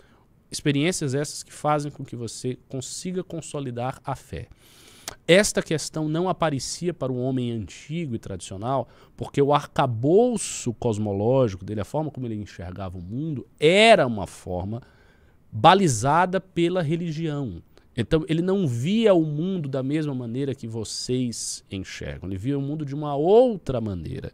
experiências 0.49 1.13
essas 1.13 1.43
que 1.43 1.53
fazem 1.53 1.91
com 1.91 2.03
que 2.03 2.15
você 2.15 2.57
consiga 2.67 3.23
consolidar 3.23 4.01
a 4.03 4.15
fé. 4.15 4.47
Esta 5.27 5.61
questão 5.61 6.07
não 6.07 6.29
aparecia 6.29 6.93
para 6.93 7.11
o 7.11 7.19
homem 7.19 7.51
antigo 7.51 8.15
e 8.15 8.19
tradicional, 8.19 8.87
porque 9.17 9.41
o 9.41 9.53
arcabouço 9.53 10.73
cosmológico 10.73 11.65
dele, 11.65 11.81
a 11.81 11.85
forma 11.85 12.11
como 12.11 12.27
ele 12.27 12.35
enxergava 12.35 12.97
o 12.97 13.01
mundo, 13.01 13.47
era 13.59 14.05
uma 14.05 14.27
forma 14.27 14.81
balizada 15.51 16.39
pela 16.39 16.81
religião. 16.81 17.61
Então 17.97 18.25
ele 18.27 18.41
não 18.41 18.67
via 18.67 19.13
o 19.13 19.23
mundo 19.23 19.69
da 19.69 19.81
mesma 19.81 20.13
maneira 20.13 20.53
que 20.53 20.67
vocês 20.67 21.63
enxergam, 21.71 22.29
ele 22.29 22.37
via 22.37 22.57
o 22.57 22.61
mundo 22.61 22.85
de 22.85 22.93
uma 22.93 23.15
outra 23.15 23.79
maneira. 23.79 24.31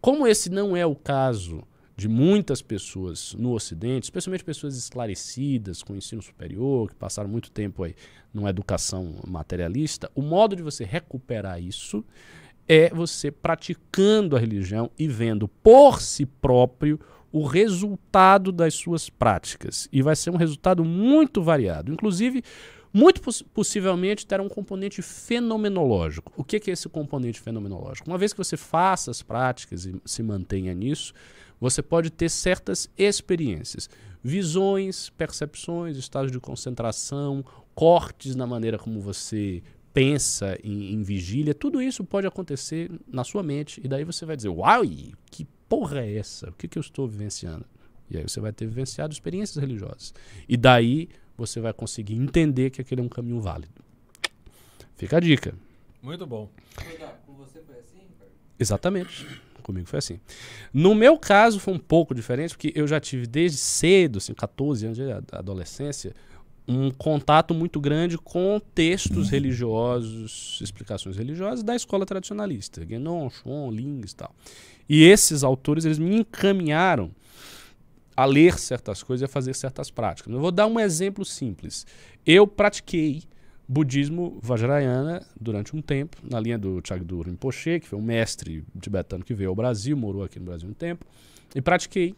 Como 0.00 0.26
esse 0.26 0.50
não 0.50 0.76
é 0.76 0.84
o 0.84 0.94
caso 0.94 1.62
de 1.96 2.08
muitas 2.08 2.60
pessoas 2.60 3.34
no 3.38 3.52
Ocidente, 3.52 4.04
especialmente 4.04 4.44
pessoas 4.44 4.76
esclarecidas, 4.76 5.82
com 5.82 5.94
ensino 5.94 6.20
superior, 6.20 6.88
que 6.88 6.96
passaram 6.96 7.28
muito 7.28 7.50
tempo 7.50 7.84
aí 7.84 7.94
numa 8.32 8.50
educação 8.50 9.14
materialista, 9.26 10.10
o 10.14 10.22
modo 10.22 10.56
de 10.56 10.62
você 10.62 10.84
recuperar 10.84 11.62
isso 11.62 12.04
é 12.68 12.90
você 12.90 13.30
praticando 13.30 14.36
a 14.36 14.40
religião 14.40 14.90
e 14.98 15.06
vendo 15.06 15.46
por 15.46 16.00
si 16.00 16.26
próprio 16.26 16.98
o 17.30 17.44
resultado 17.44 18.50
das 18.50 18.74
suas 18.74 19.10
práticas. 19.10 19.88
E 19.92 20.02
vai 20.02 20.16
ser 20.16 20.30
um 20.30 20.36
resultado 20.36 20.84
muito 20.84 21.42
variado. 21.42 21.92
Inclusive, 21.92 22.42
muito 22.92 23.20
poss 23.20 23.42
possivelmente 23.42 24.24
terá 24.24 24.40
um 24.40 24.48
componente 24.48 25.02
fenomenológico. 25.02 26.32
O 26.36 26.44
que, 26.44 26.60
que 26.60 26.70
é 26.70 26.72
esse 26.74 26.88
componente 26.88 27.40
fenomenológico? 27.40 28.08
Uma 28.08 28.16
vez 28.16 28.32
que 28.32 28.38
você 28.38 28.56
faça 28.56 29.10
as 29.10 29.20
práticas 29.20 29.84
e 29.84 30.00
se 30.04 30.22
mantenha 30.22 30.72
nisso, 30.72 31.12
você 31.64 31.80
pode 31.80 32.10
ter 32.10 32.28
certas 32.28 32.90
experiências, 32.98 33.88
visões, 34.22 35.08
percepções, 35.08 35.96
estados 35.96 36.30
de 36.30 36.38
concentração, 36.38 37.42
cortes 37.74 38.36
na 38.36 38.46
maneira 38.46 38.78
como 38.78 39.00
você 39.00 39.62
pensa 39.94 40.58
em, 40.62 40.92
em, 40.92 41.02
vigília, 41.02 41.54
tudo 41.54 41.80
isso 41.80 42.04
pode 42.04 42.26
acontecer 42.26 42.90
na 43.08 43.24
sua 43.24 43.42
mente. 43.42 43.80
E 43.82 43.88
daí 43.88 44.04
você 44.04 44.26
vai 44.26 44.36
dizer, 44.36 44.50
uau, 44.50 44.82
que 45.30 45.46
porra 45.66 46.00
é 46.00 46.18
essa? 46.18 46.50
O 46.50 46.52
que, 46.52 46.68
que 46.68 46.76
eu 46.76 46.82
estou 46.82 47.08
vivenciando? 47.08 47.64
E 48.10 48.18
aí 48.18 48.22
você 48.24 48.40
vai 48.40 48.52
ter 48.52 48.66
vivenciado 48.66 49.14
experiências 49.14 49.56
religiosas. 49.56 50.12
E 50.46 50.58
daí 50.58 51.08
você 51.34 51.60
vai 51.60 51.72
conseguir 51.72 52.14
entender 52.14 52.68
que 52.68 52.82
aquele 52.82 53.00
é 53.00 53.04
um 53.04 53.08
caminho 53.08 53.40
válido. 53.40 53.82
Fica 54.96 55.16
a 55.16 55.20
dica. 55.20 55.54
Muito 56.02 56.26
bom. 56.26 56.50
Com 57.24 57.32
você 57.32 57.62
foi 57.62 57.76
assim? 57.76 58.02
Exatamente. 58.60 59.26
Comigo 59.64 59.88
foi 59.88 59.98
assim. 59.98 60.20
No 60.72 60.94
meu 60.94 61.18
caso 61.18 61.58
foi 61.58 61.74
um 61.74 61.78
pouco 61.78 62.14
diferente, 62.14 62.50
porque 62.50 62.72
eu 62.76 62.86
já 62.86 63.00
tive 63.00 63.26
desde 63.26 63.58
cedo, 63.58 64.18
assim, 64.18 64.34
14 64.34 64.84
anos 64.84 64.98
de 64.98 65.04
adolescência, 65.32 66.14
um 66.68 66.90
contato 66.90 67.52
muito 67.52 67.80
grande 67.80 68.16
com 68.16 68.60
textos 68.74 69.28
religiosos, 69.30 70.58
explicações 70.62 71.16
religiosas 71.16 71.62
da 71.62 71.74
escola 71.74 72.06
tradicionalista, 72.06 72.84
Guénon, 72.84 73.28
Chuon, 73.30 73.70
Lins 73.70 74.12
e 74.12 74.16
tal. 74.16 74.34
E 74.88 75.04
esses 75.04 75.42
autores, 75.42 75.84
eles 75.84 75.98
me 75.98 76.16
encaminharam 76.16 77.10
a 78.16 78.24
ler 78.24 78.58
certas 78.58 79.02
coisas 79.02 79.22
e 79.22 79.24
a 79.24 79.28
fazer 79.28 79.54
certas 79.54 79.90
práticas. 79.90 80.32
Eu 80.32 80.40
vou 80.40 80.52
dar 80.52 80.66
um 80.66 80.78
exemplo 80.78 81.24
simples. 81.24 81.86
Eu 82.24 82.46
pratiquei 82.46 83.24
budismo 83.68 84.38
vajrayana 84.42 85.24
durante 85.40 85.74
um 85.74 85.80
tempo, 85.80 86.16
na 86.22 86.38
linha 86.38 86.58
do 86.58 86.80
Chagdu 86.84 87.22
Rinpoche, 87.22 87.80
que 87.80 87.88
foi 87.88 87.98
um 87.98 88.02
mestre 88.02 88.64
tibetano 88.80 89.24
que 89.24 89.34
veio 89.34 89.50
ao 89.50 89.56
Brasil, 89.56 89.96
morou 89.96 90.22
aqui 90.22 90.38
no 90.38 90.44
Brasil 90.44 90.68
um 90.68 90.74
tempo, 90.74 91.04
e 91.54 91.60
pratiquei 91.60 92.14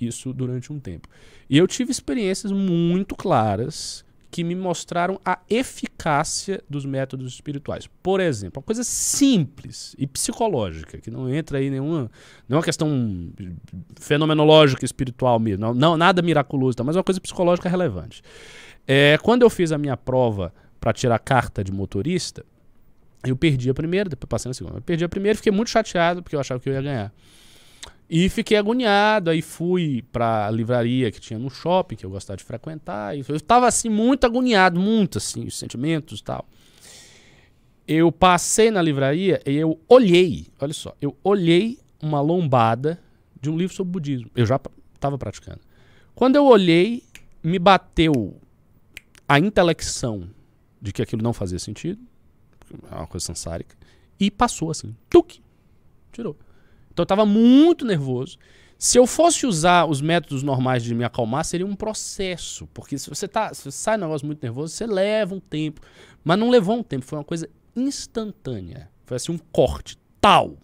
isso 0.00 0.32
durante 0.32 0.72
um 0.72 0.80
tempo. 0.80 1.08
E 1.48 1.58
eu 1.58 1.66
tive 1.66 1.90
experiências 1.90 2.50
muito 2.52 3.14
claras 3.14 4.04
que 4.30 4.44
me 4.44 4.54
mostraram 4.54 5.20
a 5.24 5.40
eficácia 5.50 6.62
dos 6.70 6.84
métodos 6.84 7.34
espirituais. 7.34 7.88
Por 8.00 8.20
exemplo, 8.20 8.60
uma 8.60 8.64
coisa 8.64 8.84
simples 8.84 9.94
e 9.98 10.06
psicológica, 10.06 10.98
que 10.98 11.10
não 11.10 11.28
entra 11.28 11.58
aí 11.58 11.68
nenhuma, 11.68 12.08
nenhuma 12.48 12.62
questão 12.62 12.88
fenomenológica 13.96 14.84
espiritual 14.84 15.40
mesmo, 15.40 15.60
não, 15.66 15.74
não 15.74 15.96
nada 15.96 16.22
miraculoso, 16.22 16.76
tá, 16.76 16.84
mas 16.84 16.94
uma 16.94 17.02
coisa 17.02 17.20
psicológica 17.20 17.68
relevante. 17.68 18.22
É, 18.86 19.18
quando 19.20 19.42
eu 19.42 19.50
fiz 19.50 19.72
a 19.72 19.78
minha 19.78 19.96
prova 19.96 20.52
para 20.80 20.92
tirar 20.92 21.18
carta 21.18 21.62
de 21.62 21.70
motorista, 21.70 22.44
eu 23.24 23.36
perdi 23.36 23.68
a 23.68 23.74
primeira, 23.74 24.08
depois 24.08 24.28
passei 24.28 24.48
na 24.48 24.54
segunda. 24.54 24.78
Eu 24.78 24.82
perdi 24.82 25.04
a 25.04 25.08
primeira 25.08 25.36
fiquei 25.36 25.52
muito 25.52 25.68
chateado 25.68 26.22
porque 26.22 26.34
eu 26.34 26.40
achava 26.40 26.58
que 26.58 26.68
eu 26.68 26.72
ia 26.72 26.80
ganhar. 26.80 27.12
E 28.08 28.28
fiquei 28.28 28.56
agoniado, 28.56 29.30
aí 29.30 29.40
fui 29.40 30.02
para 30.10 30.48
a 30.48 30.50
livraria 30.50 31.12
que 31.12 31.20
tinha 31.20 31.38
no 31.38 31.48
shopping, 31.48 31.94
que 31.94 32.04
eu 32.04 32.10
gostava 32.10 32.36
de 32.36 32.42
frequentar, 32.42 33.16
eu 33.16 33.36
estava 33.36 33.68
assim 33.68 33.88
muito 33.88 34.24
agoniado, 34.24 34.80
muito 34.80 35.18
assim, 35.18 35.46
os 35.46 35.56
sentimentos 35.56 36.18
e 36.18 36.24
tal. 36.24 36.44
Eu 37.86 38.10
passei 38.10 38.70
na 38.70 38.82
livraria 38.82 39.40
e 39.46 39.54
eu 39.54 39.78
olhei, 39.88 40.48
olha 40.58 40.72
só, 40.72 40.96
eu 41.00 41.16
olhei 41.22 41.78
uma 42.02 42.20
lombada 42.20 42.98
de 43.40 43.48
um 43.48 43.56
livro 43.56 43.74
sobre 43.74 43.92
budismo. 43.92 44.30
Eu 44.34 44.46
já 44.46 44.60
estava 44.94 45.16
praticando. 45.16 45.60
Quando 46.14 46.36
eu 46.36 46.46
olhei, 46.46 47.04
me 47.42 47.58
bateu 47.58 48.36
a 49.28 49.38
intelecção 49.38 50.28
de 50.80 50.92
que 50.92 51.02
aquilo 51.02 51.22
não 51.22 51.32
fazia 51.32 51.58
sentido, 51.58 52.00
é 52.90 52.94
uma 52.94 53.06
coisa 53.06 53.26
sansárica, 53.26 53.76
e 54.18 54.30
passou 54.30 54.70
assim, 54.70 54.94
tuque, 55.08 55.42
tirou. 56.12 56.36
Então 56.92 57.02
eu 57.02 57.04
estava 57.04 57.24
muito 57.24 57.84
nervoso. 57.84 58.38
Se 58.78 58.98
eu 58.98 59.06
fosse 59.06 59.46
usar 59.46 59.84
os 59.84 60.00
métodos 60.00 60.42
normais 60.42 60.82
de 60.82 60.94
me 60.94 61.04
acalmar, 61.04 61.44
seria 61.44 61.66
um 61.66 61.76
processo. 61.76 62.66
Porque 62.72 62.98
se 62.98 63.08
você, 63.10 63.28
tá, 63.28 63.52
se 63.52 63.62
você 63.62 63.70
sai 63.70 63.96
um 63.96 64.00
negócio 64.00 64.26
muito 64.26 64.42
nervoso, 64.42 64.74
você 64.74 64.86
leva 64.86 65.34
um 65.34 65.40
tempo. 65.40 65.82
Mas 66.24 66.38
não 66.38 66.48
levou 66.48 66.78
um 66.78 66.82
tempo, 66.82 67.04
foi 67.04 67.18
uma 67.18 67.24
coisa 67.24 67.48
instantânea. 67.76 68.90
Foi 69.04 69.16
assim 69.16 69.32
um 69.32 69.38
corte, 69.52 69.98
tal. 70.20 70.56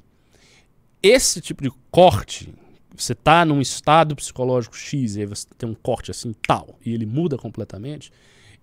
Esse 1.03 1.41
tipo 1.41 1.63
de 1.63 1.71
corte, 1.91 2.55
você 2.95 3.13
está 3.13 3.45
num 3.45 3.61
estado 3.61 4.17
psicológico 4.17 4.75
X 4.75 5.17
e 5.17 5.21
aí 5.21 5.27
você 5.27 5.47
tem 5.57 5.69
um 5.69 5.75
corte 5.75 6.11
assim, 6.11 6.35
tal, 6.47 6.79
e 6.85 6.93
ele 6.93 7.05
muda 7.05 7.37
completamente. 7.37 8.11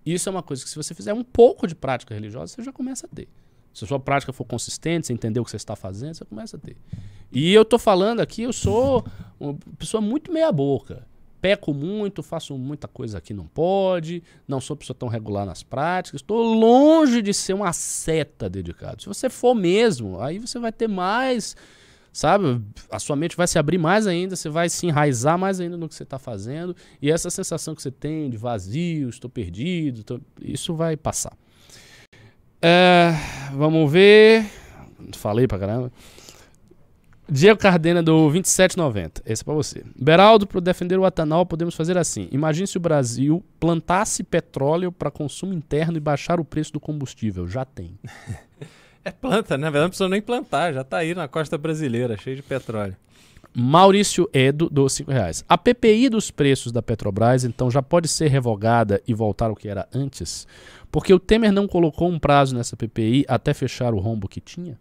Isso 0.04 0.28
é 0.28 0.32
uma 0.32 0.42
coisa 0.42 0.62
que 0.62 0.68
se 0.68 0.76
você 0.76 0.94
fizer 0.94 1.12
um 1.12 1.24
pouco 1.24 1.66
de 1.66 1.74
prática 1.74 2.14
religiosa, 2.14 2.54
você 2.54 2.62
já 2.62 2.72
começa 2.72 3.06
a 3.06 3.08
ter. 3.14 3.28
Se 3.72 3.84
a 3.84 3.88
sua 3.88 3.98
prática 3.98 4.32
for 4.32 4.44
consistente, 4.44 5.06
você 5.06 5.12
entender 5.12 5.40
o 5.40 5.44
que 5.44 5.50
você 5.50 5.56
está 5.56 5.74
fazendo, 5.74 6.14
você 6.14 6.24
começa 6.24 6.56
a 6.56 6.60
ter. 6.60 6.76
E 7.32 7.52
eu 7.52 7.62
estou 7.62 7.78
falando 7.78 8.20
aqui, 8.20 8.42
eu 8.42 8.52
sou 8.52 9.04
uma 9.38 9.58
pessoa 9.76 10.00
muito 10.00 10.32
meia 10.32 10.52
boca. 10.52 11.06
Peco 11.40 11.74
muito, 11.74 12.22
faço 12.22 12.56
muita 12.56 12.86
coisa 12.88 13.20
que 13.20 13.34
não 13.34 13.46
pode, 13.46 14.22
não 14.46 14.60
sou 14.60 14.76
pessoa 14.76 14.96
tão 14.96 15.08
regular 15.08 15.44
nas 15.44 15.62
práticas, 15.62 16.22
estou 16.22 16.42
longe 16.42 17.20
de 17.20 17.34
ser 17.34 17.52
uma 17.52 17.72
seta 17.72 18.48
dedicado. 18.48 19.02
Se 19.02 19.08
você 19.08 19.28
for 19.28 19.54
mesmo, 19.54 20.20
aí 20.20 20.38
você 20.38 20.58
vai 20.58 20.72
ter 20.72 20.88
mais, 20.88 21.54
sabe? 22.14 22.62
A 22.88 23.00
sua 23.00 23.16
mente 23.16 23.36
vai 23.36 23.46
se 23.48 23.58
abrir 23.58 23.76
mais 23.76 24.06
ainda, 24.06 24.36
você 24.36 24.48
vai 24.48 24.68
se 24.68 24.86
enraizar 24.86 25.36
mais 25.36 25.60
ainda 25.60 25.76
no 25.76 25.88
que 25.88 25.94
você 25.94 26.04
está 26.04 26.18
fazendo, 26.18 26.74
e 27.02 27.10
essa 27.10 27.28
sensação 27.28 27.74
que 27.74 27.82
você 27.82 27.90
tem 27.90 28.30
de 28.30 28.36
vazio, 28.36 29.08
estou 29.08 29.28
perdido, 29.28 30.04
tô... 30.04 30.20
isso 30.40 30.74
vai 30.74 30.96
passar. 30.96 31.36
É, 32.62 33.12
vamos 33.52 33.90
ver. 33.92 34.46
Falei 35.12 35.46
pra 35.46 35.58
caramba. 35.58 35.92
Diego 37.28 37.58
Cardena 37.58 38.02
do 38.02 38.30
2790. 38.30 39.22
Esse 39.26 39.42
é 39.42 39.44
pra 39.44 39.54
você. 39.54 39.82
Beraldo, 39.98 40.46
para 40.46 40.60
defender 40.60 40.98
o 40.98 41.04
Atanal, 41.04 41.44
podemos 41.44 41.74
fazer 41.74 41.98
assim. 41.98 42.28
Imagine 42.30 42.66
se 42.66 42.76
o 42.76 42.80
Brasil 42.80 43.44
plantasse 43.58 44.22
petróleo 44.22 44.92
para 44.92 45.10
consumo 45.10 45.52
interno 45.52 45.96
e 45.96 46.00
baixar 46.00 46.38
o 46.38 46.44
preço 46.44 46.72
do 46.72 46.80
combustível. 46.80 47.48
Já 47.48 47.64
tem. 47.64 47.98
é 49.04 49.10
planta, 49.10 49.56
né? 49.56 49.64
Na 49.64 49.70
verdade, 49.70 49.84
não 49.84 49.88
precisa 49.90 50.08
nem 50.08 50.22
plantar. 50.22 50.72
Já 50.72 50.82
tá 50.82 50.98
aí 50.98 51.14
na 51.14 51.28
costa 51.28 51.58
brasileira, 51.58 52.16
cheio 52.16 52.36
de 52.36 52.42
petróleo. 52.42 52.96
Maurício 53.56 54.28
Edo, 54.32 54.68
dos 54.68 54.94
5 54.94 55.12
reais. 55.12 55.44
A 55.48 55.56
PPI 55.56 56.08
dos 56.08 56.30
preços 56.30 56.72
da 56.72 56.82
Petrobras, 56.82 57.44
então, 57.44 57.70
já 57.70 57.80
pode 57.80 58.08
ser 58.08 58.28
revogada 58.28 59.00
e 59.06 59.14
voltar 59.14 59.46
ao 59.46 59.54
que 59.54 59.68
era 59.68 59.86
antes? 59.94 60.46
Porque 60.90 61.14
o 61.14 61.20
Temer 61.20 61.52
não 61.52 61.68
colocou 61.68 62.08
um 62.08 62.18
prazo 62.18 62.56
nessa 62.56 62.76
PPI 62.76 63.24
até 63.28 63.54
fechar 63.54 63.94
o 63.94 64.00
rombo 64.00 64.28
que 64.28 64.40
tinha? 64.40 64.76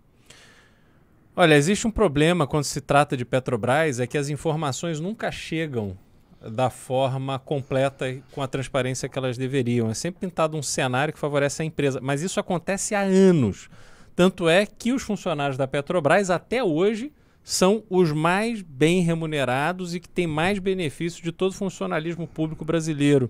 Olha, 1.36 1.56
existe 1.56 1.86
um 1.86 1.91
problema 1.91 2.48
quando 2.48 2.64
se 2.64 2.82
trata 2.82 3.16
de 3.16 3.26
Petrobras, 3.26 4.00
é 4.00 4.08
que 4.08 4.18
as 4.18 4.30
informações 4.30 5.00
nunca 5.00 5.32
chegam 5.32 5.98
da 6.41 6.70
forma 6.70 7.40
completa 7.40 8.10
e 8.10 8.24
com 8.32 8.41
a 8.41 8.48
transparência 8.48 9.08
que 9.08 9.18
elas 9.18 9.38
deveriam. 9.38 9.90
É 9.90 9.94
sempre 9.94 10.22
pintado 10.22 10.58
um 10.58 10.64
cenário 10.64 11.14
que 11.14 11.20
favorece 11.20 11.62
a 11.62 11.66
empresa, 11.66 12.00
mas 12.02 12.22
isso 12.22 12.40
acontece 12.40 12.94
há 12.94 13.02
anos. 13.02 13.70
Tanto 14.15 14.48
é 14.48 14.65
que 14.65 14.91
os 14.91 15.02
funcionários 15.02 15.57
da 15.57 15.68
Petrobras, 15.68 16.30
até 16.30 16.64
hoje, 16.64 17.11
são 17.44 17.84
os 17.90 18.11
mais 18.11 18.61
bem 18.61 19.02
remunerados 19.02 19.94
e 19.94 19.99
que 19.99 20.07
têm 20.07 20.27
mais 20.27 20.60
benefícios 20.60 21.22
de 21.22 21.31
todo 21.31 21.52
o 21.52 21.56
funcionalismo 21.56 22.26
público 22.27 22.64
brasileiro. 22.64 23.30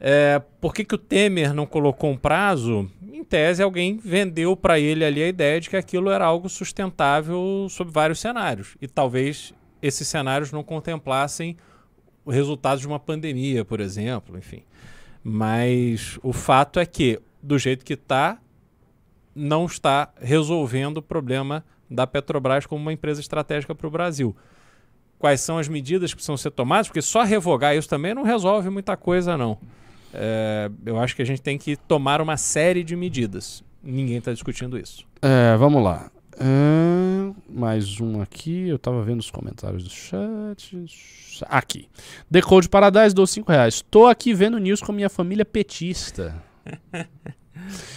É, 0.00 0.40
por 0.60 0.72
que, 0.72 0.84
que 0.84 0.94
o 0.94 0.98
Temer 0.98 1.52
não 1.52 1.66
colocou 1.66 2.10
um 2.10 2.16
prazo? 2.16 2.88
Em 3.12 3.24
tese, 3.24 3.62
alguém 3.62 3.96
vendeu 3.96 4.56
para 4.56 4.78
ele 4.78 5.04
ali 5.04 5.22
a 5.22 5.28
ideia 5.28 5.60
de 5.60 5.68
que 5.68 5.76
aquilo 5.76 6.10
era 6.10 6.24
algo 6.24 6.48
sustentável 6.48 7.66
sob 7.68 7.90
vários 7.90 8.20
cenários. 8.20 8.76
E 8.80 8.86
talvez 8.86 9.52
esses 9.82 10.06
cenários 10.06 10.52
não 10.52 10.62
contemplassem 10.62 11.56
o 12.24 12.30
resultado 12.30 12.80
de 12.80 12.86
uma 12.86 12.98
pandemia, 12.98 13.64
por 13.64 13.80
exemplo, 13.80 14.38
enfim. 14.38 14.62
Mas 15.22 16.18
o 16.22 16.32
fato 16.32 16.78
é 16.78 16.86
que, 16.86 17.20
do 17.42 17.58
jeito 17.58 17.84
que 17.84 17.94
está, 17.94 18.38
não 19.38 19.66
está 19.66 20.10
resolvendo 20.20 20.98
o 20.98 21.02
problema 21.02 21.64
da 21.88 22.06
Petrobras 22.06 22.66
como 22.66 22.82
uma 22.82 22.92
empresa 22.92 23.20
estratégica 23.20 23.74
para 23.74 23.86
o 23.86 23.90
Brasil. 23.90 24.36
Quais 25.18 25.40
são 25.40 25.58
as 25.58 25.68
medidas 25.68 26.10
que 26.10 26.16
precisam 26.16 26.36
ser 26.36 26.50
tomadas? 26.50 26.88
Porque 26.88 27.02
só 27.02 27.22
revogar 27.22 27.74
isso 27.76 27.88
também 27.88 28.14
não 28.14 28.22
resolve 28.22 28.68
muita 28.70 28.96
coisa, 28.96 29.36
não. 29.36 29.58
É, 30.12 30.70
eu 30.86 30.98
acho 30.98 31.14
que 31.14 31.22
a 31.22 31.24
gente 31.24 31.42
tem 31.42 31.58
que 31.58 31.76
tomar 31.76 32.20
uma 32.20 32.36
série 32.36 32.84
de 32.84 32.94
medidas. 32.94 33.64
Ninguém 33.82 34.18
está 34.18 34.32
discutindo 34.32 34.78
isso. 34.78 35.06
É, 35.20 35.56
vamos 35.56 35.82
lá. 35.82 36.10
É, 36.40 37.32
mais 37.48 38.00
um 38.00 38.20
aqui. 38.20 38.68
Eu 38.68 38.78
tava 38.78 39.02
vendo 39.02 39.20
os 39.20 39.30
comentários 39.30 39.82
do 39.82 39.90
chat. 39.90 40.86
Aqui. 41.48 41.88
Decode 42.30 42.68
Paradise, 42.68 43.14
dou 43.14 43.26
5 43.26 43.50
reais. 43.50 43.74
Estou 43.74 44.06
aqui 44.06 44.32
vendo 44.32 44.58
news 44.58 44.80
com 44.80 44.92
minha 44.92 45.08
família 45.08 45.44
petista. 45.44 46.34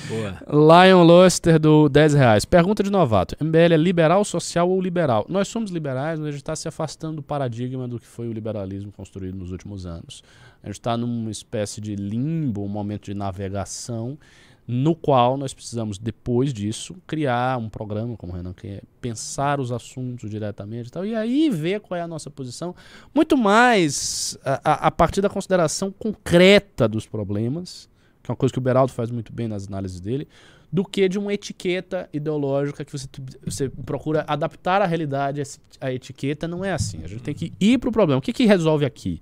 Boa. 0.07 0.85
Lion 0.85 1.03
Luster 1.03 1.59
do 1.59 1.87
10 1.89 2.13
reais. 2.13 2.45
Pergunta 2.45 2.83
de 2.83 2.91
novato. 2.91 3.35
MBL 3.43 3.73
é 3.73 3.77
liberal, 3.77 4.23
social 4.25 4.69
ou 4.69 4.81
liberal? 4.81 5.25
Nós 5.29 5.47
somos 5.47 5.71
liberais, 5.71 6.19
mas 6.19 6.29
a 6.29 6.31
gente 6.31 6.41
está 6.41 6.55
se 6.55 6.67
afastando 6.67 7.17
do 7.17 7.23
paradigma 7.23 7.87
do 7.87 7.99
que 7.99 8.05
foi 8.07 8.27
o 8.27 8.33
liberalismo 8.33 8.91
construído 8.91 9.35
nos 9.35 9.51
últimos 9.51 9.85
anos. 9.85 10.23
A 10.63 10.67
gente 10.67 10.75
está 10.75 10.95
numa 10.95 11.31
espécie 11.31 11.81
de 11.81 11.95
limbo, 11.95 12.63
um 12.63 12.67
momento 12.67 13.05
de 13.05 13.13
navegação, 13.13 14.17
no 14.67 14.95
qual 14.95 15.37
nós 15.37 15.53
precisamos, 15.53 15.97
depois 15.97 16.53
disso, 16.53 16.95
criar 17.07 17.57
um 17.57 17.67
programa, 17.67 18.15
como 18.15 18.31
o 18.31 18.35
Renan 18.35 18.53
quer, 18.53 18.83
pensar 19.01 19.59
os 19.59 19.71
assuntos 19.71 20.29
diretamente 20.29 20.87
e 20.87 20.91
tal, 20.91 21.05
e 21.05 21.15
aí 21.15 21.49
ver 21.49 21.81
qual 21.81 21.97
é 21.97 22.01
a 22.01 22.07
nossa 22.07 22.29
posição, 22.29 22.75
muito 23.13 23.35
mais 23.35 24.37
a, 24.45 24.61
a, 24.63 24.87
a 24.87 24.91
partir 24.91 25.21
da 25.21 25.29
consideração 25.29 25.91
concreta 25.91 26.87
dos 26.87 27.05
problemas 27.05 27.89
que 28.21 28.29
é 28.29 28.31
uma 28.31 28.37
coisa 28.37 28.51
que 28.53 28.59
o 28.59 28.61
Beraldo 28.61 28.91
faz 28.91 29.09
muito 29.09 29.33
bem 29.33 29.47
nas 29.47 29.67
análises 29.67 29.99
dele, 29.99 30.27
do 30.71 30.85
que 30.85 31.09
de 31.09 31.19
uma 31.19 31.33
etiqueta 31.33 32.09
ideológica 32.13 32.85
que 32.85 32.91
você, 32.91 33.07
você 33.43 33.69
procura 33.69 34.23
adaptar 34.27 34.81
à 34.81 34.85
realidade 34.85 35.41
a 35.81 35.91
etiqueta. 35.91 36.47
Não 36.47 36.63
é 36.63 36.71
assim. 36.71 37.03
A 37.03 37.07
gente 37.07 37.23
tem 37.23 37.33
que 37.33 37.51
ir 37.59 37.77
para 37.77 37.89
o 37.89 37.91
problema. 37.91 38.19
O 38.19 38.21
que, 38.21 38.31
que 38.31 38.45
resolve 38.45 38.85
aqui? 38.85 39.19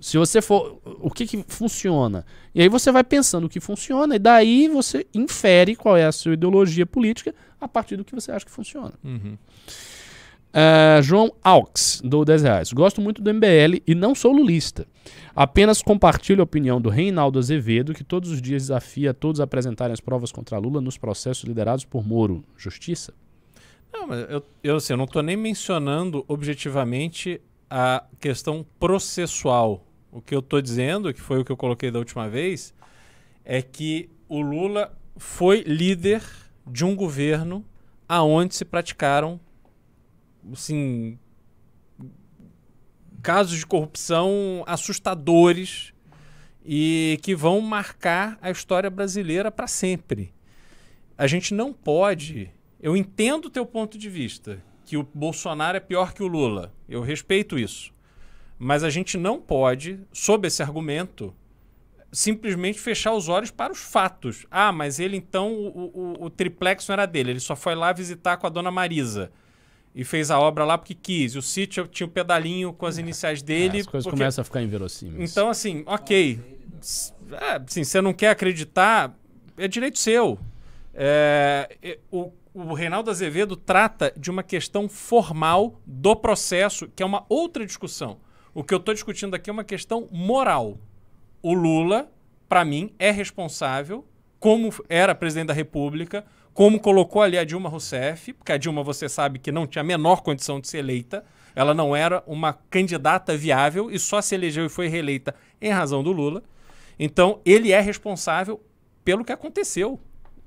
Se 0.00 0.16
você 0.16 0.40
for. 0.40 0.80
O 1.00 1.10
que, 1.10 1.26
que 1.26 1.44
funciona? 1.46 2.24
E 2.54 2.62
aí 2.62 2.68
você 2.68 2.90
vai 2.90 3.04
pensando 3.04 3.44
o 3.44 3.48
que 3.48 3.60
funciona, 3.60 4.16
e 4.16 4.18
daí 4.18 4.68
você 4.68 5.06
infere 5.12 5.74
qual 5.76 5.96
é 5.96 6.04
a 6.04 6.12
sua 6.12 6.34
ideologia 6.34 6.86
política 6.86 7.34
a 7.60 7.66
partir 7.68 7.96
do 7.96 8.04
que 8.04 8.14
você 8.14 8.30
acha 8.30 8.44
que 8.44 8.50
funciona. 8.50 8.94
Uhum. 9.02 9.36
Uh, 10.48 11.02
João 11.02 11.30
Aux, 11.42 12.00
do 12.02 12.24
10 12.24 12.42
reais. 12.42 12.72
Gosto 12.72 13.00
muito 13.00 13.20
do 13.20 13.32
MBL 13.32 13.82
e 13.86 13.94
não 13.94 14.14
sou 14.14 14.32
lulista. 14.32 14.86
Apenas 15.36 15.82
compartilho 15.82 16.40
a 16.40 16.44
opinião 16.44 16.80
do 16.80 16.88
Reinaldo 16.88 17.38
Azevedo, 17.38 17.94
que 17.94 18.02
todos 18.02 18.30
os 18.30 18.40
dias 18.40 18.62
desafia 18.62 19.12
todos 19.12 19.40
a 19.40 19.44
apresentarem 19.44 19.92
as 19.92 20.00
provas 20.00 20.32
contra 20.32 20.58
Lula 20.58 20.80
nos 20.80 20.96
processos 20.96 21.44
liderados 21.44 21.84
por 21.84 22.06
Moro. 22.06 22.44
Justiça? 22.56 23.12
Não, 23.92 24.06
mas 24.06 24.28
eu, 24.30 24.42
eu, 24.62 24.76
assim, 24.76 24.94
eu 24.94 24.96
não 24.96 25.04
estou 25.04 25.22
nem 25.22 25.36
mencionando 25.36 26.24
objetivamente 26.26 27.40
a 27.70 28.04
questão 28.18 28.66
processual. 28.80 29.84
O 30.10 30.20
que 30.20 30.34
eu 30.34 30.40
estou 30.40 30.60
dizendo, 30.60 31.12
que 31.12 31.20
foi 31.20 31.40
o 31.40 31.44
que 31.44 31.52
eu 31.52 31.56
coloquei 31.56 31.90
da 31.90 31.98
última 31.98 32.28
vez, 32.28 32.74
é 33.44 33.60
que 33.60 34.08
o 34.28 34.40
Lula 34.40 34.92
foi 35.16 35.62
líder 35.62 36.22
de 36.66 36.84
um 36.84 36.96
governo 36.96 37.64
aonde 38.08 38.54
se 38.54 38.64
praticaram 38.64 39.38
assim, 40.52 41.18
casos 43.22 43.58
de 43.58 43.66
corrupção 43.66 44.62
assustadores 44.66 45.92
e 46.64 47.18
que 47.22 47.34
vão 47.34 47.60
marcar 47.60 48.38
a 48.40 48.50
história 48.50 48.90
brasileira 48.90 49.50
para 49.50 49.66
sempre. 49.66 50.32
A 51.16 51.26
gente 51.26 51.54
não 51.54 51.72
pode. 51.72 52.50
Eu 52.80 52.96
entendo 52.96 53.46
o 53.46 53.50
teu 53.50 53.66
ponto 53.66 53.98
de 53.98 54.08
vista, 54.08 54.62
que 54.84 54.96
o 54.96 55.08
Bolsonaro 55.14 55.76
é 55.76 55.80
pior 55.80 56.12
que 56.12 56.22
o 56.22 56.28
Lula. 56.28 56.72
Eu 56.88 57.00
respeito 57.00 57.58
isso. 57.58 57.92
Mas 58.58 58.84
a 58.84 58.90
gente 58.90 59.16
não 59.16 59.40
pode, 59.40 60.00
sob 60.12 60.46
esse 60.46 60.62
argumento, 60.62 61.34
simplesmente 62.12 62.78
fechar 62.78 63.12
os 63.14 63.28
olhos 63.28 63.50
para 63.50 63.72
os 63.72 63.80
fatos. 63.80 64.46
Ah, 64.50 64.72
mas 64.72 64.98
ele 64.98 65.16
então, 65.16 65.52
o, 65.52 65.90
o, 66.20 66.24
o 66.24 66.30
triplex 66.30 66.86
não 66.86 66.94
era 66.94 67.06
dele, 67.06 67.32
ele 67.32 67.40
só 67.40 67.56
foi 67.56 67.74
lá 67.74 67.92
visitar 67.92 68.36
com 68.36 68.46
a 68.46 68.50
dona 68.50 68.70
Marisa 68.70 69.32
e 69.98 70.04
fez 70.04 70.30
a 70.30 70.38
obra 70.38 70.64
lá 70.64 70.78
porque 70.78 70.94
quis. 70.94 71.34
O 71.34 71.42
sítio 71.42 71.84
tinha 71.88 72.06
o 72.06 72.08
pedalinho 72.08 72.72
com 72.72 72.86
as 72.86 72.98
é. 72.98 73.00
iniciais 73.00 73.42
dele. 73.42 73.78
É, 73.78 73.80
as 73.80 73.86
coisas 73.88 74.04
porque... 74.04 74.16
começam 74.16 74.42
a 74.42 74.44
ficar 74.44 74.62
inverossímeis. 74.62 75.28
Então, 75.28 75.50
assim, 75.50 75.82
ok. 75.86 76.38
É, 77.32 77.60
assim, 77.66 77.82
você 77.82 78.00
não 78.00 78.12
quer 78.12 78.30
acreditar, 78.30 79.12
é 79.56 79.66
direito 79.66 79.98
seu. 79.98 80.38
É, 80.94 81.98
o, 82.12 82.30
o 82.54 82.74
Reinaldo 82.74 83.10
Azevedo 83.10 83.56
trata 83.56 84.12
de 84.16 84.30
uma 84.30 84.44
questão 84.44 84.88
formal 84.88 85.80
do 85.84 86.14
processo, 86.14 86.86
que 86.94 87.02
é 87.02 87.06
uma 87.06 87.26
outra 87.28 87.66
discussão. 87.66 88.20
O 88.54 88.62
que 88.62 88.72
eu 88.72 88.78
estou 88.78 88.94
discutindo 88.94 89.34
aqui 89.34 89.50
é 89.50 89.52
uma 89.52 89.64
questão 89.64 90.08
moral. 90.12 90.78
O 91.42 91.52
Lula, 91.52 92.08
para 92.48 92.64
mim, 92.64 92.94
é 93.00 93.10
responsável, 93.10 94.06
como 94.38 94.72
era 94.88 95.12
presidente 95.12 95.48
da 95.48 95.54
República, 95.54 96.24
como 96.58 96.80
colocou 96.80 97.22
ali 97.22 97.38
a 97.38 97.44
Dilma 97.44 97.68
Rousseff, 97.68 98.32
porque 98.32 98.50
a 98.50 98.56
Dilma 98.56 98.82
você 98.82 99.08
sabe 99.08 99.38
que 99.38 99.52
não 99.52 99.64
tinha 99.64 99.80
a 99.80 99.84
menor 99.84 100.22
condição 100.22 100.58
de 100.58 100.66
ser 100.66 100.78
eleita, 100.78 101.24
ela 101.54 101.72
não 101.72 101.94
era 101.94 102.20
uma 102.26 102.52
candidata 102.52 103.36
viável 103.36 103.92
e 103.92 103.96
só 103.96 104.20
se 104.20 104.34
elegeu 104.34 104.66
e 104.66 104.68
foi 104.68 104.88
reeleita 104.88 105.36
em 105.62 105.70
razão 105.70 106.02
do 106.02 106.10
Lula. 106.10 106.42
Então, 106.98 107.40
ele 107.44 107.70
é 107.70 107.80
responsável 107.80 108.60
pelo 109.04 109.24
que 109.24 109.30
aconteceu. 109.30 110.00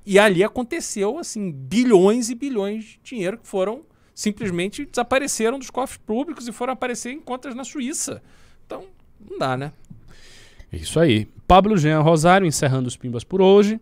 E 0.04 0.18
ali 0.18 0.44
aconteceu, 0.44 1.18
assim, 1.18 1.50
bilhões 1.50 2.28
e 2.28 2.34
bilhões 2.34 2.84
de 2.84 3.00
dinheiro 3.02 3.38
que 3.38 3.48
foram 3.48 3.80
simplesmente 4.14 4.84
desapareceram 4.84 5.58
dos 5.58 5.70
cofres 5.70 5.96
públicos 5.96 6.46
e 6.46 6.52
foram 6.52 6.74
aparecer 6.74 7.10
em 7.10 7.20
contas 7.20 7.54
na 7.54 7.64
Suíça. 7.64 8.22
Então, 8.66 8.84
não 9.18 9.38
dá, 9.38 9.56
né? 9.56 9.72
Isso 10.70 11.00
aí. 11.00 11.26
Pablo 11.48 11.74
Jean 11.78 12.02
Rosário 12.02 12.46
encerrando 12.46 12.86
os 12.86 12.98
pimbas 12.98 13.24
por 13.24 13.40
hoje. 13.40 13.80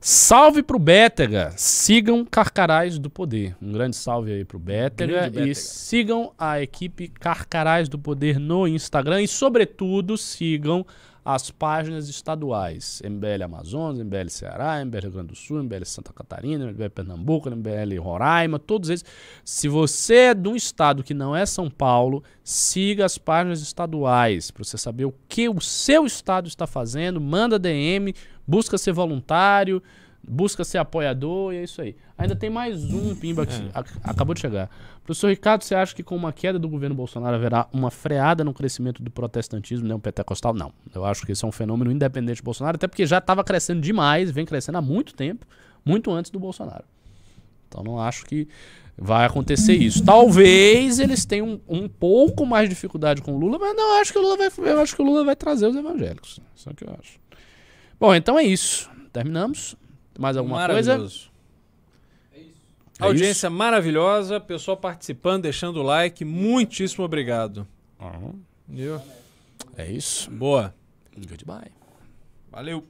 Salve 0.00 0.62
pro 0.62 0.78
Bétega! 0.78 1.52
Sigam 1.56 2.24
Carcarás 2.24 3.00
do 3.00 3.10
Poder. 3.10 3.56
Um 3.60 3.72
grande 3.72 3.96
salve 3.96 4.32
aí 4.32 4.44
pro 4.44 4.56
Bétega. 4.56 5.28
E 5.44 5.52
sigam 5.56 6.32
a 6.38 6.62
equipe 6.62 7.08
Carcarás 7.08 7.88
do 7.88 7.98
Poder 7.98 8.38
no 8.38 8.68
Instagram. 8.68 9.22
E, 9.22 9.26
sobretudo, 9.26 10.16
sigam 10.16 10.86
as 11.24 11.50
páginas 11.50 12.08
estaduais. 12.08 13.02
MBL 13.04 13.42
Amazonas, 13.44 13.98
MBL 13.98 14.28
Ceará, 14.28 14.82
MBL 14.84 15.00
Rio 15.00 15.10
Grande 15.10 15.28
do 15.28 15.36
Sul, 15.36 15.62
MBL 15.64 15.84
Santa 15.84 16.12
Catarina, 16.12 16.70
MBL 16.70 16.88
Pernambuco, 16.88 17.50
MBL 17.50 18.00
Roraima, 18.00 18.58
todos 18.58 18.88
esses. 18.88 19.04
Se 19.44 19.68
você 19.68 20.14
é 20.14 20.34
de 20.34 20.48
um 20.48 20.54
estado 20.54 21.02
que 21.02 21.12
não 21.12 21.34
é 21.34 21.44
São 21.44 21.68
Paulo, 21.68 22.22
siga 22.42 23.04
as 23.04 23.18
páginas 23.18 23.60
estaduais 23.60 24.50
para 24.50 24.62
você 24.64 24.78
saber 24.78 25.06
o 25.06 25.14
que 25.28 25.48
o 25.48 25.60
seu 25.60 26.06
estado 26.06 26.46
está 26.46 26.66
fazendo. 26.68 27.20
Manda 27.20 27.58
DM, 27.58 28.14
busca 28.48 28.78
ser 28.78 28.92
voluntário, 28.92 29.82
busca 30.26 30.64
ser 30.64 30.78
apoiador 30.78 31.52
e 31.52 31.58
é 31.58 31.64
isso 31.64 31.82
aí. 31.82 31.94
Ainda 32.16 32.34
tem 32.34 32.48
mais 32.48 32.92
um 32.92 33.14
pimba 33.14 33.44
que 33.44 33.54
é. 33.54 33.70
acabou 34.02 34.34
de 34.34 34.40
chegar. 34.40 34.70
Professor 35.04 35.28
Ricardo, 35.28 35.62
você 35.62 35.74
acha 35.74 35.94
que 35.94 36.02
com 36.02 36.16
uma 36.16 36.32
queda 36.32 36.58
do 36.58 36.68
governo 36.68 36.94
Bolsonaro 36.94 37.36
haverá 37.36 37.68
uma 37.72 37.90
freada 37.90 38.42
no 38.42 38.52
crescimento 38.52 39.02
do 39.02 39.10
protestantismo 39.10 39.86
neopentecostal? 39.86 40.54
Não. 40.54 40.72
Eu 40.94 41.04
acho 41.04 41.24
que 41.24 41.32
esse 41.32 41.44
é 41.44 41.48
um 41.48 41.52
fenômeno 41.52 41.92
independente 41.92 42.42
do 42.42 42.44
Bolsonaro, 42.44 42.76
até 42.76 42.88
porque 42.88 43.06
já 43.06 43.18
estava 43.18 43.44
crescendo 43.44 43.80
demais, 43.80 44.30
vem 44.30 44.44
crescendo 44.44 44.78
há 44.78 44.82
muito 44.82 45.14
tempo, 45.14 45.46
muito 45.84 46.10
antes 46.10 46.30
do 46.30 46.38
Bolsonaro. 46.38 46.84
Então 47.68 47.82
não 47.84 48.00
acho 48.00 48.24
que 48.24 48.48
vai 48.96 49.24
acontecer 49.26 49.74
isso. 49.74 50.04
Talvez 50.04 50.98
eles 50.98 51.24
tenham 51.24 51.60
um, 51.68 51.82
um 51.84 51.88
pouco 51.88 52.44
mais 52.44 52.68
de 52.68 52.74
dificuldade 52.74 53.22
com 53.22 53.34
o 53.34 53.38
Lula, 53.38 53.58
mas 53.58 53.76
não, 53.76 53.94
eu 53.94 54.00
acho 54.00 54.12
que 54.12 54.18
o 54.18 54.22
Lula 54.22 54.36
vai, 54.36 54.50
eu 54.58 54.80
acho 54.80 54.96
que 54.96 55.02
o 55.02 55.04
Lula 55.04 55.24
vai 55.24 55.36
trazer 55.36 55.68
os 55.68 55.76
evangélicos. 55.76 56.40
Isso 56.56 56.68
é 56.68 56.72
o 56.72 56.74
que 56.74 56.84
eu 56.84 56.96
acho. 56.98 57.18
Bom, 58.00 58.14
então 58.14 58.38
é 58.38 58.44
isso. 58.44 58.90
Terminamos. 59.12 59.76
Mais 60.18 60.36
alguma 60.36 60.66
coisa? 60.66 60.94
É 60.94 61.04
isso. 61.04 61.30
É 63.00 63.04
Audiência 63.04 63.46
isso? 63.46 63.56
maravilhosa, 63.56 64.40
pessoal 64.40 64.76
participando, 64.76 65.42
deixando 65.42 65.80
o 65.80 65.82
like. 65.82 66.24
Muitíssimo 66.24 67.04
obrigado. 67.04 67.66
Uhum. 68.00 68.40
É 69.76 69.90
isso. 69.90 70.30
Boa. 70.30 70.74
Goodbye. 71.16 71.70
Valeu. 72.50 72.84